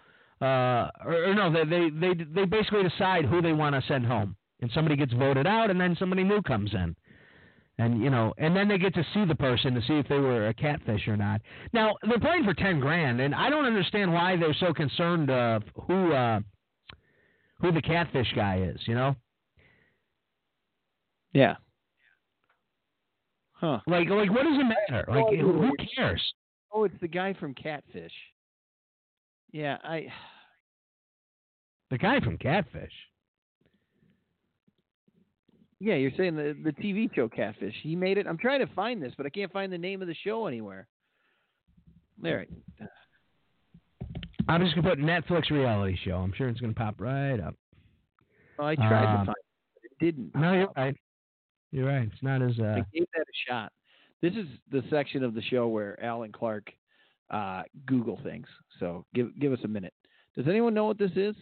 uh, 0.41 0.89
or, 1.05 1.25
or 1.27 1.33
no, 1.33 1.51
they, 1.51 1.65
they 1.65 1.89
they 1.89 2.23
they 2.23 2.45
basically 2.45 2.83
decide 2.83 3.25
who 3.25 3.41
they 3.41 3.53
want 3.53 3.75
to 3.75 3.81
send 3.87 4.05
home, 4.05 4.35
and 4.61 4.71
somebody 4.73 4.95
gets 4.95 5.13
voted 5.13 5.47
out, 5.47 5.69
and 5.69 5.79
then 5.79 5.95
somebody 5.99 6.23
new 6.23 6.41
comes 6.41 6.73
in 6.73 6.95
and 7.79 8.03
you 8.03 8.09
know, 8.09 8.33
and 8.37 8.55
then 8.55 8.67
they 8.67 8.77
get 8.77 8.93
to 8.93 9.05
see 9.13 9.25
the 9.25 9.35
person 9.35 9.73
to 9.73 9.81
see 9.81 9.93
if 9.93 10.07
they 10.07 10.19
were 10.19 10.49
a 10.49 10.53
catfish 10.53 11.07
or 11.07 11.15
not. 11.15 11.41
Now 11.73 11.95
they're 12.07 12.19
playing 12.19 12.43
for 12.43 12.53
ten 12.53 12.79
grand, 12.79 13.21
and 13.21 13.33
I 13.33 13.49
don't 13.49 13.65
understand 13.65 14.11
why 14.13 14.35
they're 14.35 14.53
so 14.59 14.73
concerned 14.73 15.29
of 15.31 15.63
who 15.87 16.11
uh, 16.11 16.41
who 17.61 17.71
the 17.71 17.81
catfish 17.81 18.27
guy 18.35 18.61
is. 18.61 18.79
You 18.85 18.95
know, 18.95 19.15
yeah. 21.33 21.55
Huh. 23.53 23.79
like 23.87 24.09
like 24.09 24.29
what 24.29 24.43
does 24.43 24.57
it 24.57 24.75
matter? 24.91 25.05
Like 25.07 25.39
who, 25.39 25.61
who 25.61 25.71
cares? 25.95 26.21
Oh, 26.71 26.83
it's 26.83 26.99
the 27.01 27.07
guy 27.07 27.33
from 27.33 27.53
Catfish. 27.53 28.11
Yeah, 29.51 29.77
I. 29.83 30.07
The 31.89 31.97
guy 31.97 32.19
from 32.19 32.37
Catfish. 32.37 32.93
Yeah, 35.79 35.95
you're 35.95 36.11
saying 36.17 36.35
the 36.35 36.55
the 36.63 36.73
TV 36.73 37.13
show 37.13 37.27
Catfish. 37.27 37.75
He 37.81 37.95
made 37.95 38.17
it. 38.17 38.27
I'm 38.27 38.37
trying 38.37 38.59
to 38.59 38.73
find 38.73 39.01
this, 39.01 39.13
but 39.17 39.25
I 39.25 39.29
can't 39.29 39.51
find 39.51 39.71
the 39.71 39.77
name 39.77 40.01
of 40.01 40.07
the 40.07 40.15
show 40.23 40.45
anywhere. 40.45 40.87
There. 42.21 42.45
I'm 44.49 44.61
just 44.61 44.75
gonna 44.75 44.89
put 44.89 44.99
Netflix 44.99 45.49
reality 45.49 45.97
show. 46.03 46.17
I'm 46.17 46.33
sure 46.33 46.49
it's 46.49 46.59
gonna 46.59 46.73
pop 46.73 46.99
right 46.99 47.39
up. 47.39 47.55
Oh, 48.59 48.65
I 48.65 48.75
tried 48.75 49.01
to 49.01 49.07
Um, 49.07 49.25
find 49.27 49.29
it, 49.29 49.35
but 49.75 49.83
it 49.83 50.05
didn't. 50.05 50.35
No, 50.35 50.53
you're 50.53 50.71
right. 50.75 50.95
You're 51.71 51.87
right. 51.87 52.09
It's 52.11 52.23
not 52.23 52.41
as 52.41 52.59
uh. 52.59 52.63
I 52.63 52.85
gave 52.93 53.05
that 53.13 53.21
a 53.21 53.47
shot. 53.47 53.71
This 54.21 54.33
is 54.33 54.45
the 54.71 54.83
section 54.89 55.23
of 55.23 55.33
the 55.33 55.41
show 55.41 55.67
where 55.67 56.01
Alan 56.03 56.31
Clark 56.31 56.71
uh, 57.29 57.63
Google 57.85 58.19
things. 58.23 58.47
So 58.79 59.05
give 59.13 59.37
give 59.39 59.53
us 59.53 59.59
a 59.63 59.67
minute. 59.67 59.93
Does 60.35 60.47
anyone 60.47 60.73
know 60.73 60.85
what 60.85 60.97
this 60.97 61.11
is? 61.15 61.35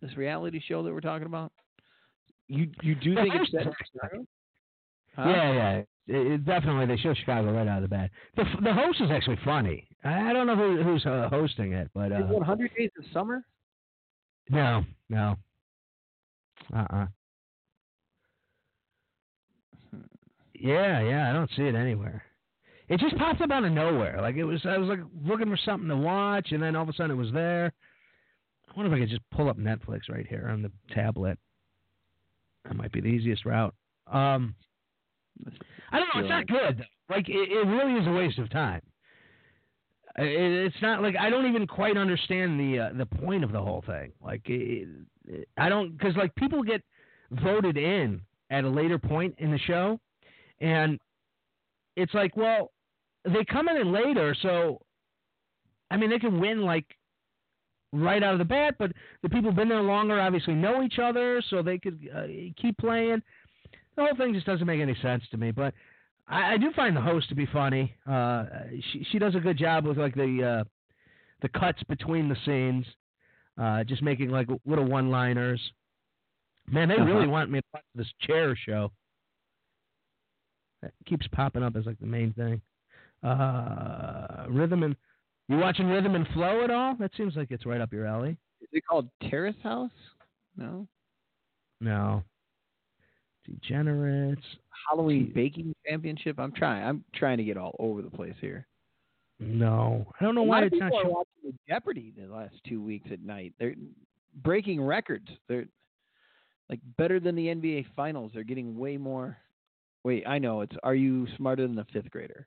This 0.00 0.16
reality 0.16 0.60
show 0.66 0.82
that 0.82 0.92
we're 0.92 1.00
talking 1.00 1.26
about? 1.26 1.52
You 2.48 2.68
you 2.82 2.94
do 2.94 3.14
think 3.14 3.34
it's 3.34 3.50
set 3.52 3.62
in 3.66 3.72
Chicago? 3.92 4.26
Huh? 5.16 5.28
Yeah, 5.28 5.52
yeah. 5.52 5.76
It, 5.76 5.86
it 6.32 6.44
definitely 6.44 6.86
they 6.86 7.00
show 7.00 7.14
Chicago 7.14 7.52
right 7.52 7.68
out 7.68 7.82
of 7.82 7.82
the 7.82 7.88
bat. 7.88 8.10
The 8.36 8.44
the 8.62 8.72
host 8.72 9.00
is 9.00 9.10
actually 9.10 9.38
funny. 9.44 9.86
I 10.02 10.30
I 10.30 10.32
don't 10.32 10.46
know 10.46 10.56
who, 10.56 10.82
who's 10.82 11.04
uh, 11.06 11.28
hosting 11.30 11.72
it, 11.72 11.90
but 11.94 12.10
Is 12.12 12.22
uh, 12.22 12.32
100 12.32 12.70
Days 12.76 12.90
of 12.98 13.04
Summer? 13.12 13.44
no, 14.48 14.84
no. 15.08 15.36
Uh 16.74 16.86
uh 16.90 17.06
Yeah, 20.60 21.00
yeah. 21.02 21.30
I 21.30 21.32
don't 21.32 21.50
see 21.56 21.62
it 21.62 21.74
anywhere. 21.74 22.22
It 22.88 23.00
just 23.00 23.16
popped 23.16 23.40
up 23.40 23.50
out 23.50 23.64
of 23.64 23.72
nowhere. 23.72 24.20
Like 24.20 24.36
it 24.36 24.44
was, 24.44 24.60
I 24.64 24.76
was 24.76 24.88
like 24.88 25.00
looking 25.24 25.48
for 25.48 25.58
something 25.64 25.88
to 25.88 25.96
watch, 25.96 26.48
and 26.50 26.62
then 26.62 26.76
all 26.76 26.82
of 26.82 26.88
a 26.88 26.92
sudden 26.92 27.12
it 27.12 27.14
was 27.14 27.32
there. 27.32 27.72
I 28.68 28.72
wonder 28.76 28.92
if 28.92 28.96
I 28.96 29.00
could 29.00 29.10
just 29.10 29.28
pull 29.30 29.48
up 29.48 29.58
Netflix 29.58 30.08
right 30.08 30.26
here 30.26 30.48
on 30.52 30.62
the 30.62 30.70
tablet. 30.94 31.38
That 32.64 32.76
might 32.76 32.92
be 32.92 33.00
the 33.00 33.08
easiest 33.08 33.44
route. 33.44 33.74
Um, 34.06 34.54
I 35.92 35.98
don't 35.98 36.08
know. 36.14 36.20
It's 36.20 36.28
not 36.28 36.46
good. 36.46 36.84
Like 37.08 37.28
it, 37.28 37.50
it 37.50 37.66
really 37.66 38.00
is 38.00 38.06
a 38.06 38.12
waste 38.12 38.38
of 38.38 38.50
time. 38.50 38.82
It, 40.18 40.26
it's 40.66 40.82
not 40.82 41.02
like 41.02 41.16
I 41.16 41.30
don't 41.30 41.46
even 41.46 41.66
quite 41.66 41.96
understand 41.96 42.58
the 42.58 42.78
uh, 42.78 42.90
the 42.96 43.06
point 43.06 43.44
of 43.44 43.52
the 43.52 43.60
whole 43.60 43.82
thing. 43.86 44.12
Like 44.22 44.42
it, 44.46 44.88
I 45.56 45.68
don't 45.68 45.96
because 45.96 46.16
like 46.16 46.34
people 46.34 46.62
get 46.62 46.82
voted 47.30 47.76
in 47.76 48.20
at 48.50 48.64
a 48.64 48.68
later 48.68 48.98
point 48.98 49.34
in 49.38 49.50
the 49.50 49.58
show, 49.58 50.00
and 50.60 50.98
it's 51.96 52.14
like 52.14 52.36
well 52.36 52.70
they 53.24 53.44
come 53.44 53.68
in 53.68 53.92
later, 53.92 54.34
so 54.42 54.80
I 55.90 55.96
mean 55.96 56.10
they 56.10 56.18
can 56.18 56.40
win 56.40 56.62
like 56.62 56.86
right 57.92 58.22
out 58.22 58.32
of 58.34 58.38
the 58.38 58.44
bat, 58.44 58.76
but 58.78 58.92
the 59.22 59.28
people 59.28 59.50
who've 59.50 59.56
been 59.56 59.68
there 59.68 59.82
longer 59.82 60.20
obviously 60.20 60.54
know 60.54 60.82
each 60.82 60.98
other, 61.02 61.42
so 61.50 61.62
they 61.62 61.78
could 61.78 61.98
uh, 62.14 62.26
keep 62.60 62.78
playing. 62.78 63.20
The 63.96 64.04
whole 64.04 64.16
thing 64.16 64.32
just 64.32 64.46
doesn't 64.46 64.66
make 64.66 64.80
any 64.80 64.94
sense 65.02 65.24
to 65.32 65.36
me, 65.36 65.50
but 65.50 65.74
I, 66.28 66.54
I 66.54 66.56
do 66.56 66.70
find 66.72 66.96
the 66.96 67.00
host 67.00 67.28
to 67.30 67.34
be 67.34 67.46
funny. 67.46 67.92
Uh, 68.08 68.44
she 68.92 69.04
she 69.10 69.18
does 69.18 69.34
a 69.34 69.40
good 69.40 69.58
job 69.58 69.84
with 69.86 69.98
like 69.98 70.14
the 70.14 70.60
uh, 70.60 70.64
the 71.42 71.48
cuts 71.48 71.82
between 71.88 72.28
the 72.28 72.36
scenes, 72.46 72.86
uh, 73.58 73.82
just 73.84 74.02
making 74.02 74.30
like 74.30 74.48
little 74.64 74.84
one-liners. 74.86 75.60
Man, 76.68 76.88
they 76.88 76.94
really 76.96 77.22
Uh-huh. 77.24 77.30
want 77.30 77.50
me 77.50 77.58
to 77.60 77.66
watch 77.74 77.82
this 77.96 78.12
chair 78.20 78.54
show. 78.54 78.92
That 80.82 80.92
keeps 81.06 81.26
popping 81.28 81.62
up 81.62 81.76
as 81.76 81.86
like 81.86 81.98
the 82.00 82.06
main 82.06 82.32
thing. 82.32 82.60
Uh, 83.22 84.46
rhythm 84.48 84.82
and 84.82 84.96
you 85.50 85.58
watching 85.58 85.88
Rhythm 85.88 86.14
and 86.14 86.28
Flow 86.28 86.62
at 86.62 86.70
all? 86.70 86.94
That 87.00 87.10
seems 87.16 87.34
like 87.34 87.50
it's 87.50 87.66
right 87.66 87.80
up 87.80 87.92
your 87.92 88.06
alley. 88.06 88.36
Is 88.60 88.68
it 88.72 88.84
called 88.88 89.08
Terrace 89.28 89.56
House? 89.64 89.90
No. 90.56 90.86
No. 91.80 92.22
Degenerates. 93.44 94.40
Halloween 94.88 95.32
Baking 95.34 95.74
Championship. 95.88 96.38
I'm 96.38 96.52
trying. 96.52 96.84
I'm 96.84 97.04
trying 97.16 97.38
to 97.38 97.44
get 97.44 97.56
all 97.56 97.74
over 97.80 98.00
the 98.00 98.10
place 98.10 98.36
here. 98.40 98.64
No. 99.40 100.06
I 100.20 100.24
don't 100.24 100.36
know 100.36 100.44
why 100.44 100.62
it's 100.62 100.76
not 100.78 100.92
are 100.92 101.08
watching 101.08 101.42
the 101.42 101.54
Jeopardy 101.68 102.12
the 102.16 102.32
last 102.32 102.54
two 102.68 102.80
weeks 102.80 103.08
at 103.12 103.20
night. 103.20 103.52
They're 103.58 103.74
breaking 104.44 104.80
records. 104.80 105.26
They're 105.48 105.66
like 106.68 106.80
better 106.96 107.18
than 107.18 107.34
the 107.34 107.46
NBA 107.46 107.86
Finals. 107.96 108.30
They're 108.34 108.44
getting 108.44 108.78
way 108.78 108.96
more. 108.96 109.36
Wait, 110.04 110.26
I 110.26 110.38
know. 110.38 110.62
It's 110.62 110.76
Are 110.82 110.94
You 110.94 111.26
Smarter 111.36 111.66
Than 111.66 111.76
the 111.76 111.86
Fifth 111.92 112.10
Grader? 112.10 112.46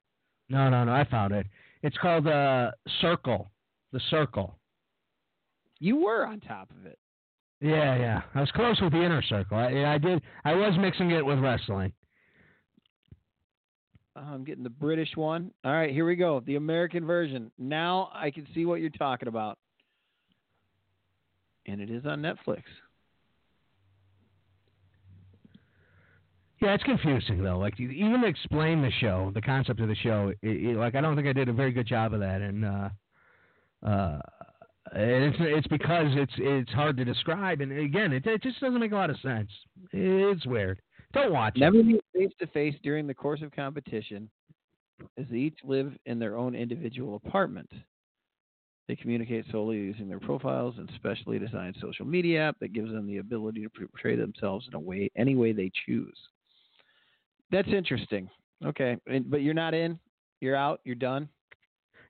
No, 0.50 0.70
no, 0.70 0.84
no. 0.84 0.92
I 0.92 1.06
found 1.10 1.34
it. 1.34 1.46
It's 1.82 1.98
called 1.98 2.28
uh, 2.28 2.72
Circle. 3.02 3.52
The 3.92 4.02
Circle. 4.10 4.56
You 5.80 5.98
were 5.98 6.26
on 6.26 6.40
top 6.40 6.72
of 6.72 6.86
it. 6.86 6.98
Yeah, 7.62 7.96
yeah. 7.98 8.22
I 8.36 8.42
was 8.42 8.52
close 8.52 8.80
with 8.82 8.92
the 8.92 9.04
inner 9.04 9.22
circle. 9.22 9.58
I, 9.58 9.94
I 9.94 9.98
did. 9.98 10.22
I 10.44 10.54
was 10.54 10.74
mixing 10.80 11.12
it 11.12 11.26
with 11.26 11.40
wrestling. 11.40 11.94
Oh, 14.16 14.22
I'm 14.22 14.44
getting 14.44 14.64
the 14.64 14.70
British 14.70 15.10
one. 15.16 15.52
All 15.64 15.72
right, 15.72 15.92
here 15.92 16.06
we 16.06 16.16
go. 16.16 16.42
The 16.46 16.56
American 16.56 17.06
version. 17.06 17.52
Now 17.58 18.12
I 18.14 18.32
can 18.32 18.46
see 18.54 18.66
what 18.66 18.82
you're 18.82 18.90
talking 18.90 19.28
about. 19.28 19.58
And 21.66 21.80
it 21.80 21.90
is 21.90 22.06
on 22.06 22.22
Netflix. 22.22 22.64
Yeah, 26.64 26.76
it's 26.76 26.84
confusing 26.84 27.44
though. 27.44 27.58
Like 27.58 27.78
even 27.78 28.22
to 28.22 28.28
explain 28.28 28.82
the 28.82 28.92
show, 29.02 29.32
the 29.34 29.42
concept 29.42 29.82
of 29.82 29.90
the 29.90 29.96
show, 29.96 30.32
it, 30.42 30.48
it, 30.50 30.78
like 30.78 30.96
I 30.96 31.02
don't 31.02 31.14
think 31.18 31.28
I 31.28 31.34
did 31.34 31.50
a 31.50 31.54
very 31.54 31.74
good 31.74 31.86
job 31.86 32.14
of 32.14 32.22
that, 32.22 32.42
and 32.42 32.64
uh, 32.64 32.90
uh, 33.86 34.20
and 34.94 35.26
it's 35.26 35.38
it's 35.42 35.68
because 35.68 36.08
it's 36.12 36.32
it's 36.38 36.72
hard 36.72 36.96
to 36.96 37.04
describe, 37.04 37.60
and 37.60 37.78
again, 37.78 38.14
it 38.14 38.26
it 38.26 38.42
just 38.42 38.62
doesn't 38.62 38.80
make 38.80 38.94
a 38.94 38.96
lot 38.96 39.10
of 39.10 39.20
sense. 39.20 39.50
It's 39.92 40.46
weird. 40.46 40.80
Don't 41.12 41.34
watch 41.34 41.58
Never 41.58 41.80
it. 41.80 41.86
meet 41.86 42.02
face 42.16 42.32
to 42.40 42.48
face 42.48 42.76
during 42.82 43.08
the 43.08 43.14
course 43.14 43.42
of 43.42 43.52
competition, 43.52 44.30
as 45.18 45.26
they 45.30 45.38
each 45.38 45.60
live 45.66 45.92
in 46.06 46.18
their 46.18 46.38
own 46.38 46.56
individual 46.56 47.20
apartment. 47.26 47.70
They 48.88 48.96
communicate 48.96 49.46
solely 49.52 49.78
using 49.78 50.08
their 50.08 50.20
profiles 50.22 50.76
and 50.78 50.90
specially 50.96 51.40
designed 51.40 51.76
social 51.82 52.06
media 52.06 52.48
app 52.48 52.60
that 52.62 52.72
gives 52.72 52.92
them 52.92 53.06
the 53.06 53.18
ability 53.18 53.64
to 53.64 53.70
portray 53.70 54.16
themselves 54.16 54.66
in 54.70 54.76
a 54.76 54.80
way 54.80 55.10
any 55.18 55.36
way 55.36 55.52
they 55.52 55.70
choose. 55.86 56.18
That's 57.54 57.70
interesting. 57.70 58.30
Okay, 58.66 58.98
and, 59.08 59.30
but 59.30 59.42
you're 59.42 59.54
not 59.54 59.74
in. 59.74 60.00
You're 60.42 60.56
out. 60.56 60.82
You're 60.84 60.96
done. 60.96 61.30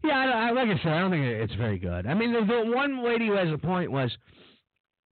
Yeah, 0.03 0.17
I, 0.17 0.47
I, 0.47 0.51
like 0.51 0.67
I 0.69 0.77
said, 0.81 0.91
I 0.93 0.99
don't 0.99 1.11
think 1.11 1.23
it's 1.25 1.53
very 1.55 1.77
good. 1.77 2.07
I 2.07 2.13
mean, 2.13 2.33
the, 2.33 2.39
the 2.41 2.71
one 2.71 3.03
lady 3.05 3.27
who 3.27 3.33
has 3.33 3.49
a 3.53 3.57
point 3.57 3.91
was, 3.91 4.11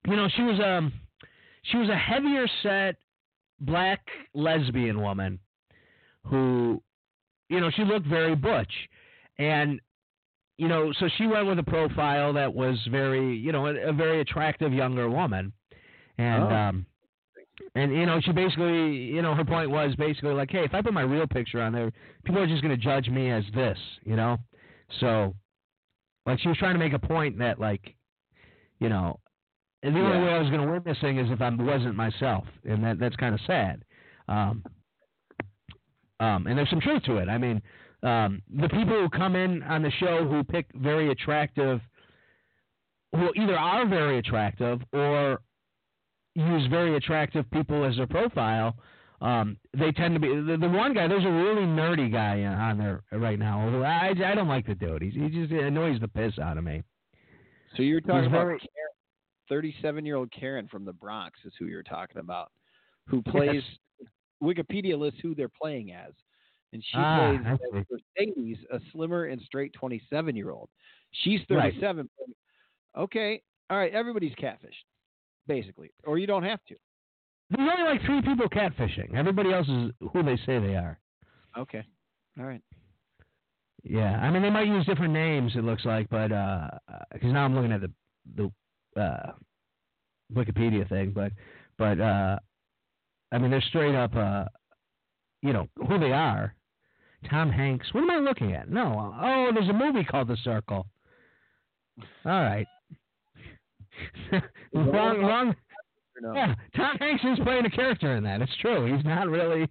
you 0.06 0.16
know, 0.16 0.28
she 0.34 0.42
was 0.42 0.58
um, 0.60 0.92
she 1.64 1.76
was 1.76 1.88
a 1.88 1.96
heavier 1.96 2.46
set 2.62 2.96
black 3.60 4.00
lesbian 4.34 5.00
woman 5.00 5.38
who, 6.24 6.82
you 7.48 7.60
know, 7.60 7.70
she 7.70 7.84
looked 7.84 8.06
very 8.06 8.34
butch, 8.34 8.72
and 9.38 9.80
you 10.58 10.68
know, 10.68 10.92
so 10.98 11.08
she 11.18 11.26
went 11.26 11.46
with 11.46 11.58
a 11.58 11.62
profile 11.62 12.32
that 12.34 12.52
was 12.52 12.78
very, 12.90 13.36
you 13.36 13.52
know, 13.52 13.66
a, 13.66 13.88
a 13.88 13.92
very 13.92 14.20
attractive 14.20 14.72
younger 14.72 15.08
woman, 15.10 15.52
and 16.18 16.42
Oh. 16.44 16.48
um, 16.48 16.86
and 17.74 17.92
you 17.92 18.06
know, 18.06 18.20
she 18.20 18.32
basically, 18.32 18.94
you 18.94 19.22
know, 19.22 19.34
her 19.34 19.44
point 19.44 19.70
was 19.70 19.94
basically 19.96 20.34
like, 20.34 20.50
hey, 20.50 20.64
if 20.64 20.74
I 20.74 20.82
put 20.82 20.92
my 20.92 21.02
real 21.02 21.26
picture 21.26 21.60
on 21.60 21.72
there, 21.72 21.92
people 22.24 22.40
are 22.40 22.46
just 22.46 22.62
going 22.62 22.76
to 22.76 22.82
judge 22.82 23.08
me 23.08 23.30
as 23.30 23.44
this, 23.54 23.78
you 24.04 24.16
know. 24.16 24.38
So, 25.00 25.34
like, 26.26 26.38
she 26.40 26.48
was 26.48 26.58
trying 26.58 26.74
to 26.74 26.78
make 26.78 26.92
a 26.92 26.98
point 26.98 27.38
that, 27.38 27.58
like, 27.58 27.94
you 28.78 28.88
know, 28.88 29.18
and 29.82 29.96
the 29.96 30.00
only 30.00 30.18
way 30.18 30.32
I 30.32 30.38
was 30.38 30.48
going 30.48 30.60
to 30.60 30.70
win 30.70 30.82
this 30.84 30.98
thing 31.00 31.18
is 31.18 31.30
if 31.30 31.40
I 31.40 31.48
wasn't 31.50 31.96
myself, 31.96 32.44
and 32.64 32.84
that 32.84 32.98
that's 32.98 33.16
kind 33.16 33.34
of 33.34 33.40
sad. 33.46 33.84
Um, 34.28 34.62
um, 36.20 36.46
and 36.46 36.56
there's 36.56 36.70
some 36.70 36.80
truth 36.80 37.02
to 37.04 37.16
it. 37.16 37.28
I 37.28 37.36
mean, 37.36 37.60
um, 38.04 38.42
the 38.60 38.68
people 38.68 39.00
who 39.00 39.08
come 39.08 39.34
in 39.34 39.62
on 39.64 39.82
the 39.82 39.90
show 39.98 40.26
who 40.28 40.44
pick 40.44 40.66
very 40.74 41.10
attractive, 41.10 41.80
who 43.12 43.32
either 43.34 43.58
are 43.58 43.86
very 43.86 44.18
attractive 44.18 44.80
or 44.92 45.40
use 46.34 46.66
very 46.68 46.96
attractive 46.96 47.50
people 47.50 47.84
as 47.84 47.96
their 47.96 48.06
profile, 48.06 48.76
um, 49.20 49.56
they 49.76 49.92
tend 49.92 50.14
to 50.14 50.20
be 50.20 50.28
the, 50.28 50.56
the 50.60 50.68
one 50.68 50.94
guy. 50.94 51.06
There's 51.06 51.24
a 51.24 51.30
really 51.30 51.62
nerdy 51.66 52.10
guy 52.10 52.42
on 52.44 52.78
there 52.78 53.02
right 53.12 53.38
now. 53.38 53.68
who 53.70 53.82
I 53.84 54.08
I 54.24 54.34
don't 54.34 54.48
like 54.48 54.66
the 54.66 54.74
dude. 54.74 55.02
He's, 55.02 55.14
he 55.14 55.28
just 55.28 55.52
annoys 55.52 56.00
the 56.00 56.08
piss 56.08 56.38
out 56.38 56.58
of 56.58 56.64
me. 56.64 56.82
So 57.76 57.82
you're 57.82 58.00
talking 58.00 58.26
about 58.26 58.44
very- 58.46 58.58
Karen, 59.50 59.72
37-year-old 59.82 60.32
Karen 60.32 60.66
from 60.68 60.84
the 60.84 60.92
Bronx 60.92 61.38
is 61.44 61.52
who 61.58 61.66
you're 61.66 61.82
talking 61.82 62.18
about, 62.18 62.50
who 63.06 63.22
plays. 63.22 63.62
Wikipedia 64.42 64.98
lists 64.98 65.20
who 65.22 65.34
they're 65.36 65.48
playing 65.60 65.92
as, 65.92 66.12
and 66.72 66.82
she 66.82 66.96
Ah, 66.96 67.38
plays 67.70 67.84
Mercedes, 68.18 68.56
a 68.72 68.80
slimmer 68.92 69.26
and 69.26 69.40
straight 69.42 69.72
27-year-old. 69.80 70.68
She's 71.12 71.40
Right. 71.48 71.72
37. 71.74 72.08
Okay, 72.98 73.42
all 73.70 73.78
right. 73.78 73.92
Everybody's 73.94 74.34
catfished, 74.34 74.84
basically, 75.52 75.92
or 76.04 76.16
you 76.18 76.26
don't 76.26 76.44
have 76.44 76.60
to. 76.68 76.74
There's 77.50 77.70
only 77.70 77.90
like 77.90 78.00
three 78.06 78.22
people 78.22 78.48
catfishing. 78.48 79.14
Everybody 79.14 79.52
else 79.52 79.68
is 79.68 79.90
who 80.12 80.22
they 80.22 80.36
say 80.46 80.58
they 80.58 80.76
are. 80.76 80.98
Okay, 81.58 81.84
all 82.38 82.46
right. 82.46 82.62
Yeah, 83.84 84.16
I 84.16 84.30
mean 84.30 84.42
they 84.42 84.50
might 84.50 84.66
use 84.66 84.86
different 84.86 85.12
names. 85.12 85.52
It 85.54 85.64
looks 85.64 85.84
like, 85.84 86.08
but 86.08 86.28
because 87.12 87.32
now 87.32 87.44
I'm 87.44 87.54
looking 87.54 87.72
at 87.72 87.82
the 87.82 87.90
the 88.36 89.00
uh, 89.00 89.32
Wikipedia 90.34 90.88
thing, 90.88 91.12
but 91.14 91.32
but 91.76 92.00
uh, 92.00 92.38
I 93.32 93.38
mean 93.38 93.50
they're 93.50 93.68
straight 93.68 93.94
up, 93.94 94.16
uh, 94.16 94.44
you 95.42 95.52
know 95.52 95.68
who 95.88 95.98
they 95.98 96.12
are. 96.12 96.54
Tom 97.28 97.50
Hanks. 97.50 97.92
What 97.92 98.02
am 98.02 98.10
I 98.10 98.16
looking 98.16 98.52
at? 98.54 98.70
No. 98.70 99.14
Oh, 99.20 99.50
there's 99.54 99.68
a 99.68 99.72
movie 99.72 100.04
called 100.04 100.28
The 100.28 100.36
Circle. 100.42 100.86
All 102.24 102.42
right. 102.42 102.66
wrong, 104.74 105.20
wrong. 105.20 105.54
No? 106.20 106.34
Yeah, 106.34 106.54
Tom 106.76 106.96
Hanks 106.98 107.24
is 107.24 107.38
playing 107.42 107.66
a 107.66 107.70
character 107.70 108.14
in 108.16 108.22
that. 108.24 108.40
It's 108.42 108.56
true. 108.60 108.94
He's 108.94 109.04
not 109.04 109.28
really. 109.28 109.68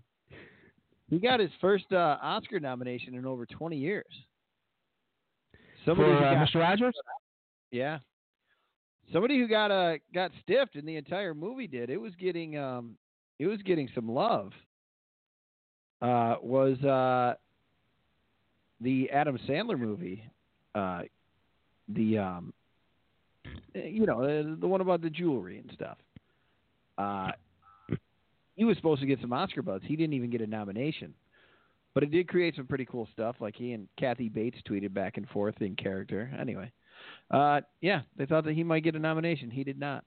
He 1.10 1.20
got 1.20 1.40
his 1.40 1.52
first 1.62 1.86
uh, 1.92 2.18
Oscar 2.22 2.60
nomination 2.60 3.16
in 3.16 3.26
over 3.26 3.46
20 3.46 3.78
years. 3.78 4.06
Somebody 5.86 6.10
For 6.12 6.18
who 6.18 6.24
uh, 6.26 6.34
got- 6.34 6.48
Mr. 6.50 6.56
Rogers? 6.56 6.96
Yeah. 7.72 8.00
Somebody 9.14 9.38
who 9.40 9.48
got 9.48 9.72
uh 9.72 9.96
got 10.14 10.32
stiffed 10.42 10.76
in 10.78 10.86
the 10.86 10.96
entire 10.96 11.34
movie 11.34 11.68
did. 11.68 11.90
It 11.90 12.00
was 12.00 12.14
getting 12.16 12.58
um 12.58 12.96
it 13.40 13.48
was 13.48 13.62
getting 13.64 13.90
some 13.94 14.10
love. 14.10 14.52
Uh 16.02 16.36
was 16.42 16.82
uh 16.84 17.36
the 18.80 19.10
Adam 19.12 19.38
Sandler 19.48 19.78
movie. 19.78 20.24
Uh 20.74 21.02
the 21.90 22.18
um 22.20 22.54
you 23.74 24.06
know, 24.06 24.24
uh, 24.24 24.56
the 24.60 24.68
one 24.68 24.82
about 24.82 25.02
the 25.02 25.10
jewelry 25.10 25.60
and 25.60 25.72
stuff. 25.74 25.98
Uh 26.98 27.32
he 28.56 28.66
was 28.66 28.78
supposed 28.78 29.02
to 29.02 29.08
get 29.08 29.20
some 29.22 29.34
Oscar 29.34 29.62
buzz. 29.62 29.82
He 29.84 29.96
didn't 29.96 30.14
even 30.14 30.30
get 30.30 30.42
a 30.42 30.48
nomination. 30.48 31.14
But 31.94 32.04
it 32.04 32.12
did 32.12 32.28
create 32.28 32.56
some 32.56 32.68
pretty 32.68 32.86
cool 32.86 33.08
stuff. 33.12 33.36
Like 33.40 33.56
he 33.56 33.74
and 33.74 33.88
Kathy 33.98 34.30
Bates 34.30 34.60
tweeted 34.70 34.94
back 34.94 35.18
and 35.18 35.28
forth 35.30 35.56
in 35.62 35.76
character. 35.76 36.32
Anyway, 36.40 36.72
uh, 37.32 37.62
yeah, 37.82 38.02
they 38.18 38.26
thought 38.26 38.46
that 38.46 38.54
he 38.54 38.64
might 38.64 38.84
get 38.84 38.96
a 38.96 39.00
nomination. 39.00 39.50
He 39.50 39.64
did 39.64 39.80
not. 39.80 40.04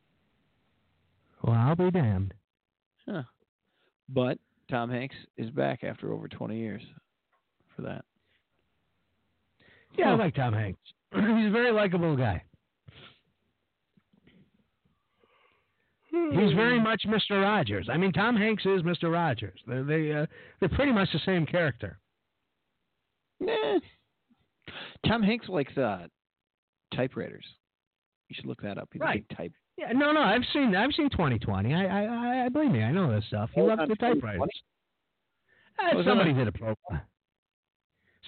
Well, 1.43 1.56
I'll 1.56 1.77
be 1.77 1.90
damned. 1.90 2.32
Huh. 3.06 3.24
But 4.09 4.39
Tom 4.70 4.90
Hanks 4.90 5.16
is 5.36 5.51
back 5.51 5.85
after 5.85 6.12
over 6.12 6.28
20 6.28 6.56
years 6.56 6.82
for 7.77 7.82
that. 7.82 8.05
Yeah, 9.98 10.12
I 10.12 10.16
like 10.16 10.35
Tom 10.35 10.55
Hanks. 10.55 10.81
He's 11.12 11.23
a 11.23 11.51
very 11.51 11.70
likable 11.70 12.16
guy. 12.16 12.43
He's 16.32 16.53
very 16.55 16.81
much 16.81 17.03
Mr. 17.07 17.43
Rogers. 17.43 17.89
I 17.91 17.97
mean, 17.97 18.12
Tom 18.12 18.36
Hanks 18.36 18.65
is 18.65 18.82
Mr. 18.82 19.12
Rogers. 19.12 19.59
They 19.66 19.82
they 19.82 20.12
uh, 20.12 20.27
they're 20.61 20.69
pretty 20.70 20.93
much 20.93 21.09
the 21.12 21.19
same 21.27 21.45
character. 21.47 21.99
Nah. 23.41 23.78
Tom 25.07 25.23
Hanks 25.23 25.49
likes 25.49 25.77
uh, 25.77 26.07
typewriters. 26.95 27.45
You 28.28 28.35
should 28.36 28.47
look 28.47 28.62
that 28.62 28.78
up. 28.78 28.89
He's 28.93 29.01
Right. 29.01 29.24
type. 29.36 29.53
Yeah, 29.77 29.93
no, 29.93 30.12
no, 30.12 30.20
I've 30.20 30.43
seen 30.53 30.74
I've 30.77 30.93
seen 30.97 31.11
2020. 31.11 31.74
I 31.74 31.85
I 31.85 32.05
I- 32.05 32.45
I 32.45 32.49
believe 32.49 32.70
me, 32.70 32.82
I 32.82 32.93
know 32.93 33.12
this 33.12 33.24
stuff. 33.27 33.51
He 33.55 33.61
Oh, 33.61 33.65
loves 33.65 33.82
the 33.89 33.97
typewriters. 33.97 34.49
Uh, 35.78 36.03
somebody 36.05 36.32
did 36.32 36.47
a 36.49 36.53
profile. 36.53 37.03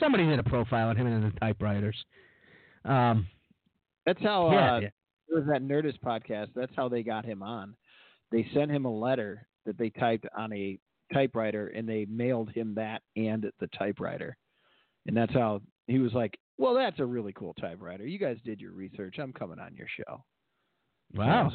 Somebody 0.01 0.27
did 0.27 0.39
a 0.39 0.43
profile 0.43 0.89
on 0.89 0.97
him 0.97 1.07
and 1.07 1.33
the 1.33 1.39
typewriters. 1.39 1.97
Um, 2.85 3.27
That's 4.05 4.21
how 4.23 4.51
yeah, 4.51 4.75
uh, 4.75 4.79
yeah. 4.81 4.89
It 5.28 5.35
was 5.35 5.44
that 5.48 5.62
Nerdist 5.62 6.01
podcast. 6.01 6.48
That's 6.55 6.73
how 6.77 6.89
they 6.89 7.03
got 7.03 7.24
him 7.24 7.43
on. 7.43 7.74
They 8.32 8.47
sent 8.55 8.70
him 8.70 8.85
a 8.85 8.93
letter 8.98 9.47
that 9.66 9.78
they 9.78 9.90
typed 9.90 10.27
on 10.36 10.53
a 10.53 10.78
typewriter, 11.12 11.69
and 11.69 11.89
they 11.89 12.05
mailed 12.07 12.51
him 12.51 12.74
that 12.77 13.03
and 13.16 13.51
the 13.61 13.66
typewriter. 13.78 14.36
And 15.07 15.16
that's 15.16 15.32
how 15.32 15.62
he 15.86 15.98
was 16.01 16.12
like, 16.12 16.36
"Well, 16.59 16.74
that's 16.74 16.98
a 17.01 17.07
really 17.07 17.32
cool 17.32 17.55
typewriter. 17.55 18.05
You 18.07 18.19
guys 18.19 18.39
did 18.44 18.61
your 18.61 18.73
research. 18.73 19.16
I'm 19.19 19.32
coming 19.32 19.59
on 19.61 19.74
your 19.77 19.86
show." 19.89 20.24
Wow. 21.15 21.53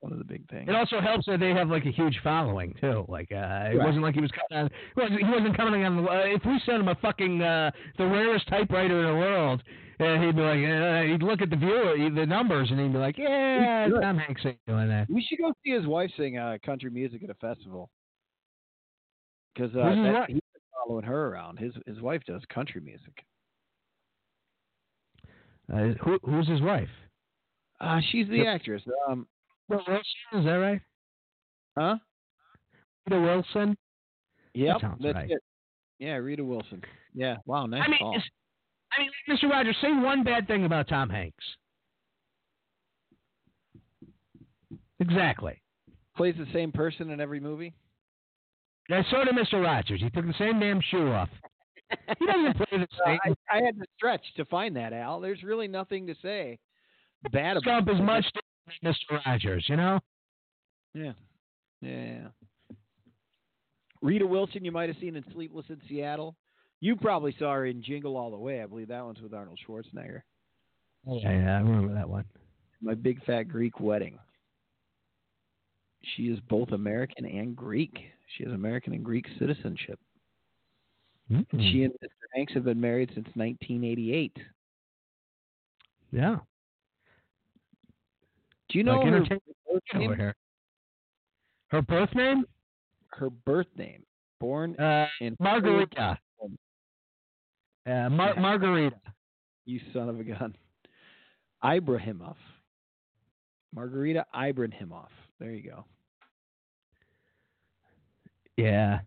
one 0.00 0.12
of 0.12 0.18
the 0.18 0.24
big 0.24 0.48
things. 0.48 0.66
It 0.66 0.74
also 0.74 0.98
helps 0.98 1.26
that 1.26 1.40
they 1.40 1.50
have 1.50 1.68
like 1.68 1.84
a 1.84 1.90
huge 1.90 2.18
following 2.24 2.74
too. 2.80 3.04
Like 3.06 3.30
uh, 3.30 3.36
it 3.36 3.76
Right. 3.76 3.84
wasn't 3.84 4.02
like 4.02 4.14
he 4.14 4.22
was 4.22 4.30
coming 4.30 4.64
on. 4.64 4.70
He 4.96 5.00
wasn't, 5.00 5.20
he 5.20 5.30
wasn't 5.30 5.56
coming 5.56 5.84
on. 5.84 6.02
The, 6.02 6.10
uh, 6.10 6.22
if 6.24 6.42
we 6.46 6.58
sent 6.64 6.80
him 6.80 6.88
a 6.88 6.94
fucking 6.96 7.42
uh, 7.42 7.70
the 7.98 8.06
rarest 8.06 8.48
typewriter 8.48 8.98
in 9.00 9.06
the 9.06 9.14
world, 9.20 9.62
uh, 10.00 10.20
he'd 10.20 10.36
be 10.36 10.42
like, 10.42 10.58
uh, 10.64 11.02
he'd 11.02 11.22
look 11.22 11.42
at 11.42 11.50
the 11.50 11.56
viewer, 11.56 11.94
the 12.14 12.26
numbers, 12.26 12.70
and 12.70 12.80
he'd 12.80 12.92
be 12.92 12.98
like, 12.98 13.18
yeah. 13.18 13.88
Tom 14.00 14.18
Hanks 14.18 14.42
ain't 14.44 14.58
doing 14.66 14.88
that. 14.88 15.08
we 15.10 15.22
should 15.28 15.38
go 15.38 15.52
see 15.64 15.70
his 15.72 15.86
wife 15.86 16.10
sing 16.16 16.38
uh, 16.38 16.58
country 16.64 16.90
music 16.90 17.22
at 17.22 17.30
a 17.30 17.34
festival. 17.34 17.90
Because 19.54 19.74
uh, 19.74 19.82
that- 19.82 20.24
he's 20.28 20.34
been 20.36 20.62
following 20.86 21.04
her 21.04 21.28
around. 21.28 21.58
His 21.58 21.74
his 21.86 22.00
wife 22.00 22.22
does 22.26 22.42
country 22.52 22.80
music. 22.80 23.24
Uh, 25.72 25.94
who, 26.02 26.18
who's 26.24 26.48
his 26.48 26.60
wife? 26.60 26.88
Uh, 27.80 28.00
she's 28.10 28.28
the 28.28 28.38
Yep. 28.38 28.46
actress. 28.46 28.82
Um, 29.08 29.26
Rita 29.68 29.84
Wilson, 29.86 30.04
is 30.40 30.44
that 30.44 30.52
right? 30.54 30.80
huh? 31.78 31.96
Rita 33.08 33.20
Wilson. 33.22 33.76
Yep, 34.54 34.80
sounds 34.80 35.02
that's 35.02 35.14
right. 35.14 35.30
it. 35.30 35.42
Yeah, 36.00 36.14
Rita 36.16 36.44
Wilson. 36.44 36.82
Yeah, 37.14 37.36
wow, 37.46 37.66
nice 37.66 37.82
I 37.86 37.90
mean, 37.90 38.00
call. 38.00 38.14
I 38.92 39.00
mean, 39.02 39.10
Mr. 39.28 39.48
Rogers, 39.50 39.76
say 39.80 39.92
one 39.92 40.24
bad 40.24 40.46
thing 40.46 40.64
about 40.64 40.88
Tom 40.88 41.08
Hanks. 41.08 41.44
Exactly. 44.98 45.60
Plays 46.16 46.34
the 46.36 46.46
same 46.52 46.72
person 46.72 47.10
in 47.10 47.20
every 47.20 47.40
movie. 47.40 47.72
Yeah, 48.88 49.02
so 49.10 49.24
did 49.24 49.34
Mr. 49.34 49.62
Rogers. 49.62 50.00
He 50.00 50.10
took 50.10 50.26
the 50.26 50.34
same 50.38 50.60
damn 50.60 50.80
shoe 50.90 51.08
off. 51.08 51.28
He 52.18 52.26
doesn't 52.26 52.56
play 52.56 52.66
the 52.78 52.86
Uh, 53.06 53.06
same. 53.06 53.18
I, 53.50 53.58
I 53.58 53.62
had 53.62 53.76
to 53.78 53.84
stretch 53.96 54.24
to 54.36 54.44
find 54.46 54.76
that, 54.76 54.92
Al. 54.92 55.20
There's 55.20 55.42
really 55.42 55.68
nothing 55.68 56.06
to 56.08 56.14
say 56.20 56.58
bad 57.32 57.56
about 57.56 57.84
Stump 57.84 57.88
is 57.90 58.00
much 58.00 58.24
different 58.24 58.82
than 58.82 58.92
Mr. 59.18 59.26
Rogers, 59.26 59.64
you 59.68 59.76
know? 59.76 60.00
Yeah. 60.94 61.12
Yeah. 61.80 62.28
Rita 64.02 64.26
Wilson, 64.26 64.64
you 64.64 64.72
might 64.72 64.88
have 64.88 64.98
seen 65.00 65.16
in 65.16 65.24
Sleepless 65.32 65.66
in 65.68 65.80
Seattle. 65.88 66.36
You 66.80 66.96
probably 66.96 67.34
saw 67.38 67.52
her 67.54 67.66
in 67.66 67.82
Jingle 67.82 68.16
All 68.16 68.30
the 68.30 68.38
Way. 68.38 68.62
I 68.62 68.66
believe 68.66 68.88
that 68.88 69.04
one's 69.04 69.20
with 69.20 69.34
Arnold 69.34 69.58
Schwarzenegger. 69.66 70.22
Yeah, 71.06 71.30
yeah, 71.32 71.56
I 71.56 71.60
remember 71.60 71.94
that 71.94 72.08
one. 72.08 72.24
My 72.80 72.94
Big 72.94 73.22
Fat 73.24 73.44
Greek 73.44 73.80
Wedding. 73.80 74.18
She 76.16 76.24
is 76.24 76.38
both 76.48 76.72
American 76.72 77.26
and 77.26 77.54
Greek. 77.54 77.94
She 78.36 78.44
has 78.44 78.52
American 78.52 78.94
and 78.94 79.04
Greek 79.04 79.26
citizenship. 79.38 79.98
Mm. 81.30 81.44
She 81.52 81.84
and 81.84 81.92
Mr. 81.94 82.08
Hanks 82.34 82.54
have 82.54 82.64
been 82.64 82.80
married 82.80 83.10
since 83.14 83.26
1988. 83.34 84.36
yeah. 86.12 86.36
Do 88.70 88.78
you 88.78 88.84
know 88.84 89.00
Like 89.00 89.28
her 89.28 89.38
birth 89.68 89.82
name? 89.94 90.14
here. 90.16 90.34
Her 91.68 91.82
birth 91.82 92.14
name? 92.14 92.44
Her 93.08 93.28
birth 93.30 93.66
name. 93.76 94.04
Born 94.38 94.76
Uh, 94.78 95.06
in 95.20 95.36
Margarita. 95.40 96.18
Uh, 97.90 98.08
Mar- 98.10 98.34
Yeah. 98.34 98.40
Margarita. 98.40 98.96
You 99.64 99.80
son 99.92 100.08
of 100.08 100.20
a 100.20 100.24
gun. 100.24 100.54
Ibrahimoff. 101.64 102.36
Margarita 103.74 104.24
Ibrahimoff. 104.34 105.08
There 105.38 105.50
you 105.52 105.68
go. 105.70 105.84
Yeah. 108.56 109.00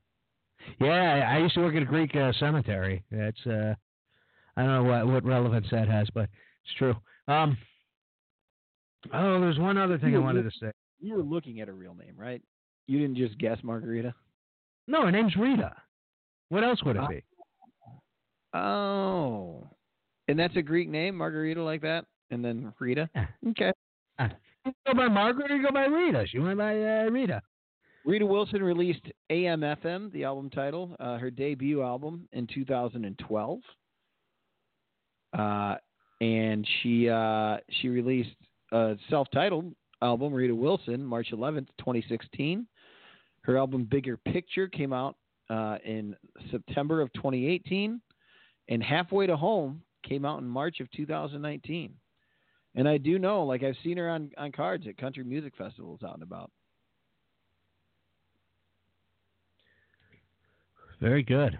Yeah, 0.79 1.29
I 1.29 1.39
used 1.39 1.53
to 1.55 1.61
work 1.61 1.75
at 1.75 1.81
a 1.81 1.85
Greek 1.85 2.15
uh, 2.15 2.31
cemetery. 2.39 3.03
That's 3.11 3.45
uh 3.45 3.75
I 4.55 4.61
don't 4.63 4.71
know 4.71 4.83
what 4.83 5.07
what 5.07 5.25
relevance 5.25 5.67
that 5.71 5.87
has, 5.87 6.07
but 6.13 6.29
it's 6.63 6.73
true. 6.77 6.95
Um 7.27 7.57
Oh, 9.13 9.41
there's 9.41 9.59
one 9.59 9.77
other 9.77 9.97
thing 9.97 10.15
I 10.15 10.19
wanted 10.19 10.45
you- 10.45 10.49
to 10.51 10.57
say. 10.59 10.71
You 10.99 11.15
were 11.15 11.23
looking 11.23 11.59
at 11.59 11.67
her 11.67 11.73
real 11.73 11.95
name, 11.95 12.13
right? 12.15 12.41
You 12.87 12.97
didn't 12.99 13.17
just 13.17 13.37
guess 13.37 13.57
Margarita? 13.63 14.13
No, 14.87 15.03
her 15.03 15.11
name's 15.11 15.35
Rita. 15.35 15.75
What 16.49 16.63
else 16.63 16.81
would 16.83 16.95
it 16.95 17.09
be? 17.09 17.23
Oh. 18.53 19.67
And 20.27 20.39
that's 20.39 20.55
a 20.55 20.61
Greek 20.61 20.89
name, 20.89 21.15
Margarita, 21.15 21.61
like 21.63 21.81
that? 21.81 22.05
And 22.31 22.43
then 22.43 22.73
Rita? 22.79 23.09
Okay. 23.49 23.71
You 24.65 24.71
go 24.87 24.93
by 24.93 25.09
Margaret 25.09 25.51
or 25.51 25.57
you 25.57 25.63
go 25.63 25.73
by 25.73 25.85
Rita? 25.85 26.25
She 26.29 26.39
went 26.39 26.57
by 26.57 26.75
uh, 26.75 27.03
Rita. 27.09 27.41
Rita 28.05 28.25
Wilson 28.25 28.63
released 28.63 29.05
AM/FM, 29.29 30.11
the 30.11 30.23
album 30.23 30.49
title, 30.49 30.95
uh, 30.99 31.17
her 31.17 31.29
debut 31.29 31.81
album 31.81 32.27
in 32.33 32.47
2012, 32.47 33.59
uh, 35.37 35.75
and 36.21 36.67
she 36.81 37.09
uh, 37.09 37.57
she 37.81 37.89
released 37.89 38.35
a 38.71 38.95
self-titled 39.09 39.73
album, 40.01 40.33
Rita 40.33 40.55
Wilson, 40.55 41.03
March 41.03 41.29
11th, 41.31 41.67
2016. 41.79 42.67
Her 43.41 43.57
album 43.57 43.87
Bigger 43.89 44.17
Picture 44.17 44.67
came 44.67 44.93
out 44.93 45.15
uh, 45.49 45.77
in 45.85 46.15
September 46.51 47.01
of 47.01 47.11
2018, 47.13 48.01
and 48.67 48.83
Halfway 48.83 49.27
to 49.27 49.35
Home 49.35 49.81
came 50.03 50.25
out 50.25 50.39
in 50.39 50.47
March 50.47 50.79
of 50.79 50.89
2019. 50.91 51.93
And 52.75 52.87
I 52.87 52.97
do 52.97 53.19
know, 53.19 53.43
like 53.43 53.63
I've 53.63 53.75
seen 53.83 53.97
her 53.97 54.09
on 54.09 54.31
on 54.37 54.51
cards 54.51 54.85
at 54.87 54.97
country 54.97 55.23
music 55.23 55.53
festivals 55.57 56.01
out 56.03 56.15
and 56.15 56.23
about. 56.23 56.51
Very 60.99 61.21
good. 61.21 61.59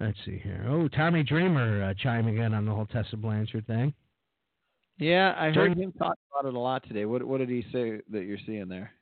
Let's 0.00 0.18
see 0.24 0.38
here. 0.42 0.66
Oh, 0.68 0.88
Tommy 0.88 1.22
Dreamer 1.22 1.84
uh, 1.84 1.94
chiming 2.02 2.38
in 2.38 2.52
on 2.52 2.66
the 2.66 2.72
whole 2.74 2.86
Tessa 2.86 3.16
Blanchard 3.16 3.66
thing. 3.66 3.94
Yeah, 4.98 5.34
I 5.38 5.50
heard 5.50 5.78
him 5.78 5.92
talk 5.92 6.16
about 6.30 6.48
it 6.48 6.54
a 6.54 6.58
lot 6.58 6.86
today. 6.86 7.04
What 7.04 7.24
what 7.24 7.38
did 7.38 7.48
he 7.48 7.64
say 7.72 8.00
that 8.10 8.24
you're 8.24 8.38
seeing 8.44 8.68
there? 8.68 8.92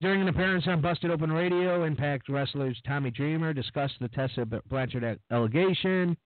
During 0.00 0.22
an 0.22 0.28
appearance 0.28 0.66
on 0.66 0.80
Busted 0.80 1.10
Open 1.10 1.30
Radio, 1.30 1.84
Impact 1.84 2.30
wrestlers 2.30 2.80
Tommy 2.86 3.10
Dreamer 3.10 3.52
discussed 3.52 3.96
the 4.00 4.08
Tessa 4.08 4.46
Blanchard 4.46 5.20
allegation. 5.30 6.16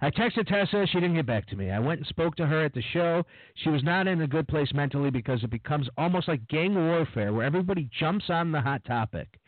I 0.00 0.10
texted 0.10 0.46
Tessa. 0.46 0.86
She 0.86 1.00
didn't 1.00 1.16
get 1.16 1.26
back 1.26 1.44
to 1.48 1.56
me. 1.56 1.72
I 1.72 1.80
went 1.80 1.98
and 1.98 2.06
spoke 2.06 2.36
to 2.36 2.46
her 2.46 2.64
at 2.64 2.72
the 2.72 2.82
show. 2.92 3.24
She 3.56 3.68
was 3.68 3.82
not 3.82 4.06
in 4.06 4.20
a 4.20 4.28
good 4.28 4.46
place 4.46 4.72
mentally 4.72 5.10
because 5.10 5.42
it 5.42 5.50
becomes 5.50 5.88
almost 5.98 6.28
like 6.28 6.46
gang 6.46 6.76
warfare 6.76 7.32
where 7.32 7.44
everybody 7.44 7.90
jumps 7.98 8.26
on 8.28 8.52
the 8.52 8.60
hot 8.60 8.84
topic. 8.84 9.40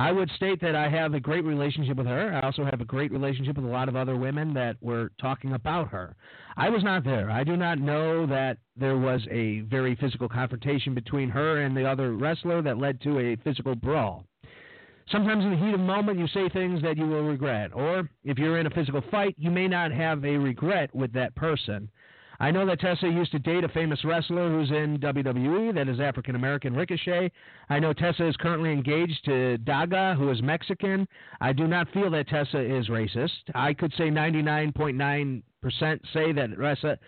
I 0.00 0.12
would 0.12 0.30
state 0.30 0.60
that 0.60 0.76
I 0.76 0.88
have 0.88 1.14
a 1.14 1.20
great 1.20 1.44
relationship 1.44 1.96
with 1.96 2.06
her. 2.06 2.32
I 2.32 2.46
also 2.46 2.64
have 2.64 2.80
a 2.80 2.84
great 2.84 3.10
relationship 3.10 3.56
with 3.56 3.64
a 3.64 3.68
lot 3.68 3.88
of 3.88 3.96
other 3.96 4.16
women 4.16 4.54
that 4.54 4.76
were 4.80 5.10
talking 5.20 5.54
about 5.54 5.88
her. 5.88 6.14
I 6.56 6.68
was 6.70 6.84
not 6.84 7.02
there. 7.02 7.30
I 7.32 7.42
do 7.42 7.56
not 7.56 7.80
know 7.80 8.24
that 8.26 8.58
there 8.76 8.96
was 8.96 9.26
a 9.28 9.60
very 9.62 9.96
physical 9.96 10.28
confrontation 10.28 10.94
between 10.94 11.28
her 11.30 11.62
and 11.62 11.76
the 11.76 11.84
other 11.84 12.12
wrestler 12.12 12.62
that 12.62 12.78
led 12.78 13.00
to 13.02 13.18
a 13.18 13.36
physical 13.42 13.74
brawl. 13.74 14.24
Sometimes 15.10 15.42
in 15.44 15.50
the 15.50 15.56
heat 15.56 15.74
of 15.74 15.80
moment, 15.80 16.18
you 16.18 16.28
say 16.28 16.48
things 16.48 16.80
that 16.82 16.96
you 16.96 17.06
will 17.06 17.24
regret. 17.24 17.72
Or 17.74 18.08
if 18.24 18.38
you're 18.38 18.58
in 18.58 18.66
a 18.66 18.70
physical 18.70 19.02
fight, 19.10 19.34
you 19.36 19.50
may 19.50 19.66
not 19.66 19.90
have 19.90 20.24
a 20.24 20.36
regret 20.36 20.94
with 20.94 21.12
that 21.14 21.34
person. 21.34 21.90
I 22.40 22.52
know 22.52 22.64
that 22.66 22.78
Tessa 22.78 23.08
used 23.08 23.32
to 23.32 23.40
date 23.40 23.64
a 23.64 23.68
famous 23.68 24.04
wrestler 24.04 24.48
who's 24.48 24.70
in 24.70 24.98
WWE 24.98 25.74
that 25.74 25.88
is 25.88 25.98
African 25.98 26.36
American 26.36 26.72
Ricochet. 26.72 27.32
I 27.68 27.80
know 27.80 27.92
Tessa 27.92 28.28
is 28.28 28.36
currently 28.36 28.72
engaged 28.72 29.24
to 29.24 29.58
Daga, 29.64 30.16
who 30.16 30.30
is 30.30 30.40
Mexican. 30.40 31.08
I 31.40 31.52
do 31.52 31.66
not 31.66 31.90
feel 31.92 32.10
that 32.12 32.28
Tessa 32.28 32.60
is 32.60 32.88
racist. 32.88 33.30
I 33.56 33.74
could 33.74 33.92
say 33.94 34.08
99.9% 34.08 35.42
say 36.12 36.32
that 36.32 36.98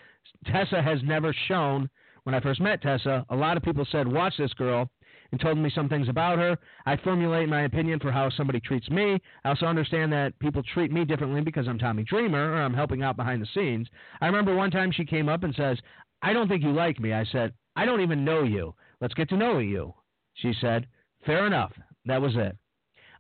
Tessa 0.47 0.83
has 0.83 0.99
never 1.05 1.33
shown, 1.47 1.89
when 2.25 2.35
I 2.35 2.41
first 2.41 2.61
met 2.61 2.83
Tessa, 2.83 3.25
a 3.29 3.37
lot 3.37 3.57
of 3.57 3.63
people 3.63 3.87
said, 3.93 4.09
Watch 4.09 4.37
this 4.37 4.53
girl 4.55 4.91
and 5.33 5.41
told 5.41 5.59
me 5.59 5.71
some 5.75 5.89
things 5.89 6.09
about 6.09 6.39
her. 6.39 6.59
I 6.87 6.97
formulate 6.97 7.49
my 7.49 7.63
opinion 7.63 8.01
for 8.01 8.11
how 8.11 8.31
somebody 8.31 8.61
treats 8.61 8.89
me. 8.91 9.21
I 9.45 9.49
also 9.51 9.67
understand 9.67 10.13
that 10.13 10.39
people 10.39 10.63
treat 10.63 10.91
me 10.93 11.05
differently 11.05 11.41
because 11.41 11.69
I'm 11.69 11.79
Tommy 11.79 12.03
Dreamer 12.05 12.53
or 12.55 12.63
I'm 12.63 12.75
helping 12.75 13.03
out 13.03 13.17
behind 13.17 13.41
the 13.43 13.49
scenes. 13.55 13.89
I 14.21 14.27
remember 14.27 14.55
one 14.55 14.71
time 14.71 14.91
she 14.93 15.05
came 15.05 15.29
up 15.29 15.45
and 15.45 15.55
says, 15.55 15.79
I 16.23 16.33
don't 16.33 16.49
think 16.49 16.63
you 16.63 16.73
like 16.73 16.99
me. 17.01 17.13
I 17.13 17.25
said, 17.25 17.53
I 17.77 17.85
don't 17.85 18.01
even 18.01 18.25
know 18.25 18.43
you. 18.43 18.75
Let's 19.01 19.15
get 19.15 19.29
to 19.31 19.37
know 19.37 19.59
you. 19.59 19.95
She 20.35 20.53
said, 20.61 20.87
Fair 21.25 21.47
enough. 21.47 21.73
That 22.07 22.21
was 22.23 22.33
it. 22.37 22.57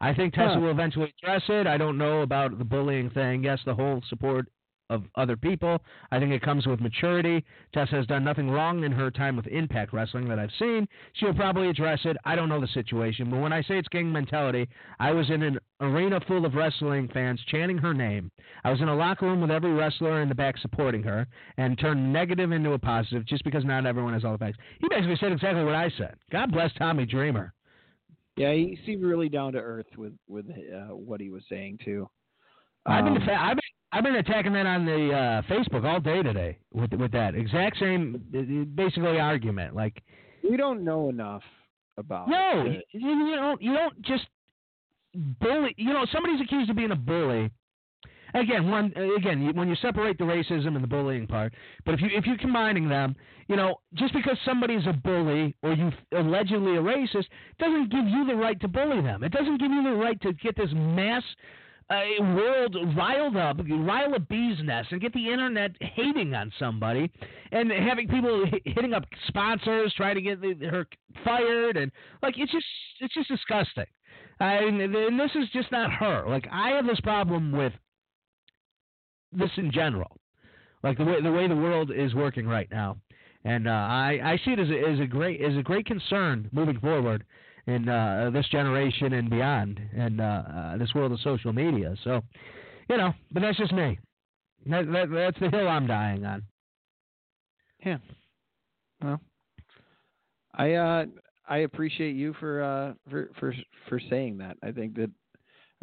I 0.00 0.14
think 0.14 0.32
Tessa 0.32 0.54
Huh. 0.54 0.60
will 0.60 0.70
eventually 0.70 1.12
address 1.22 1.42
it. 1.48 1.66
I 1.66 1.76
don't 1.76 1.98
know 1.98 2.22
about 2.22 2.58
the 2.58 2.64
bullying 2.64 3.10
thing. 3.10 3.44
Yes, 3.44 3.60
the 3.66 3.74
whole 3.74 4.02
support 4.08 4.48
of 4.90 5.04
other 5.14 5.36
people. 5.36 5.78
I 6.10 6.18
think 6.18 6.32
it 6.32 6.42
comes 6.42 6.66
with 6.66 6.80
maturity. 6.80 7.42
Tessa 7.72 7.94
has 7.94 8.06
done 8.06 8.24
nothing 8.24 8.50
wrong 8.50 8.84
in 8.84 8.92
her 8.92 9.10
time 9.10 9.36
with 9.36 9.46
Impact 9.46 9.94
Wrestling 9.94 10.28
that 10.28 10.38
I've 10.38 10.50
seen. 10.58 10.86
She'll 11.14 11.32
probably 11.32 11.68
address 11.70 12.00
it. 12.04 12.16
I 12.26 12.36
don't 12.36 12.48
know 12.50 12.60
the 12.60 12.66
situation, 12.68 13.30
but 13.30 13.40
when 13.40 13.52
I 13.52 13.62
say 13.62 13.78
it's 13.78 13.88
gang 13.88 14.12
mentality, 14.12 14.68
I 14.98 15.12
was 15.12 15.30
in 15.30 15.42
an 15.42 15.58
arena 15.80 16.20
full 16.28 16.44
of 16.44 16.54
wrestling 16.54 17.08
fans 17.14 17.40
chanting 17.46 17.78
her 17.78 17.94
name. 17.94 18.30
I 18.64 18.70
was 18.70 18.82
in 18.82 18.88
a 18.88 18.94
locker 18.94 19.24
room 19.26 19.40
with 19.40 19.50
every 19.50 19.72
wrestler 19.72 20.20
in 20.20 20.28
the 20.28 20.34
back 20.34 20.58
supporting 20.58 21.02
her 21.04 21.26
and 21.56 21.78
turned 21.78 22.12
negative 22.12 22.52
into 22.52 22.72
a 22.72 22.78
positive 22.78 23.24
just 23.24 23.44
because 23.44 23.64
not 23.64 23.86
everyone 23.86 24.12
has 24.12 24.24
all 24.24 24.32
the 24.32 24.38
facts. 24.38 24.58
He 24.80 24.88
basically 24.90 25.16
said 25.20 25.32
exactly 25.32 25.64
what 25.64 25.74
I 25.76 25.90
said. 25.96 26.16
God 26.30 26.52
bless 26.52 26.72
Tommy 26.74 27.06
Dreamer. 27.06 27.54
Yeah, 28.36 28.52
he 28.52 28.78
seemed 28.86 29.02
really 29.02 29.28
down 29.28 29.52
to 29.52 29.58
earth 29.58 29.86
with 29.96 30.14
with 30.28 30.46
uh, 30.50 30.94
what 30.94 31.20
he 31.20 31.30
was 31.30 31.42
saying 31.48 31.78
too. 31.84 32.08
I've 32.86 33.04
been 33.04 33.16
Um, 33.16 33.22
defa- 33.22 33.36
I've 33.38 33.56
been 33.56 33.62
I've 33.92 34.04
been 34.04 34.16
attacking 34.16 34.52
that 34.52 34.66
on 34.66 34.84
the 34.84 35.12
uh, 35.12 35.42
Facebook 35.52 35.84
all 35.84 36.00
day 36.00 36.22
today 36.22 36.58
with 36.72 36.92
with 36.92 37.12
that 37.12 37.34
exact 37.34 37.78
same 37.78 38.22
basically 38.74 39.18
argument. 39.18 39.74
Like 39.74 40.02
we 40.48 40.56
don't 40.56 40.84
know 40.84 41.08
enough 41.08 41.42
about. 41.96 42.28
no, 42.28 42.64
you, 42.64 42.80
you 42.92 43.36
don't 43.36 43.60
you 43.60 43.74
don't 43.74 44.00
just 44.02 44.26
bully. 45.14 45.74
You 45.76 45.92
know, 45.92 46.06
somebody's 46.12 46.40
accused 46.40 46.70
of 46.70 46.76
being 46.76 46.92
a 46.92 46.96
bully. 46.96 47.50
Again, 48.32 48.70
one 48.70 48.92
again 49.18 49.56
when 49.56 49.68
you 49.68 49.74
separate 49.82 50.16
the 50.18 50.24
racism 50.24 50.76
and 50.76 50.84
the 50.84 50.88
bullying 50.88 51.26
part, 51.26 51.52
but 51.84 51.94
if 51.94 52.00
you 52.00 52.10
if 52.12 52.26
you're 52.26 52.38
combining 52.38 52.88
them, 52.88 53.16
you 53.48 53.56
know, 53.56 53.80
just 53.94 54.14
because 54.14 54.36
somebody's 54.44 54.86
a 54.86 54.92
bully 54.92 55.56
or 55.64 55.72
you 55.72 55.90
allegedly 56.16 56.76
a 56.76 56.80
racist 56.80 57.26
doesn't 57.58 57.90
give 57.90 58.06
you 58.06 58.24
the 58.24 58.36
right 58.36 58.60
to 58.60 58.68
bully 58.68 59.00
them. 59.00 59.24
It 59.24 59.32
doesn't 59.32 59.58
give 59.58 59.72
you 59.72 59.82
the 59.82 59.96
right 59.96 60.20
to 60.22 60.32
get 60.34 60.56
this 60.56 60.70
mass 60.72 61.24
uh, 61.90 62.22
world 62.22 62.76
riled 62.96 63.36
up, 63.36 63.58
rile 63.68 64.14
a 64.14 64.20
bee's 64.20 64.58
nest, 64.62 64.92
and 64.92 65.00
get 65.00 65.12
the 65.12 65.28
internet 65.28 65.72
hating 65.80 66.34
on 66.34 66.52
somebody, 66.58 67.10
and 67.50 67.70
having 67.70 68.06
people 68.06 68.44
hitting 68.64 68.94
up 68.94 69.04
sponsors, 69.26 69.92
trying 69.96 70.14
to 70.14 70.22
get 70.22 70.40
the, 70.40 70.54
her 70.66 70.86
fired, 71.24 71.76
and 71.76 71.90
like 72.22 72.34
it's 72.38 72.52
just 72.52 72.66
it's 73.00 73.14
just 73.14 73.28
disgusting. 73.28 73.86
I 74.38 74.60
mean, 74.70 74.80
and 74.80 75.18
this 75.18 75.32
is 75.34 75.48
just 75.52 75.72
not 75.72 75.90
her. 75.92 76.24
Like 76.28 76.46
I 76.50 76.70
have 76.70 76.86
this 76.86 77.00
problem 77.00 77.52
with 77.52 77.72
this 79.32 79.50
in 79.56 79.72
general, 79.72 80.16
like 80.84 80.96
the 80.96 81.04
way 81.04 81.20
the 81.20 81.32
way 81.32 81.48
the 81.48 81.56
world 81.56 81.90
is 81.94 82.14
working 82.14 82.46
right 82.46 82.68
now, 82.70 82.98
and 83.44 83.66
uh, 83.66 83.72
I 83.72 84.20
I 84.22 84.40
see 84.44 84.52
it 84.52 84.60
as 84.60 84.68
a, 84.68 84.92
as 84.92 85.00
a 85.00 85.06
great 85.06 85.40
as 85.42 85.56
a 85.56 85.62
great 85.62 85.86
concern 85.86 86.48
moving 86.52 86.78
forward. 86.78 87.24
In 87.66 87.88
uh, 87.88 88.30
this 88.32 88.46
generation 88.48 89.12
and 89.12 89.30
beyond, 89.30 89.80
and 89.96 90.20
uh, 90.20 90.24
uh, 90.24 90.76
this 90.78 90.94
world 90.94 91.12
of 91.12 91.20
social 91.20 91.52
media. 91.52 91.94
So, 92.04 92.22
you 92.88 92.96
know, 92.96 93.12
but 93.30 93.40
that's 93.40 93.58
just 93.58 93.72
me. 93.72 93.98
That, 94.66 94.90
that, 94.92 95.10
that's 95.10 95.40
the 95.40 95.50
hill 95.50 95.68
I'm 95.68 95.86
dying 95.86 96.24
on. 96.24 96.42
Yeah. 97.84 97.98
Well, 99.02 99.20
I 100.54 100.72
uh, 100.74 101.04
I 101.48 101.58
appreciate 101.58 102.14
you 102.14 102.34
for 102.38 102.62
uh, 102.62 102.92
for 103.10 103.30
for 103.38 103.54
for 103.88 104.00
saying 104.10 104.38
that. 104.38 104.56
I 104.62 104.72
think 104.72 104.94
that 104.96 105.10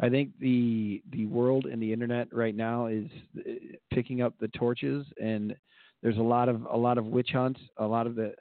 I 0.00 0.08
think 0.08 0.30
the 0.40 1.02
the 1.10 1.26
world 1.26 1.66
and 1.66 1.82
the 1.82 1.92
internet 1.92 2.28
right 2.32 2.54
now 2.54 2.86
is 2.86 3.06
uh, 3.38 3.50
picking 3.92 4.22
up 4.22 4.34
the 4.40 4.48
torches, 4.48 5.04
and 5.20 5.56
there's 6.02 6.18
a 6.18 6.22
lot 6.22 6.48
of 6.48 6.64
a 6.70 6.76
lot 6.76 6.98
of 6.98 7.06
witch 7.06 7.30
hunts. 7.32 7.60
A 7.78 7.86
lot 7.86 8.06
of 8.06 8.14
the 8.14 8.34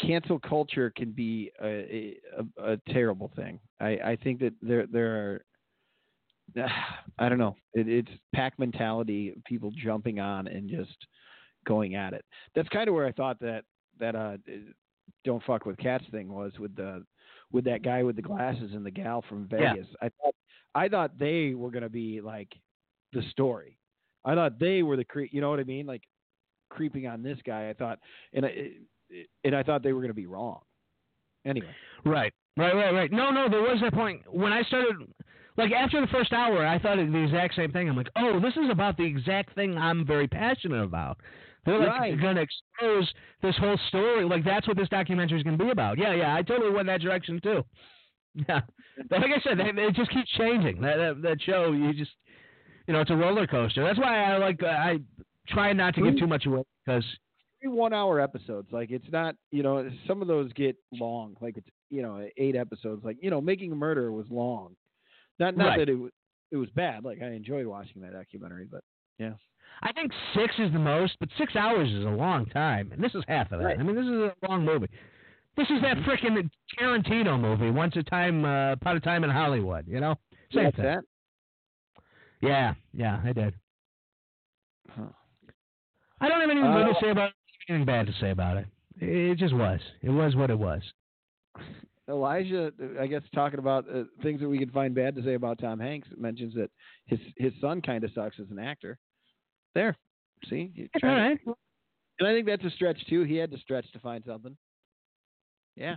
cancel 0.00 0.38
culture 0.38 0.92
can 0.94 1.10
be 1.10 1.50
a, 1.62 2.16
a, 2.38 2.72
a 2.72 2.76
terrible 2.92 3.30
thing. 3.36 3.58
I, 3.80 3.88
I 4.04 4.18
think 4.22 4.40
that 4.40 4.54
there 4.62 4.86
there 4.86 5.16
are 5.16 5.44
I 7.18 7.28
don't 7.28 7.38
know. 7.38 7.56
It, 7.74 7.88
it's 7.88 8.10
pack 8.34 8.58
mentality, 8.58 9.34
people 9.46 9.72
jumping 9.82 10.20
on 10.20 10.48
and 10.48 10.68
just 10.68 10.96
going 11.66 11.94
at 11.94 12.12
it. 12.12 12.24
That's 12.54 12.68
kind 12.68 12.88
of 12.88 12.94
where 12.94 13.06
I 13.06 13.12
thought 13.12 13.38
that 13.40 13.64
that 13.98 14.16
uh 14.16 14.36
don't 15.24 15.42
fuck 15.44 15.66
with 15.66 15.76
cats 15.78 16.04
thing 16.10 16.32
was 16.32 16.52
with 16.58 16.74
the 16.76 17.04
with 17.52 17.64
that 17.64 17.82
guy 17.82 18.02
with 18.02 18.16
the 18.16 18.22
glasses 18.22 18.70
and 18.72 18.84
the 18.84 18.90
gal 18.90 19.24
from 19.28 19.46
Vegas. 19.48 19.86
Yeah. 19.90 20.06
I 20.06 20.10
thought 20.22 20.34
I 20.74 20.88
thought 20.88 21.18
they 21.18 21.54
were 21.54 21.70
gonna 21.70 21.88
be 21.88 22.20
like 22.20 22.52
the 23.12 23.22
story. 23.30 23.76
I 24.24 24.34
thought 24.34 24.58
they 24.58 24.82
were 24.82 24.96
the 24.96 25.04
cre- 25.04 25.24
you 25.30 25.40
know 25.40 25.50
what 25.50 25.60
I 25.60 25.64
mean, 25.64 25.86
like 25.86 26.02
creeping 26.68 27.06
on 27.06 27.22
this 27.22 27.38
guy. 27.44 27.68
I 27.68 27.74
thought, 27.74 27.98
and 28.32 28.46
I, 28.46 28.70
and 29.44 29.54
I 29.54 29.62
thought 29.62 29.82
they 29.82 29.92
were 29.92 30.00
gonna 30.00 30.14
be 30.14 30.26
wrong. 30.26 30.60
Anyway, 31.46 31.74
Right, 32.04 32.32
right, 32.56 32.74
right, 32.74 32.92
right. 32.92 33.12
No, 33.12 33.30
no, 33.30 33.48
there 33.48 33.62
was 33.62 33.80
that 33.82 33.94
point 33.94 34.22
when 34.32 34.52
I 34.52 34.62
started. 34.62 34.96
Like 35.56 35.72
after 35.72 36.00
the 36.00 36.06
first 36.06 36.32
hour, 36.32 36.64
I 36.66 36.78
thought 36.78 36.98
it 36.98 37.10
the 37.12 37.18
exact 37.24 37.54
same 37.54 37.72
thing. 37.72 37.88
I'm 37.88 37.96
like, 37.96 38.08
oh, 38.16 38.40
this 38.40 38.54
is 38.56 38.70
about 38.70 38.96
the 38.96 39.04
exact 39.04 39.54
thing 39.54 39.76
I'm 39.76 40.06
very 40.06 40.26
passionate 40.28 40.82
about. 40.82 41.18
They're 41.66 41.78
like 41.78 41.88
Right. 42.00 42.20
going 42.20 42.36
to 42.36 42.42
expose 42.42 43.12
this 43.42 43.56
whole 43.58 43.76
story. 43.88 44.24
Like 44.24 44.44
that's 44.44 44.66
what 44.66 44.76
this 44.78 44.88
documentary 44.88 45.36
is 45.38 45.42
going 45.44 45.58
to 45.58 45.64
be 45.64 45.70
about. 45.70 45.98
Yeah, 45.98 46.14
yeah, 46.14 46.34
I 46.34 46.42
totally 46.42 46.70
went 46.72 46.86
that 46.86 47.00
direction 47.00 47.40
too. 47.42 47.64
Yeah, 48.48 48.60
but 49.08 49.20
like 49.22 49.32
I 49.36 49.40
said, 49.42 49.58
they, 49.58 49.82
it 49.82 49.94
just 49.96 50.10
keeps 50.12 50.30
changing. 50.38 50.80
That, 50.82 50.96
that 50.98 51.22
that 51.22 51.42
show, 51.42 51.72
you 51.72 51.92
just, 51.92 52.12
you 52.86 52.94
know, 52.94 53.00
it's 53.00 53.10
a 53.10 53.16
roller 53.16 53.44
coaster. 53.44 53.82
That's 53.82 53.98
why 53.98 54.22
I 54.22 54.36
like 54.38 54.62
uh, 54.62 54.66
I 54.68 54.98
try 55.48 55.72
not 55.72 55.96
to 55.96 56.02
give 56.02 56.16
too 56.16 56.28
much 56.28 56.46
away 56.46 56.62
because 56.86 57.04
three 57.60 57.70
one 57.70 57.92
hour 57.92 58.20
episodes. 58.20 58.68
Like 58.72 58.90
it's 58.90 59.10
not, 59.10 59.34
you 59.50 59.62
know, 59.62 59.88
some 60.06 60.22
of 60.22 60.28
those 60.28 60.52
get 60.54 60.76
long. 60.92 61.36
Like 61.40 61.56
it's, 61.56 61.68
you 61.90 62.02
know, 62.02 62.26
eight 62.36 62.56
episodes. 62.56 63.04
Like 63.04 63.16
you 63.20 63.30
know, 63.30 63.40
Making 63.40 63.72
a 63.72 63.76
Murder 63.76 64.12
was 64.12 64.26
long. 64.30 64.74
Not 65.38 65.56
not 65.56 65.66
Right. 65.68 65.78
that 65.80 65.88
it 65.88 65.94
was 65.94 66.10
it 66.50 66.56
was 66.56 66.68
bad. 66.70 67.04
Like 67.04 67.22
I 67.22 67.26
enjoyed 67.32 67.66
watching 67.66 68.02
that 68.02 68.12
documentary, 68.12 68.66
but 68.70 68.82
yeah. 69.18 69.32
I 69.82 69.92
think 69.92 70.12
six 70.34 70.52
is 70.58 70.72
the 70.72 70.78
most, 70.78 71.14
but 71.20 71.28
six 71.38 71.54
hours 71.56 71.88
is 71.90 72.04
a 72.04 72.08
long 72.10 72.44
time, 72.46 72.90
and 72.92 73.02
this 73.02 73.14
is 73.14 73.22
half 73.28 73.50
of 73.52 73.60
that. 73.60 73.64
Right. 73.64 73.78
I 73.78 73.82
mean, 73.82 73.94
this 73.96 74.04
is 74.04 74.10
a 74.10 74.34
long 74.48 74.64
movie. 74.64 74.88
This 75.56 75.68
is 75.70 75.80
that 75.82 75.96
frickin' 75.98 76.50
Tarantino 76.78 77.40
movie, 77.40 77.70
Once 77.70 77.94
a 77.96 78.02
Time, 78.02 78.44
uh, 78.44 78.72
Upon 78.72 78.96
a 78.96 79.00
Time 79.00 79.24
in 79.24 79.30
Hollywood. 79.30 79.86
You 79.86 80.00
know, 80.00 80.16
same 80.52 80.64
That's 80.64 80.76
thing. 80.76 80.84
that. 80.84 81.04
Yeah, 82.42 82.74
yeah, 82.92 83.20
I 83.24 83.32
did. 83.32 83.54
Huh. 84.90 85.02
I 86.20 86.28
don't 86.28 86.40
have 86.40 86.50
anything 86.50 86.68
Uh, 86.68 86.86
to 86.88 86.94
say 87.00 87.10
about. 87.10 87.32
Anything 87.70 87.86
bad 87.86 88.06
to 88.06 88.12
say 88.20 88.30
about 88.30 88.56
it. 88.56 88.66
It 89.00 89.38
just 89.38 89.54
was. 89.54 89.78
It 90.02 90.10
was 90.10 90.34
what 90.34 90.50
it 90.50 90.58
was. 90.58 90.82
Elijah, 92.08 92.72
I 93.00 93.06
guess, 93.06 93.22
talking 93.32 93.60
about 93.60 93.86
uh, 93.88 94.02
things 94.24 94.40
that 94.40 94.48
we 94.48 94.58
could 94.58 94.72
find 94.72 94.92
bad 94.92 95.14
to 95.14 95.22
say 95.22 95.34
about 95.34 95.60
Tom 95.60 95.78
Hanks, 95.78 96.08
mentions 96.18 96.52
that 96.54 96.68
his 97.06 97.20
his 97.36 97.52
son 97.60 97.80
kind 97.80 98.02
of 98.02 98.10
sucks 98.12 98.40
as 98.40 98.50
an 98.50 98.58
actor. 98.58 98.98
There, 99.76 99.96
see, 100.48 100.72
All 100.94 101.00
to- 101.00 101.54
and 102.18 102.28
I 102.28 102.32
think 102.34 102.46
that's 102.46 102.64
a 102.64 102.70
stretch 102.70 102.98
too. 103.08 103.22
He 103.22 103.36
had 103.36 103.52
to 103.52 103.58
stretch 103.58 103.90
to 103.92 104.00
find 104.00 104.24
something. 104.26 104.56
Yeah, 105.76 105.94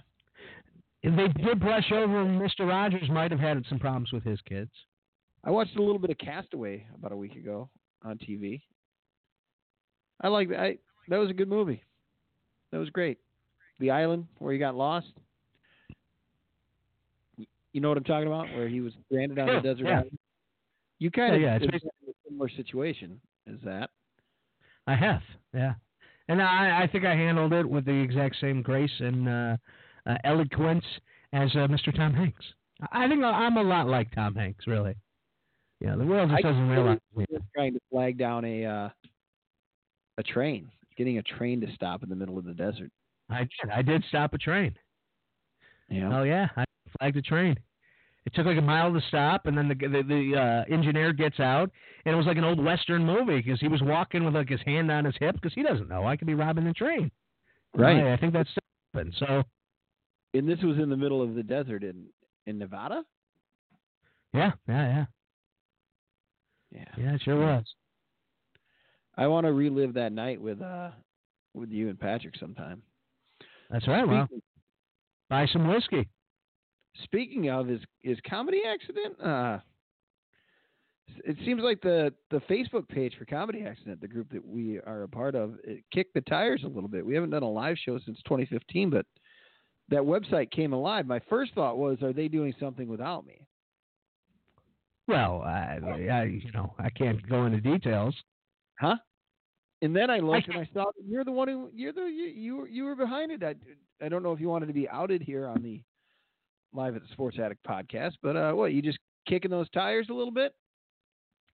they 1.02 1.28
did 1.44 1.60
brush 1.60 1.92
over, 1.92 2.24
Mr. 2.24 2.68
Rogers 2.68 3.10
might 3.10 3.32
have 3.32 3.40
had 3.40 3.66
some 3.68 3.80
problems 3.80 4.12
with 4.14 4.24
his 4.24 4.40
kids. 4.42 4.72
I 5.44 5.50
watched 5.50 5.76
a 5.76 5.82
little 5.82 6.00
bit 6.00 6.12
of 6.12 6.20
Castaway 6.20 6.86
about 6.96 7.12
a 7.12 7.18
week 7.18 7.36
ago 7.36 7.70
on 8.04 8.20
TV. 8.20 8.62
I 10.22 10.28
like 10.28 10.50
that. 10.50 10.60
I, 10.60 10.78
that 11.10 11.18
was 11.18 11.30
a 11.30 11.34
good 11.34 11.50
movie. 11.50 11.84
That 12.72 12.80
was 12.80 12.90
great. 12.90 13.20
The 13.80 13.92
island 13.92 14.28
where 14.40 14.54
he 14.54 14.60
got 14.60 14.76
lost. 14.76 15.08
You 17.74 17.82
know 17.82 17.90
what 17.90 17.98
I'm 17.98 18.04
talking 18.04 18.28
about? 18.28 18.46
Where 18.54 18.68
he 18.68 18.82
was 18.82 18.94
stranded 19.08 19.40
on 19.40 19.48
Yeah, 19.48 19.56
the 19.56 19.62
desert 19.62 19.86
yeah. 19.86 19.98
island. 20.00 20.18
You 21.00 21.12
kind 21.12 21.36
of 21.36 21.42
Yeah, 21.42 21.58
yeah, 21.60 21.68
it's 21.70 21.86
a 21.86 22.12
similar 22.30 22.50
situation 22.50 23.20
as 23.52 23.60
that. 23.66 23.90
I 24.88 24.96
have, 24.96 25.22
yeah. 25.54 25.74
And 26.28 26.42
I, 26.42 26.84
I 26.84 26.88
think 26.88 27.04
I 27.06 27.16
handled 27.16 27.52
it 27.54 27.68
with 27.68 27.86
the 27.86 27.92
exact 27.94 28.36
same 28.40 28.62
grace 28.62 28.92
and 29.00 29.28
uh, 29.28 29.58
uh, 30.06 30.18
eloquence 30.24 30.86
as 31.34 31.50
uh, 31.56 31.68
Mr. 31.68 31.94
Tom 31.96 32.14
Hanks. 32.14 32.46
I 32.92 33.06
I 33.06 33.08
think 33.08 33.24
I'm 33.24 33.58
a 33.58 33.64
lot 33.64 33.88
like 33.88 34.14
Tom 34.14 34.36
Hanks, 34.36 34.68
really. 34.68 34.96
Yeah, 35.82 35.96
the 35.96 36.06
world 36.06 36.30
just 36.30 36.40
I 36.46 36.48
doesn't 36.48 36.70
really- 36.70 36.82
realize 36.84 37.00
me. 37.16 37.26
Trying 37.56 37.74
to 37.74 37.80
flag 37.92 38.18
down 38.18 38.46
a 38.46 38.66
uh, 38.66 38.90
a 40.18 40.24
train, 40.24 40.70
getting 40.96 41.18
a 41.18 41.24
train 41.24 41.62
to 41.62 41.74
stop 41.74 42.04
in 42.04 42.10
the 42.10 42.16
middle 42.16 42.38
of 42.38 42.46
the 42.46 42.54
desert. 42.54 42.92
I 43.30 43.40
did. 43.40 43.72
I 43.74 43.82
did 43.82 44.04
stop 44.10 44.34
a 44.34 44.38
train. 44.38 44.76
Know? 45.90 46.12
Oh 46.20 46.24
yeah, 46.24 46.48
I 46.58 46.66
flagged 46.98 47.18
a 47.18 47.22
train. 47.22 47.56
It 48.26 48.34
took 48.34 48.46
like 48.46 48.58
a 48.58 48.62
mile 48.62 48.94
to 48.94 49.02
stop, 49.10 49.46
and 49.48 49.58
then 49.58 49.68
the 49.68 49.76
the, 49.76 50.02
the 50.04 50.40
uh, 50.40 50.74
engineer 50.74 51.14
gets 51.14 51.40
out, 51.40 51.70
and 52.06 52.14
it 52.14 52.18
was 52.18 52.26
like 52.26 52.38
an 52.38 52.44
old 52.46 52.64
western 52.64 53.06
movie 53.06 53.42
because 53.42 53.60
he 53.60 53.68
was 53.68 53.82
walking 53.84 54.24
with 54.24 54.34
like 54.34 54.50
his 54.50 54.62
hand 54.66 54.90
on 54.90 55.06
his 55.06 55.16
hip 55.20 55.36
because 55.36 55.54
he 55.54 55.62
doesn't 55.62 55.90
know 55.90 56.06
I 56.08 56.16
could 56.16 56.28
be 56.28 56.34
robbing 56.34 56.66
the 56.66 56.74
train. 56.74 57.12
Right. 57.76 57.98
I, 57.98 58.14
I 58.14 58.18
think 58.18 58.34
that's 58.34 58.50
happened. 58.94 59.14
So 59.20 59.44
And 60.34 60.48
this 60.48 60.60
was 60.62 60.78
in 60.78 60.90
the 60.90 60.98
middle 60.98 61.22
of 61.22 61.36
the 61.36 61.44
desert 61.44 61.84
in 61.84 62.06
in 62.48 62.58
Nevada. 62.58 63.04
yeah, 64.34 64.52
yeah, 64.68 64.88
yeah, 64.88 65.06
Yeah. 66.72 66.86
yeah. 66.98 67.14
It 67.16 67.22
sure 67.24 67.38
was. 67.40 67.66
I 69.16 69.28
want 69.28 69.46
to 69.46 69.54
relive 69.54 69.94
that 69.96 70.12
night 70.12 70.42
with 70.42 70.62
uh 70.62 70.92
with 71.54 71.70
you 71.70 71.90
and 71.90 72.00
Patrick 72.00 72.36
sometime. 72.40 72.82
That's 73.70 73.88
right. 73.88 74.08
Well, 74.08 74.28
buy 75.30 75.48
some 75.48 75.68
whiskey. 75.68 76.10
speaking 77.04 77.50
of 77.50 77.70
is 77.70 77.82
his 78.02 78.18
comedy 78.28 78.62
accident, 78.68 79.22
uh 79.22 79.60
it 81.26 81.38
seems 81.46 81.62
like 81.62 81.82
the 81.82 82.14
the 82.32 82.40
Facebook 82.50 82.88
page 82.88 83.16
for 83.18 83.26
Comedy 83.26 83.64
Accident, 83.66 84.02
the 84.02 84.08
group 84.08 84.32
that 84.32 84.46
we 84.46 84.80
are 84.80 85.04
a 85.04 85.08
part 85.08 85.36
of, 85.36 85.56
it 85.64 85.84
kicked 85.92 86.14
the 86.14 86.22
tires 86.22 86.64
a 86.64 86.68
little 86.68 86.90
bit. 86.90 87.06
We 87.06 87.14
haven't 87.14 87.32
done 87.32 87.44
a 87.44 87.50
live 87.50 87.78
show 87.78 88.00
since 88.06 88.18
2015, 88.26 88.90
but 88.90 89.06
that 89.90 90.02
website 90.02 90.52
came 90.52 90.74
alive. 90.74 91.06
My 91.06 91.20
first 91.30 91.54
thought 91.54 91.78
was, 91.78 92.02
are 92.02 92.14
they 92.14 92.28
doing 92.28 92.54
something 92.60 92.88
without 92.88 93.26
me? 93.26 93.46
Well, 95.08 95.42
I, 95.42 95.80
I, 96.10 96.24
you 96.24 96.52
know, 96.54 96.74
I 96.80 96.90
can't 96.90 97.28
go 97.28 97.46
into 97.46 97.60
details. 97.60 98.16
Huh? 98.84 98.98
And 99.82 99.96
then 99.96 100.10
I 100.10 100.20
looked 100.20 100.48
and 100.48 100.58
I 100.58 100.70
saw 100.74 100.86
that 100.86 101.04
you're 101.06 101.26
the 101.26 101.32
one 101.32 101.48
who 101.48 101.70
you're 101.74 101.94
the 101.94 102.02
you 102.02 102.26
you 102.26 102.58
were, 102.58 102.68
you 102.68 102.84
were 102.86 102.96
behind 102.96 103.32
it. 103.32 103.44
I 103.44 103.56
I 104.04 104.10
don't 104.10 104.24
know 104.24 104.32
if 104.32 104.40
you 104.40 104.50
wanted 104.50 104.68
to 104.68 104.74
be 104.74 104.88
outed 104.88 105.22
here 105.22 105.48
on 105.48 105.62
the 105.62 105.82
live 106.74 106.96
at 106.96 107.02
the 107.02 107.08
Sports 107.14 107.38
Attic 107.42 107.58
podcast, 107.68 108.14
but 108.22 108.36
uh, 108.36 108.54
what 108.54 108.74
you 108.74 108.82
just 108.82 109.00
kicking 109.28 109.52
those 109.52 109.70
tires 109.70 110.08
a 110.10 110.14
little 110.14 110.32
bit? 110.32 110.54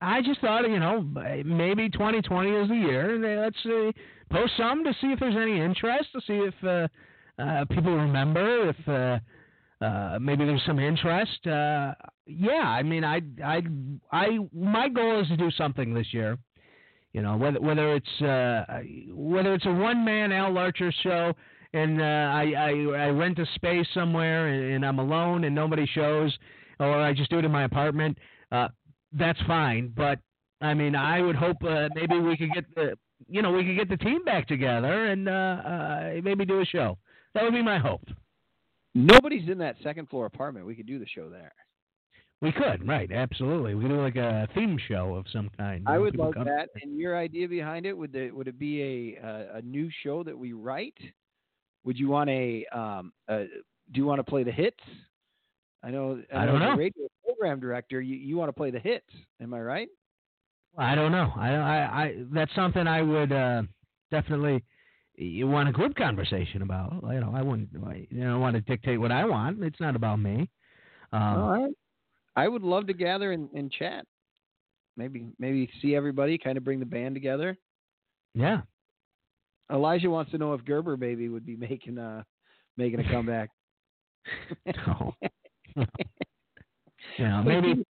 I 0.02 0.22
just 0.22 0.40
thought, 0.40 0.68
you 0.70 0.80
know, 0.80 1.02
maybe 1.44 1.90
2020 1.90 2.50
is 2.52 2.70
the 2.70 2.76
year. 2.76 3.42
Let's 3.42 3.58
uh, 3.66 3.92
post 4.32 4.54
some 4.58 4.84
to 4.86 4.94
see 5.02 5.08
if 5.08 5.20
there's 5.20 5.36
any 5.36 5.60
interest, 5.60 6.10
to 6.14 6.22
see 6.22 6.48
if 6.48 6.54
uh, 6.64 6.88
uh, 7.42 7.66
people 7.66 7.96
remember, 7.96 8.70
if 8.70 8.88
uh, 8.88 9.20
uh, 9.86 10.18
maybe 10.20 10.46
there's 10.46 10.64
some 10.66 10.80
interest. 10.80 11.46
Uh, 11.46 11.94
yeah, 12.26 12.64
I 12.64 12.82
mean, 12.82 13.04
I, 13.04 13.22
I, 13.44 13.62
I, 14.12 14.40
my 14.54 14.88
goal 14.88 15.22
is 15.22 15.28
to 15.28 15.38
do 15.38 15.52
something 15.52 15.94
this 15.94 16.14
year. 16.14 16.38
You 17.14 17.22
know, 17.22 17.38
whether 17.38 17.60
whether 17.60 17.95
it's 17.95 18.22
uh, 18.22 18.65
whether 19.11 19.53
it's 19.53 19.65
a 19.65 19.72
one 19.72 20.06
man 20.06 20.31
Al 20.31 20.52
Larcher 20.53 20.91
show 21.02 21.34
and 21.73 22.02
uh, 22.02 22.03
I, 22.03 22.53
I 22.56 22.69
I 22.69 23.10
rent 23.10 23.40
a 23.40 23.45
space 23.56 23.88
somewhere 23.94 24.48
and, 24.48 24.76
and 24.76 24.86
I'm 24.86 24.99
alone 24.99 25.44
and 25.44 25.53
nobody 25.53 25.86
shows, 25.86 26.36
or 26.80 27.02
I 27.02 27.14
just 27.14 27.30
do 27.30 27.40
it 27.40 27.45
in 27.45 27.52
my 27.52 27.64
apartment. 27.64 28.18
Uh, 28.52 28.69
that's 29.14 29.40
fine. 29.48 29.94
But 29.95 30.19
I 30.61 30.73
mean, 30.73 30.95
I 30.95 31.22
would 31.22 31.36
hope 31.36 31.57
uh, 31.64 31.90
maybe 31.95 32.19
we 32.19 32.38
could 32.38 32.52
get 32.53 32.65
the 32.76 32.98
you 33.27 33.41
know 33.41 33.52
we 33.52 33.65
could 33.65 33.77
get 33.77 33.90
the 33.90 34.03
team 34.03 34.23
back 34.23 34.48
together 34.48 35.07
and 35.07 35.27
uh, 35.27 35.31
uh, 35.31 36.11
maybe 36.23 36.45
do 36.45 36.61
a 36.61 36.65
show. 36.65 36.98
That 37.34 37.44
would 37.44 37.53
be 37.53 37.61
my 37.61 37.77
hope. 37.77 38.07
Nobody's 38.95 39.48
in 39.48 39.60
that 39.60 39.76
second 39.84 40.10
floor 40.10 40.26
apartment. 40.26 40.65
We 40.65 40.76
could 40.76 40.88
do 40.88 40.98
the 40.98 41.06
show 41.06 41.30
there. 41.30 41.53
We 42.41 42.53
could, 42.53 42.88
right? 42.88 43.11
Absolutely. 43.11 43.76
We 43.76 43.84
could 43.84 43.90
do 43.90 44.02
like 44.02 44.16
a 44.16 44.48
theme 44.56 44.78
show 44.88 45.16
of 45.16 45.26
some 45.32 45.49
kind. 45.57 45.84
I 45.88 45.98
would 45.98 46.16
love 46.16 46.36
come- 46.36 46.45
that. 46.45 46.70
And 46.82 46.98
your 46.98 47.18
idea 47.18 47.49
behind 47.49 47.86
it 47.86 47.98
would 47.98 48.14
the, 48.14 48.32
would 48.32 48.48
it 48.48 48.57
be 48.57 49.18
a 49.22 49.26
uh, 49.26 49.57
a 49.57 49.61
new 49.61 49.90
show 50.03 50.24
that 50.24 50.38
we 50.38 50.53
write? 50.53 50.98
Would 51.84 51.98
you 51.98 52.07
want 52.07 52.30
a 52.30 52.66
um 52.72 53.11
a 53.28 53.45
do 53.91 53.99
you 53.99 54.06
want 54.06 54.20
to 54.20 54.24
play 54.24 54.44
the 54.44 54.52
hits? 54.52 54.80
I 55.84 55.91
know. 55.91 56.22
I 56.34 56.45
don't 56.45 56.60
know. 56.60 56.76
Radio 56.76 57.07
program 57.26 57.60
director, 57.60 58.02
you, 58.02 58.16
you 58.16 58.38
want 58.38 58.49
to 58.49 58.53
play 58.53 58.72
the 58.72 58.80
hits. 58.80 59.07
Am 59.41 59.53
I 59.53 59.61
right? 59.61 59.90
I 60.78 60.95
don't 60.95 61.11
know. 61.11 61.32
I, 61.36 61.49
I, 61.49 62.03
I 62.03 62.16
that's 62.32 62.53
something 62.56 62.86
I 62.88 63.02
would 63.02 63.32
uh, 63.32 63.64
definitely 64.11 64.64
you 65.16 65.48
want 65.48 65.68
a 65.68 65.72
group 65.74 65.95
conversation 65.95 66.61
about. 66.61 67.03
You 67.03 67.20
know, 67.20 67.34
I 67.36 67.41
wouldn't. 67.41 67.70
I, 67.86 68.07
you 68.10 68.24
know, 68.24 68.40
want 68.40 68.56
to 68.56 68.61
dictate 68.61 68.99
what 68.99 69.11
I 69.11 69.26
want. 69.26 69.61
It's 69.64 69.80
not 69.80 69.95
about 69.95 70.20
me. 70.20 70.49
Um, 71.11 71.22
All 71.22 71.52
right. 71.52 71.74
I 72.40 72.48
would 72.48 72.64
love 72.64 72.88
to 72.88 72.94
gather 72.94 73.34
and, 73.34 73.49
and 73.53 73.70
chat. 73.70 74.06
Maybe 74.95 75.26
maybe 75.40 75.70
see 75.82 75.94
everybody, 75.94 76.38
kind 76.38 76.57
of 76.57 76.64
bring 76.64 76.80
the 76.80 76.86
band 76.86 77.14
together. 77.14 77.57
Yeah. 78.34 78.61
Elijah 79.70 80.10
wants 80.10 80.32
to 80.32 80.38
know 80.38 80.53
if 80.53 80.64
Gerber 80.64 80.95
Baby 80.95 81.28
would 81.28 81.45
be 81.45 81.56
making 81.70 81.98
uh 81.98 82.24
making 82.78 83.02
a 83.02 83.11
comeback. 83.11 83.49
No. 84.66 85.16
yeah. 87.20 87.41
Maybe. 87.45 87.84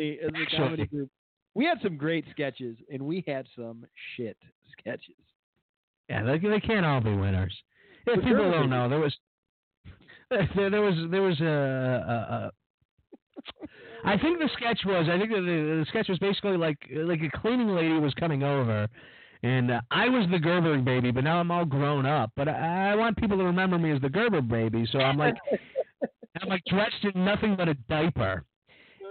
as 0.00 0.30
a 0.34 0.56
comedy 0.56 0.86
group, 0.86 1.08
we 1.54 1.64
had 1.64 1.78
some 1.80 1.96
great 1.96 2.24
sketches, 2.32 2.76
and 2.92 3.02
we 3.02 3.22
had 3.28 3.46
some 3.54 3.84
shit 4.16 4.36
sketches. 4.76 5.14
Yeah. 6.08 6.24
They, 6.24 6.38
they 6.38 6.60
can't 6.60 6.84
all 6.84 7.00
be 7.00 7.14
winners. 7.14 7.56
If 8.08 8.16
people 8.16 8.30
Gerber 8.32 8.50
don't 8.50 8.70
know, 8.70 8.88
there 8.88 8.98
was. 8.98 9.16
There, 10.56 10.70
there 10.70 10.80
was 10.80 10.94
there 11.10 11.22
was 11.22 11.38
a, 11.40 11.44
a, 11.44 12.14
a 12.34 12.52
I 14.04 14.18
think 14.18 14.38
the 14.38 14.48
sketch 14.56 14.80
was. 14.84 15.06
I 15.08 15.18
think 15.18 15.30
the, 15.30 15.36
the, 15.40 15.76
the 15.80 15.86
sketch 15.88 16.08
was 16.08 16.18
basically 16.18 16.56
like 16.56 16.78
like 16.92 17.20
a 17.22 17.30
cleaning 17.38 17.68
lady 17.68 17.98
was 17.98 18.12
coming 18.14 18.42
over, 18.42 18.88
and 19.42 19.70
uh, 19.70 19.80
I 19.90 20.08
was 20.08 20.26
the 20.30 20.38
Gerber 20.38 20.76
baby, 20.78 21.10
but 21.12 21.24
now 21.24 21.38
I'm 21.38 21.50
all 21.50 21.64
grown 21.64 22.04
up. 22.04 22.32
But 22.36 22.48
I, 22.48 22.92
I 22.92 22.94
want 22.96 23.16
people 23.16 23.38
to 23.38 23.44
remember 23.44 23.78
me 23.78 23.92
as 23.92 24.00
the 24.00 24.08
Gerber 24.08 24.40
baby, 24.40 24.86
so 24.90 24.98
I'm 24.98 25.16
like 25.16 25.34
I'm 26.42 26.48
like 26.48 26.62
dressed 26.66 27.04
in 27.14 27.24
nothing 27.24 27.54
but 27.56 27.68
a 27.68 27.74
diaper, 27.88 28.44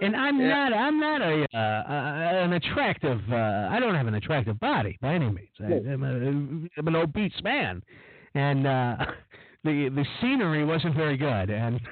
and 0.02 0.14
I'm 0.14 0.38
Yeah. 0.40 0.48
not 0.48 0.72
I'm 0.74 1.00
not 1.00 1.22
a 1.22 1.46
uh, 1.54 1.58
uh, 1.58 2.44
an 2.44 2.52
attractive. 2.52 3.20
Uh, 3.30 3.68
I 3.70 3.78
don't 3.80 3.94
have 3.94 4.06
an 4.08 4.14
attractive 4.14 4.60
body 4.60 4.98
by 5.00 5.14
any 5.14 5.26
means. 5.30 5.48
I, 5.60 5.64
I'm, 5.90 6.02
a, 6.02 6.08
I'm 6.78 6.88
an 6.88 6.96
obese 6.96 7.32
man, 7.42 7.82
and 8.34 8.66
uh, 8.66 8.96
the 9.64 9.88
the 9.88 10.04
scenery 10.20 10.64
wasn't 10.64 10.96
very 10.96 11.16
good, 11.16 11.48
and. 11.50 11.80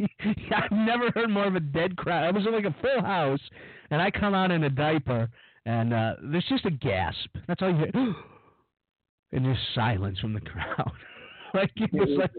I've 0.54 0.72
never 0.72 1.10
heard 1.14 1.30
more 1.30 1.46
of 1.46 1.54
a 1.54 1.60
dead 1.60 1.96
crowd. 1.96 2.28
It 2.28 2.34
was 2.34 2.46
in 2.46 2.52
like 2.52 2.64
a 2.64 2.76
full 2.80 3.02
house, 3.02 3.40
and 3.90 4.00
I 4.00 4.10
come 4.10 4.34
out 4.34 4.50
in 4.50 4.64
a 4.64 4.70
diaper, 4.70 5.28
and 5.66 5.92
uh, 5.92 6.14
there's 6.22 6.46
just 6.48 6.64
a 6.64 6.70
gasp. 6.70 7.36
That's 7.46 7.62
all 7.62 7.70
you 7.70 7.76
hear. 7.76 7.92
and 9.32 9.44
just 9.44 9.60
silence 9.74 10.18
from 10.18 10.34
the 10.34 10.40
crowd. 10.40 10.92
like 11.54 11.70
it 11.76 11.92
was 11.92 12.18
like, 12.18 12.30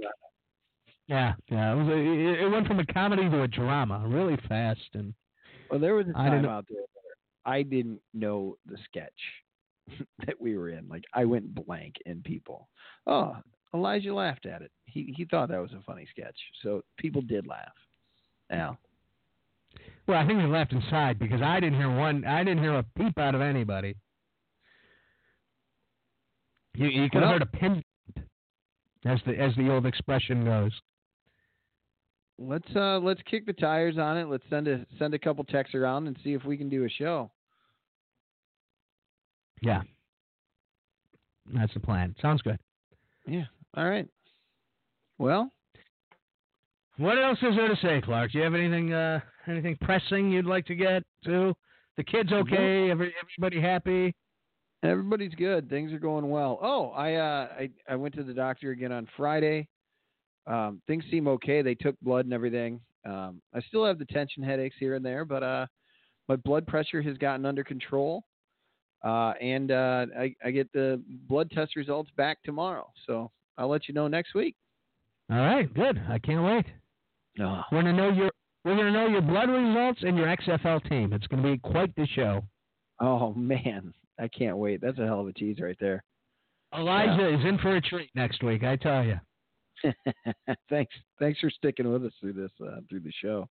yeah, 1.08 1.34
yeah. 1.50 1.74
It 1.74 1.76
was. 1.76 1.88
A, 1.88 1.98
it, 1.98 2.42
it 2.42 2.50
went 2.50 2.68
from 2.68 2.80
a 2.80 2.86
comedy 2.86 3.30
to 3.30 3.44
a 3.44 3.48
drama 3.48 4.04
really 4.08 4.38
fast, 4.48 4.90
and 4.94 5.14
Well, 5.70 5.80
there 5.80 5.96
was 5.96 6.08
a 6.08 6.18
I 6.18 6.30
time 6.30 6.46
out 6.46 6.66
there 6.70 6.82
where 6.94 7.54
I 7.54 7.64
didn't 7.64 8.00
know 8.14 8.58
the 8.66 8.78
sketch 8.86 9.12
that 10.26 10.40
we 10.40 10.58
were 10.58 10.70
in. 10.70 10.88
Like 10.88 11.04
I 11.14 11.26
went 11.26 11.54
blank, 11.54 11.96
in 12.06 12.22
people, 12.22 12.70
oh, 13.08 13.36
Elijah 13.74 14.14
laughed 14.14 14.46
at 14.46 14.62
it. 14.62 14.72
He 14.86 15.14
he 15.16 15.26
thought 15.26 15.50
that 15.50 15.62
was 15.62 15.72
a 15.74 15.82
funny 15.86 16.06
sketch, 16.12 16.38
so 16.62 16.84
people 16.98 17.22
did 17.22 17.48
laugh. 17.48 17.72
Now, 18.50 18.78
well, 20.08 20.18
I 20.22 20.28
think 20.28 20.40
they 20.40 20.46
left 20.46 20.74
inside 20.74 21.18
because 21.20 21.42
I 21.42 21.60
didn't 21.62 21.78
hear 21.80 21.90
one. 21.96 22.26
I 22.26 22.44
didn't 22.44 22.62
hear 22.62 22.76
a 22.78 22.84
peep 22.98 23.18
out 23.18 23.34
of 23.36 23.42
anybody. 23.42 23.96
You 26.76 26.88
you 26.88 27.10
could 27.10 27.22
Well- 27.22 27.32
have 27.32 27.42
heard 27.42 27.54
a 27.54 27.58
pin, 27.58 27.84
as 29.06 29.20
the 29.26 29.38
as 29.40 29.56
the 29.56 29.70
old 29.70 29.86
expression 29.86 30.44
goes. 30.46 30.72
let's 32.38 32.76
uh 32.76 32.98
let's 33.00 33.22
kick 33.24 33.46
the 33.46 33.54
tires 33.54 33.98
on 33.98 34.18
it. 34.18 34.26
Let's 34.26 34.44
send 34.50 34.68
a 34.68 34.86
send 34.98 35.14
a 35.14 35.20
couple 35.20 35.44
texts 35.46 35.76
around 35.76 36.08
and 36.08 36.18
see 36.24 36.34
if 36.34 36.44
we 36.44 36.58
can 36.58 36.70
do 36.70 36.84
a 36.86 36.90
show. 36.90 37.32
Yeah. 39.62 39.84
That's 41.54 41.74
the 41.74 41.80
plan. 41.80 42.16
Sounds 42.22 42.42
good. 42.42 42.60
Yeah. 43.28 43.46
All 43.76 43.90
right. 43.90 44.08
Well, 45.18 45.50
What 46.98 47.18
else 47.18 47.40
is 47.42 47.56
there 47.56 47.68
to 47.68 47.76
say, 47.82 48.02
Clark? 48.02 48.32
Do 48.32 48.38
you 48.40 48.44
have 48.44 48.54
anything 48.54 48.94
uh 48.94 49.20
anything 49.48 49.78
pressing 49.82 50.32
you'd 50.32 50.46
like 50.46 50.66
to 50.66 50.76
get 50.76 51.04
to? 51.26 51.54
The 51.98 52.04
kids 52.04 52.32
okay? 52.32 52.90
Every, 52.90 53.14
everybody 53.22 53.62
happy? 53.62 54.16
Everybody's 54.84 55.34
good. 55.36 55.70
Things 55.70 55.92
are 55.94 56.00
going 56.00 56.30
well. 56.30 56.60
Oh, 56.62 56.90
I 56.90 57.16
uh 57.16 57.48
I, 57.60 57.70
I 57.88 57.96
went 57.96 58.16
to 58.16 58.24
the 58.24 58.34
doctor 58.34 58.72
again 58.72 58.92
on 58.92 59.08
Friday. 59.16 59.68
Um, 60.48 60.82
things 60.88 61.04
seem 61.12 61.28
okay. 61.28 61.62
They 61.62 61.76
took 61.76 61.96
blood 62.02 62.26
and 62.26 62.34
everything. 62.34 62.82
Um, 63.06 63.42
I 63.54 63.62
still 63.62 63.86
have 63.86 64.00
the 64.00 64.06
tension 64.06 64.44
headaches 64.44 64.76
here 64.80 64.96
and 64.96 65.06
there, 65.06 65.24
but 65.24 65.44
uh, 65.44 65.66
my 66.28 66.36
blood 66.36 66.66
pressure 66.68 67.02
has 67.02 67.18
gotten 67.18 67.46
under 67.46 67.64
control. 67.64 68.24
Uh, 69.04 69.34
and 69.42 69.72
uh, 69.72 70.06
I, 70.18 70.36
I 70.44 70.52
get 70.52 70.72
the 70.74 71.02
blood 71.28 71.50
test 71.52 71.76
results 71.76 72.10
back 72.18 72.40
tomorrow. 72.44 72.92
So 73.08 73.32
I'll 73.62 73.70
let 73.70 73.88
you 73.88 73.94
know 73.94 74.08
next 74.08 74.34
week. 74.34 74.56
All 75.32 75.38
right, 75.38 75.72
good. 75.72 76.02
I 76.10 76.18
can't 76.18 76.44
wait. 76.44 76.66
Oh, 77.40 77.62
We're 77.72 77.84
gonna 77.84 77.94
know 77.94 78.10
your 78.10 78.32
we're 78.66 78.76
gonna 78.76 78.92
know 78.92 79.08
your 79.08 79.22
blood 79.22 79.50
results 79.50 80.00
and 80.02 80.18
your 80.18 80.28
XFL 80.36 80.90
team. 80.90 81.14
It's 81.14 81.28
gonna 81.28 81.44
be 81.44 81.60
quite 81.60 81.96
the 81.96 82.08
show. 82.08 82.44
oh 83.00 83.34
man, 83.36 83.94
I 84.20 84.28
can't 84.28 84.58
wait. 84.58 84.82
That's 84.82 84.98
a 84.98 85.06
hell 85.06 85.22
of 85.22 85.28
a 85.28 85.34
tease 85.34 85.60
right 85.62 85.78
there. 85.80 86.04
Elijah 86.76 87.34
is 87.36 87.46
in 87.46 87.60
for 87.60 87.76
a 87.76 87.82
treat 87.82 88.10
next 88.16 88.44
week, 88.44 88.64
I 88.64 88.78
tell 88.78 89.04
you. 89.04 89.20
thanks, 90.70 90.94
thanks 91.20 91.40
for 91.40 91.52
sticking 91.52 91.92
with 91.92 92.04
us 92.04 92.14
through 92.20 92.34
this 92.34 92.52
uh, 92.66 92.80
through 92.90 93.02
the 93.02 93.14
show. 93.22 93.48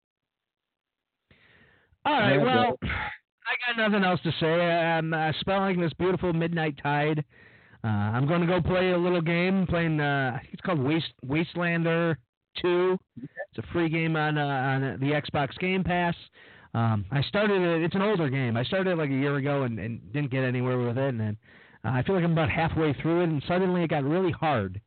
All 2.06 2.14
right, 2.14 2.38
well, 2.38 2.80
I 2.81 3.73
got 3.76 3.77
nothing 3.77 4.03
else 4.03 4.22
to 4.23 4.31
say. 4.40 4.48
I'm 4.48 5.14
uh, 5.14 5.34
spelling 5.40 5.80
this 5.80 5.94
beautiful 5.94 6.34
midnight 6.34 6.80
tide. 6.81 7.23
Uh, 7.84 7.88
I'm 7.88 8.27
going 8.27 8.41
to 8.41 8.47
go 8.47 8.61
play 8.61 8.91
a 8.91 8.97
little 8.97 9.22
game, 9.22 9.65
playing. 9.68 9.99
Uh, 9.99 10.34
I 10.35 10.39
think 10.41 10.53
it's 10.53 10.61
called 10.61 10.80
Waste 10.80 11.14
Wastelander 11.26 12.15
Two. 12.61 12.97
It's 13.18 13.57
a 13.57 13.72
free 13.72 13.89
game 13.89 14.15
on 14.15 14.38
uh, 14.38 14.41
on 14.41 14.81
the 14.99 15.11
Xbox 15.11 15.57
Game 15.60 15.84
Pass. 15.84 16.15
Um, 16.73 17.06
I 17.11 17.22
started 17.23 17.61
it. 17.61 17.84
It's 17.84 17.95
an 17.95 18.01
older 18.01 18.30
game. 18.30 18.57
I 18.57 18.64
started 18.64 18.91
it 18.91 18.97
like 18.97 19.10
a 19.10 19.14
year 19.14 19.38
ago 19.38 19.64
and, 19.64 19.80
and 19.80 20.14
didn't 20.14 20.30
get 20.30 20.43
anywhere 20.43 20.77
with 20.77 20.97
it. 20.97 21.10
And 21.10 21.19
then 21.19 21.38
uh, 21.85 21.89
I 21.89 22.03
feel 22.03 22.15
like 22.15 22.23
I'm 22.23 22.34
about 22.34 22.49
halfway 22.49 22.93
through 22.93 23.22
it, 23.22 23.30
and 23.30 23.43
suddenly 23.47 23.84
it 23.84 23.89
got 23.89 24.03
really 24.03 24.31
hard, 24.31 24.80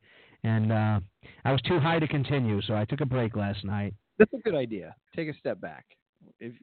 and 0.43 0.71
uh, 0.71 0.99
I 1.43 1.51
was 1.51 1.61
too 1.63 1.79
high 1.79 1.99
to 1.99 2.07
continue. 2.07 2.61
So 2.61 2.75
I 2.75 2.85
took 2.85 3.01
a 3.01 3.05
break 3.05 3.35
last 3.35 3.63
night. 3.65 3.93
That's 4.19 4.33
a 4.33 4.37
good 4.37 4.55
idea. 4.55 4.95
Take 5.15 5.29
a 5.29 5.37
step 5.39 5.59
back. 5.59 5.85
If 6.39 6.53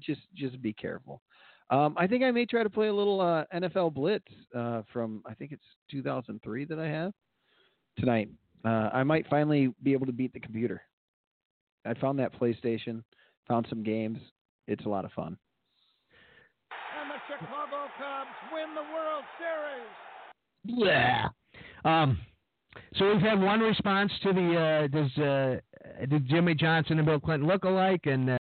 just 0.00 0.20
just 0.34 0.60
be 0.60 0.72
careful. 0.72 1.22
Um, 1.70 1.94
I 1.96 2.06
think 2.06 2.24
I 2.24 2.32
may 2.32 2.46
try 2.46 2.64
to 2.64 2.70
play 2.70 2.88
a 2.88 2.92
little 2.92 3.20
uh, 3.20 3.44
NFL 3.54 3.94
Blitz 3.94 4.24
uh, 4.54 4.82
from 4.92 5.22
I 5.26 5.34
think 5.34 5.52
it's 5.52 5.64
2003 5.90 6.64
that 6.64 6.78
I 6.78 6.86
have 6.88 7.12
tonight. 7.98 8.28
Uh, 8.64 8.90
I 8.92 9.04
might 9.04 9.26
finally 9.28 9.72
be 9.82 9.92
able 9.92 10.06
to 10.06 10.12
beat 10.12 10.32
the 10.32 10.40
computer. 10.40 10.82
I 11.86 11.94
found 11.94 12.18
that 12.18 12.38
PlayStation, 12.38 13.02
found 13.48 13.66
some 13.70 13.82
games. 13.82 14.18
It's 14.66 14.84
a 14.84 14.88
lot 14.88 15.04
of 15.04 15.12
fun. 15.12 15.36
And 17.00 17.10
the 17.10 17.14
Chicago 17.26 17.86
Cubs 17.98 18.28
win 18.52 18.74
the 18.74 18.82
World 18.92 19.24
Series. 19.38 20.88
Yeah. 20.88 21.28
Um. 21.84 22.18
So 22.96 23.08
we've 23.12 23.22
had 23.22 23.40
one 23.40 23.60
response 23.60 24.12
to 24.22 24.32
the 24.32 24.56
uh, 24.56 24.86
does 24.88 25.18
uh, 25.18 26.06
did 26.06 26.28
Jimmy 26.28 26.54
Johnson 26.54 26.98
and 26.98 27.06
Bill 27.06 27.20
Clinton 27.20 27.48
look 27.48 27.64
alike, 27.64 28.02
and 28.04 28.30
uh, 28.30 28.38